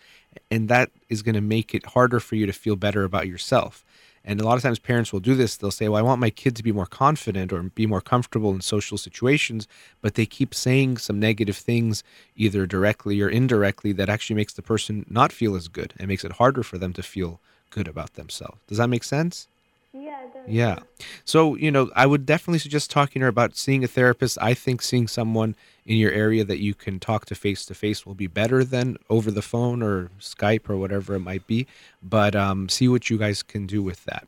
And 0.49 0.69
that 0.69 0.91
is 1.09 1.21
going 1.21 1.35
to 1.35 1.41
make 1.41 1.73
it 1.73 1.85
harder 1.87 2.19
for 2.19 2.35
you 2.35 2.45
to 2.45 2.53
feel 2.53 2.75
better 2.75 3.03
about 3.03 3.27
yourself. 3.27 3.83
And 4.27 4.41
a 4.41 4.43
lot 4.43 4.57
of 4.57 4.63
times 4.63 4.79
parents 4.79 5.13
will 5.13 5.19
do 5.19 5.35
this. 5.35 5.55
They'll 5.55 5.71
say, 5.71 5.87
Well, 5.87 5.99
I 5.99 6.01
want 6.01 6.19
my 6.19 6.31
kid 6.31 6.55
to 6.55 6.63
be 6.63 6.71
more 6.71 6.87
confident 6.87 7.53
or 7.53 7.61
be 7.61 7.85
more 7.85 8.01
comfortable 8.01 8.51
in 8.53 8.61
social 8.61 8.97
situations. 8.97 9.67
But 10.01 10.15
they 10.15 10.25
keep 10.25 10.53
saying 10.55 10.97
some 10.97 11.19
negative 11.19 11.55
things, 11.55 12.03
either 12.35 12.65
directly 12.65 13.21
or 13.21 13.29
indirectly, 13.29 13.91
that 13.93 14.09
actually 14.09 14.35
makes 14.35 14.53
the 14.53 14.61
person 14.61 15.05
not 15.09 15.31
feel 15.31 15.55
as 15.55 15.67
good 15.67 15.93
and 15.97 16.07
makes 16.07 16.25
it 16.25 16.33
harder 16.33 16.63
for 16.63 16.77
them 16.77 16.91
to 16.93 17.03
feel 17.03 17.39
good 17.69 17.87
about 17.87 18.15
themselves. 18.15 18.57
Does 18.67 18.79
that 18.79 18.89
make 18.89 19.03
sense? 19.03 19.47
Yeah. 19.93 20.25
Yeah. 20.47 20.79
So, 21.23 21.55
you 21.55 21.71
know, 21.71 21.89
I 21.95 22.05
would 22.05 22.25
definitely 22.25 22.59
suggest 22.59 22.91
talking 22.91 23.19
to 23.19 23.25
her 23.25 23.29
about 23.29 23.55
seeing 23.55 23.83
a 23.83 23.87
therapist. 23.87 24.37
I 24.41 24.53
think 24.53 24.81
seeing 24.81 25.07
someone 25.07 25.55
in 25.85 25.97
your 25.97 26.11
area 26.11 26.43
that 26.43 26.59
you 26.59 26.73
can 26.73 26.99
talk 26.99 27.25
to 27.25 27.35
face 27.35 27.65
to 27.65 27.75
face 27.75 28.05
will 28.05 28.15
be 28.15 28.27
better 28.27 28.63
than 28.63 28.97
over 29.09 29.29
the 29.29 29.41
phone 29.41 29.83
or 29.83 30.09
Skype 30.19 30.69
or 30.69 30.77
whatever 30.77 31.15
it 31.15 31.19
might 31.19 31.45
be. 31.45 31.67
But 32.01 32.35
um, 32.35 32.69
see 32.69 32.87
what 32.87 33.09
you 33.09 33.17
guys 33.17 33.43
can 33.43 33.67
do 33.67 33.83
with 33.83 34.03
that. 34.05 34.27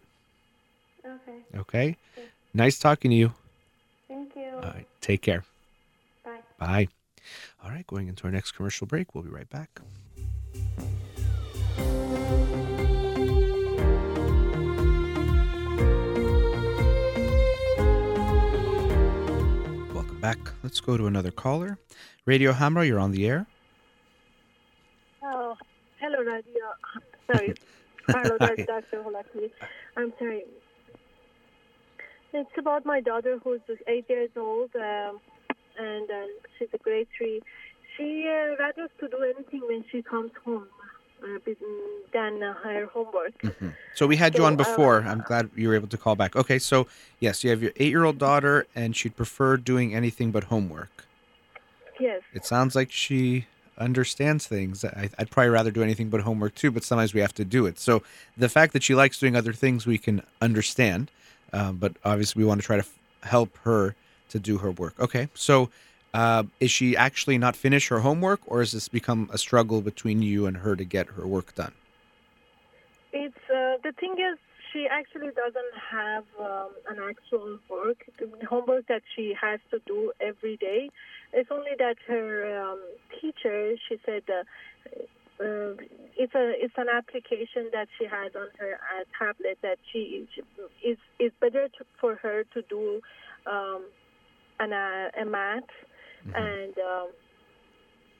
Okay. 1.06 1.38
Okay. 1.56 1.98
Nice 2.54 2.78
talking 2.78 3.12
to 3.12 3.18
you. 3.18 3.34
Thank 4.08 4.36
you. 4.36 4.50
All 4.56 4.62
right. 4.62 4.88
Take 5.02 5.22
care. 5.22 5.44
Bye. 6.24 6.40
Bye. 6.60 6.88
All 7.64 7.72
right. 7.72 7.86
Going 7.88 8.08
into 8.08 8.26
our 8.26 8.32
next 8.32 8.52
commercial 8.52 8.88
break. 8.88 9.16
We'll 9.16 9.24
be 9.24 9.30
right 9.30 9.50
back. 9.50 9.82
Back. 20.28 20.52
Let's 20.62 20.82
go 20.82 20.98
to 20.98 21.08
another 21.08 21.32
caller. 21.32 21.78
Radio 22.26 22.52
Hamrah, 22.52 22.86
you're 22.86 23.00
on 23.00 23.12
the 23.12 23.26
air. 23.26 23.48
Oh, 25.24 25.56
hello, 26.02 26.20
Radio. 26.20 26.66
Sorry. 27.28 27.54
hello. 28.08 28.38
Dr. 28.38 29.04
I'm 29.96 30.12
sorry. 30.20 30.44
It's 32.34 32.58
about 32.58 32.86
my 32.86 33.00
daughter 33.00 33.40
who's 33.42 33.62
eight 33.88 34.10
years 34.10 34.32
old, 34.36 34.72
um, 34.76 35.22
and 35.80 36.10
um, 36.12 36.30
she's 36.60 36.68
a 36.74 36.78
grade 36.78 37.08
three. 37.18 37.42
She 37.96 38.26
uh, 38.28 38.62
rathers 38.62 38.92
to 39.00 39.08
do 39.08 39.20
anything 39.34 39.62
when 39.66 39.86
she 39.90 40.02
comes 40.02 40.32
home 40.44 40.68
uh, 41.24 41.40
than 42.14 42.44
uh, 42.44 42.54
her 42.54 42.86
homework. 42.88 43.34
So 43.96 44.08
we 44.08 44.16
had 44.16 44.38
you 44.38 44.46
on 44.46 44.56
before. 44.56 45.02
uh, 45.02 45.10
I'm 45.12 45.22
glad 45.22 45.50
you 45.56 45.68
were 45.70 45.76
able 45.76 45.88
to 45.88 45.98
call 45.98 46.16
back. 46.16 46.36
Okay, 46.36 46.60
so 46.60 46.88
yes, 47.20 47.44
you 47.44 47.50
have 47.50 47.62
your 47.62 47.72
eight-year-old 47.78 48.18
daughter, 48.18 48.66
and 48.76 48.96
she'd 48.96 49.16
prefer 49.16 49.58
doing 49.58 49.94
anything 49.96 50.32
but 50.32 50.46
homework. 50.46 51.06
Yes. 52.00 52.22
It 52.34 52.46
sounds 52.46 52.76
like 52.76 52.92
she 52.92 53.48
understands 53.78 54.48
things. 54.48 54.84
I, 54.86 55.10
I'd 55.18 55.30
probably 55.30 55.50
rather 55.50 55.72
do 55.72 55.84
anything 55.84 56.10
but 56.10 56.22
homework 56.22 56.56
too, 56.56 56.72
but 56.72 56.84
sometimes 56.84 57.14
we 57.14 57.22
have 57.22 57.34
to 57.36 57.46
do 57.46 57.66
it. 57.66 57.80
So 57.80 58.04
the 58.36 58.50
fact 58.50 58.74
that 58.74 58.84
she 58.84 58.96
likes 58.96 59.20
doing 59.20 59.36
other 59.36 59.54
things, 59.54 59.86
we 59.86 59.98
can 59.98 60.22
understand. 60.42 61.12
Um, 61.54 61.78
but 61.78 61.94
obviously, 62.04 62.42
we 62.44 62.48
want 62.48 62.62
to 62.62 62.66
try 62.66 62.76
to 62.76 62.82
f- 62.84 62.94
help 63.24 63.58
her 63.64 63.96
to 64.30 64.40
do 64.40 64.58
her 64.58 64.72
work. 64.72 65.00
Okay, 65.00 65.30
so 65.34 65.70
uh, 66.14 66.44
is 66.60 66.72
she 66.72 66.96
actually 66.96 67.38
not 67.38 67.56
finish 67.56 67.90
her 67.90 68.00
homework, 68.00 68.40
or 68.46 68.60
has 68.60 68.72
this 68.72 68.88
become 68.88 69.30
a 69.32 69.38
struggle 69.38 69.82
between 69.82 70.22
you 70.22 70.46
and 70.46 70.58
her 70.58 70.76
to 70.76 70.84
get 70.84 71.08
her 71.10 71.28
work 71.28 71.56
done? 71.56 71.74
It's 73.14 73.36
uh, 73.50 73.78
the 73.84 73.94
thing 74.00 74.14
is 74.14 74.38
she 74.72 74.88
actually 74.88 75.32
doesn't 75.32 75.74
have 75.92 76.26
um, 76.40 76.70
an 76.90 76.98
actual 77.10 77.60
work 77.70 78.06
homework 78.48 78.88
that 78.88 79.02
she 79.16 79.34
has 79.40 79.60
to 79.72 79.80
do 79.86 80.12
every 80.20 80.58
day. 80.58 80.90
It's 81.34 81.52
only 81.52 81.72
that 81.80 81.98
her 82.08 82.72
um, 82.72 82.80
teacher 83.20 83.76
she 83.88 84.00
said 84.06 84.24
uh, 84.30 84.44
uh, 85.40 85.74
it's 86.18 86.34
a 86.34 86.54
it's 86.64 86.74
an 86.78 86.88
application 86.94 87.70
that 87.72 87.88
she 87.98 88.06
has 88.06 88.36
on 88.36 88.48
her 88.60 88.74
uh, 88.74 89.04
tablet 89.18 89.58
that 89.62 89.78
she, 89.92 90.28
she 90.34 90.42
is 90.88 90.98
is 91.20 91.32
better 91.40 91.68
to, 91.68 91.86
for 92.00 92.16
her 92.16 92.44
to 92.54 92.62
do 92.64 93.02
um, 93.46 93.84
an 94.60 94.74
uh, 94.74 95.10
a 95.20 95.26
math 95.26 95.64
and 96.36 96.74
um, 96.78 97.08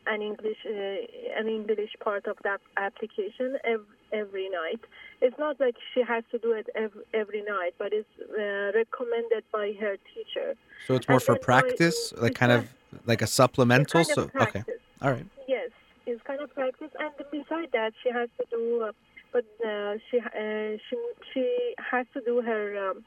an 0.08 0.22
English 0.22 0.58
uh, 0.66 1.40
an 1.40 1.48
English 1.48 1.92
part 2.04 2.28
of 2.28 2.38
that 2.44 2.62
application 2.78 3.58
every, 3.66 3.86
every 4.14 4.50
night. 4.50 4.80
It's 5.22 5.38
not 5.38 5.60
like 5.60 5.76
she 5.94 6.02
has 6.02 6.24
to 6.32 6.38
do 6.40 6.52
it 6.54 6.68
every, 6.76 7.04
every 7.14 7.42
night, 7.44 7.74
but 7.78 7.90
it's 7.92 8.08
uh, 8.22 8.72
recommended 8.78 9.44
by 9.52 9.74
her 9.82 9.96
teacher. 10.14 10.56
So 10.86 10.96
it's 10.96 11.08
more 11.10 11.16
And 11.18 11.24
for 11.24 11.34
then 11.34 11.42
I- 11.42 11.46
practice, 11.52 12.14
like 12.18 12.36
kind 12.36 12.52
of 12.52 12.74
like 13.06 13.22
a 13.22 13.28
supplemental. 13.28 14.04
Kind 14.06 14.12
So 14.16 14.24
of 14.34 14.48
okay, 14.48 14.64
all 15.02 15.12
right. 15.12 15.26
Yes, 15.48 15.72
it's 16.06 16.22
kind 16.24 16.42
of 16.42 16.54
practice, 16.54 16.92
and 17.00 17.12
beside 17.32 17.70
that, 17.74 17.92
she 18.04 18.10
has 18.12 18.30
to 18.40 18.46
do. 18.50 18.84
Uh, 18.88 18.92
but 19.34 19.44
uh, 19.68 19.96
she 20.10 20.20
uh, 20.20 20.78
she 20.90 20.96
she 21.34 21.46
has 21.92 22.06
to 22.14 22.22
do 22.22 22.42
her 22.42 22.90
um, 22.90 23.04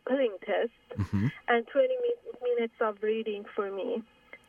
spelling 0.00 0.36
test 0.44 0.72
hmm 1.10 1.28
and 1.48 1.66
20 1.66 1.88
mi- 1.88 2.54
minutes 2.54 2.74
of 2.80 2.96
reading 3.02 3.44
for 3.56 3.70
me. 3.70 4.02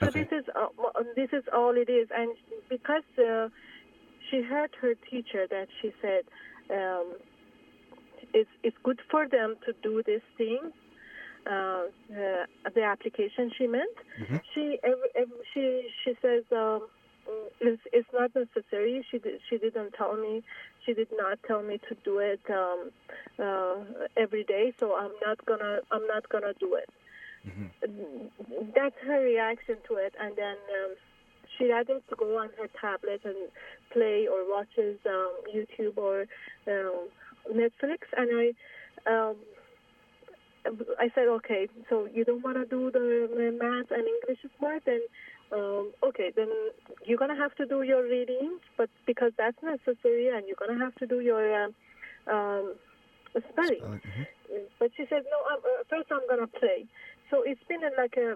So 0.03 0.09
Okay. 0.09 0.23
this 0.23 0.31
is 0.39 0.45
uh, 0.55 0.67
this 1.15 1.29
is 1.33 1.43
all 1.53 1.75
it 1.77 1.89
is, 1.89 2.07
and 2.15 2.35
because 2.69 3.03
uh, 3.17 3.49
she 4.29 4.41
heard 4.41 4.71
her 4.81 4.93
teacher 5.09 5.47
that 5.49 5.67
she 5.81 5.93
said 6.01 6.23
um, 6.69 7.15
it's 8.33 8.49
it's 8.63 8.77
good 8.83 8.99
for 9.09 9.27
them 9.27 9.55
to 9.65 9.73
do 9.81 10.03
this 10.05 10.21
thing. 10.37 10.59
Uh, 11.45 11.83
the, 12.09 12.45
the 12.73 12.83
application 12.83 13.51
she 13.57 13.67
meant. 13.67 13.97
Mhm. 14.19 14.39
She 14.53 14.79
every, 14.83 15.09
every, 15.15 15.37
she 15.53 15.89
she 16.03 16.13
says 16.21 16.43
um, 16.51 16.87
mm, 17.29 17.47
it's 17.61 17.81
it's 17.91 18.07
not 18.13 18.31
necessary. 18.35 19.05
She 19.11 19.19
did, 19.19 19.39
she 19.49 19.57
didn't 19.57 19.91
tell 19.93 20.15
me. 20.15 20.43
She 20.85 20.93
did 20.93 21.09
not 21.13 21.39
tell 21.47 21.61
me 21.63 21.79
to 21.89 21.95
do 22.03 22.19
it 22.19 22.41
um, 22.49 22.91
uh, 23.39 23.75
every 24.17 24.43
day. 24.45 24.73
So 24.79 24.95
I'm 24.95 25.11
not 25.25 25.45
gonna 25.45 25.79
I'm 25.91 26.07
not 26.07 26.27
gonna 26.29 26.53
do 26.59 26.75
it. 26.75 26.89
That's 28.75 28.95
her 29.05 29.21
reaction 29.21 29.77
to 29.87 29.95
it, 29.95 30.13
and 30.19 30.35
then 30.35 30.55
um, 30.55 30.95
she 31.57 31.69
rather 31.69 31.99
to 32.09 32.15
go 32.15 32.37
on 32.37 32.49
her 32.57 32.69
tablet 32.79 33.21
and 33.25 33.49
play 33.91 34.27
or 34.31 34.49
watches 34.49 34.99
um, 35.05 35.33
YouTube 35.53 35.97
or 35.97 36.21
um, 36.67 37.09
Netflix, 37.51 37.99
and 38.17 38.29
I. 38.33 38.53
Um, 39.11 39.35
I 40.97 41.09
said, 41.13 41.27
okay, 41.27 41.67
so 41.89 42.07
you 42.13 42.23
don't 42.23 42.41
want 42.41 42.55
to 42.55 42.65
do 42.65 42.89
the 42.89 43.27
math 43.59 43.91
and 43.91 44.07
English 44.07 44.39
part, 44.61 44.83
then 44.85 45.01
um, 45.51 45.91
okay, 46.03 46.31
then 46.35 46.47
you're 47.05 47.17
gonna 47.17 47.35
have 47.35 47.53
to 47.55 47.65
do 47.65 47.81
your 47.83 48.03
reading, 48.03 48.59
but 48.77 48.89
because 49.05 49.33
that's 49.37 49.57
necessary, 49.61 50.29
and 50.29 50.47
you're 50.47 50.55
gonna 50.57 50.79
have 50.79 50.95
to 50.95 51.05
do 51.05 51.19
your 51.19 51.65
um, 51.65 51.75
um, 52.31 52.75
spelling. 53.51 53.81
Mhm. 53.83 54.27
But 54.79 54.91
she 54.95 55.05
said, 55.09 55.23
no, 55.29 55.37
I'm, 55.51 55.59
uh, 55.59 55.83
first 55.89 56.11
I'm 56.11 56.25
gonna 56.29 56.47
play. 56.47 56.87
So 57.33 57.41
it's 57.41 57.63
been 57.67 57.81
like 57.97 58.13
a 58.15 58.35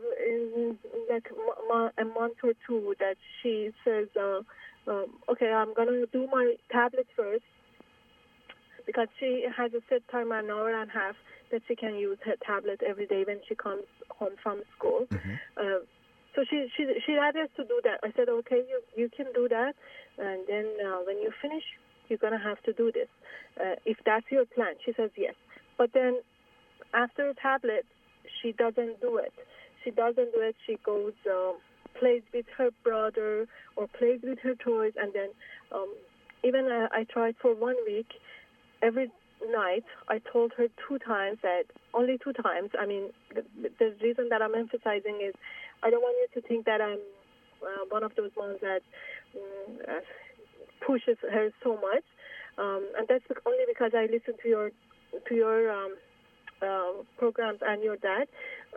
like 1.08 1.30
mo- 1.30 1.62
mo- 1.70 1.92
a 2.00 2.04
month 2.04 2.38
or 2.44 2.54
two 2.66 2.96
that 3.00 3.14
she 3.44 3.70
says, 3.86 4.08
uh, 4.20 4.42
um, 4.90 5.22
okay, 5.30 5.52
I'm 5.54 5.76
gonna 5.76 6.08
do 6.12 6.26
my 6.32 6.56
tablet 6.72 7.06
first 7.16 7.44
because 8.88 9.08
she 9.20 9.46
has 9.56 9.72
a 9.74 9.82
set 9.88 10.02
time 10.10 10.32
an 10.32 10.50
hour 10.50 10.74
and 10.74 10.90
a 10.90 10.94
half 10.94 11.14
that 11.52 11.62
she 11.68 11.76
can 11.76 11.94
use 11.94 12.18
her 12.26 12.34
tablet 12.44 12.82
every 12.82 13.06
day 13.06 13.24
when 13.24 13.40
she 13.48 13.54
comes 13.54 13.84
home 14.10 14.34
from 14.42 14.64
school. 14.76 15.06
Uh, 15.56 15.86
so 16.34 16.44
she 16.50 16.66
she 16.76 16.88
she 17.06 17.14
rather 17.14 17.46
to 17.56 17.64
do 17.66 17.80
that. 17.84 18.00
I 18.02 18.12
said, 18.18 18.30
okay, 18.30 18.64
you 18.68 18.82
you 18.96 19.10
can 19.16 19.28
do 19.36 19.48
that, 19.48 19.74
and 20.18 20.42
then 20.48 20.66
uh, 20.84 21.06
when 21.06 21.22
you 21.22 21.30
finish, 21.40 21.64
you're 22.10 22.18
gonna 22.18 22.42
have 22.42 22.64
to 22.64 22.74
do 22.74 22.92
this. 22.92 23.10
Uh, 23.62 23.76
if 23.86 23.98
that's 24.08 24.26
your 24.32 24.46
plan, 24.46 24.74
she 24.84 24.94
says 24.98 25.12
yes. 25.16 25.36
But 25.78 25.92
then 25.94 26.22
after 26.96 27.32
tablet, 27.40 27.86
she 28.42 28.52
doesn't 28.52 29.02
do 29.02 29.18
it. 29.18 29.34
She 29.84 29.92
doesn't 29.92 30.34
do 30.34 30.42
it. 30.42 30.56
She 30.66 30.78
goes 30.84 31.14
um, 31.30 31.58
plays 32.00 32.22
with 32.34 32.46
her 32.58 32.70
brother 32.84 33.48
or 33.76 33.88
plays 33.88 34.20
with 34.24 34.40
her 34.40 34.56
toys, 34.56 34.94
and 34.98 35.14
then 35.14 35.30
um, 35.72 35.94
even 36.44 36.66
uh, 36.72 36.88
I 36.92 37.06
tried 37.06 37.36
for 37.42 37.56
one 37.56 37.76
week. 37.86 38.08
Every 38.82 39.12
night, 39.52 39.84
I 40.08 40.20
told 40.32 40.52
her 40.58 40.68
two 40.88 41.00
times 41.00 41.40
that 41.42 41.64
only 41.94 42.18
two 42.24 42.34
times. 42.34 42.72
I 42.80 42.86
mean, 42.86 43.10
the, 43.34 43.44
the 43.80 43.96
reason 44.02 44.28
that 44.30 44.42
I'm 44.42 44.56
emphasizing 44.56 45.20
is 45.26 45.34
I 45.84 45.90
don't 45.90 46.02
want 46.02 46.16
you 46.22 46.42
to 46.42 46.48
think 46.48 46.66
that 46.66 46.82
I'm 46.82 47.00
uh, 47.62 47.86
one 47.90 48.04
of 48.04 48.12
those 48.16 48.32
moms 48.38 48.60
that 48.62 48.82
uh, 49.88 50.00
pushes 50.86 51.18
her 51.22 51.50
so 51.64 51.74
much, 51.76 52.04
um, 52.58 52.88
and 52.98 53.08
that's 53.08 53.24
only 53.46 53.66
because 53.68 53.92
I 53.96 54.04
listen 54.04 54.36
to 54.44 54.48
your 54.48 54.72
to 55.28 55.36
your 55.36 55.72
um, 55.72 55.96
uh, 56.62 57.04
programs 57.18 57.60
and 57.62 57.84
your 57.84 57.98
dad. 57.98 58.28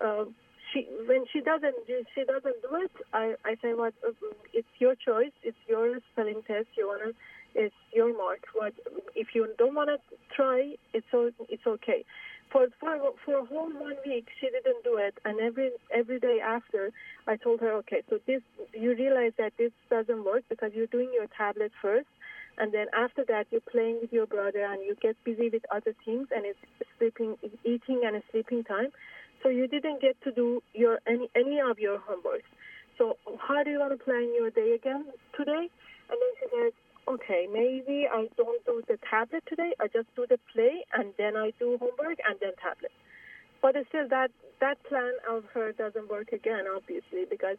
Uh, 0.02 0.24
she 0.72 0.86
when 1.06 1.24
she 1.32 1.40
doesn't 1.40 1.86
do 1.86 2.04
she 2.14 2.24
doesn't 2.24 2.62
do 2.62 2.76
it, 2.84 2.90
I 3.12 3.34
I 3.44 3.56
say 3.62 3.74
what 3.74 3.94
uh, 4.06 4.12
it's 4.52 4.68
your 4.78 4.94
choice, 4.94 5.32
it's 5.42 5.58
your 5.68 5.98
spelling 6.12 6.42
test. 6.46 6.68
You 6.76 6.88
wanna 6.88 7.12
it's 7.54 7.74
your 7.92 8.16
mark. 8.16 8.40
What 8.54 8.74
if 9.14 9.28
you 9.34 9.48
don't 9.58 9.74
wanna 9.74 9.98
try? 10.34 10.74
It's 10.92 11.06
so 11.10 11.30
it's 11.48 11.66
okay. 11.66 12.04
For 12.52 12.66
for 12.80 12.98
for 13.24 13.38
a 13.38 13.44
whole 13.44 13.70
one 13.70 13.96
week, 14.06 14.26
she 14.40 14.46
didn't 14.46 14.82
do 14.84 14.96
it, 14.96 15.14
and 15.24 15.40
every 15.40 15.70
every 15.94 16.18
day 16.18 16.38
after, 16.44 16.90
I 17.26 17.36
told 17.36 17.60
her, 17.60 17.72
okay, 17.82 18.02
so 18.08 18.18
this 18.26 18.42
you 18.72 18.94
realize 18.94 19.32
that 19.38 19.52
this 19.56 19.72
doesn't 19.88 20.24
work 20.24 20.44
because 20.48 20.72
you're 20.74 20.88
doing 20.88 21.10
your 21.14 21.26
tablet 21.36 21.72
first, 21.80 22.08
and 22.58 22.72
then 22.72 22.86
after 22.96 23.24
that 23.28 23.46
you're 23.50 23.60
playing 23.70 23.98
with 24.02 24.12
your 24.12 24.26
brother 24.26 24.64
and 24.64 24.82
you 24.84 24.96
get 25.00 25.16
busy 25.24 25.48
with 25.48 25.62
other 25.74 25.94
things, 26.04 26.28
and 26.34 26.44
it's 26.44 26.58
sleeping, 26.98 27.36
eating, 27.64 28.02
and 28.04 28.22
sleeping 28.30 28.64
time. 28.64 28.88
So 29.42 29.48
you 29.48 29.66
didn't 29.66 30.02
get 30.02 30.20
to 30.24 30.32
do 30.32 30.62
your 30.74 31.00
any 31.06 31.30
any 31.34 31.60
of 31.60 31.78
your 31.78 31.98
homework. 31.98 32.42
So 32.98 33.16
how 33.38 33.62
do 33.62 33.70
you 33.70 33.78
want 33.78 33.98
to 33.98 34.04
plan 34.04 34.32
your 34.36 34.50
day 34.50 34.72
again 34.74 35.06
today? 35.36 35.70
And 36.10 36.18
then 36.20 36.32
she 36.38 36.46
says, 36.52 36.72
okay, 37.08 37.46
maybe 37.50 38.06
I 38.10 38.28
don't 38.36 38.64
do 38.66 38.82
the 38.86 38.98
tablet 39.08 39.42
today. 39.48 39.72
I 39.80 39.86
just 39.86 40.08
do 40.14 40.26
the 40.28 40.38
play 40.52 40.84
and 40.92 41.14
then 41.16 41.36
I 41.36 41.52
do 41.58 41.78
homework 41.78 42.18
and 42.28 42.36
then 42.40 42.52
tablet. 42.60 42.92
But 43.62 43.76
still, 43.88 44.08
that 44.08 44.30
that 44.60 44.82
plan 44.84 45.12
of 45.28 45.44
her 45.54 45.72
doesn't 45.72 46.10
work 46.10 46.32
again, 46.32 46.64
obviously, 46.74 47.24
because 47.28 47.56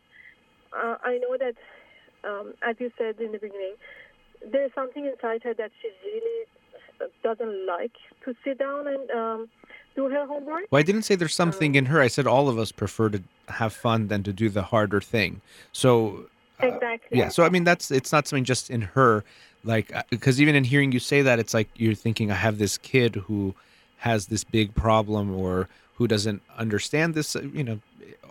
uh, 0.73 0.97
I 1.03 1.17
know 1.17 1.37
that, 1.37 1.55
um, 2.27 2.53
as 2.67 2.75
you 2.79 2.91
said 2.97 3.19
in 3.19 3.31
the 3.31 3.39
beginning, 3.39 3.75
there's 4.51 4.73
something 4.73 5.05
inside 5.05 5.43
her 5.43 5.53
that 5.53 5.71
she 5.81 5.89
really 6.05 6.45
doesn't 7.23 7.65
like 7.67 7.91
to 8.25 8.35
sit 8.43 8.57
down 8.59 8.87
and 8.87 9.11
um, 9.11 9.49
do 9.95 10.07
her 10.09 10.25
homework. 10.25 10.65
Well, 10.71 10.79
I 10.79 10.83
didn't 10.83 11.03
say 11.03 11.15
there's 11.15 11.33
something 11.33 11.75
in 11.75 11.85
her. 11.87 11.99
I 12.01 12.07
said 12.07 12.27
all 12.27 12.47
of 12.49 12.57
us 12.59 12.71
prefer 12.71 13.09
to 13.09 13.21
have 13.49 13.73
fun 13.73 14.07
than 14.07 14.23
to 14.23 14.33
do 14.33 14.49
the 14.49 14.63
harder 14.63 15.01
thing. 15.01 15.41
So 15.71 16.25
uh, 16.61 16.67
Exactly. 16.67 17.17
yeah. 17.17 17.29
So 17.29 17.43
I 17.43 17.49
mean, 17.49 17.63
that's 17.63 17.91
it's 17.91 18.11
not 18.11 18.27
something 18.27 18.43
just 18.43 18.69
in 18.69 18.81
her. 18.81 19.23
Like 19.63 19.91
because 20.09 20.41
even 20.41 20.55
in 20.55 20.63
hearing 20.63 20.91
you 20.91 20.99
say 20.99 21.21
that, 21.21 21.39
it's 21.39 21.53
like 21.53 21.69
you're 21.75 21.95
thinking 21.95 22.31
I 22.31 22.35
have 22.35 22.57
this 22.57 22.77
kid 22.77 23.15
who 23.15 23.53
has 23.97 24.27
this 24.27 24.43
big 24.43 24.73
problem 24.73 25.35
or 25.35 25.67
who 25.95 26.07
doesn't 26.07 26.41
understand 26.57 27.13
this. 27.13 27.35
uh, 27.35 27.41
You 27.53 27.63
know, 27.63 27.79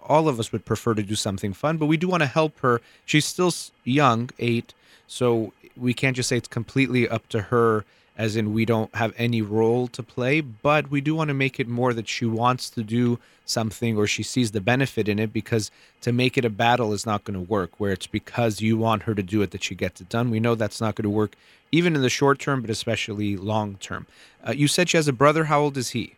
all 0.09 0.29
of 0.29 0.41
us 0.41 0.51
would 0.51 0.65
prefer 0.65 0.95
to 0.95 1.03
do 1.03 1.15
something 1.15 1.53
fun, 1.53 1.77
but 1.77 1.87
we 1.87 1.97
do 1.97 2.09
want 2.09 2.23
to 2.23 2.27
help 2.27 2.59
her. 2.61 2.81
She's 3.05 3.25
still 3.27 3.53
young, 3.85 4.31
eight, 4.41 4.75
so 5.11 5.53
we 5.77 5.93
can't 5.93 6.15
just 6.15 6.29
say 6.29 6.37
it's 6.37 6.47
completely 6.47 7.09
up 7.09 7.29
to 7.29 7.41
her 7.43 7.85
as 8.17 8.37
in 8.37 8.53
we 8.55 8.65
don't 8.65 8.95
have 8.95 9.13
any 9.19 9.43
role 9.43 9.89
to 9.89 10.03
play 10.05 10.41
but 10.41 10.89
we 10.89 11.01
do 11.01 11.15
want 11.17 11.29
to 11.29 11.35
make 11.35 11.59
it 11.59 11.67
more 11.67 11.93
that 11.93 12.09
she 12.09 12.25
wants 12.25 12.71
to 12.71 12.85
do 12.85 13.19
something 13.45 13.97
or 13.97 14.07
she 14.07 14.23
sees 14.23 14.53
the 14.53 14.61
benefit 14.61 15.09
in 15.09 15.19
it 15.19 15.33
because 15.33 15.73
to 16.01 16.13
make 16.13 16.39
it 16.39 16.45
a 16.45 16.51
battle 16.51 16.93
is 16.93 17.05
not 17.05 17.25
going 17.25 17.35
to 17.35 17.51
work 17.51 17.71
where 17.79 17.91
it's 17.91 18.07
because 18.07 18.61
you 18.61 18.77
want 18.79 19.03
her 19.03 19.15
to 19.15 19.23
do 19.23 19.43
it 19.43 19.51
that 19.51 19.65
she 19.65 19.75
gets 19.75 20.01
it 20.01 20.09
done. 20.09 20.31
We 20.31 20.39
know 20.39 20.55
that's 20.55 20.81
not 20.81 20.95
going 20.95 21.03
to 21.05 21.11
work 21.11 21.35
even 21.73 21.97
in 21.97 22.03
the 22.03 22.09
short 22.11 22.39
term 22.39 22.61
but 22.61 22.71
especially 22.71 23.37
long 23.37 23.77
term. 23.81 24.07
Uh, 24.47 24.53
you 24.53 24.69
said 24.69 24.89
she 24.89 24.97
has 24.97 25.09
a 25.09 25.13
brother. 25.13 25.45
How 25.45 25.61
old 25.61 25.77
is 25.77 25.91
he? 25.91 26.15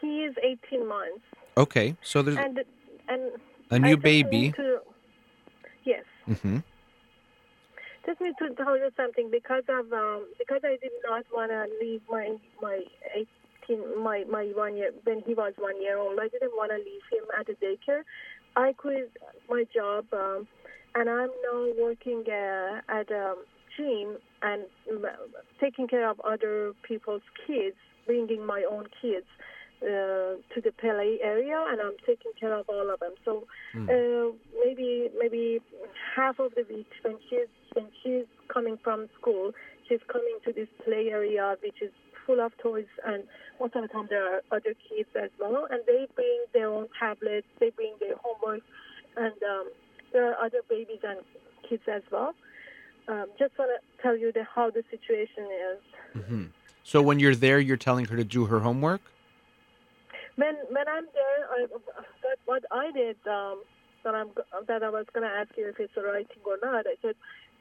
He 0.00 0.22
is 0.24 0.34
18 0.44 0.86
months, 0.86 1.24
okay 1.56 1.96
so 2.02 2.22
there's 2.22 2.36
and 2.36 2.60
and 3.08 3.32
a 3.72 3.78
new 3.80 3.96
baby. 3.96 4.52
to- 4.52 4.80
yes. 5.84 6.04
hmm 6.42 6.58
Just 8.08 8.22
need 8.22 8.36
to 8.38 8.54
tell 8.54 8.74
you 8.74 8.88
something 8.96 9.28
because 9.30 9.64
of 9.68 9.92
um, 9.92 10.24
because 10.38 10.62
I 10.64 10.78
did 10.80 10.96
not 11.04 11.26
want 11.30 11.50
to 11.50 11.66
leave 11.78 12.00
my 12.08 12.36
my 12.62 12.80
18 13.68 14.02
my 14.02 14.24
my 14.30 14.44
one 14.56 14.78
year 14.78 14.92
when 15.04 15.20
he 15.26 15.34
was 15.34 15.52
one 15.58 15.78
year 15.82 15.98
old. 15.98 16.18
I 16.18 16.28
didn't 16.28 16.52
want 16.56 16.70
to 16.70 16.78
leave 16.78 17.04
him 17.12 17.28
at 17.38 17.46
the 17.46 17.52
daycare. 17.60 18.04
I 18.56 18.72
quit 18.72 19.12
my 19.46 19.64
job 19.74 20.06
um, 20.14 20.48
and 20.94 21.10
I'm 21.10 21.28
now 21.52 21.66
working 21.78 22.24
uh, 22.26 22.80
at 22.88 23.10
a 23.10 23.34
gym 23.76 24.16
and 24.40 24.62
um, 24.90 25.04
taking 25.60 25.86
care 25.86 26.08
of 26.08 26.18
other 26.20 26.72
people's 26.88 27.28
kids, 27.46 27.76
bringing 28.06 28.46
my 28.46 28.64
own 28.70 28.86
kids 29.02 29.26
uh, 29.82 30.40
to 30.52 30.60
the 30.62 30.72
play 30.72 31.18
area, 31.22 31.64
and 31.70 31.80
I'm 31.80 31.96
taking 32.06 32.32
care 32.38 32.54
of 32.54 32.68
all 32.68 32.90
of 32.92 33.00
them. 33.00 33.14
So 33.24 33.44
uh, 33.74 34.32
maybe 34.64 35.08
maybe 35.18 35.60
half 36.16 36.38
of 36.38 36.54
the 36.54 36.64
week 36.68 36.88
when 37.02 37.16
she's 37.28 37.48
when 37.74 37.86
she's 38.02 38.26
coming 38.52 38.78
from 38.82 39.08
school, 39.20 39.52
she's 39.88 40.00
coming 40.12 40.38
to 40.44 40.52
this 40.52 40.68
play 40.84 41.08
area 41.10 41.56
which 41.62 41.80
is 41.80 41.92
full 42.26 42.40
of 42.40 42.52
toys, 42.58 42.86
and 43.06 43.22
most 43.60 43.74
of 43.76 43.82
the 43.82 43.88
time 43.88 44.06
there 44.10 44.34
are 44.34 44.40
other 44.50 44.74
kids 44.88 45.08
as 45.20 45.30
well, 45.40 45.66
and 45.70 45.80
they 45.86 46.06
bring 46.14 46.44
their 46.52 46.68
own 46.68 46.88
tablets, 46.98 47.46
they 47.60 47.70
bring 47.70 47.94
their 48.00 48.16
homework, 48.22 48.62
and 49.16 49.34
um, 49.42 49.70
there 50.12 50.30
are 50.30 50.44
other 50.44 50.60
babies 50.68 51.00
and 51.02 51.20
kids 51.68 51.82
as 51.90 52.02
well. 52.10 52.34
Um, 53.08 53.26
just 53.38 53.58
want 53.58 53.70
to 53.70 54.02
tell 54.02 54.16
you 54.16 54.32
the, 54.32 54.44
how 54.54 54.70
the 54.70 54.82
situation 54.90 55.46
is. 55.70 56.22
hmm 56.22 56.44
so 56.84 57.02
when 57.02 57.18
you're 57.18 57.34
there 57.34 57.58
you're 57.60 57.76
telling 57.76 58.06
her 58.06 58.16
to 58.16 58.24
do 58.24 58.46
her 58.46 58.60
homework 58.60 59.00
When 60.40 60.54
when 60.70 60.86
I'm 60.88 61.06
there, 61.18 61.40
I, 61.54 61.58
that 62.24 62.38
what 62.46 62.62
I 62.70 62.92
did 62.92 63.16
um, 63.26 63.58
that 64.04 64.14
I'm 64.14 64.28
that 64.68 64.82
I 64.84 64.90
was 64.98 65.06
going 65.12 65.26
to 65.28 65.34
ask 65.40 65.50
you 65.58 65.68
if 65.68 65.80
it's 65.80 65.94
the 65.96 66.02
right 66.02 66.26
thing 66.28 66.42
or 66.46 66.58
not. 66.62 66.86
I 66.86 66.94
said, 67.02 67.16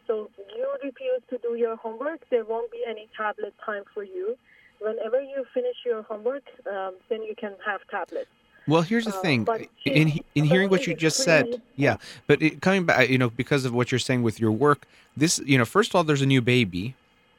so 0.05 0.29
you 0.55 0.65
refuse 0.83 1.23
to 1.31 1.37
do 1.39 1.55
your 1.55 1.75
homework. 1.75 2.21
There 2.29 2.45
won't 2.45 2.71
be 2.71 2.81
any 2.87 3.09
tablet 3.17 3.53
time 3.65 3.83
for 3.95 4.03
you. 4.03 4.37
Whenever 4.79 5.19
you 5.19 5.43
finish 5.55 5.77
your 5.83 6.03
homework, 6.03 6.43
um, 6.71 6.93
then 7.09 7.23
you 7.23 7.33
can 7.35 7.53
have 7.65 7.81
tablets. 7.89 8.29
Well, 8.67 8.83
here's 8.83 9.05
the 9.05 9.15
Uh, 9.17 9.21
thing. 9.25 9.47
she- 9.83 9.89
In 10.01 10.07
in 10.35 10.43
hearing 10.45 10.69
what 10.69 10.85
you 10.85 10.93
just 10.93 11.17
said, 11.23 11.59
yeah. 11.75 11.97
But 12.27 12.43
it, 12.43 12.61
coming 12.61 12.85
back, 12.85 13.09
you 13.09 13.17
know, 13.17 13.31
because 13.31 13.65
of 13.65 13.73
what 13.73 13.91
you're 13.91 14.05
saying 14.09 14.21
with 14.21 14.39
your 14.39 14.51
work, 14.51 14.85
this, 15.15 15.39
you 15.51 15.57
know, 15.57 15.65
first 15.65 15.89
of 15.89 15.95
all, 15.95 16.03
there's 16.03 16.21
a 16.21 16.31
new 16.35 16.43
baby. 16.55 16.93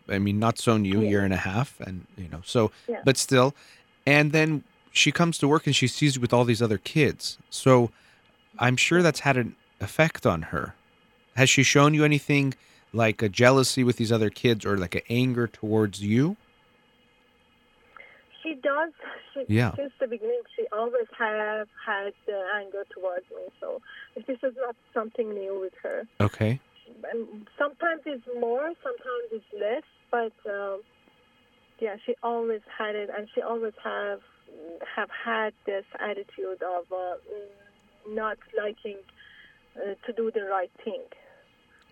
I 0.09 0.19
mean, 0.19 0.39
not 0.41 0.59
so 0.59 0.73
new, 0.79 1.01
Yeah. 1.03 1.11
year 1.13 1.23
and 1.29 1.35
a 1.41 1.43
half, 1.51 1.79
and 1.87 2.07
you 2.17 2.29
know, 2.33 2.41
so, 2.45 2.73
Yeah. 2.89 3.03
but 3.05 3.17
still, 3.17 3.55
and 4.05 4.33
then 4.33 4.65
she 4.99 5.13
comes 5.13 5.39
to 5.39 5.49
work 5.49 5.67
and 5.67 5.75
she 5.75 5.87
sees 5.87 6.17
you 6.17 6.21
with 6.21 6.33
all 6.33 6.45
these 6.45 6.61
other 6.61 6.79
kids. 6.79 7.39
So, 7.51 7.91
I'm 8.59 8.77
sure 8.77 9.03
that's 9.03 9.21
had 9.21 9.37
an 9.37 9.55
effect 9.81 10.27
on 10.27 10.43
her. 10.43 10.75
Has 11.37 11.49
she 11.49 11.63
shown 11.63 11.95
you 11.95 12.05
anything 12.05 12.55
like 12.93 13.23
a 13.23 13.29
jealousy 13.29 13.85
with 13.85 13.97
these 13.97 14.11
other 14.11 14.31
kids 14.31 14.67
or 14.67 14.77
like 14.77 14.95
an 14.97 15.03
anger 15.09 15.47
towards 15.47 16.03
you? 16.03 16.37
She 18.43 18.55
does. 18.55 18.93
She, 19.35 19.45
Yeah. 19.47 19.75
Since 19.77 19.93
the 20.01 20.07
beginning, 20.09 20.41
she 20.57 20.65
always 20.73 21.07
have 21.19 21.69
had 21.87 22.15
uh, 22.29 22.59
anger 22.59 22.85
towards 22.91 23.27
me. 23.31 23.45
So 23.61 23.81
this 24.17 24.39
is 24.43 24.55
not 24.57 24.75
something 24.95 25.35
new 25.35 25.61
with 25.61 25.75
her. 25.83 26.09
Okay. 26.19 26.59
and 27.13 27.47
sometimes 27.59 28.01
it's 28.07 28.27
more, 28.41 28.73
sometimes 28.83 29.27
it's 29.31 29.45
less, 29.53 29.83
but 30.11 30.33
um, 30.51 30.81
yeah, 31.79 31.97
she 32.05 32.15
always 32.23 32.63
had 32.77 32.97
it, 32.97 33.11
and 33.17 33.29
she 33.35 33.43
always 33.43 33.75
have 33.85 34.21
have 34.97 35.11
had 35.11 35.53
this 35.67 35.85
attitude 35.99 36.63
of 36.63 36.85
uh, 36.93 36.97
mm, 36.97 38.15
not 38.15 38.39
liking 38.57 38.97
uh, 39.77 39.95
to 40.07 40.13
do 40.13 40.31
the 40.31 40.45
right 40.45 40.71
thing. 40.85 41.03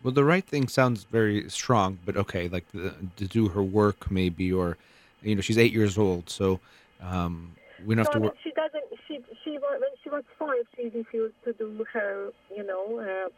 Well, 0.03 0.13
the 0.13 0.25
right 0.25 0.45
thing 0.45 0.69
sounds 0.69 1.05
very 1.05 1.49
strong, 1.49 1.99
but 2.05 2.17
okay, 2.17 2.49
like 2.49 2.71
the, 2.73 2.95
to 3.17 3.27
do 3.27 3.49
her 3.49 3.63
work 3.63 4.11
maybe, 4.11 4.53
or 4.53 4.77
you 5.23 5.35
know, 5.35 5.41
she's 5.41 5.59
eight 5.59 5.73
years 5.73 5.99
old, 5.99 6.29
so 6.31 6.61
um, 7.03 7.57
we 7.85 7.95
don't 7.95 8.05
have 8.05 8.13
to 8.15 8.21
work. 8.21 8.37
she 8.43 8.53
doesn't. 8.53 8.85
She 9.09 9.21
she 9.43 9.53
when 9.59 9.91
she 10.03 10.11
was 10.11 10.25
five, 10.39 10.65
she 10.77 10.89
refused 10.89 11.35
to 11.45 11.53
do 11.55 11.85
her, 11.93 12.31
you 12.55 12.65
know, 12.65 13.01
uh, 13.01 13.29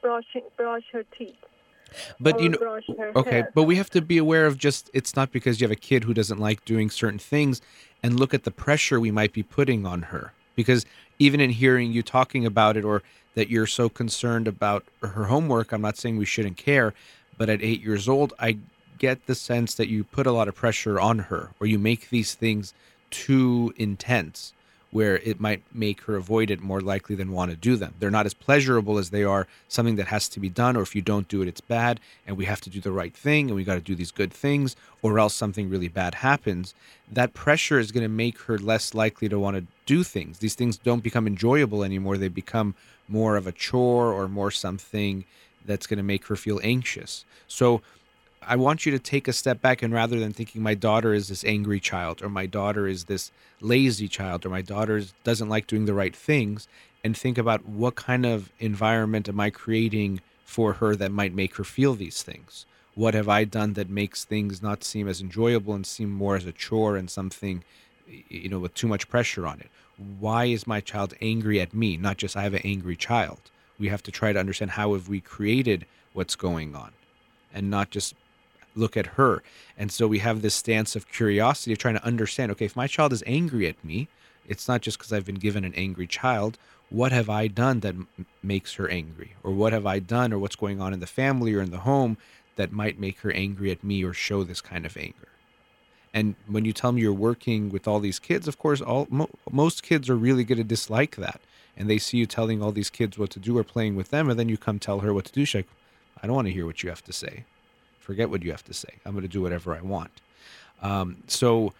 brushing 0.00 0.42
brush 0.56 0.84
her 0.92 1.04
teeth. 1.18 1.34
But 2.20 2.40
you 2.40 2.48
oh, 2.48 2.52
know, 2.52 2.58
brush 2.58 2.84
her 2.98 3.12
okay, 3.16 3.30
hair. 3.30 3.52
but 3.54 3.64
we 3.64 3.76
have 3.76 3.90
to 3.90 4.00
be 4.00 4.18
aware 4.18 4.46
of 4.46 4.58
just 4.58 4.90
it's 4.92 5.16
not 5.16 5.32
because 5.32 5.60
you 5.60 5.64
have 5.64 5.72
a 5.72 5.76
kid 5.76 6.04
who 6.04 6.14
doesn't 6.14 6.38
like 6.38 6.64
doing 6.64 6.90
certain 6.90 7.18
things, 7.18 7.60
and 8.02 8.18
look 8.18 8.34
at 8.34 8.44
the 8.44 8.50
pressure 8.50 8.98
we 9.00 9.10
might 9.10 9.32
be 9.32 9.42
putting 9.42 9.86
on 9.86 10.02
her. 10.02 10.32
Because 10.54 10.84
even 11.18 11.40
in 11.40 11.50
hearing 11.50 11.92
you 11.92 12.02
talking 12.02 12.44
about 12.44 12.76
it, 12.76 12.84
or 12.84 13.02
that 13.34 13.48
you're 13.48 13.66
so 13.66 13.88
concerned 13.88 14.46
about 14.46 14.84
her 15.00 15.24
homework, 15.24 15.72
I'm 15.72 15.80
not 15.80 15.96
saying 15.96 16.18
we 16.18 16.24
shouldn't 16.24 16.56
care, 16.56 16.92
but 17.38 17.48
at 17.48 17.62
eight 17.62 17.80
years 17.80 18.08
old, 18.08 18.34
I 18.38 18.58
get 18.98 19.26
the 19.26 19.34
sense 19.34 19.74
that 19.74 19.88
you 19.88 20.04
put 20.04 20.26
a 20.26 20.32
lot 20.32 20.48
of 20.48 20.54
pressure 20.54 21.00
on 21.00 21.18
her, 21.20 21.50
or 21.58 21.66
you 21.66 21.78
make 21.78 22.10
these 22.10 22.34
things 22.34 22.74
too 23.10 23.72
intense, 23.76 24.52
where 24.92 25.16
it 25.18 25.40
might 25.40 25.62
make 25.72 26.02
her 26.02 26.16
avoid 26.16 26.50
it 26.50 26.60
more 26.60 26.80
likely 26.82 27.16
than 27.16 27.32
want 27.32 27.50
to 27.50 27.56
do 27.56 27.76
them. 27.76 27.94
They're 27.98 28.10
not 28.10 28.26
as 28.26 28.34
pleasurable 28.34 28.98
as 28.98 29.08
they 29.08 29.24
are 29.24 29.48
something 29.66 29.96
that 29.96 30.08
has 30.08 30.28
to 30.28 30.38
be 30.38 30.50
done, 30.50 30.76
or 30.76 30.82
if 30.82 30.94
you 30.94 31.00
don't 31.00 31.28
do 31.28 31.40
it, 31.40 31.48
it's 31.48 31.62
bad, 31.62 31.98
and 32.26 32.36
we 32.36 32.44
have 32.44 32.60
to 32.60 32.70
do 32.70 32.78
the 32.78 32.92
right 32.92 33.14
thing, 33.14 33.48
and 33.48 33.56
we 33.56 33.64
got 33.64 33.76
to 33.76 33.80
do 33.80 33.94
these 33.94 34.10
good 34.10 34.32
things, 34.32 34.76
or 35.00 35.18
else 35.18 35.34
something 35.34 35.70
really 35.70 35.88
bad 35.88 36.16
happens. 36.16 36.74
That 37.10 37.32
pressure 37.32 37.78
is 37.78 37.90
going 37.90 38.04
to 38.04 38.08
make 38.08 38.38
her 38.42 38.58
less 38.58 38.94
likely 38.94 39.30
to 39.30 39.38
want 39.38 39.56
to 39.56 39.66
do 39.86 40.04
things. 40.04 40.38
These 40.40 40.56
things 40.56 40.76
don't 40.76 41.02
become 41.02 41.26
enjoyable 41.26 41.82
anymore, 41.82 42.18
they 42.18 42.28
become 42.28 42.74
more 43.08 43.36
of 43.36 43.46
a 43.46 43.52
chore 43.52 44.12
or 44.12 44.28
more 44.28 44.50
something 44.50 45.24
that's 45.64 45.86
going 45.86 45.98
to 45.98 46.02
make 46.02 46.26
her 46.26 46.36
feel 46.36 46.60
anxious. 46.62 47.24
So, 47.48 47.80
I 48.46 48.56
want 48.56 48.84
you 48.84 48.92
to 48.92 48.98
take 48.98 49.28
a 49.28 49.32
step 49.32 49.60
back 49.60 49.82
and 49.82 49.94
rather 49.94 50.18
than 50.18 50.32
thinking 50.32 50.62
my 50.62 50.74
daughter 50.74 51.14
is 51.14 51.28
this 51.28 51.44
angry 51.44 51.80
child 51.80 52.22
or 52.22 52.28
my 52.28 52.46
daughter 52.46 52.88
is 52.88 53.04
this 53.04 53.30
lazy 53.60 54.08
child 54.08 54.44
or 54.44 54.50
my 54.50 54.62
daughter 54.62 55.02
doesn't 55.22 55.48
like 55.48 55.66
doing 55.66 55.86
the 55.86 55.94
right 55.94 56.14
things 56.14 56.66
and 57.04 57.16
think 57.16 57.38
about 57.38 57.64
what 57.66 57.94
kind 57.94 58.26
of 58.26 58.50
environment 58.58 59.28
am 59.28 59.40
I 59.40 59.50
creating 59.50 60.20
for 60.44 60.74
her 60.74 60.96
that 60.96 61.12
might 61.12 61.34
make 61.34 61.56
her 61.56 61.64
feel 61.64 61.94
these 61.94 62.22
things? 62.22 62.66
What 62.94 63.14
have 63.14 63.28
I 63.28 63.44
done 63.44 63.74
that 63.74 63.88
makes 63.88 64.24
things 64.24 64.62
not 64.62 64.84
seem 64.84 65.08
as 65.08 65.20
enjoyable 65.20 65.74
and 65.74 65.86
seem 65.86 66.10
more 66.10 66.36
as 66.36 66.44
a 66.44 66.52
chore 66.52 66.96
and 66.96 67.10
something 67.10 67.64
you 68.06 68.48
know 68.48 68.58
with 68.58 68.74
too 68.74 68.88
much 68.88 69.08
pressure 69.08 69.46
on 69.46 69.60
it? 69.60 69.70
Why 70.18 70.46
is 70.46 70.66
my 70.66 70.80
child 70.80 71.14
angry 71.20 71.60
at 71.60 71.74
me? 71.74 71.96
Not 71.96 72.18
just 72.18 72.36
I 72.36 72.42
have 72.42 72.54
an 72.54 72.62
angry 72.64 72.96
child. 72.96 73.40
We 73.78 73.88
have 73.88 74.02
to 74.04 74.10
try 74.10 74.32
to 74.32 74.38
understand 74.38 74.72
how 74.72 74.92
have 74.94 75.08
we 75.08 75.20
created 75.20 75.86
what's 76.12 76.34
going 76.34 76.74
on 76.74 76.92
and 77.54 77.70
not 77.70 77.90
just 77.90 78.14
look 78.74 78.96
at 78.96 79.06
her. 79.18 79.42
And 79.76 79.90
so 79.90 80.06
we 80.06 80.18
have 80.20 80.42
this 80.42 80.54
stance 80.54 80.96
of 80.96 81.10
curiosity 81.10 81.72
of 81.72 81.78
trying 81.78 81.94
to 81.94 82.04
understand 82.04 82.50
okay, 82.52 82.64
if 82.64 82.76
my 82.76 82.86
child 82.86 83.12
is 83.12 83.22
angry 83.26 83.66
at 83.66 83.82
me, 83.84 84.08
it's 84.46 84.68
not 84.68 84.80
just 84.80 84.98
because 84.98 85.12
I've 85.12 85.26
been 85.26 85.36
given 85.36 85.64
an 85.64 85.74
angry 85.74 86.06
child. 86.06 86.58
What 86.90 87.12
have 87.12 87.30
I 87.30 87.46
done 87.46 87.80
that 87.80 87.94
m- 87.94 88.08
makes 88.42 88.74
her 88.74 88.88
angry? 88.88 89.34
Or 89.42 89.52
what 89.52 89.72
have 89.72 89.86
I 89.86 89.98
done 89.98 90.32
or 90.32 90.38
what's 90.38 90.56
going 90.56 90.80
on 90.80 90.92
in 90.92 91.00
the 91.00 91.06
family 91.06 91.54
or 91.54 91.62
in 91.62 91.70
the 91.70 91.78
home 91.78 92.18
that 92.56 92.72
might 92.72 93.00
make 93.00 93.20
her 93.20 93.32
angry 93.32 93.70
at 93.70 93.82
me 93.82 94.04
or 94.04 94.12
show 94.12 94.44
this 94.44 94.60
kind 94.60 94.84
of 94.84 94.96
anger? 94.96 95.28
And 96.14 96.34
when 96.46 96.64
you 96.64 96.72
tell 96.72 96.92
me 96.92 97.00
you're 97.00 97.12
working 97.12 97.70
with 97.70 97.88
all 97.88 98.00
these 98.00 98.18
kids, 98.18 98.46
of 98.46 98.58
course, 98.58 98.80
all 98.80 99.06
mo- 99.10 99.30
most 99.50 99.82
kids 99.82 100.10
are 100.10 100.16
really 100.16 100.44
going 100.44 100.58
to 100.58 100.64
dislike 100.64 101.16
that. 101.16 101.40
And 101.76 101.88
they 101.88 101.96
see 101.98 102.18
you 102.18 102.26
telling 102.26 102.62
all 102.62 102.72
these 102.72 102.90
kids 102.90 103.16
what 103.16 103.30
to 103.30 103.38
do 103.38 103.56
or 103.56 103.64
playing 103.64 103.96
with 103.96 104.10
them, 104.10 104.28
and 104.28 104.38
then 104.38 104.50
you 104.50 104.58
come 104.58 104.78
tell 104.78 105.00
her 105.00 105.14
what 105.14 105.24
to 105.26 105.32
do. 105.32 105.46
She's 105.46 105.60
like, 105.60 105.68
I 106.22 106.26
don't 106.26 106.36
want 106.36 106.48
to 106.48 106.52
hear 106.52 106.66
what 106.66 106.82
you 106.82 106.90
have 106.90 107.02
to 107.04 107.12
say. 107.12 107.44
Forget 108.02 108.30
what 108.30 108.42
you 108.42 108.50
have 108.50 108.64
to 108.64 108.74
say. 108.74 108.88
I'm 109.06 109.12
going 109.12 109.22
to 109.22 109.28
do 109.28 109.40
whatever 109.40 109.74
I 109.74 109.80
want. 109.80 110.10
Um, 110.82 111.22
so 111.28 111.72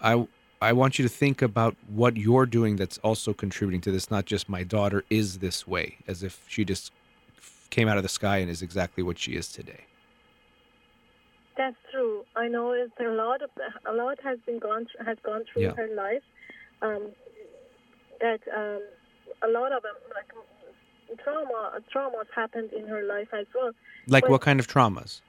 I 0.00 0.26
I 0.62 0.72
want 0.72 0.98
you 0.98 1.02
to 1.02 1.08
think 1.08 1.42
about 1.42 1.76
what 1.88 2.16
you're 2.16 2.46
doing 2.46 2.76
that's 2.76 2.98
also 2.98 3.32
contributing 3.34 3.80
to 3.82 3.90
this. 3.92 4.10
Not 4.10 4.24
just 4.24 4.48
my 4.48 4.62
daughter 4.62 5.04
is 5.10 5.38
this 5.38 5.66
way, 5.68 5.98
as 6.06 6.22
if 6.22 6.40
she 6.48 6.64
just 6.64 6.92
came 7.68 7.88
out 7.88 7.96
of 7.98 8.02
the 8.02 8.08
sky 8.08 8.38
and 8.38 8.50
is 8.50 8.62
exactly 8.62 9.02
what 9.02 9.18
she 9.18 9.32
is 9.32 9.48
today. 9.52 9.84
That's 11.56 11.76
true. 11.92 12.24
I 12.36 12.48
know 12.48 12.72
it's 12.72 12.92
a 12.98 13.10
lot 13.10 13.42
of 13.42 13.50
a 13.84 13.92
lot 13.92 14.18
has 14.22 14.38
been 14.46 14.58
gone 14.58 14.86
has 15.04 15.18
gone 15.22 15.44
through 15.52 15.62
Yeah. 15.64 15.74
her 15.74 15.88
life. 15.94 16.22
Um, 16.80 17.02
that 18.20 18.40
um, 18.56 18.80
a 19.42 19.48
lot 19.48 19.72
of 19.72 19.82
them 19.82 19.94
like 20.14 20.30
trauma 21.22 21.80
traumas 21.94 22.26
happened 22.34 22.72
in 22.72 22.86
her 22.86 23.02
life 23.02 23.28
as 23.32 23.46
well. 23.54 23.72
Like 24.06 24.24
But- 24.24 24.30
what 24.30 24.40
kind 24.42 24.60
of 24.60 24.66
traumas? 24.66 25.20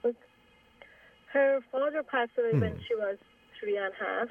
Her 1.34 1.62
father 1.72 2.04
passed 2.04 2.32
away 2.38 2.60
when 2.60 2.74
Hmm. 2.74 2.82
she 2.88 2.96
was 2.96 3.18
three 3.60 3.78
and 3.78 3.94
a 3.94 4.04
half, 4.04 4.30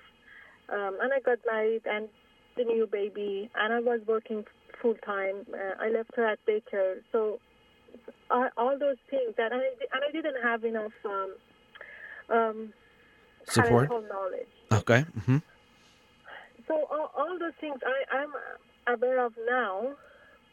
um, 0.69 0.99
and 1.01 1.13
I 1.15 1.21
got 1.21 1.39
married 1.47 1.87
and 1.87 2.09
the 2.57 2.65
new 2.65 2.87
baby, 2.87 3.51
and 3.55 3.73
I 3.73 3.81
was 3.81 4.01
working 4.07 4.45
full 4.83 4.95
time. 4.97 5.47
Uh, 5.53 5.75
I 5.81 5.89
left 5.89 6.15
her 6.17 6.27
at 6.27 6.39
daycare, 6.47 7.03
so 7.11 7.41
uh, 8.31 8.49
all 8.57 8.79
those 8.79 8.99
things 9.09 9.35
that 9.37 9.53
I, 9.53 9.57
and 9.95 10.05
I 10.07 10.11
didn't 10.13 10.43
have 10.43 10.65
enough 10.65 10.93
um, 11.05 11.35
um, 12.29 12.73
Support? 13.49 13.89
knowledge. 13.89 14.49
Okay. 14.73 15.03
hmm 15.25 15.39
So 16.69 16.75
all, 16.91 17.11
all 17.17 17.39
those 17.39 17.55
things 17.61 17.81
I, 17.85 18.17
I'm 18.19 18.33
aware 18.95 19.25
of 19.25 19.33
now, 19.49 19.95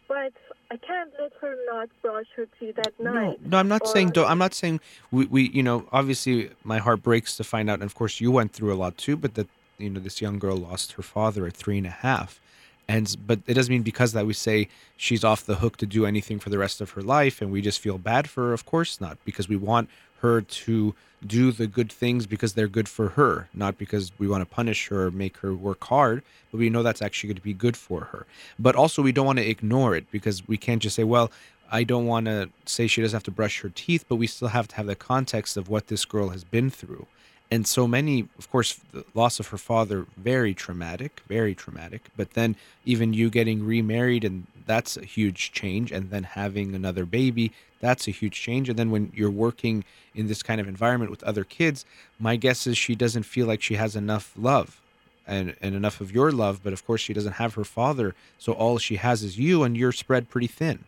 but 0.08 0.34
I 0.72 0.78
can't 0.78 1.12
let 1.20 1.32
her 1.42 1.56
not 1.72 1.90
brush 2.02 2.26
her 2.36 2.48
teeth 2.60 2.78
at 2.80 2.94
No, 3.00 3.12
night. 3.14 3.46
no, 3.46 3.58
I'm 3.58 3.68
not 3.68 3.82
or- 3.84 3.88
saying. 3.94 4.14
I'm 4.18 4.38
not 4.38 4.54
saying 4.54 4.80
we, 5.12 5.26
we. 5.26 5.50
You 5.50 5.64
know, 5.64 5.86
obviously, 5.92 6.50
my 6.64 6.78
heart 6.80 7.04
breaks 7.04 7.36
to 7.38 7.44
find 7.44 7.70
out. 7.70 7.76
And 7.76 7.84
of 7.84 7.96
course, 7.96 8.20
you 8.22 8.32
went 8.32 8.52
through 8.54 8.74
a 8.74 8.76
lot 8.84 8.98
too. 8.98 9.16
But 9.18 9.36
that 9.36 9.48
you 9.78 9.90
know, 9.90 10.00
this 10.00 10.22
young 10.22 10.40
girl 10.40 10.58
lost 10.58 10.94
her 10.94 11.04
father 11.04 11.46
at 11.46 11.54
three 11.54 11.78
and 11.78 11.88
a 11.88 11.92
half, 11.92 12.40
and 12.88 13.16
but 13.28 13.40
it 13.48 13.54
doesn't 13.54 13.72
mean 13.72 13.84
because 13.84 14.14
that 14.14 14.26
we 14.26 14.34
say 14.34 14.68
she's 14.98 15.24
off 15.24 15.46
the 15.46 15.56
hook 15.56 15.78
to 15.78 15.86
do 15.86 16.06
anything 16.06 16.40
for 16.40 16.50
the 16.50 16.58
rest 16.58 16.82
of 16.82 16.92
her 16.92 17.02
life, 17.02 17.42
and 17.42 17.52
we 17.52 17.62
just 17.62 17.80
feel 17.80 17.98
bad 17.98 18.30
for 18.30 18.48
her. 18.48 18.54
Of 18.54 18.66
course 18.66 19.00
not, 19.00 19.18
because 19.26 19.48
we 19.48 19.56
want 19.56 19.90
her 20.22 20.42
to 20.42 20.96
do 21.26 21.52
the 21.52 21.68
good 21.68 21.92
things 21.92 22.28
because 22.28 22.54
they're 22.54 22.68
good 22.68 22.88
for 22.88 23.10
her, 23.10 23.50
not 23.54 23.78
because 23.78 24.12
we 24.20 24.28
want 24.28 24.42
to 24.42 24.56
punish 24.56 24.88
her 24.88 25.08
or 25.08 25.12
make 25.12 25.38
her 25.38 25.54
work 25.54 25.84
hard. 25.84 26.24
But 26.52 26.60
we 26.60 26.70
know 26.70 26.84
that's 26.84 27.02
actually 27.02 27.30
going 27.30 27.38
to 27.38 27.42
be 27.42 27.54
good 27.54 27.76
for 27.76 28.02
her. 28.06 28.26
But 28.60 28.76
also, 28.76 29.02
we 29.02 29.12
don't 29.12 29.26
want 29.26 29.40
to 29.40 29.50
ignore 29.50 29.96
it 29.96 30.10
because 30.12 30.48
we 30.48 30.58
can't 30.58 30.82
just 30.82 30.96
say, 30.96 31.04
well. 31.04 31.32
I 31.70 31.84
don't 31.84 32.06
want 32.06 32.28
to 32.28 32.50
say 32.66 32.88
she 32.88 33.02
doesn't 33.02 33.14
have 33.14 33.24
to 33.24 33.32
brush 33.32 33.60
her 33.60 33.68
teeth, 33.68 34.06
but 34.08 34.16
we 34.16 34.26
still 34.26 34.48
have 34.48 34.70
to 34.70 34.76
have 34.78 34.86
the 34.86 34.96
context 34.96 35.58
of 35.58 35.68
what 35.68 35.88
this 35.88 36.06
girl 36.06 36.30
has 36.30 36.46
been 36.46 36.70
through. 36.70 37.08
And 37.52 37.68
so 37.68 37.88
many, 37.88 38.30
of 38.40 38.50
course, 38.50 38.80
the 38.94 39.04
loss 39.14 39.40
of 39.42 39.48
her 39.48 39.58
father, 39.58 40.06
very 40.16 40.54
traumatic, 40.54 41.22
very 41.28 41.54
traumatic. 41.54 42.10
But 42.16 42.36
then 42.36 42.56
even 42.86 43.14
you 43.14 43.30
getting 43.30 43.66
remarried, 43.66 44.24
and 44.24 44.48
that's 44.66 44.96
a 44.96 45.04
huge 45.04 45.52
change. 45.52 45.92
And 45.92 46.10
then 46.10 46.24
having 46.24 46.74
another 46.74 47.06
baby, 47.06 47.52
that's 47.80 48.08
a 48.08 48.12
huge 48.12 48.40
change. 48.40 48.70
And 48.70 48.78
then 48.78 48.92
when 48.92 49.12
you're 49.16 49.32
working 49.32 49.84
in 50.16 50.28
this 50.28 50.42
kind 50.44 50.60
of 50.60 50.68
environment 50.68 51.12
with 51.12 51.24
other 51.24 51.44
kids, 51.44 51.86
my 52.20 52.36
guess 52.36 52.68
is 52.68 52.78
she 52.78 52.96
doesn't 52.96 53.24
feel 53.24 53.48
like 53.48 53.62
she 53.62 53.76
has 53.76 53.96
enough 53.96 54.34
love 54.38 54.82
and, 55.26 55.56
and 55.62 55.76
enough 55.76 56.02
of 56.02 56.12
your 56.12 56.32
love. 56.32 56.62
But 56.64 56.74
of 56.74 56.86
course, 56.86 57.02
she 57.02 57.14
doesn't 57.14 57.34
have 57.34 57.54
her 57.56 57.64
father. 57.64 58.16
So 58.38 58.54
all 58.54 58.78
she 58.78 58.96
has 58.96 59.24
is 59.24 59.38
you, 59.38 59.64
and 59.64 59.78
you're 59.78 59.92
spread 59.92 60.30
pretty 60.30 60.48
thin. 60.48 60.86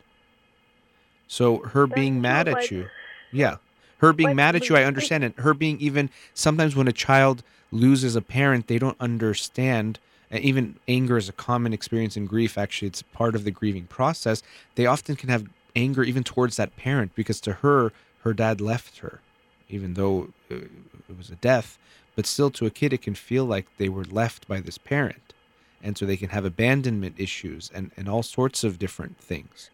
So 1.27 1.57
her 1.59 1.85
being 1.85 2.21
mad 2.21 2.47
at 2.47 2.55
but- 2.55 2.71
you, 2.71 2.87
yeah, 3.31 3.57
her 3.99 4.13
being 4.13 4.35
mad 4.35 4.55
at 4.55 4.67
you, 4.69 4.75
I 4.75 4.83
understand 4.83 5.23
it. 5.23 5.33
Her 5.37 5.53
being 5.53 5.79
even 5.79 6.09
sometimes 6.33 6.75
when 6.75 6.87
a 6.87 6.93
child 6.93 7.43
loses 7.71 8.15
a 8.15 8.21
parent, 8.21 8.67
they 8.67 8.79
don't 8.79 8.97
understand. 8.99 9.99
And 10.31 10.43
even 10.43 10.75
anger 10.87 11.17
is 11.17 11.27
a 11.29 11.33
common 11.33 11.73
experience 11.73 12.15
in 12.15 12.25
grief. 12.25 12.57
Actually, 12.57 12.87
it's 12.87 13.01
part 13.01 13.35
of 13.35 13.43
the 13.43 13.51
grieving 13.51 13.85
process. 13.85 14.41
They 14.75 14.85
often 14.85 15.15
can 15.15 15.29
have 15.29 15.45
anger 15.75 16.03
even 16.03 16.23
towards 16.23 16.57
that 16.57 16.75
parent 16.75 17.15
because 17.15 17.39
to 17.41 17.53
her, 17.53 17.91
her 18.23 18.33
dad 18.33 18.61
left 18.61 18.99
her, 18.99 19.21
even 19.69 19.93
though 19.93 20.29
uh, 20.51 20.55
it 20.55 21.17
was 21.17 21.29
a 21.29 21.35
death. 21.35 21.77
But 22.15 22.25
still, 22.25 22.49
to 22.51 22.65
a 22.65 22.69
kid, 22.69 22.91
it 22.91 23.01
can 23.01 23.15
feel 23.15 23.45
like 23.45 23.65
they 23.77 23.89
were 23.89 24.03
left 24.03 24.47
by 24.47 24.59
this 24.59 24.77
parent. 24.77 25.33
And 25.81 25.97
so 25.97 26.05
they 26.05 26.17
can 26.17 26.29
have 26.29 26.43
abandonment 26.43 27.15
issues 27.17 27.71
and, 27.73 27.91
and 27.95 28.09
all 28.09 28.23
sorts 28.23 28.65
of 28.65 28.77
different 28.77 29.17
things. 29.17 29.69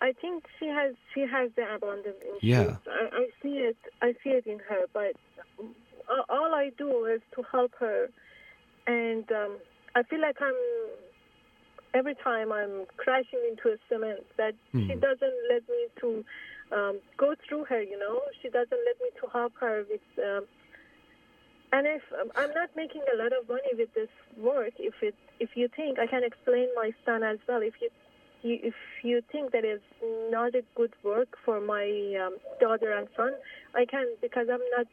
I 0.00 0.12
think 0.12 0.44
she 0.58 0.66
has 0.66 0.94
she 1.14 1.20
has 1.20 1.50
the 1.54 1.62
abandonment 1.62 2.16
issues. 2.22 2.42
Yeah. 2.42 2.76
I, 2.88 3.08
I 3.12 3.26
see 3.42 3.58
it. 3.58 3.76
I 4.00 4.14
see 4.24 4.30
it 4.30 4.46
in 4.46 4.58
her. 4.60 4.86
But 4.92 5.14
all 6.28 6.54
I 6.54 6.72
do 6.76 7.04
is 7.04 7.20
to 7.36 7.42
help 7.42 7.72
her, 7.78 8.08
and 8.86 9.30
um, 9.30 9.58
I 9.94 10.02
feel 10.02 10.20
like 10.20 10.40
I'm 10.40 10.54
every 11.94 12.14
time 12.14 12.52
I'm 12.52 12.86
crashing 12.96 13.40
into 13.50 13.72
a 13.72 13.78
cement 13.88 14.24
that 14.36 14.54
she 14.74 14.94
Mhm. 14.94 15.00
doesn't 15.00 15.34
let 15.50 15.68
me 15.68 15.88
to 16.00 16.24
um, 16.72 17.00
go 17.16 17.34
through 17.46 17.64
her. 17.64 17.82
You 17.82 17.98
know, 17.98 18.22
she 18.40 18.48
doesn't 18.48 18.84
let 18.88 19.00
me 19.00 19.10
to 19.20 19.26
help 19.28 19.54
her 19.58 19.84
with. 19.88 20.00
Um, 20.18 20.46
and 21.72 21.86
if 21.86 22.02
um, 22.20 22.30
I'm 22.36 22.52
not 22.52 22.74
making 22.76 23.02
a 23.12 23.16
lot 23.16 23.32
of 23.32 23.48
money 23.48 23.72
with 23.76 23.92
this 23.94 24.10
work, 24.36 24.74
if 24.78 24.94
it 25.02 25.14
if 25.40 25.56
you 25.56 25.68
think 25.68 25.98
I 25.98 26.06
can 26.06 26.22
explain 26.24 26.68
my 26.74 26.92
son 27.04 27.22
as 27.22 27.38
well, 27.48 27.62
if 27.62 27.74
you 27.80 27.90
you, 28.42 28.58
if 28.62 28.74
you 29.02 29.22
think 29.32 29.52
that 29.52 29.64
is 29.64 29.80
not 30.30 30.54
a 30.54 30.62
good 30.74 30.92
work 31.02 31.28
for 31.44 31.60
my 31.60 31.86
um, 32.22 32.36
daughter 32.60 32.90
and 32.92 33.08
son, 33.16 33.32
I 33.74 33.84
can 33.84 34.06
because 34.20 34.48
I'm 34.50 34.64
not. 34.76 34.86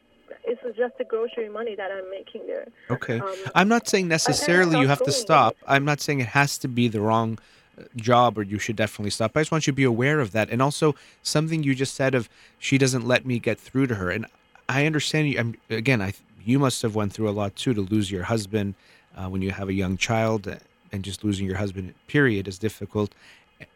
It's 0.44 0.62
just 0.78 0.98
the 0.98 1.04
grocery 1.04 1.50
money 1.50 1.76
that 1.76 1.92
I'm 1.92 2.10
making 2.10 2.48
there. 2.48 2.68
Okay. 2.90 3.20
Um, 3.20 3.36
I'm 3.56 3.68
not 3.68 3.88
saying 3.88 4.08
necessarily 4.08 4.80
you 4.80 4.88
have 4.88 5.04
to 5.04 5.12
stop. 5.12 5.56
I'm 5.68 5.86
not 5.86 6.02
saying 6.02 6.20
it 6.20 6.28
has 6.28 6.58
to 6.60 6.68
be 6.68 6.88
the 6.88 7.02
wrong 7.02 7.40
uh, 7.78 7.84
job 7.96 8.38
or 8.38 8.44
you 8.44 8.60
should 8.60 8.76
definitely 8.76 9.12
stop. 9.12 9.36
I 9.36 9.42
just 9.42 9.52
want 9.52 9.68
you 9.68 9.74
to 9.74 9.76
be 9.76 9.84
aware 9.84 10.20
of 10.20 10.32
that. 10.32 10.50
And 10.50 10.62
also 10.62 10.96
something 11.24 11.64
you 11.64 11.76
just 11.76 11.96
said 11.96 12.16
of 12.16 12.30
she 12.58 12.78
doesn't 12.78 13.06
let 13.08 13.26
me 13.26 13.40
get 13.40 13.60
through 13.60 13.88
to 13.88 13.96
her. 13.96 14.10
And 14.10 14.26
I 14.68 14.86
understand 14.86 15.30
you. 15.30 15.40
I'm, 15.40 15.56
again, 15.70 16.02
I 16.02 16.14
you 16.46 16.60
must 16.60 16.82
have 16.82 16.96
went 16.96 17.14
through 17.14 17.30
a 17.30 17.32
lot 17.32 17.56
too 17.56 17.74
to 17.74 17.82
lose 17.82 18.12
your 18.12 18.24
husband 18.24 18.76
uh, 19.16 19.28
when 19.28 19.42
you 19.42 19.52
have 19.52 19.70
a 19.70 19.74
young 19.74 19.98
child, 19.98 20.48
uh, 20.48 20.56
and 20.92 21.04
just 21.04 21.24
losing 21.24 21.46
your 21.46 21.58
husband. 21.58 21.94
Period 22.08 22.48
is 22.48 22.58
difficult, 22.58 23.14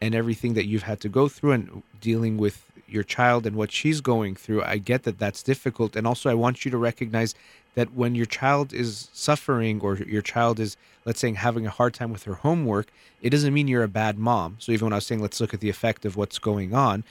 and 0.00 0.14
everything 0.14 0.54
that 0.54 0.66
you've 0.66 0.84
had 0.84 1.00
to 1.00 1.08
go 1.08 1.28
through 1.28 1.52
and 1.52 1.82
dealing 2.00 2.36
with 2.36 2.70
your 2.86 3.02
child 3.02 3.46
and 3.46 3.56
what 3.56 3.72
she's 3.72 4.00
going 4.00 4.34
through. 4.36 4.62
I 4.62 4.78
get 4.78 5.02
that 5.04 5.18
that's 5.18 5.42
difficult, 5.42 5.96
and 5.96 6.06
also 6.06 6.30
I 6.30 6.34
want 6.34 6.64
you 6.64 6.70
to 6.70 6.78
recognize 6.78 7.34
that 7.74 7.94
when 7.94 8.14
your 8.14 8.26
child 8.26 8.72
is 8.72 9.08
suffering 9.12 9.80
or 9.80 9.96
your 9.96 10.22
child 10.22 10.60
is 10.60 10.76
let's 11.04 11.20
say 11.20 11.32
having 11.32 11.66
a 11.66 11.70
hard 11.70 11.94
time 11.94 12.12
with 12.12 12.24
her 12.24 12.34
homework 12.34 12.92
it 13.20 13.30
doesn't 13.30 13.52
mean 13.52 13.68
you're 13.68 13.82
a 13.82 13.88
bad 13.88 14.18
mom 14.18 14.56
so 14.58 14.72
even 14.72 14.86
when 14.86 14.92
i 14.92 14.96
was 14.96 15.06
saying 15.06 15.20
let's 15.20 15.40
look 15.40 15.54
at 15.54 15.60
the 15.60 15.68
effect 15.68 16.04
of 16.04 16.16
what's 16.16 16.38
going 16.38 16.74
on 16.74 17.04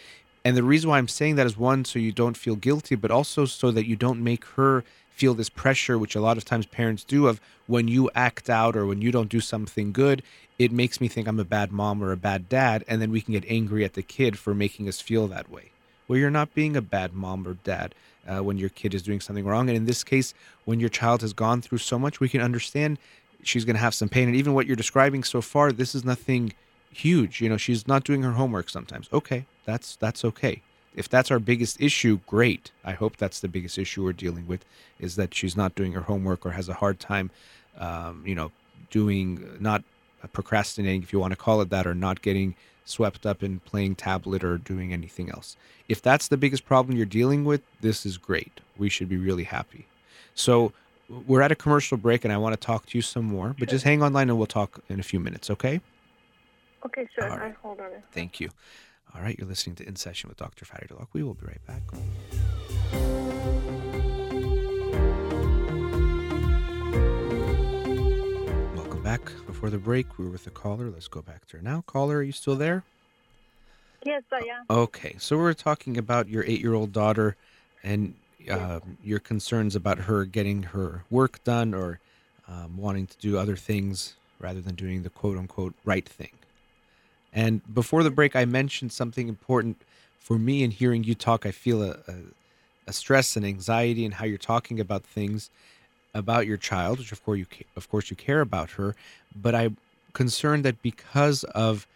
and 0.46 0.58
the 0.58 0.64
reason 0.64 0.90
why 0.90 0.98
i'm 0.98 1.08
saying 1.08 1.36
that 1.36 1.46
is 1.46 1.58
one 1.58 1.86
so 1.86 2.00
you 2.00 2.12
don't 2.12 2.38
feel 2.38 2.56
guilty 2.56 2.96
but 2.96 3.12
also 3.12 3.46
so 3.46 3.72
that 3.72 3.88
you 3.88 3.96
don't 3.96 4.24
make 4.24 4.46
her 4.46 4.84
feel 5.10 5.34
this 5.34 5.50
pressure 5.50 6.00
which 6.00 6.16
a 6.16 6.22
lot 6.22 6.38
of 6.38 6.46
times 6.46 6.66
parents 6.66 7.04
do 7.04 7.28
of 7.28 7.40
when 7.68 7.88
you 7.88 8.10
act 8.16 8.50
out 8.50 8.76
or 8.76 8.86
when 8.86 9.02
you 9.02 9.12
don't 9.12 9.30
do 9.30 9.40
something 9.40 9.92
good 9.92 10.24
it 10.60 10.72
makes 10.72 11.02
me 11.02 11.08
think 11.08 11.28
i'm 11.28 11.40
a 11.40 11.46
bad 11.46 11.72
mom 11.72 12.04
or 12.04 12.12
a 12.12 12.18
bad 12.18 12.50
dad 12.50 12.84
and 12.88 13.02
then 13.02 13.12
we 13.12 13.22
can 13.22 13.34
get 13.34 13.46
angry 13.48 13.84
at 13.84 13.94
the 13.94 14.04
kid 14.04 14.38
for 14.38 14.54
making 14.54 14.88
us 14.88 15.00
feel 15.00 15.28
that 15.28 15.50
way 15.50 15.72
well 16.08 16.18
you're 16.18 16.30
not 16.30 16.54
being 16.54 16.76
a 16.76 16.82
bad 16.82 17.14
mom 17.14 17.48
or 17.48 17.56
dad 17.64 17.94
uh, 18.28 18.42
when 18.42 18.58
your 18.58 18.70
kid 18.70 18.94
is 18.94 19.02
doing 19.02 19.20
something 19.20 19.46
wrong. 19.46 19.70
And 19.70 19.78
in 19.78 19.86
this 19.86 20.04
case, 20.04 20.34
when 20.66 20.80
your 20.80 20.90
child 20.90 21.22
has 21.22 21.34
gone 21.34 21.62
through 21.62 21.80
so 21.80 22.00
much, 22.00 22.20
we 22.20 22.30
can 22.30 22.42
understand 22.42 22.98
she's 23.44 23.66
going 23.66 23.76
to 23.76 23.82
have 23.82 23.94
some 23.94 24.10
pain. 24.10 24.28
And 24.28 24.36
even 24.36 24.54
what 24.54 24.66
you're 24.66 24.76
describing 24.76 25.24
so 25.24 25.42
far, 25.42 25.72
this 25.72 25.94
is 25.96 26.04
nothing 26.04 26.54
huge. 26.92 27.42
You 27.42 27.50
know, 27.50 27.58
she's 27.58 27.88
not 27.88 28.04
doing 28.04 28.24
her 28.24 28.34
homework 28.34 28.70
sometimes. 28.70 29.10
Okay, 29.12 29.46
that's 29.66 29.96
that's 29.98 30.24
okay. 30.26 30.62
If 30.96 31.10
that's 31.10 31.32
our 31.32 31.40
biggest 31.40 31.82
issue, 31.82 32.20
great. 32.28 32.72
I 32.86 32.92
hope 32.92 33.18
that's 33.18 33.40
the 33.40 33.48
biggest 33.48 33.80
issue 33.80 34.04
we're 34.04 34.14
dealing 34.14 34.48
with 34.48 34.64
is 35.00 35.16
that 35.16 35.34
she's 35.34 35.58
not 35.58 35.74
doing 35.74 35.94
her 35.94 36.02
homework 36.02 36.46
or 36.46 36.52
has 36.52 36.70
a 36.70 36.76
hard 36.76 37.00
time, 37.00 37.32
um, 37.80 38.22
you 38.26 38.36
know, 38.36 38.52
doing 38.92 39.58
not 39.60 39.84
Uh, 40.24 40.28
procrastinating, 40.28 41.04
if 41.04 41.12
you 41.12 41.20
want 41.20 41.32
to 41.32 41.38
call 41.38 41.62
it 41.62 41.70
that, 41.70 41.86
or 41.86 41.94
not 41.94 42.22
getting 42.22 42.56
swept 42.86 43.26
up 43.26 43.44
in 43.44 43.60
playing 43.60 43.96
tablet 43.96 44.44
or 44.44 44.58
doing 44.58 44.94
anything 44.94 45.30
else. 45.30 45.56
If 45.88 46.02
that's 46.02 46.28
the 46.28 46.38
biggest 46.38 46.66
problem 46.66 46.98
you're 46.98 47.06
dealing 47.06 47.46
with, 47.46 47.62
this 47.82 48.06
is 48.06 48.18
great. 48.18 48.62
We 48.78 48.90
should 48.90 49.10
be 49.10 49.18
really 49.18 49.44
happy. 49.44 49.88
So 50.36 50.74
we're 51.28 51.42
at 51.42 51.52
a 51.52 51.56
commercial 51.56 51.98
break 51.98 52.24
and 52.24 52.34
I 52.34 52.38
want 52.38 52.54
to 52.54 52.66
talk 52.66 52.86
to 52.88 52.98
you 52.98 53.02
some 53.02 53.26
more, 53.26 53.56
but 53.58 53.70
just 53.70 53.84
hang 53.84 54.02
online 54.02 54.30
and 54.30 54.38
we'll 54.38 54.48
talk 54.48 54.82
in 54.90 55.00
a 55.00 55.04
few 55.04 55.20
minutes, 55.20 55.50
okay? 55.50 55.82
Okay, 56.86 57.08
sure. 57.16 57.30
All 57.30 57.38
right. 57.38 57.52
I 57.52 57.56
hold 57.62 57.80
on. 57.80 57.92
Thank 58.12 58.40
you. 58.40 58.50
All 59.16 59.22
right, 59.22 59.38
you're 59.38 59.48
listening 59.48 59.76
to 59.78 59.88
In 59.88 59.96
Session 59.96 60.28
with 60.28 60.38
Dr. 60.38 60.66
Farid 60.66 60.90
Holakouee. 60.90 61.14
We 61.14 61.24
will 61.24 61.36
be 61.36 61.46
right 61.46 61.62
back. 61.68 63.32
Back. 69.04 69.32
Before 69.46 69.70
the 69.70 69.78
break, 69.78 70.18
we 70.18 70.26
were 70.26 70.32
with 70.32 70.46
the 70.46 70.50
caller. 70.50 70.90
Let's 70.90 71.10
go 71.10 71.22
back 71.22 71.46
to 71.48 71.58
her 71.58 71.64
now. 71.64 71.84
Caller, 71.86 72.18
are 72.18 72.24
you 72.24 72.32
still 72.32 72.56
there? 72.56 72.84
Yes, 74.06 74.24
I 74.32 74.38
am. 74.38 74.66
Okay, 74.70 75.16
so 75.20 75.38
we're 75.38 75.54
talking 75.54 75.98
about 75.98 76.30
your 76.30 76.46
eight-year-old 76.46 76.94
daughter 76.94 77.36
and 77.84 78.14
um, 78.50 78.98
your 79.04 79.20
concerns 79.20 79.76
about 79.76 79.98
her 80.00 80.24
getting 80.24 80.64
her 80.64 81.04
work 81.10 81.44
done 81.44 81.74
or 81.74 82.00
um, 82.48 82.78
wanting 82.78 83.08
to 83.08 83.18
do 83.18 83.38
other 83.38 83.58
things 83.58 84.16
rather 84.40 84.62
than 84.62 84.76
doing 84.76 85.04
the 85.04 85.10
quote-unquote 85.10 85.74
right 85.84 86.08
thing. 86.08 86.32
And 87.34 87.62
before 87.74 88.04
the 88.04 88.12
break, 88.12 88.38
I 88.38 88.46
mentioned 88.46 88.94
something 88.94 89.28
important 89.28 89.82
for 90.18 90.40
me 90.40 90.64
in 90.64 90.72
hearing 90.72 91.04
you 91.04 91.16
talk. 91.16 91.46
I 91.46 91.52
feel 91.52 91.84
a, 91.84 91.92
a, 92.08 92.16
a 92.88 92.94
stress 92.94 93.36
and 93.36 93.46
anxiety 93.46 94.06
in 94.06 94.14
how 94.14 94.26
you're 94.26 94.38
talking 94.38 94.80
about 94.80 95.04
things 95.04 95.50
about 96.14 96.48
your 96.48 96.58
child, 96.58 97.00
which 97.00 97.12
of 97.12 97.24
course 97.24 97.40
you 97.40 97.46
of 97.76 97.90
course 97.90 98.10
you 98.10 98.16
care 98.16 98.42
about 98.42 98.72
her. 98.72 98.96
But 99.36 99.56
I'm 99.56 99.78
concerned 100.14 100.64
that 100.66 100.82
because 100.82 101.44
of 101.44 101.88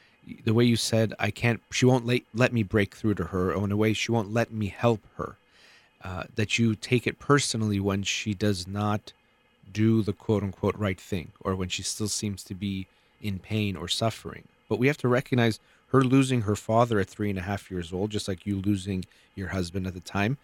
the 0.44 0.54
way 0.54 0.66
you 0.66 0.76
said, 0.76 1.14
I 1.20 1.32
can't, 1.32 1.62
she 1.72 1.86
won't 1.86 2.06
let, 2.06 2.22
let 2.34 2.52
me 2.52 2.64
break 2.64 2.96
through 2.96 3.16
to 3.16 3.26
her, 3.26 3.54
or 3.54 3.64
in 3.64 3.72
a 3.72 3.78
way, 3.78 3.94
she 3.94 4.12
won't 4.12 4.34
let 4.34 4.52
me 4.52 4.68
help 4.68 5.02
her. 5.18 5.38
Uh, 6.04 6.24
that 6.36 6.60
you 6.60 6.76
take 6.76 7.08
it 7.08 7.18
personally 7.18 7.80
when 7.80 8.04
she 8.04 8.34
does 8.34 8.68
not 8.68 9.14
do 9.72 10.02
the 10.02 10.14
quote 10.14 10.44
unquote 10.44 10.76
right 10.76 11.00
thing, 11.00 11.32
or 11.42 11.56
when 11.56 11.70
she 11.70 11.84
still 11.84 12.08
seems 12.08 12.44
to 12.44 12.54
be 12.54 12.88
in 13.22 13.40
pain 13.40 13.76
or 13.76 13.88
suffering. 13.88 14.44
But 14.70 14.80
we 14.80 14.88
have 14.88 14.98
to 14.98 15.08
recognize 15.08 15.60
her 15.90 16.04
losing 16.04 16.42
her 16.42 16.56
father 16.56 17.00
at 17.00 17.10
three 17.10 17.30
and 17.30 17.40
a 17.40 17.44
half 17.44 17.72
years 17.72 17.92
old, 17.92 18.12
just 18.12 18.28
like 18.28 18.46
you 18.46 18.58
losing 18.58 19.06
your 19.36 19.50
husband 19.50 19.88
at 19.88 19.94
the 19.94 20.00
time, 20.02 20.38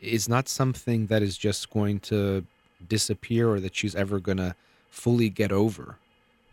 is 0.00 0.28
not 0.28 0.48
something 0.48 1.06
that 1.06 1.22
is 1.22 1.36
just 1.36 1.70
going 1.70 2.00
to 2.00 2.44
disappear 2.88 3.48
or 3.50 3.60
that 3.60 3.74
she's 3.74 3.94
ever 3.94 4.18
going 4.18 4.38
to 4.38 4.54
fully 4.90 5.28
get 5.28 5.52
over. 5.52 5.96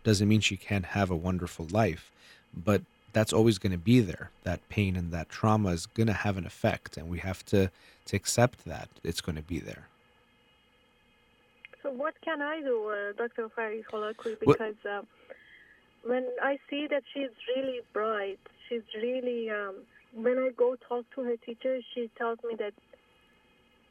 Doesn't 0.04 0.28
mean 0.28 0.42
she 0.42 0.58
can't 0.58 0.86
have 0.86 1.10
a 1.10 1.16
wonderful 1.16 1.68
life, 1.72 2.12
but 2.54 2.82
that's 3.14 3.34
always 3.34 3.58
going 3.58 3.72
to 3.72 3.78
be 3.78 4.00
there. 4.00 4.30
That 4.44 4.68
pain 4.70 4.96
and 4.96 5.12
that 5.12 5.30
trauma 5.30 5.70
is 5.70 5.86
going 5.86 6.08
to 6.08 6.14
have 6.14 6.38
an 6.38 6.46
effect, 6.46 6.98
and 6.98 7.10
we 7.10 7.20
have 7.20 7.46
to 7.48 7.72
to 8.06 8.16
accept 8.16 8.64
that 8.66 8.88
it's 9.04 9.20
going 9.20 9.36
to 9.36 9.42
be 9.42 9.60
there. 9.60 9.88
So 11.84 11.92
what 11.92 12.16
can 12.22 12.42
I 12.42 12.62
do, 12.62 12.90
uh, 12.90 13.12
Dr. 13.18 13.50
Fari 13.50 13.84
Holakouee? 13.92 14.40
Because 14.40 14.76
uh, 14.90 15.02
when 16.04 16.26
I 16.42 16.58
see 16.70 16.88
that 16.88 17.04
she's 17.14 17.30
really 17.56 17.82
bright, 17.94 18.40
she's 18.68 18.84
really. 18.96 19.50
Um, 19.50 19.76
when 20.14 20.38
I 20.38 20.50
go 20.56 20.76
talk 20.88 21.06
to 21.16 21.22
her 21.22 21.36
teacher, 21.38 21.80
she 21.94 22.10
tells 22.18 22.40
me 22.44 22.56
that 22.58 22.74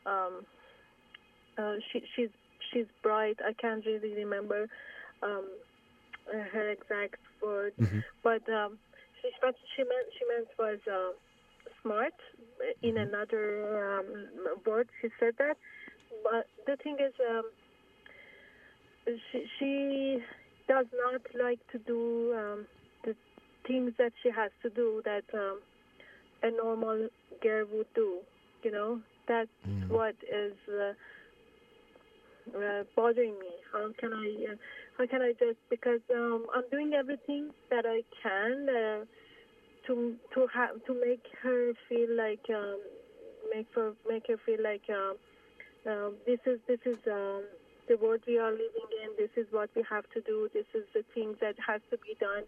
um, 0.07 0.47
uh, 1.59 1.75
she, 1.93 2.03
she's 2.15 2.31
she's 2.73 2.87
bright. 3.03 3.39
I 3.45 3.53
can't 3.55 3.85
really 3.85 4.15
remember 4.15 4.69
um, 5.23 5.47
her 6.53 6.71
exact 6.71 7.21
word, 7.43 7.73
Mhm. 7.81 8.03
but 8.23 8.43
um, 8.49 8.79
she 9.21 9.31
what 9.41 9.55
she 9.77 9.83
meant 9.83 10.09
she 10.19 10.25
meant 10.29 10.49
was 10.59 10.79
uh, 10.91 11.13
smart. 11.83 12.15
In 12.83 12.97
another 12.99 13.99
um, 13.99 14.59
word, 14.67 14.89
she 15.01 15.09
said 15.19 15.35
that. 15.39 15.57
But 16.25 16.47
the 16.67 16.77
thing 16.83 16.97
is, 17.01 17.13
um, 17.29 17.45
she, 19.31 19.45
she 19.59 20.19
does 20.69 20.87
not 20.95 21.21
like 21.43 21.61
to 21.73 21.79
do 21.79 22.35
um, 22.35 22.67
the 23.05 23.15
things 23.67 23.93
that 23.99 24.13
she 24.23 24.31
has 24.31 24.51
to 24.63 24.71
do 24.71 25.03
that 25.05 25.25
um, 25.35 25.61
a 26.43 26.51
normal 26.51 27.09
girl 27.43 27.67
would 27.73 27.93
do. 27.95 28.19
You 28.63 28.73
know, 28.73 29.01
that's 29.29 29.51
Mhm. 29.67 29.89
what 29.91 30.17
is 30.23 30.55
uh, 30.69 30.93
uh, 32.55 32.85
bothering 32.95 33.39
me. 33.39 33.53
How 33.73 33.91
can 33.99 34.13
I? 34.13 34.53
Uh, 34.53 34.57
how 34.99 35.07
can 35.07 35.23
I 35.23 35.33
just 35.33 35.59
because 35.71 36.01
um, 36.15 36.47
I'm 36.55 36.65
doing 36.71 36.95
everything 36.95 37.51
that 37.71 37.85
I 37.87 38.03
can 38.23 38.69
uh, 38.69 39.05
to 39.87 40.15
to 40.35 40.47
have 40.55 40.85
to 40.87 40.95
make 40.95 41.25
her 41.43 41.73
feel 41.89 42.17
like 42.17 42.45
um, 42.51 42.79
make 43.55 43.67
her 43.75 43.93
make 44.09 44.27
her 44.29 44.37
feel 44.45 44.63
like 44.63 44.83
um, 44.91 45.17
um, 45.91 46.15
this 46.27 46.41
is 46.47 46.59
this 46.67 46.81
is 46.85 46.99
um, 47.11 47.45
the 47.89 47.97
world 47.97 48.21
we 48.27 48.39
are 48.39 48.51
living 48.51 48.91
in. 49.05 49.11
This 49.19 49.31
is 49.37 49.47
what 49.51 49.71
we 49.77 49.85
have 49.89 50.05
to 50.15 50.21
do. 50.23 50.49
This 50.53 50.67
is 50.75 50.85
the 50.95 51.05
things 51.15 51.37
that 51.41 51.55
has 51.67 51.81
to 51.91 51.99
be 51.99 52.17
done, 52.21 52.45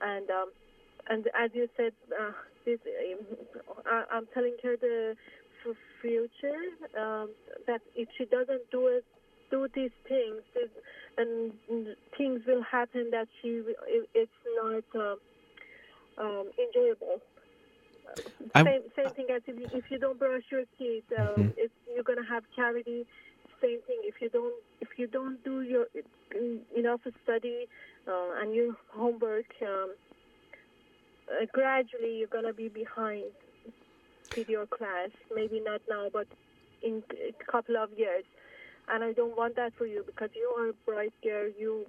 and 0.00 0.28
um, 0.30 0.50
and 1.08 1.26
as 1.38 1.50
you 1.54 1.68
said, 1.76 1.92
uh, 2.18 2.32
this 2.64 2.78
I, 3.86 4.04
I'm 4.12 4.26
telling 4.34 4.56
her 4.62 4.76
the 4.76 5.16
future 6.00 6.62
um, 6.98 7.30
that 7.66 7.80
if 7.94 8.08
she 8.16 8.24
doesn't 8.24 8.70
do 8.70 8.86
it, 8.86 9.04
do 9.50 9.68
these 9.74 9.90
things, 10.08 10.42
this, 10.54 10.70
and 11.16 11.52
things 12.16 12.40
will 12.46 12.62
happen 12.62 13.08
that 13.10 13.28
she 13.40 13.62
it, 13.86 14.08
it's 14.14 14.32
not 14.62 14.84
um, 15.00 15.18
um, 16.18 16.50
enjoyable. 16.58 17.18
Same, 18.64 18.82
same 18.96 19.10
thing 19.14 19.26
as 19.34 19.42
if 19.46 19.58
you, 19.58 19.68
if 19.72 19.84
you 19.90 19.98
don't 19.98 20.18
brush 20.18 20.42
your 20.50 20.64
teeth, 20.78 21.04
um, 21.12 21.44
Mhm. 21.44 21.54
it's, 21.56 21.74
you're 21.94 22.04
gonna 22.04 22.26
have 22.28 22.44
cavity. 22.56 23.06
Same 23.60 23.80
thing 23.86 24.00
if 24.04 24.14
you 24.20 24.30
don't 24.30 24.54
if 24.80 24.88
you 24.96 25.06
don't 25.08 25.42
do 25.44 25.62
your 25.62 25.86
enough 26.76 27.00
study 27.22 27.66
uh, 28.06 28.30
and 28.40 28.54
your 28.54 28.74
homework. 28.94 29.46
Um, 29.62 29.94
uh, 31.30 31.44
gradually, 31.52 32.16
you're 32.18 32.28
gonna 32.28 32.52
be 32.54 32.68
behind 32.68 33.24
with 34.36 34.48
your 34.48 34.66
class. 34.66 35.10
Maybe 35.34 35.60
not 35.60 35.80
now, 35.88 36.08
but 36.12 36.26
in 36.82 37.02
a 37.12 37.50
couple 37.52 37.76
of 37.76 37.90
years. 37.96 38.24
And 38.90 39.04
I 39.04 39.12
don't 39.12 39.36
want 39.36 39.56
that 39.56 39.72
for 39.76 39.86
you 39.86 40.02
because 40.06 40.30
you 40.34 40.52
are 40.58 40.68
a 40.70 40.72
bright 40.86 41.12
girl. 41.22 41.50
You 41.58 41.86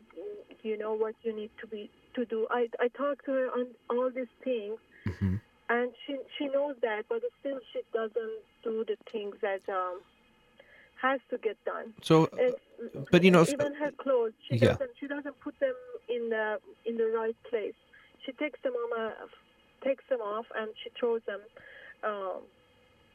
you 0.64 0.78
know 0.78 0.94
what 0.94 1.16
you 1.24 1.34
need 1.36 1.52
to 1.62 1.68
be 1.68 1.90
to 2.16 2.26
do. 2.26 2.48
I 2.52 2.68
I 2.80 2.90
talk 2.90 3.24
to 3.26 3.32
her 3.32 3.48
on 3.48 3.68
all 3.90 4.10
these 4.10 4.34
things, 4.44 4.78
Mhm. 5.06 5.40
and 5.70 5.94
she 6.06 6.18
she 6.38 6.48
knows 6.48 6.76
that, 6.82 7.06
but 7.10 7.22
still 7.40 7.60
she 7.72 7.82
doesn't 7.94 8.40
do 8.64 8.84
the 8.86 8.98
things 9.12 9.36
that 9.42 9.62
um 9.70 10.02
has 11.02 11.22
to 11.30 11.38
get 11.38 11.58
done. 11.66 11.94
So, 12.02 12.28
It's, 12.34 12.60
but 13.10 13.24
you 13.24 13.32
know, 13.32 13.44
even 13.44 13.74
her 13.76 13.92
clothes, 13.92 14.34
she 14.48 14.56
Yeah. 14.58 14.74
doesn't 14.74 14.92
she 15.00 15.08
doesn't 15.08 15.40
put 15.40 15.58
them 15.60 15.76
in 16.10 16.30
the 16.30 16.60
in 16.86 16.98
the 16.98 17.08
right 17.08 17.38
place. 17.50 17.76
She 18.26 18.34
takes 18.34 18.60
them 18.62 18.74
on 18.74 19.00
a, 19.00 19.06
takes 19.86 20.04
them 20.10 20.20
off 20.22 20.46
and 20.56 20.70
she 20.84 20.90
throws 21.00 21.22
them 21.26 21.42
um, 22.04 22.42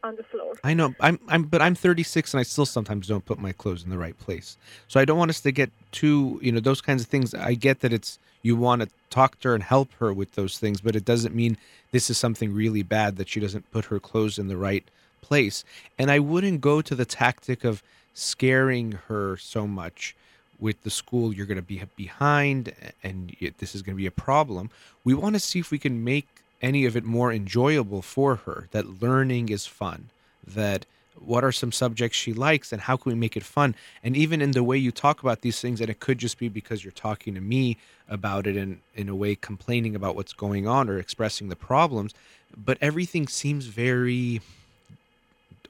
on 0.05 0.17
the 0.17 0.23
floor. 0.23 0.55
I 0.63 0.75
know 0.75 0.95
I'm 1.01 1.19
I'm 1.29 1.45
but 1.45 1.61
I'm 1.61 1.75
36 1.75 2.35
and 2.35 2.41
I 2.41 2.45
still 2.45 2.67
sometimes 2.67 3.09
don't 3.09 3.25
put 3.25 3.39
my 3.39 3.53
clothes 3.53 3.83
in 3.83 3.91
the 3.91 3.99
right 3.99 4.17
place. 4.19 4.57
So 4.87 5.01
I 5.01 5.05
don't 5.05 5.19
want 5.19 5.31
us 5.31 5.41
to 5.41 5.51
get 5.51 5.71
too, 5.91 6.39
you 6.43 6.53
know, 6.53 6.61
those 6.61 6.81
kinds 6.81 7.03
of 7.03 7.09
things. 7.09 7.35
I 7.35 7.55
get 7.55 7.81
that 7.81 7.93
it's 7.93 8.19
you 8.43 8.55
want 8.55 8.83
to 8.83 8.89
talk 9.11 9.41
to 9.41 9.49
her 9.49 9.55
and 9.55 9.65
help 9.65 9.93
her 9.95 10.13
with 10.13 10.35
those 10.35 10.59
things, 10.59 10.81
but 10.83 10.95
it 10.95 11.05
doesn't 11.05 11.35
mean 11.35 11.57
this 11.93 12.11
is 12.11 12.19
something 12.19 12.53
really 12.53 12.83
bad 12.83 13.17
that 13.17 13.29
she 13.29 13.41
doesn't 13.41 13.71
put 13.73 13.87
her 13.87 13.99
clothes 13.99 14.39
in 14.39 14.49
the 14.49 14.57
right 14.57 14.85
place. 15.23 15.65
And 15.99 16.11
I 16.11 16.19
wouldn't 16.19 16.61
go 16.61 16.83
to 16.83 16.95
the 16.95 17.07
tactic 17.07 17.65
of 17.65 17.83
scaring 18.13 18.93
her 19.09 19.39
so 19.39 19.67
much 19.67 20.15
with 20.61 20.83
the 20.83 20.91
school 20.91 21.33
you're 21.33 21.47
going 21.47 21.57
to 21.57 21.63
be 21.63 21.83
behind 21.97 22.73
and 23.03 23.35
this 23.59 23.75
is 23.75 23.83
going 23.83 23.97
to 23.97 24.01
be 24.01 24.07
a 24.07 24.11
problem. 24.11 24.71
We 25.03 25.15
want 25.15 25.35
to 25.35 25.41
see 25.41 25.59
if 25.59 25.71
we 25.71 25.79
can 25.79 26.05
make 26.05 26.44
any 26.65 26.87
of 26.87 26.97
it 26.97 27.05
more 27.05 27.33
enjoyable 27.33 28.03
for 28.03 28.37
her, 28.37 28.69
that 28.73 29.03
learning 29.03 29.51
is 29.51 29.67
fun, 29.67 30.09
that 30.47 30.87
what 31.19 31.45
are 31.45 31.53
some 31.53 31.71
subjects 31.71 32.17
she 32.19 32.33
likes 32.33 32.73
and 32.73 32.83
how 32.83 32.97
can 32.97 33.13
we 33.13 33.17
make 33.17 33.37
it 33.37 33.45
fun 33.45 33.75
and 34.03 34.17
even 34.17 34.43
in 34.43 34.51
the 34.51 34.65
way 34.65 34.77
you 34.77 34.91
talk 34.91 35.23
about 35.23 35.43
these 35.43 35.61
things 35.61 35.81
and 35.81 35.89
it 35.89 36.01
could 36.01 36.19
just 36.19 36.39
be 36.39 36.49
because 36.49 36.85
you're 36.85 36.91
talking 36.93 37.35
to 37.35 37.41
me 37.41 37.77
about 38.09 38.47
it 38.49 38.57
and 38.57 38.81
in 38.97 39.09
a 39.09 39.15
way 39.15 39.37
complaining 39.37 39.95
about 39.95 40.17
what's 40.17 40.33
going 40.33 40.67
on 40.67 40.89
or 40.89 40.99
expressing 40.99 41.49
the 41.49 41.57
problems 41.57 42.13
but 42.57 42.77
everything 42.81 43.29
seems 43.29 43.67
very 43.67 44.41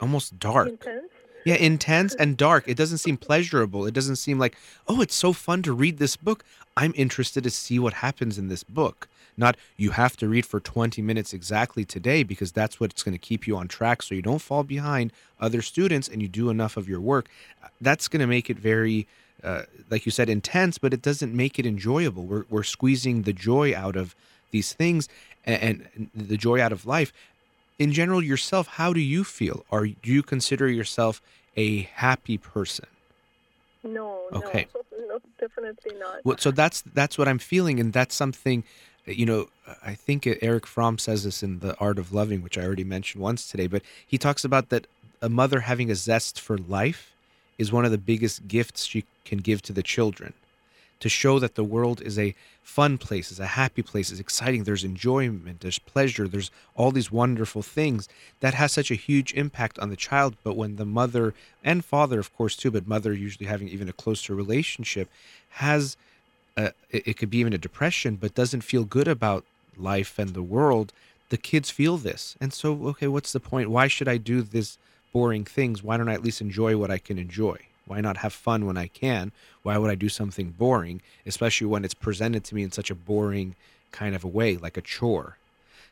almost 0.01 0.39
dark 0.39 0.67
Intense. 0.67 1.11
yeah, 1.45 1.55
intense 1.55 2.15
and 2.15 2.35
dark. 2.47 2.67
It 2.67 2.75
doesn't 2.75 2.97
seem 2.97 3.17
pleasurable. 3.17 3.85
It 3.85 3.93
doesn't 3.93 4.17
seem 4.17 4.39
like, 4.39 4.57
oh, 4.87 4.99
it's 5.01 5.15
so 5.15 5.31
fun 5.31 5.61
to 5.63 5.73
read 5.73 5.99
this 5.99 6.15
book. 6.15 6.43
I'm 6.75 6.93
interested 6.95 7.43
to 7.43 7.51
see 7.51 7.79
what 7.79 7.93
happens 7.93 8.37
in 8.37 8.49
this 8.49 8.63
book. 8.63 9.07
Not 9.37 9.57
you 9.77 9.91
have 9.91 10.15
to 10.17 10.27
read 10.27 10.45
for 10.45 10.59
20 10.59 11.01
minutes 11.01 11.33
exactly 11.33 11.83
today 11.85 12.23
because 12.23 12.51
that's 12.51 12.79
what's 12.79 13.03
going 13.03 13.13
to 13.13 13.19
keep 13.19 13.47
you 13.47 13.57
on 13.57 13.67
track 13.67 14.01
so 14.01 14.15
you 14.15 14.21
don't 14.21 14.41
fall 14.41 14.63
behind 14.63 15.11
other 15.39 15.61
students 15.61 16.07
and 16.07 16.21
you 16.21 16.27
do 16.27 16.49
enough 16.49 16.77
of 16.77 16.87
your 16.87 17.01
work. 17.01 17.27
That's 17.81 18.07
going 18.07 18.21
to 18.21 18.27
make 18.27 18.49
it 18.49 18.57
very, 18.57 19.07
uh, 19.43 19.63
like 19.89 20.05
you 20.05 20.11
said, 20.11 20.29
intense, 20.29 20.77
but 20.77 20.93
it 20.93 21.01
doesn't 21.01 21.33
make 21.35 21.59
it 21.59 21.65
enjoyable. 21.65 22.23
We're, 22.23 22.45
we're 22.49 22.63
squeezing 22.63 23.23
the 23.23 23.33
joy 23.33 23.75
out 23.75 23.95
of 23.95 24.15
these 24.51 24.71
things 24.73 25.09
and, 25.45 25.87
and 25.97 26.09
the 26.15 26.37
joy 26.37 26.61
out 26.61 26.71
of 26.71 26.85
life 26.85 27.11
in 27.77 27.91
general 27.91 28.23
yourself 28.23 28.67
how 28.67 28.93
do 28.93 29.01
you 29.01 29.23
feel 29.25 29.65
are 29.69 29.85
do 29.87 30.11
you 30.11 30.23
consider 30.23 30.69
yourself 30.69 31.21
a 31.57 31.81
happy 31.95 32.37
person 32.37 32.85
No, 33.83 34.21
Okay. 34.33 34.67
no, 34.73 34.81
no, 35.07 35.19
definitely 35.39 35.99
not. 35.99 36.23
well, 36.23 36.37
so 36.39 36.51
that's 36.51 36.81
that's 36.93 37.17
what 37.17 37.27
i'm 37.27 37.39
feeling 37.39 37.79
and 37.81 37.91
that's 37.91 38.15
something 38.15 38.63
you 39.05 39.25
know 39.25 39.47
i 39.83 39.93
think 39.93 40.27
Erich 40.41 40.65
Fromm 40.67 40.97
says 40.97 41.23
this 41.23 41.43
in 41.43 41.59
the 41.59 41.77
art 41.77 41.99
of 41.99 42.13
loving 42.13 42.41
which 42.41 42.57
i 42.57 42.63
already 42.63 42.83
mentioned 42.83 43.21
once 43.21 43.49
today 43.49 43.67
but 43.67 43.81
he 44.05 44.17
talks 44.17 44.43
about 44.43 44.69
that 44.69 44.87
a 45.21 45.29
mother 45.29 45.61
having 45.61 45.89
a 45.89 45.95
zest 45.95 46.39
for 46.39 46.57
life 46.57 47.13
is 47.57 47.71
one 47.71 47.85
of 47.85 47.91
the 47.91 47.97
biggest 47.97 48.47
gifts 48.47 48.85
she 48.85 49.05
can 49.23 49.39
give 49.39 49.61
to 49.61 49.73
the 49.73 49.83
children 49.83 50.33
to 50.99 51.09
show 51.09 51.39
that 51.39 51.55
the 51.55 51.63
world 51.63 52.01
is 52.01 52.17
a 52.17 52.33
fun 52.63 52.97
place, 52.97 53.31
is 53.31 53.39
a 53.39 53.45
happy 53.45 53.81
place, 53.81 54.11
is 54.11 54.19
exciting. 54.19 54.63
There's 54.63 54.83
enjoyment, 54.83 55.59
there's 55.59 55.79
pleasure, 55.79 56.27
there's 56.27 56.51
all 56.75 56.91
these 56.91 57.11
wonderful 57.11 57.61
things 57.61 58.07
that 58.39 58.53
has 58.53 58.71
such 58.71 58.91
a 58.91 58.95
huge 58.95 59.33
impact 59.33 59.77
on 59.79 59.89
the 59.89 59.95
child. 59.95 60.35
But 60.43 60.55
when 60.55 60.77
the 60.77 60.85
mother 60.85 61.33
and 61.63 61.83
father, 61.83 62.19
of 62.19 62.35
course, 62.35 62.55
too, 62.55 62.71
but 62.71 62.87
mother 62.87 63.13
usually 63.13 63.47
having 63.47 63.69
even 63.69 63.89
a 63.89 63.93
closer 63.93 64.33
relationship, 64.33 65.09
has 65.49 65.97
a, 66.57 66.71
it 66.89 67.07
it 67.07 67.17
could 67.17 67.29
be 67.29 67.39
even 67.39 67.53
a 67.53 67.57
depression, 67.57 68.15
but 68.15 68.35
doesn't 68.35 68.61
feel 68.61 68.83
good 68.83 69.07
about 69.07 69.45
life 69.77 70.17
and 70.17 70.29
the 70.29 70.43
world, 70.43 70.93
the 71.29 71.37
kids 71.37 71.69
feel 71.69 71.97
this. 71.97 72.35
And 72.39 72.53
so, 72.53 72.87
okay, 72.87 73.07
what's 73.07 73.33
the 73.33 73.39
point? 73.39 73.69
Why 73.69 73.87
should 73.87 74.07
I 74.07 74.17
do 74.17 74.41
this 74.41 74.77
boring 75.11 75.45
things? 75.45 75.83
Why 75.83 75.97
don't 75.97 76.09
I 76.09 76.13
at 76.13 76.23
least 76.23 76.41
enjoy 76.41 76.77
what 76.77 76.91
I 76.91 76.97
can 76.97 77.17
enjoy? 77.17 77.57
Why 77.85 78.01
not 78.01 78.17
have 78.17 78.33
fun 78.33 78.65
when 78.65 78.77
I 78.77 78.87
can? 78.87 79.31
Why 79.63 79.77
would 79.77 79.91
I 79.91 79.95
do 79.95 80.09
something 80.09 80.51
boring, 80.51 81.01
especially 81.25 81.67
when 81.67 81.85
it's 81.85 81.93
presented 81.93 82.43
to 82.45 82.55
me 82.55 82.63
in 82.63 82.71
such 82.71 82.89
a 82.89 82.95
boring 82.95 83.55
kind 83.91 84.15
of 84.15 84.23
a 84.23 84.27
way, 84.27 84.57
like 84.57 84.77
a 84.77 84.81
chore? 84.81 85.37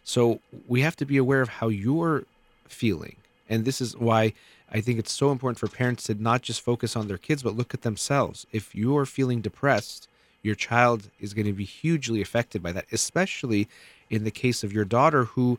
So 0.04 0.40
we 0.68 0.82
have 0.82 0.96
to 0.98 1.06
be 1.06 1.18
aware 1.18 1.42
of 1.42 1.50
how 1.50 1.70
you're 1.70 2.26
feeling. 2.68 3.16
And 3.50 3.66
this 3.66 3.80
is 3.80 3.96
why 3.96 4.34
I 4.72 4.82
think 4.82 5.00
it's 5.00 5.12
so 5.12 5.32
important 5.32 5.60
for 5.60 5.68
parents 5.68 6.04
to 6.06 6.16
not 6.16 6.42
just 6.42 6.62
focus 6.62 6.96
on 6.96 7.08
their 7.08 7.18
kids, 7.18 7.44
but 7.44 7.56
look 7.56 7.74
at 7.74 7.84
themselves. 7.84 8.48
If 8.52 8.74
you're 8.74 9.06
feeling 9.06 9.42
depressed, 9.42 10.08
your 10.44 10.56
child 10.56 11.10
is 11.20 11.34
going 11.34 11.48
to 11.48 11.54
be 11.54 11.64
hugely 11.64 12.22
affected 12.22 12.62
by 12.62 12.72
that, 12.74 12.86
especially 12.92 13.68
in 14.10 14.26
the 14.26 14.32
case 14.32 14.64
of 14.64 14.74
your 14.74 14.86
daughter 14.86 15.24
who 15.24 15.58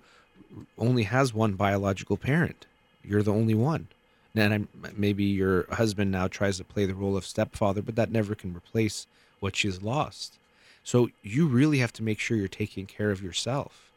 only 0.78 1.02
has 1.04 1.34
one 1.34 1.54
biological 1.54 2.16
parent. 2.16 2.66
You're 3.02 3.22
the 3.22 3.32
only 3.32 3.54
one. 3.54 3.88
And 4.36 4.52
I'm, 4.54 4.68
maybe 4.96 5.24
your 5.24 5.66
husband 5.72 6.10
now 6.10 6.28
tries 6.28 6.58
to 6.58 6.64
play 6.64 6.86
the 6.86 6.94
role 6.94 7.16
of 7.16 7.24
stepfather, 7.24 7.82
but 7.82 7.96
that 7.96 8.10
never 8.10 8.34
can 8.34 8.54
replace 8.54 9.06
what 9.40 9.56
she's 9.56 9.82
lost. 9.82 10.38
So 10.82 11.08
you 11.22 11.46
really 11.46 11.78
have 11.78 11.92
to 11.94 12.02
make 12.02 12.18
sure 12.18 12.36
you're 12.36 12.48
taking 12.48 12.86
care 12.86 13.10
of 13.10 13.22
yourself. 13.22 13.90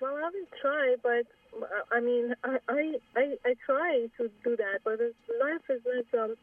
Well, 0.00 0.16
I 0.16 0.24
will 0.24 0.46
try, 0.60 0.96
but 1.02 1.26
uh, 1.62 1.66
I 1.92 2.00
mean, 2.00 2.34
I, 2.42 2.58
I, 2.68 2.94
I, 3.14 3.36
I 3.44 3.54
try 3.64 4.08
to 4.18 4.30
do 4.42 4.56
that, 4.56 4.80
but 4.84 4.98
life 5.40 5.62
is 5.68 5.80
like 5.86 6.20
Um, 6.20 6.34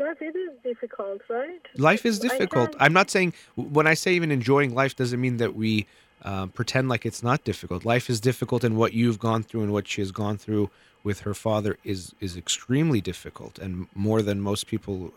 life 0.00 0.20
it 0.20 0.36
is 0.36 0.50
difficult, 0.64 1.20
right? 1.28 1.60
Life 1.76 2.04
is 2.06 2.18
difficult. 2.18 2.74
I'm 2.78 2.92
not 2.92 3.10
saying 3.10 3.32
when 3.56 3.86
I 3.86 3.94
say 3.94 4.14
even 4.14 4.30
enjoying 4.30 4.74
life 4.74 4.96
doesn't 4.96 5.20
mean 5.20 5.36
that 5.36 5.54
we 5.54 5.86
um, 6.22 6.50
pretend 6.50 6.88
like 6.88 7.06
it's 7.06 7.22
not 7.22 7.44
difficult. 7.44 7.84
Life 7.84 8.10
is 8.10 8.20
difficult, 8.20 8.64
and 8.64 8.76
what 8.76 8.92
you've 8.92 9.18
gone 9.18 9.42
through 9.42 9.62
and 9.62 9.72
what 9.72 9.86
she 9.86 10.00
has 10.00 10.12
gone 10.12 10.36
through 10.36 10.70
with 11.02 11.20
her 11.20 11.34
father 11.34 11.76
is 11.84 12.14
is 12.20 12.36
extremely 12.36 13.00
difficult 13.00 13.58
and 13.58 13.86
more 13.94 14.20
than 14.22 14.40
most 14.40 14.66
people 14.66 15.12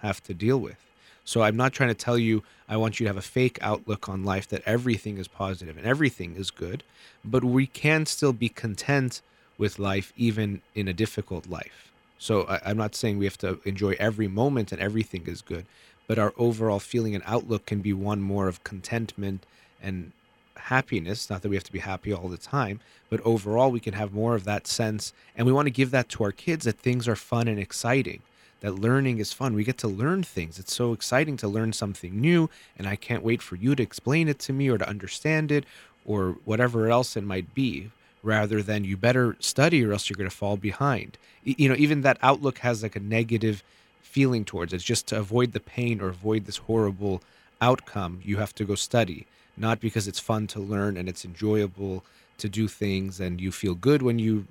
have 0.00 0.22
to 0.24 0.34
deal 0.34 0.58
with. 0.58 0.76
So 1.24 1.42
I'm 1.42 1.56
not 1.56 1.72
trying 1.72 1.90
to 1.90 1.94
tell 1.94 2.18
you 2.18 2.42
I 2.68 2.76
want 2.76 2.98
you 2.98 3.04
to 3.04 3.08
have 3.08 3.16
a 3.16 3.22
fake 3.22 3.58
outlook 3.60 4.08
on 4.08 4.24
life 4.24 4.48
that 4.48 4.62
everything 4.66 5.18
is 5.18 5.28
positive 5.28 5.76
and 5.76 5.86
everything 5.86 6.36
is 6.36 6.50
good, 6.50 6.82
but 7.24 7.44
we 7.44 7.66
can 7.66 8.06
still 8.06 8.32
be 8.32 8.48
content 8.48 9.20
with 9.58 9.78
life 9.78 10.12
even 10.16 10.62
in 10.74 10.88
a 10.88 10.92
difficult 10.92 11.46
life. 11.48 11.87
So 12.18 12.42
I, 12.42 12.60
I'm 12.66 12.76
not 12.76 12.94
saying 12.94 13.18
we 13.18 13.24
have 13.24 13.38
to 13.38 13.60
enjoy 13.64 13.96
every 13.98 14.28
moment 14.28 14.72
and 14.72 14.80
everything 14.80 15.26
is 15.26 15.42
good, 15.42 15.66
but 16.06 16.18
our 16.18 16.34
overall 16.36 16.80
feeling 16.80 17.14
and 17.14 17.24
outlook 17.26 17.66
can 17.66 17.80
be 17.80 17.92
one 17.92 18.20
more 18.20 18.48
of 18.48 18.64
contentment 18.64 19.46
and 19.80 20.12
happiness. 20.56 21.30
Not 21.30 21.42
that 21.42 21.48
we 21.48 21.56
have 21.56 21.64
to 21.64 21.72
be 21.72 21.78
happy 21.78 22.12
all 22.12 22.28
the 22.28 22.36
time, 22.36 22.80
but 23.08 23.20
overall 23.20 23.70
we 23.70 23.80
can 23.80 23.94
have 23.94 24.12
more 24.12 24.34
of 24.34 24.44
that 24.44 24.66
sense. 24.66 25.12
And 25.36 25.46
we 25.46 25.52
want 25.52 25.66
to 25.66 25.70
give 25.70 25.90
that 25.92 26.08
to 26.10 26.24
our 26.24 26.32
kids 26.32 26.64
that 26.64 26.78
things 26.78 27.06
are 27.08 27.16
fun 27.16 27.48
and 27.48 27.58
exciting, 27.58 28.22
that 28.60 28.74
learning 28.74 29.18
is 29.18 29.32
fun. 29.32 29.54
We 29.54 29.64
get 29.64 29.78
to 29.78 29.88
learn 29.88 30.24
things. 30.24 30.58
It's 30.58 30.74
so 30.74 30.92
exciting 30.92 31.36
to 31.38 31.48
learn 31.48 31.72
something 31.72 32.20
new. 32.20 32.50
And 32.76 32.88
I 32.88 32.96
can't 32.96 33.22
wait 33.22 33.40
for 33.40 33.54
you 33.54 33.74
to 33.76 33.82
explain 33.82 34.28
it 34.28 34.40
to 34.40 34.52
me 34.52 34.68
or 34.68 34.78
to 34.78 34.88
understand 34.88 35.52
it 35.52 35.64
or 36.04 36.36
whatever 36.44 36.88
else 36.88 37.16
it 37.16 37.22
might 37.22 37.54
be 37.54 37.90
rather 38.22 38.62
than 38.62 38.84
you 38.84 38.96
better 38.96 39.36
study 39.40 39.84
or 39.84 39.92
else 39.92 40.08
you're 40.08 40.16
going 40.16 40.30
to 40.30 40.36
fall 40.36 40.56
behind. 40.56 41.18
You 41.44 41.68
know, 41.68 41.76
even 41.76 42.02
that 42.02 42.18
outlook 42.22 42.58
has 42.58 42.82
like 42.82 42.96
a 42.96 43.00
negative 43.00 43.62
feeling 44.02 44.44
towards 44.44 44.72
it. 44.72 44.76
It's 44.76 44.84
just 44.84 45.06
to 45.08 45.18
avoid 45.18 45.52
the 45.52 45.60
pain 45.60 46.00
or 46.00 46.08
avoid 46.08 46.46
this 46.46 46.58
horrible 46.58 47.22
outcome, 47.60 48.20
you 48.24 48.36
have 48.38 48.54
to 48.56 48.64
go 48.64 48.74
study, 48.74 49.26
not 49.56 49.80
because 49.80 50.08
it's 50.08 50.20
fun 50.20 50.46
to 50.48 50.60
learn 50.60 50.96
and 50.96 51.08
it's 51.08 51.24
enjoyable 51.24 52.04
to 52.38 52.48
do 52.48 52.68
things 52.68 53.20
and 53.20 53.40
you 53.40 53.50
feel 53.50 53.74
good 53.74 54.02
when 54.02 54.18
you 54.18 54.46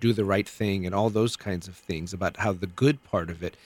do 0.00 0.12
the 0.12 0.24
right 0.24 0.48
thing 0.48 0.84
and 0.84 0.94
all 0.94 1.10
those 1.10 1.36
kinds 1.36 1.68
of 1.68 1.76
things 1.76 2.12
about 2.12 2.36
how 2.38 2.52
the 2.52 2.66
good 2.66 3.02
part 3.04 3.30
of 3.30 3.42
it. 3.42 3.56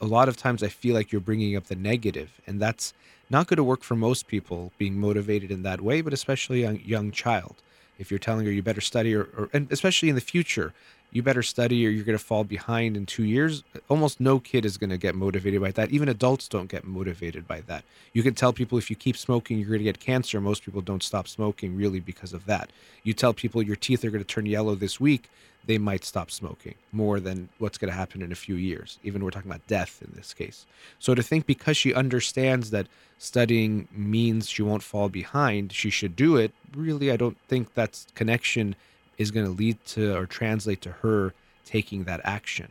A 0.00 0.06
lot 0.06 0.28
of 0.28 0.36
times 0.36 0.62
I 0.62 0.68
feel 0.68 0.94
like 0.94 1.12
you're 1.12 1.20
bringing 1.20 1.56
up 1.56 1.66
the 1.66 1.74
negative, 1.74 2.40
and 2.46 2.60
that's 2.60 2.94
not 3.28 3.46
going 3.46 3.56
to 3.56 3.64
work 3.64 3.82
for 3.82 3.96
most 3.96 4.28
people 4.28 4.72
being 4.78 4.98
motivated 4.98 5.50
in 5.50 5.62
that 5.64 5.80
way, 5.80 6.00
but 6.00 6.12
especially 6.12 6.62
a 6.62 6.72
young 6.72 7.10
child 7.10 7.56
if 8.02 8.10
you're 8.10 8.18
telling 8.18 8.44
her 8.44 8.52
you 8.52 8.62
better 8.62 8.82
study 8.82 9.14
or, 9.14 9.22
or 9.36 9.48
and 9.54 9.72
especially 9.72 10.10
in 10.10 10.14
the 10.14 10.20
future 10.20 10.74
you 11.12 11.22
better 11.22 11.42
study 11.42 11.86
or 11.86 11.90
you're 11.90 12.04
going 12.04 12.18
to 12.18 12.24
fall 12.24 12.42
behind 12.42 12.96
in 12.96 13.06
two 13.06 13.24
years. 13.24 13.62
Almost 13.88 14.18
no 14.18 14.40
kid 14.40 14.64
is 14.64 14.78
going 14.78 14.90
to 14.90 14.96
get 14.96 15.14
motivated 15.14 15.60
by 15.60 15.70
that. 15.72 15.90
Even 15.90 16.08
adults 16.08 16.48
don't 16.48 16.70
get 16.70 16.84
motivated 16.84 17.46
by 17.46 17.60
that. 17.62 17.84
You 18.12 18.22
can 18.22 18.34
tell 18.34 18.52
people 18.52 18.78
if 18.78 18.90
you 18.90 18.96
keep 18.96 19.16
smoking 19.16 19.58
you're 19.58 19.68
going 19.68 19.78
to 19.78 19.84
get 19.84 20.00
cancer. 20.00 20.40
Most 20.40 20.64
people 20.64 20.80
don't 20.80 21.02
stop 21.02 21.28
smoking 21.28 21.76
really 21.76 22.00
because 22.00 22.32
of 22.32 22.46
that. 22.46 22.70
You 23.02 23.12
tell 23.12 23.32
people 23.32 23.62
your 23.62 23.76
teeth 23.76 24.04
are 24.04 24.10
going 24.10 24.24
to 24.24 24.28
turn 24.28 24.46
yellow 24.46 24.74
this 24.74 24.98
week 24.98 25.28
they 25.66 25.78
might 25.78 26.04
stop 26.04 26.30
smoking 26.30 26.74
more 26.90 27.20
than 27.20 27.48
what's 27.58 27.78
going 27.78 27.90
to 27.90 27.96
happen 27.96 28.22
in 28.22 28.32
a 28.32 28.36
few 28.36 28.56
years. 28.56 28.98
Even 29.04 29.22
we're 29.22 29.30
talking 29.30 29.50
about 29.50 29.66
death 29.66 30.02
in 30.02 30.12
this 30.16 30.34
case. 30.34 30.66
So 30.98 31.14
to 31.14 31.22
think 31.22 31.46
because 31.46 31.76
she 31.76 31.94
understands 31.94 32.70
that 32.70 32.88
studying 33.18 33.86
means 33.92 34.48
she 34.48 34.62
won't 34.62 34.82
fall 34.82 35.08
behind 35.08 35.72
she 35.72 35.90
should 35.90 36.16
do 36.16 36.36
it. 36.36 36.52
Really 36.74 37.12
i 37.12 37.16
don't 37.16 37.38
think 37.48 37.74
that's 37.74 38.06
connection 38.14 38.74
is 39.22 39.30
going 39.30 39.46
to 39.46 39.52
lead 39.52 39.82
to 39.86 40.16
or 40.16 40.26
translate 40.26 40.80
to 40.82 40.90
her 40.90 41.32
taking 41.64 42.04
that 42.04 42.20
action 42.24 42.68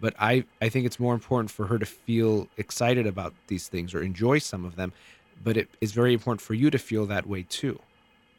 but 0.00 0.14
i 0.18 0.44
i 0.60 0.68
think 0.68 0.84
it's 0.84 1.00
more 1.00 1.14
important 1.14 1.50
for 1.50 1.66
her 1.66 1.78
to 1.78 1.86
feel 1.86 2.46
excited 2.58 3.06
about 3.06 3.32
these 3.46 3.68
things 3.68 3.94
or 3.94 4.02
enjoy 4.02 4.38
some 4.38 4.64
of 4.64 4.76
them 4.76 4.92
but 5.42 5.56
it 5.56 5.68
is 5.80 5.92
very 5.92 6.12
important 6.12 6.40
for 6.40 6.54
you 6.54 6.70
to 6.70 6.78
feel 6.78 7.06
that 7.06 7.26
way 7.26 7.44
too 7.48 7.78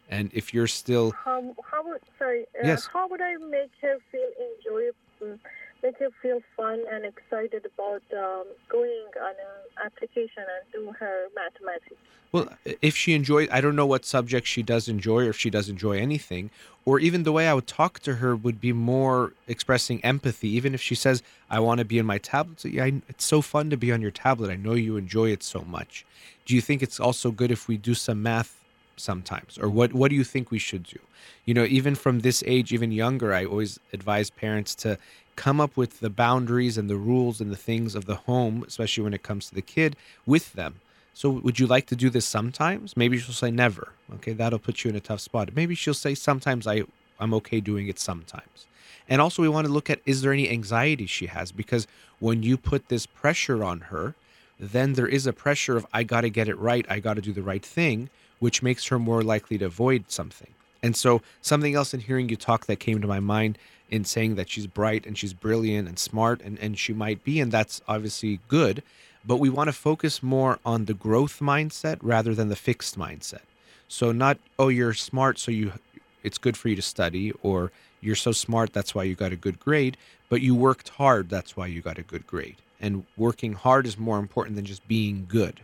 and 0.10 0.30
if 0.34 0.53
you're 0.53 0.68
still 0.68 1.11
How 1.11 1.56
how 1.72 1.84
would 1.88 2.02
sorry? 2.19 2.44
Uh, 2.56 2.68
Yes. 2.68 2.88
How 2.91 3.07
would 3.07 3.22
I 3.22 3.36
make 3.38 3.72
her 3.82 3.98
feel 4.11 4.30
enjoyable? 4.57 5.40
Make 5.86 5.98
her 5.99 6.10
feel 6.22 6.41
fun 6.57 6.84
and 6.91 7.06
excited 7.06 7.66
about 7.66 8.02
um, 8.14 8.45
going 8.70 9.06
on 9.22 9.30
an 9.30 9.86
application 9.86 10.44
and 10.56 10.64
do 10.74 10.91
her 10.99 11.28
mathematics. 11.36 11.95
Well, 12.32 12.49
if 12.82 12.95
she 12.95 13.14
enjoys, 13.14 13.48
I 13.52 13.62
don't 13.62 13.76
know 13.76 13.86
what 13.86 14.03
subject 14.03 14.48
she 14.48 14.64
does 14.64 14.90
enjoy 14.90 15.26
or 15.26 15.30
if 15.30 15.38
she 15.38 15.49
does 15.49 15.70
enjoy 15.70 15.99
anything, 15.99 16.49
or 16.84 16.99
even 16.99 17.24
the 17.24 17.32
way 17.32 17.48
I 17.48 17.53
would 17.53 17.68
talk 17.68 17.99
to 18.02 18.16
her 18.16 18.36
would 18.36 18.60
be 18.60 18.74
more 18.74 19.34
expressing 19.48 20.03
empathy. 20.03 20.49
Even 20.49 20.74
if 20.74 20.82
she 20.82 20.95
says, 20.95 21.24
I 21.49 21.60
want 21.60 21.80
to 21.80 21.86
be 21.86 21.98
in 21.98 22.06
my 22.06 22.18
tablet, 22.18 22.62
so, 22.62 22.68
yeah, 22.68 22.90
it's 23.07 23.26
so 23.26 23.41
fun 23.41 23.70
to 23.70 23.78
be 23.78 23.91
on 23.91 24.02
your 24.02 24.12
tablet. 24.12 24.49
I 24.52 24.56
know 24.56 24.74
you 24.74 24.98
enjoy 24.98 25.30
it 25.32 25.44
so 25.44 25.62
much. 25.62 26.06
Do 26.45 26.56
you 26.56 26.62
think 26.62 26.84
it's 26.84 26.99
also 26.99 27.32
good 27.32 27.52
if 27.52 27.68
we 27.68 27.78
do 27.78 27.94
some 27.94 28.22
math 28.22 28.60
sometimes? 28.98 29.57
Or 29.57 29.70
what, 29.70 29.94
what 29.94 30.10
do 30.10 30.16
you 30.16 30.24
think 30.24 30.52
we 30.52 30.60
should 30.60 30.84
do? 30.84 30.99
You 31.45 31.53
know, 31.53 31.64
even 31.64 31.95
from 31.95 32.20
this 32.20 32.44
age, 32.45 32.74
even 32.74 32.91
younger, 32.91 33.34
I 33.34 33.45
always 33.45 33.80
advise 33.94 34.30
parents 34.30 34.76
to 34.76 34.98
come 35.36 35.60
up 35.60 35.76
with 35.76 35.99
the 35.99 36.10
boundaries 36.10 36.78
and 36.78 36.90
the 36.90 36.95
rules 36.95 37.41
and 37.41 37.52
the 37.52 37.57
things 37.57 37.95
of 37.95 38.06
the 38.06 38.16
home, 38.16 38.64
especially 38.68 39.03
when 39.03 39.14
it 39.14 39.24
comes 39.24 39.49
to 39.49 39.56
the 39.56 39.62
kid, 39.62 39.95
with 40.26 40.53
them. 40.53 40.76
So, 41.14 41.30
would 41.30 41.60
you 41.60 41.68
like 41.68 41.86
to 41.88 41.95
do 41.95 42.10
this 42.10 42.26
sometimes? 42.26 42.98
Maybe 42.98 43.18
she'll 43.18 43.34
say 43.34 43.49
never. 43.49 43.94
Okay, 44.16 44.34
that'll 44.34 44.60
put 44.60 44.84
you 44.84 44.90
in 44.90 44.95
a 44.98 44.99
tough 44.99 45.22
spot. 45.22 45.56
Maybe 45.56 45.74
she'll 45.74 45.94
say 45.94 46.14
sometimes 46.14 46.68
I, 46.68 46.84
I'm 47.20 47.34
okay 47.36 47.62
doing 47.62 47.88
it 47.88 47.99
sometimes. 47.99 48.68
And 49.07 49.22
also, 49.22 49.41
we 49.41 49.48
want 49.48 49.66
to 49.66 49.72
look 49.72 49.90
at 49.90 50.02
is 50.06 50.22
there 50.22 50.34
any 50.34 50.49
anxiety 50.49 51.06
she 51.06 51.28
has? 51.28 51.52
Because 51.53 51.88
when 52.20 52.44
you 52.44 52.57
put 52.57 52.90
this 52.90 53.06
pressure 53.06 53.64
on 53.64 53.82
her, 53.82 54.16
then 54.60 54.94
there 54.94 55.07
is 55.07 55.26
a 55.26 55.34
pressure 55.34 55.78
of 55.78 55.86
I 55.94 56.03
got 56.03 56.22
to 56.22 56.30
get 56.30 56.49
it 56.49 56.57
right, 56.57 56.86
I 56.90 56.99
got 56.99 57.14
to 57.14 57.22
do 57.22 57.32
the 57.32 57.41
right 57.41 57.66
thing, 57.66 58.10
which 58.40 58.62
makes 58.62 58.88
her 58.88 58.99
more 58.99 59.24
likely 59.24 59.57
to 59.60 59.66
avoid 59.66 60.12
something. 60.12 60.53
And 60.84 60.98
so, 60.98 61.22
something 61.41 61.76
else 61.76 61.94
in 61.94 62.02
hearing 62.02 62.28
you 62.28 62.36
talk 62.36 62.66
that 62.66 62.80
came 62.80 62.99
to 63.02 63.07
my 63.07 63.22
mind 63.22 63.57
in 63.90 64.03
saying 64.03 64.36
that 64.36 64.49
she's 64.49 64.68
bright 64.68 65.06
and 65.06 65.18
she's 65.18 65.34
brilliant 65.34 65.88
and 65.88 65.99
smart, 65.99 66.41
and, 66.41 66.57
and 66.60 66.78
she 66.78 66.94
might 66.94 67.24
be, 67.24 67.40
and 67.40 67.52
that's 67.52 67.82
obviously 67.88 68.40
good. 68.48 68.84
But 69.26 69.38
we 69.38 69.49
want 69.49 69.68
to 69.68 69.74
focus 69.74 70.22
more 70.22 70.60
on 70.66 70.86
the 70.86 70.94
growth 70.94 71.40
mindset 71.40 71.98
rather 72.02 72.36
than 72.36 72.49
the 72.49 72.56
fixed 72.56 72.98
mindset. 72.98 73.41
So, 73.88 74.12
not, 74.12 74.38
oh, 74.57 74.70
you're 74.70 74.94
smart, 74.94 75.40
so 75.40 75.52
you 75.52 75.74
it's 76.24 76.40
good 76.40 76.57
for 76.57 76.70
you 76.70 76.76
to 76.76 76.82
study, 76.82 77.32
or 77.44 77.72
you're 78.02 78.16
so 78.16 78.32
smart, 78.32 78.74
that's 78.74 78.95
why 78.95 79.03
you 79.03 79.14
got 79.14 79.32
a 79.32 79.36
good 79.36 79.60
grade, 79.60 79.95
but 80.28 80.41
you 80.41 80.56
worked 80.56 80.90
hard, 80.90 81.30
that's 81.30 81.56
why 81.56 81.68
you 81.68 81.82
got 81.82 81.99
a 81.99 82.03
good 82.03 82.26
grade. 82.26 82.56
And 82.82 83.06
working 83.16 83.53
hard 83.53 83.86
is 83.86 83.98
more 83.98 84.18
important 84.18 84.56
than 84.56 84.66
just 84.66 84.88
being 84.88 85.26
good. 85.30 85.62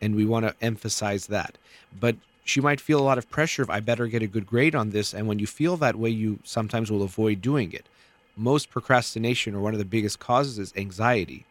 And 0.00 0.16
we 0.16 0.24
want 0.24 0.46
to 0.46 0.54
emphasize 0.62 1.26
that. 1.26 1.58
But 1.98 2.16
she 2.44 2.60
might 2.60 2.80
feel 2.80 3.00
a 3.00 3.02
lot 3.02 3.18
of 3.18 3.30
pressure 3.30 3.62
if 3.62 3.70
I 3.70 3.80
better 3.80 4.06
get 4.06 4.22
a 4.22 4.26
good 4.26 4.46
grade 4.46 4.74
on 4.74 4.90
this. 4.90 5.14
And 5.14 5.28
when 5.28 5.38
you 5.38 5.46
feel 5.46 5.76
that 5.76 5.96
way, 5.96 6.10
you 6.10 6.38
sometimes 6.44 6.90
will 6.90 7.02
avoid 7.02 7.40
doing 7.40 7.72
it. 7.72 7.86
Most 8.36 8.70
procrastination, 8.70 9.54
or 9.54 9.60
one 9.60 9.74
of 9.74 9.78
the 9.78 9.84
biggest 9.84 10.18
causes, 10.18 10.58
is 10.58 10.72
anxiety. 10.76 11.44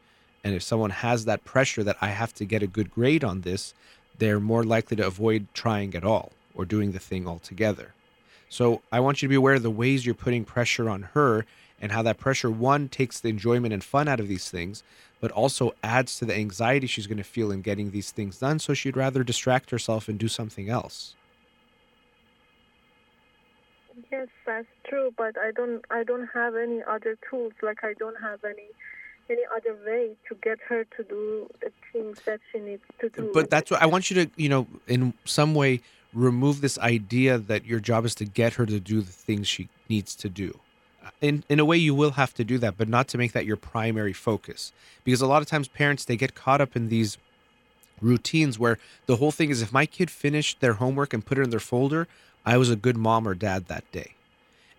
And 0.43 0.55
if 0.55 0.63
someone 0.63 0.89
has 0.89 1.26
that 1.26 1.45
pressure 1.45 1.84
that 1.84 1.97
I 2.01 2.07
have 2.07 2.34
to 2.35 2.45
get 2.45 2.63
a 2.63 2.68
good 2.68 2.91
grade 2.91 3.23
on 3.23 3.41
this, 3.41 3.73
they're 4.18 4.39
more 4.39 4.63
likely 4.63 4.97
to 4.97 5.07
avoid 5.07 5.47
trying 5.53 5.95
at 5.95 6.03
all 6.03 6.31
or 6.53 6.65
doing 6.65 6.91
the 6.91 6.99
thing 6.99 7.27
altogether. 7.27 7.93
So 8.49 8.81
I 8.91 8.99
want 8.99 9.22
you 9.22 9.27
to 9.27 9.30
be 9.30 9.35
aware 9.35 9.53
of 9.53 9.63
the 9.63 9.72
ways 9.72 10.05
you're 10.05 10.15
putting 10.15 10.43
pressure 10.43 10.89
on 10.89 11.03
her 11.13 11.45
and 11.80 11.91
how 11.91 12.01
that 12.03 12.19
pressure, 12.19 12.51
one, 12.51 12.89
takes 12.89 13.19
the 13.19 13.30
enjoyment 13.30 13.73
and 13.73 13.84
fun 13.84 14.07
out 14.07 14.19
of 14.19 14.27
these 14.27 14.49
things, 14.49 14.84
but 15.22 15.31
also 15.31 15.73
adds 15.84 16.18
to 16.18 16.26
the 16.26 16.35
anxiety 16.35 16.88
she's 16.88 17.07
going 17.07 17.19
to 17.19 17.23
feel 17.23 17.52
in 17.52 17.61
getting 17.61 17.91
these 17.91 18.11
things 18.11 18.39
done. 18.39 18.60
So 18.60 18.73
she'd 18.73 18.98
rather 18.98 19.23
distract 19.23 19.69
herself 19.69 20.10
and 20.10 20.19
do 20.19 20.27
something 20.27 20.68
else. 20.69 21.15
Yes, 24.11 24.27
that's 24.45 24.68
true, 24.89 25.14
but 25.15 25.38
I 25.38 25.52
don't 25.52 25.85
I 25.89 26.03
don't 26.03 26.27
have 26.34 26.56
any 26.56 26.81
other 26.84 27.18
tools. 27.30 27.53
Like 27.61 27.84
I 27.84 27.93
don't 27.93 28.19
have 28.19 28.43
any 28.43 28.69
any 29.30 29.43
other 29.56 29.77
way 29.85 30.15
to 30.27 30.35
get 30.43 30.60
her 30.68 30.84
to 30.98 31.03
do 31.03 31.48
the 31.61 31.72
things 31.93 32.19
that 32.26 32.39
she 32.52 32.60
needs 32.60 32.84
to 32.99 33.10
do. 33.10 33.30
But 33.34 33.49
that's 33.49 33.72
what 33.72 33.81
I 33.81 33.85
want 33.85 34.10
you 34.10 34.26
to, 34.26 34.31
you 34.35 34.49
know, 34.49 34.68
in 34.88 35.14
some 35.23 35.53
way 35.53 35.81
remove 36.14 36.60
this 36.60 36.77
idea 36.80 37.38
that 37.38 37.64
your 37.65 37.80
job 37.80 38.03
is 38.06 38.15
to 38.15 38.26
get 38.26 38.53
her 38.53 38.65
to 38.65 38.80
do 38.80 39.02
the 39.02 39.11
things 39.11 39.48
she 39.48 39.69
needs 39.88 40.15
to 40.15 40.27
do 40.27 40.60
in 41.19 41.44
in 41.49 41.60
a 41.60 41.65
way 41.65 41.78
you 41.78 41.95
will 41.95 42.11
have 42.11 42.34
to 42.36 42.44
do 42.44 42.57
that 42.60 42.78
but 42.78 42.88
not 42.88 43.07
to 43.10 43.18
make 43.18 43.32
that 43.34 43.45
your 43.45 43.57
primary 43.57 44.14
focus. 44.14 44.72
Because 45.03 45.22
a 45.22 45.28
lot 45.28 45.41
of 45.41 45.48
times 45.48 45.68
parents 45.68 46.06
they 46.06 46.15
get 46.15 46.36
caught 46.36 46.61
up 46.61 46.76
in 46.76 46.90
these 46.90 47.18
routines 48.02 48.57
where 48.57 48.80
the 49.06 49.18
whole 49.18 49.32
thing 49.32 49.49
is 49.49 49.61
if 49.61 49.72
my 49.72 49.86
kid 49.86 50.10
finished 50.10 50.60
their 50.60 50.73
homework 50.73 51.14
and 51.14 51.26
put 51.26 51.38
it 51.38 51.44
in 51.44 51.52
their 51.52 51.60
folder 51.60 52.07
i 52.44 52.57
was 52.57 52.72
a 52.72 52.76
good 52.76 52.98
mom 52.98 53.28
or 53.28 53.36
dad 53.36 53.68
that 53.68 53.90
day. 53.91 54.15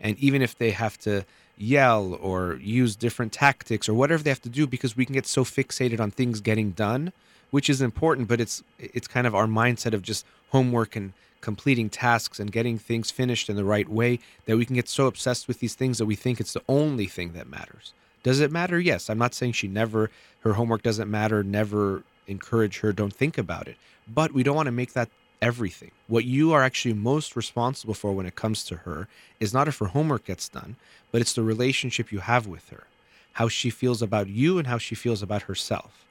And 0.01 0.19
even 0.19 0.43
if 0.43 0.59
they 0.59 0.73
have 0.73 0.99
to 1.01 1.25
yell 1.57 2.15
or 2.15 2.55
use 2.57 2.97
different 2.97 3.33
tactics 3.33 3.89
or 3.89 3.95
whatever 3.95 4.23
they 4.23 4.31
have 4.31 4.43
to 4.43 4.49
do 4.49 4.67
because 4.67 4.97
we 4.97 5.05
can 5.07 5.15
get 5.15 5.27
so 5.27 5.45
fixated 5.45 6.01
on 6.01 6.11
things 6.11 6.41
getting 6.41 6.71
done 6.73 7.13
which 7.51 7.71
is 7.71 7.81
important 7.81 8.27
but 8.27 8.41
it's 8.41 8.65
it's 8.79 9.07
kind 9.07 9.27
of 9.27 9.35
our 9.35 9.47
mindset 9.47 9.93
of 9.93 10.03
just 10.03 10.27
homework 10.51 10.97
and 10.97 11.13
completing 11.43 11.91
tasks 11.91 12.41
and 12.41 12.51
getting 12.51 12.79
things 12.79 13.11
finished 13.11 13.51
in 13.51 13.57
the 13.57 13.65
right 13.65 13.89
way 13.89 14.19
that 14.47 14.57
we 14.57 14.65
can 14.65 14.77
get 14.77 14.89
so 14.89 15.07
obsessed 15.07 15.47
with 15.47 15.61
these 15.61 15.75
things 15.75 15.99
that 15.99 16.07
we 16.07 16.15
think 16.15 16.41
it's 16.41 16.55
the 16.55 16.63
only 16.69 17.07
thing 17.07 17.35
that 17.35 17.51
matters. 17.51 17.93
Does 18.23 18.41
it 18.41 18.51
matter? 18.51 18.81
Yes. 18.81 19.11
I'm 19.11 19.19
not 19.19 19.35
saying 19.35 19.53
she 19.53 19.69
never, 19.69 20.11
her 20.41 20.55
homework 20.55 20.83
doesn't 20.83 21.11
matter, 21.11 21.43
never 21.43 22.05
encourage 22.27 22.79
her, 22.79 22.93
don't 22.93 23.13
think 23.13 23.37
about 23.37 23.69
it. 23.69 23.77
But 24.09 24.33
we 24.33 24.43
don't 24.43 24.57
want 24.57 24.67
to 24.67 24.73
make 24.73 24.95
that 24.95 25.11
everything. 25.43 25.91
What 26.07 26.25
you 26.25 26.53
are 26.53 26.63
actually 26.63 26.95
most 26.95 27.35
responsible 27.35 27.95
for 27.95 28.13
when 28.13 28.27
it 28.27 28.37
comes 28.37 28.65
to 28.65 28.77
her 28.77 29.09
is 29.41 29.53
not 29.53 29.67
if 29.67 29.79
her 29.79 29.87
homework 29.87 30.25
gets 30.25 30.49
done, 30.49 30.77
but 31.11 31.21
it's 31.21 31.33
the 31.35 31.43
relationship 31.43 32.13
you 32.13 32.21
have 32.21 32.47
with 32.47 32.69
her, 32.71 32.85
how 33.33 33.49
she 33.49 33.69
feels 33.69 34.01
about 34.01 34.29
you 34.29 34.59
and 34.59 34.69
how 34.69 34.79
she 34.79 34.95
feels 34.95 35.21
about 35.21 35.43
herself. 35.43 36.07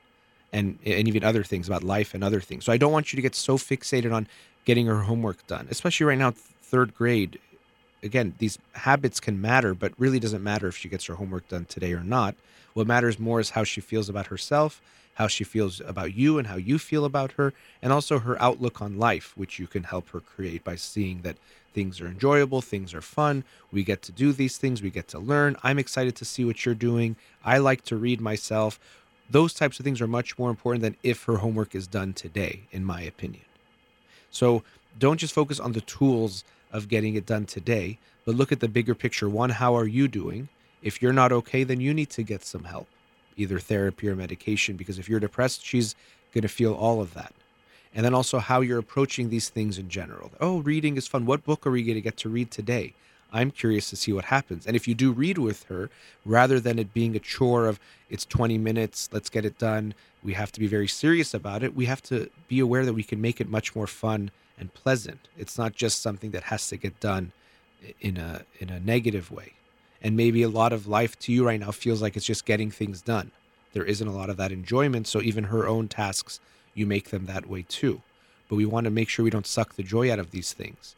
And, 0.54 0.78
and 0.86 1.08
even 1.08 1.24
other 1.24 1.44
things 1.44 1.68
about 1.68 1.82
life 1.82 2.14
and 2.14 2.24
other 2.24 2.42
things. 2.42 2.66
So 2.66 2.74
I 2.74 2.78
don't 2.78 2.92
want 2.92 3.14
you 3.14 3.16
to 3.16 3.22
get 3.22 3.36
so 3.36 3.58
fixated 3.58 4.14
on 4.14 4.28
getting 4.66 4.86
her 4.88 5.04
homework 5.04 5.48
done, 5.48 5.68
especially 5.72 6.06
right 6.06 6.18
now, 6.18 6.32
third 6.32 6.94
grade. 6.94 7.40
Again, 8.04 8.36
these 8.40 8.58
habits 8.74 9.20
can 9.20 9.40
matter, 9.40 9.74
but 9.74 9.94
really 9.98 10.20
doesn't 10.20 10.44
matter 10.44 10.68
if 10.68 10.76
she 10.76 10.90
gets 10.90 11.06
her 11.06 11.16
homework 11.16 11.48
done 11.48 11.66
today 11.66 11.94
or 11.94 12.04
not. 12.04 12.36
What 12.74 12.88
matters 12.88 13.20
more 13.20 13.40
is 13.40 13.52
how 13.52 13.64
she 13.64 13.82
feels 13.82 14.10
about 14.10 14.28
herself, 14.28 14.82
how 15.16 15.28
she 15.28 15.44
feels 15.44 15.82
about 15.82 16.16
you, 16.16 16.38
and 16.38 16.48
how 16.48 16.56
you 16.56 16.80
feel 16.80 17.06
about 17.06 17.34
her, 17.34 17.54
and 17.82 17.94
also 17.94 18.20
her 18.20 18.42
outlook 18.42 18.82
on 18.82 18.98
life, 18.98 19.34
which 19.36 19.60
you 19.60 19.68
can 19.68 19.84
help 19.84 20.10
her 20.10 20.20
create 20.20 20.64
by 20.64 20.76
seeing 20.76 21.22
that 21.22 21.38
things 21.74 22.02
are 22.02 22.08
enjoyable, 22.08 22.62
things 22.62 22.94
are 22.94 23.02
fun. 23.02 23.44
We 23.72 23.84
get 23.84 24.02
to 24.04 24.12
do 24.12 24.34
these 24.34 24.58
things, 24.58 24.82
we 24.82 24.90
get 24.90 25.08
to 25.10 25.20
learn. 25.20 25.56
I'm 25.64 25.80
excited 25.80 26.16
to 26.18 26.26
see 26.26 26.44
what 26.44 26.66
you're 26.66 26.76
doing. 26.76 27.16
I 27.44 27.58
like 27.58 27.84
to 27.86 27.96
read 27.96 28.20
myself. 28.22 28.80
Those 29.32 29.54
types 29.54 29.80
of 29.80 29.86
things 29.86 30.02
are 30.02 30.08
much 30.08 30.38
more 30.38 30.50
important 30.50 30.82
than 30.82 30.98
if 31.04 31.24
her 31.24 31.38
homework 31.38 31.74
is 31.74 31.88
done 31.88 32.12
today, 32.12 32.64
in 32.72 32.84
my 32.84 33.02
opinion. 33.02 33.46
So 34.30 34.64
don't 35.00 35.18
just 35.18 35.34
focus 35.34 35.58
on 35.60 35.72
the 35.72 35.82
tools 35.82 36.44
of 36.74 36.90
getting 36.90 37.16
it 37.16 37.26
done 37.26 37.46
today, 37.46 37.98
but 38.26 38.36
look 38.36 38.52
at 38.52 38.60
the 38.60 38.68
bigger 38.68 38.94
picture. 38.94 39.30
One, 39.30 39.50
how 39.50 39.76
are 39.76 39.88
you 39.88 40.10
doing? 40.10 40.50
If 40.82 41.02
you're 41.02 41.14
not 41.14 41.32
okay, 41.32 41.64
then 41.64 41.80
you 41.80 41.94
need 41.94 42.10
to 42.12 42.24
get 42.24 42.44
some 42.44 42.66
help, 42.66 42.88
either 43.38 43.58
therapy 43.58 44.10
or 44.10 44.16
medication, 44.18 44.76
because 44.76 45.00
if 45.00 45.08
you're 45.08 45.20
depressed, 45.20 45.66
she's 45.66 45.96
going 46.34 46.42
to 46.42 46.50
feel 46.50 46.74
all 46.74 47.02
of 47.02 47.14
that. 47.14 47.34
And 47.96 48.06
then 48.06 48.14
also 48.14 48.40
how 48.40 48.62
you're 48.62 48.80
approaching 48.80 49.30
these 49.30 49.50
things 49.50 49.78
in 49.78 49.90
general. 49.90 50.32
Oh, 50.42 50.60
reading 50.60 50.98
is 50.98 51.08
fun. 51.08 51.26
What 51.26 51.46
book 51.46 51.66
are 51.66 51.72
we 51.72 51.84
going 51.84 51.96
to 51.96 52.02
get 52.02 52.18
to 52.18 52.30
read 52.30 52.52
today? 52.52 52.94
I'm 53.32 53.52
curious 53.52 53.90
to 53.90 53.96
see 53.96 54.12
what 54.12 54.26
happens. 54.26 54.68
And 54.68 54.76
if 54.76 54.88
you 54.88 54.96
do 54.96 55.12
read 55.12 55.38
with 55.38 55.64
her, 55.66 55.90
rather 56.26 56.60
than 56.60 56.78
it 56.80 56.94
being 56.94 57.16
a 57.16 57.20
chore 57.20 57.68
of 57.68 57.80
it's 58.10 58.26
20 58.26 58.58
minutes, 58.58 59.10
let's 59.12 59.30
get 59.30 59.46
it 59.46 59.58
done, 59.58 59.94
we 60.24 60.34
have 60.34 60.52
to 60.52 60.60
be 60.60 60.68
very 60.68 60.88
serious 60.88 61.34
about 61.34 61.64
it. 61.64 61.76
We 61.76 61.86
have 61.86 62.02
to 62.04 62.30
be 62.48 62.60
aware 62.60 62.86
that 62.86 62.94
we 62.94 63.04
can 63.04 63.22
make 63.22 63.40
it 63.40 63.50
much 63.50 63.76
more 63.76 63.88
fun 63.88 64.32
and 64.58 64.74
pleasant. 64.74 65.28
It's 65.38 65.58
not 65.58 65.74
just 65.74 66.02
something 66.02 66.32
that 66.32 66.44
has 66.44 66.68
to 66.70 66.78
get 66.78 67.00
done 67.00 67.32
in 68.00 68.18
a 68.18 68.44
in 68.60 68.70
a 68.70 68.80
negative 68.80 69.32
way. 69.32 69.54
And 70.02 70.18
maybe 70.18 70.44
a 70.44 70.50
lot 70.50 70.74
of 70.74 70.88
life 70.88 71.18
to 71.20 71.32
you 71.32 71.46
right 71.46 71.60
now 71.60 71.72
feels 71.72 72.02
like 72.02 72.16
it's 72.16 72.26
just 72.26 72.46
getting 72.46 72.72
things 72.72 73.02
done. 73.02 73.32
There 73.74 73.84
isn't 73.84 74.08
a 74.08 74.16
lot 74.16 74.30
of 74.30 74.38
that 74.38 74.52
enjoyment, 74.52 75.08
so 75.08 75.22
even 75.22 75.46
her 75.46 75.68
own 75.68 75.88
tasks, 75.88 76.40
you 76.74 76.86
make 76.86 77.10
them 77.10 77.26
that 77.28 77.48
way 77.48 77.66
too. 77.68 78.02
But 78.50 78.56
we 78.56 78.66
want 78.66 78.86
to 78.86 78.92
make 78.92 79.10
sure 79.10 79.24
we 79.24 79.30
don't 79.30 79.48
suck 79.48 79.76
the 79.76 79.84
joy 79.84 80.12
out 80.12 80.20
of 80.20 80.32
these 80.32 80.54
things. 80.54 80.96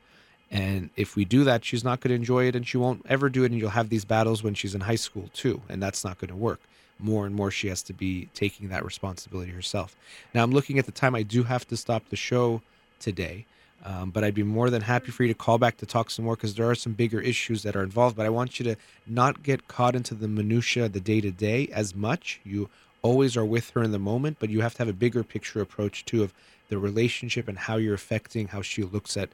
And 0.54 0.92
if 0.96 1.16
we 1.16 1.26
do 1.26 1.44
that, 1.46 1.66
she's 1.66 1.84
not 1.84 2.00
going 2.00 2.10
to 2.10 2.16
enjoy 2.16 2.46
it 2.46 2.56
and 2.56 2.66
she 2.66 2.78
won't 2.78 3.04
ever 3.10 3.28
do 3.28 3.44
it. 3.44 3.52
And 3.52 3.60
you'll 3.60 3.72
have 3.72 3.90
these 3.90 4.06
battles 4.06 4.44
when 4.44 4.54
she's 4.54 4.76
in 4.76 4.82
high 4.82 4.96
school 4.96 5.32
too. 5.34 5.60
And 5.68 5.82
that's 5.82 6.06
not 6.06 6.20
going 6.20 6.30
to 6.30 6.36
work. 6.36 6.62
More 7.00 7.26
and 7.26 7.36
more, 7.36 7.50
she 7.50 7.68
has 7.70 7.82
to 7.84 7.94
be 7.94 8.30
taking 8.36 8.70
that 8.70 8.86
responsibility 8.86 9.52
herself. 9.52 9.96
Now, 10.34 10.44
I'm 10.44 10.52
looking 10.52 10.78
at 10.78 10.86
the 10.86 10.92
time. 10.92 11.16
I 11.16 11.24
do 11.24 11.42
have 11.42 11.68
to 11.70 11.76
stop 11.76 12.08
the 12.10 12.16
show 12.16 12.62
today. 13.00 13.48
Um, 13.84 14.12
but 14.12 14.24
I'd 14.24 14.36
be 14.36 14.44
more 14.44 14.70
than 14.70 14.82
happy 14.82 15.12
for 15.12 15.24
you 15.24 15.34
to 15.34 15.38
call 15.38 15.58
back 15.58 15.76
to 15.78 15.86
talk 15.86 16.10
some 16.10 16.24
more 16.24 16.36
because 16.36 16.54
there 16.56 16.70
are 16.70 16.76
some 16.76 16.94
bigger 16.94 17.20
issues 17.20 17.64
that 17.64 17.76
are 17.76 17.84
involved. 17.84 18.16
But 18.16 18.28
I 18.28 18.30
want 18.30 18.60
you 18.60 18.64
to 18.66 18.76
not 19.08 19.44
get 19.44 19.68
caught 19.68 19.96
into 19.96 20.14
the 20.14 20.28
minutia, 20.28 20.88
the 20.88 21.02
day 21.02 21.20
to 21.20 21.32
day, 21.32 21.68
as 21.74 21.96
much. 21.96 22.40
You 22.46 22.70
always 23.02 23.36
are 23.36 23.44
with 23.44 23.72
her 23.72 23.84
in 23.84 23.92
the 23.92 24.00
moment, 24.00 24.38
but 24.40 24.50
you 24.50 24.62
have 24.62 24.74
to 24.74 24.78
have 24.80 24.88
a 24.88 24.94
bigger 24.94 25.24
picture 25.24 25.62
approach 25.62 26.06
too 26.06 26.24
of 26.24 26.34
the 26.70 26.78
relationship 26.78 27.48
and 27.50 27.58
how 27.58 27.76
you're 27.76 27.94
affecting 27.96 28.50
how 28.50 28.62
she 28.62 28.84
looks 28.84 29.18
at 29.18 29.30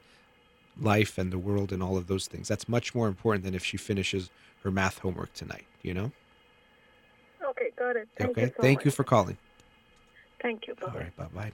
life 0.81 1.17
and 1.17 1.31
the 1.31 1.37
world 1.37 1.71
and 1.71 1.81
all 1.81 1.97
of 1.97 2.07
those 2.07 2.27
things. 2.27 2.47
That's 2.47 2.67
much 2.67 2.95
more 2.95 3.07
important 3.07 3.43
than 3.43 3.55
if 3.55 3.63
she 3.63 3.77
finishes 3.77 4.29
her 4.63 4.71
math 4.71 4.99
homework 4.99 5.33
tonight, 5.33 5.65
you 5.81 5.93
know? 5.93 6.11
Okay, 7.43 7.69
got 7.77 7.95
it. 7.95 8.07
Thank 8.17 8.31
okay. 8.31 8.41
you 8.41 8.47
so 8.47 8.61
Thank 8.61 8.85
you 8.85 8.91
for 8.91 9.03
calling. 9.03 9.37
Thank 10.41 10.67
you. 10.67 10.75
All 10.81 10.89
Bye-bye. 10.89 10.99
right. 10.99 11.15
Bye 11.17 11.27
bye. 11.33 11.51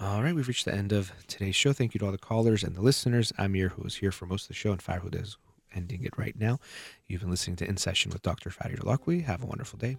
All 0.00 0.22
right. 0.22 0.34
We've 0.34 0.48
reached 0.48 0.64
the 0.64 0.74
end 0.74 0.92
of 0.92 1.12
today's 1.26 1.56
show. 1.56 1.72
Thank 1.72 1.94
you 1.94 1.98
to 2.00 2.06
all 2.06 2.12
the 2.12 2.18
callers 2.18 2.62
and 2.62 2.74
the 2.74 2.82
listeners. 2.82 3.32
Amir, 3.38 3.68
who 3.68 3.82
was 3.82 3.96
here 3.96 4.12
for 4.12 4.26
most 4.26 4.44
of 4.44 4.48
the 4.48 4.54
show, 4.54 4.72
and 4.72 4.82
Farhud 4.82 5.20
is 5.20 5.36
ending 5.74 6.04
it 6.04 6.16
right 6.18 6.38
now. 6.38 6.58
You've 7.06 7.20
been 7.20 7.30
listening 7.30 7.56
to 7.56 7.68
In 7.68 7.76
Session 7.76 8.10
with 8.10 8.22
Dr. 8.22 8.50
Farid 8.50 8.80
Holakouee. 8.80 9.24
Have 9.24 9.42
a 9.42 9.46
wonderful 9.46 9.78
day. 9.78 9.96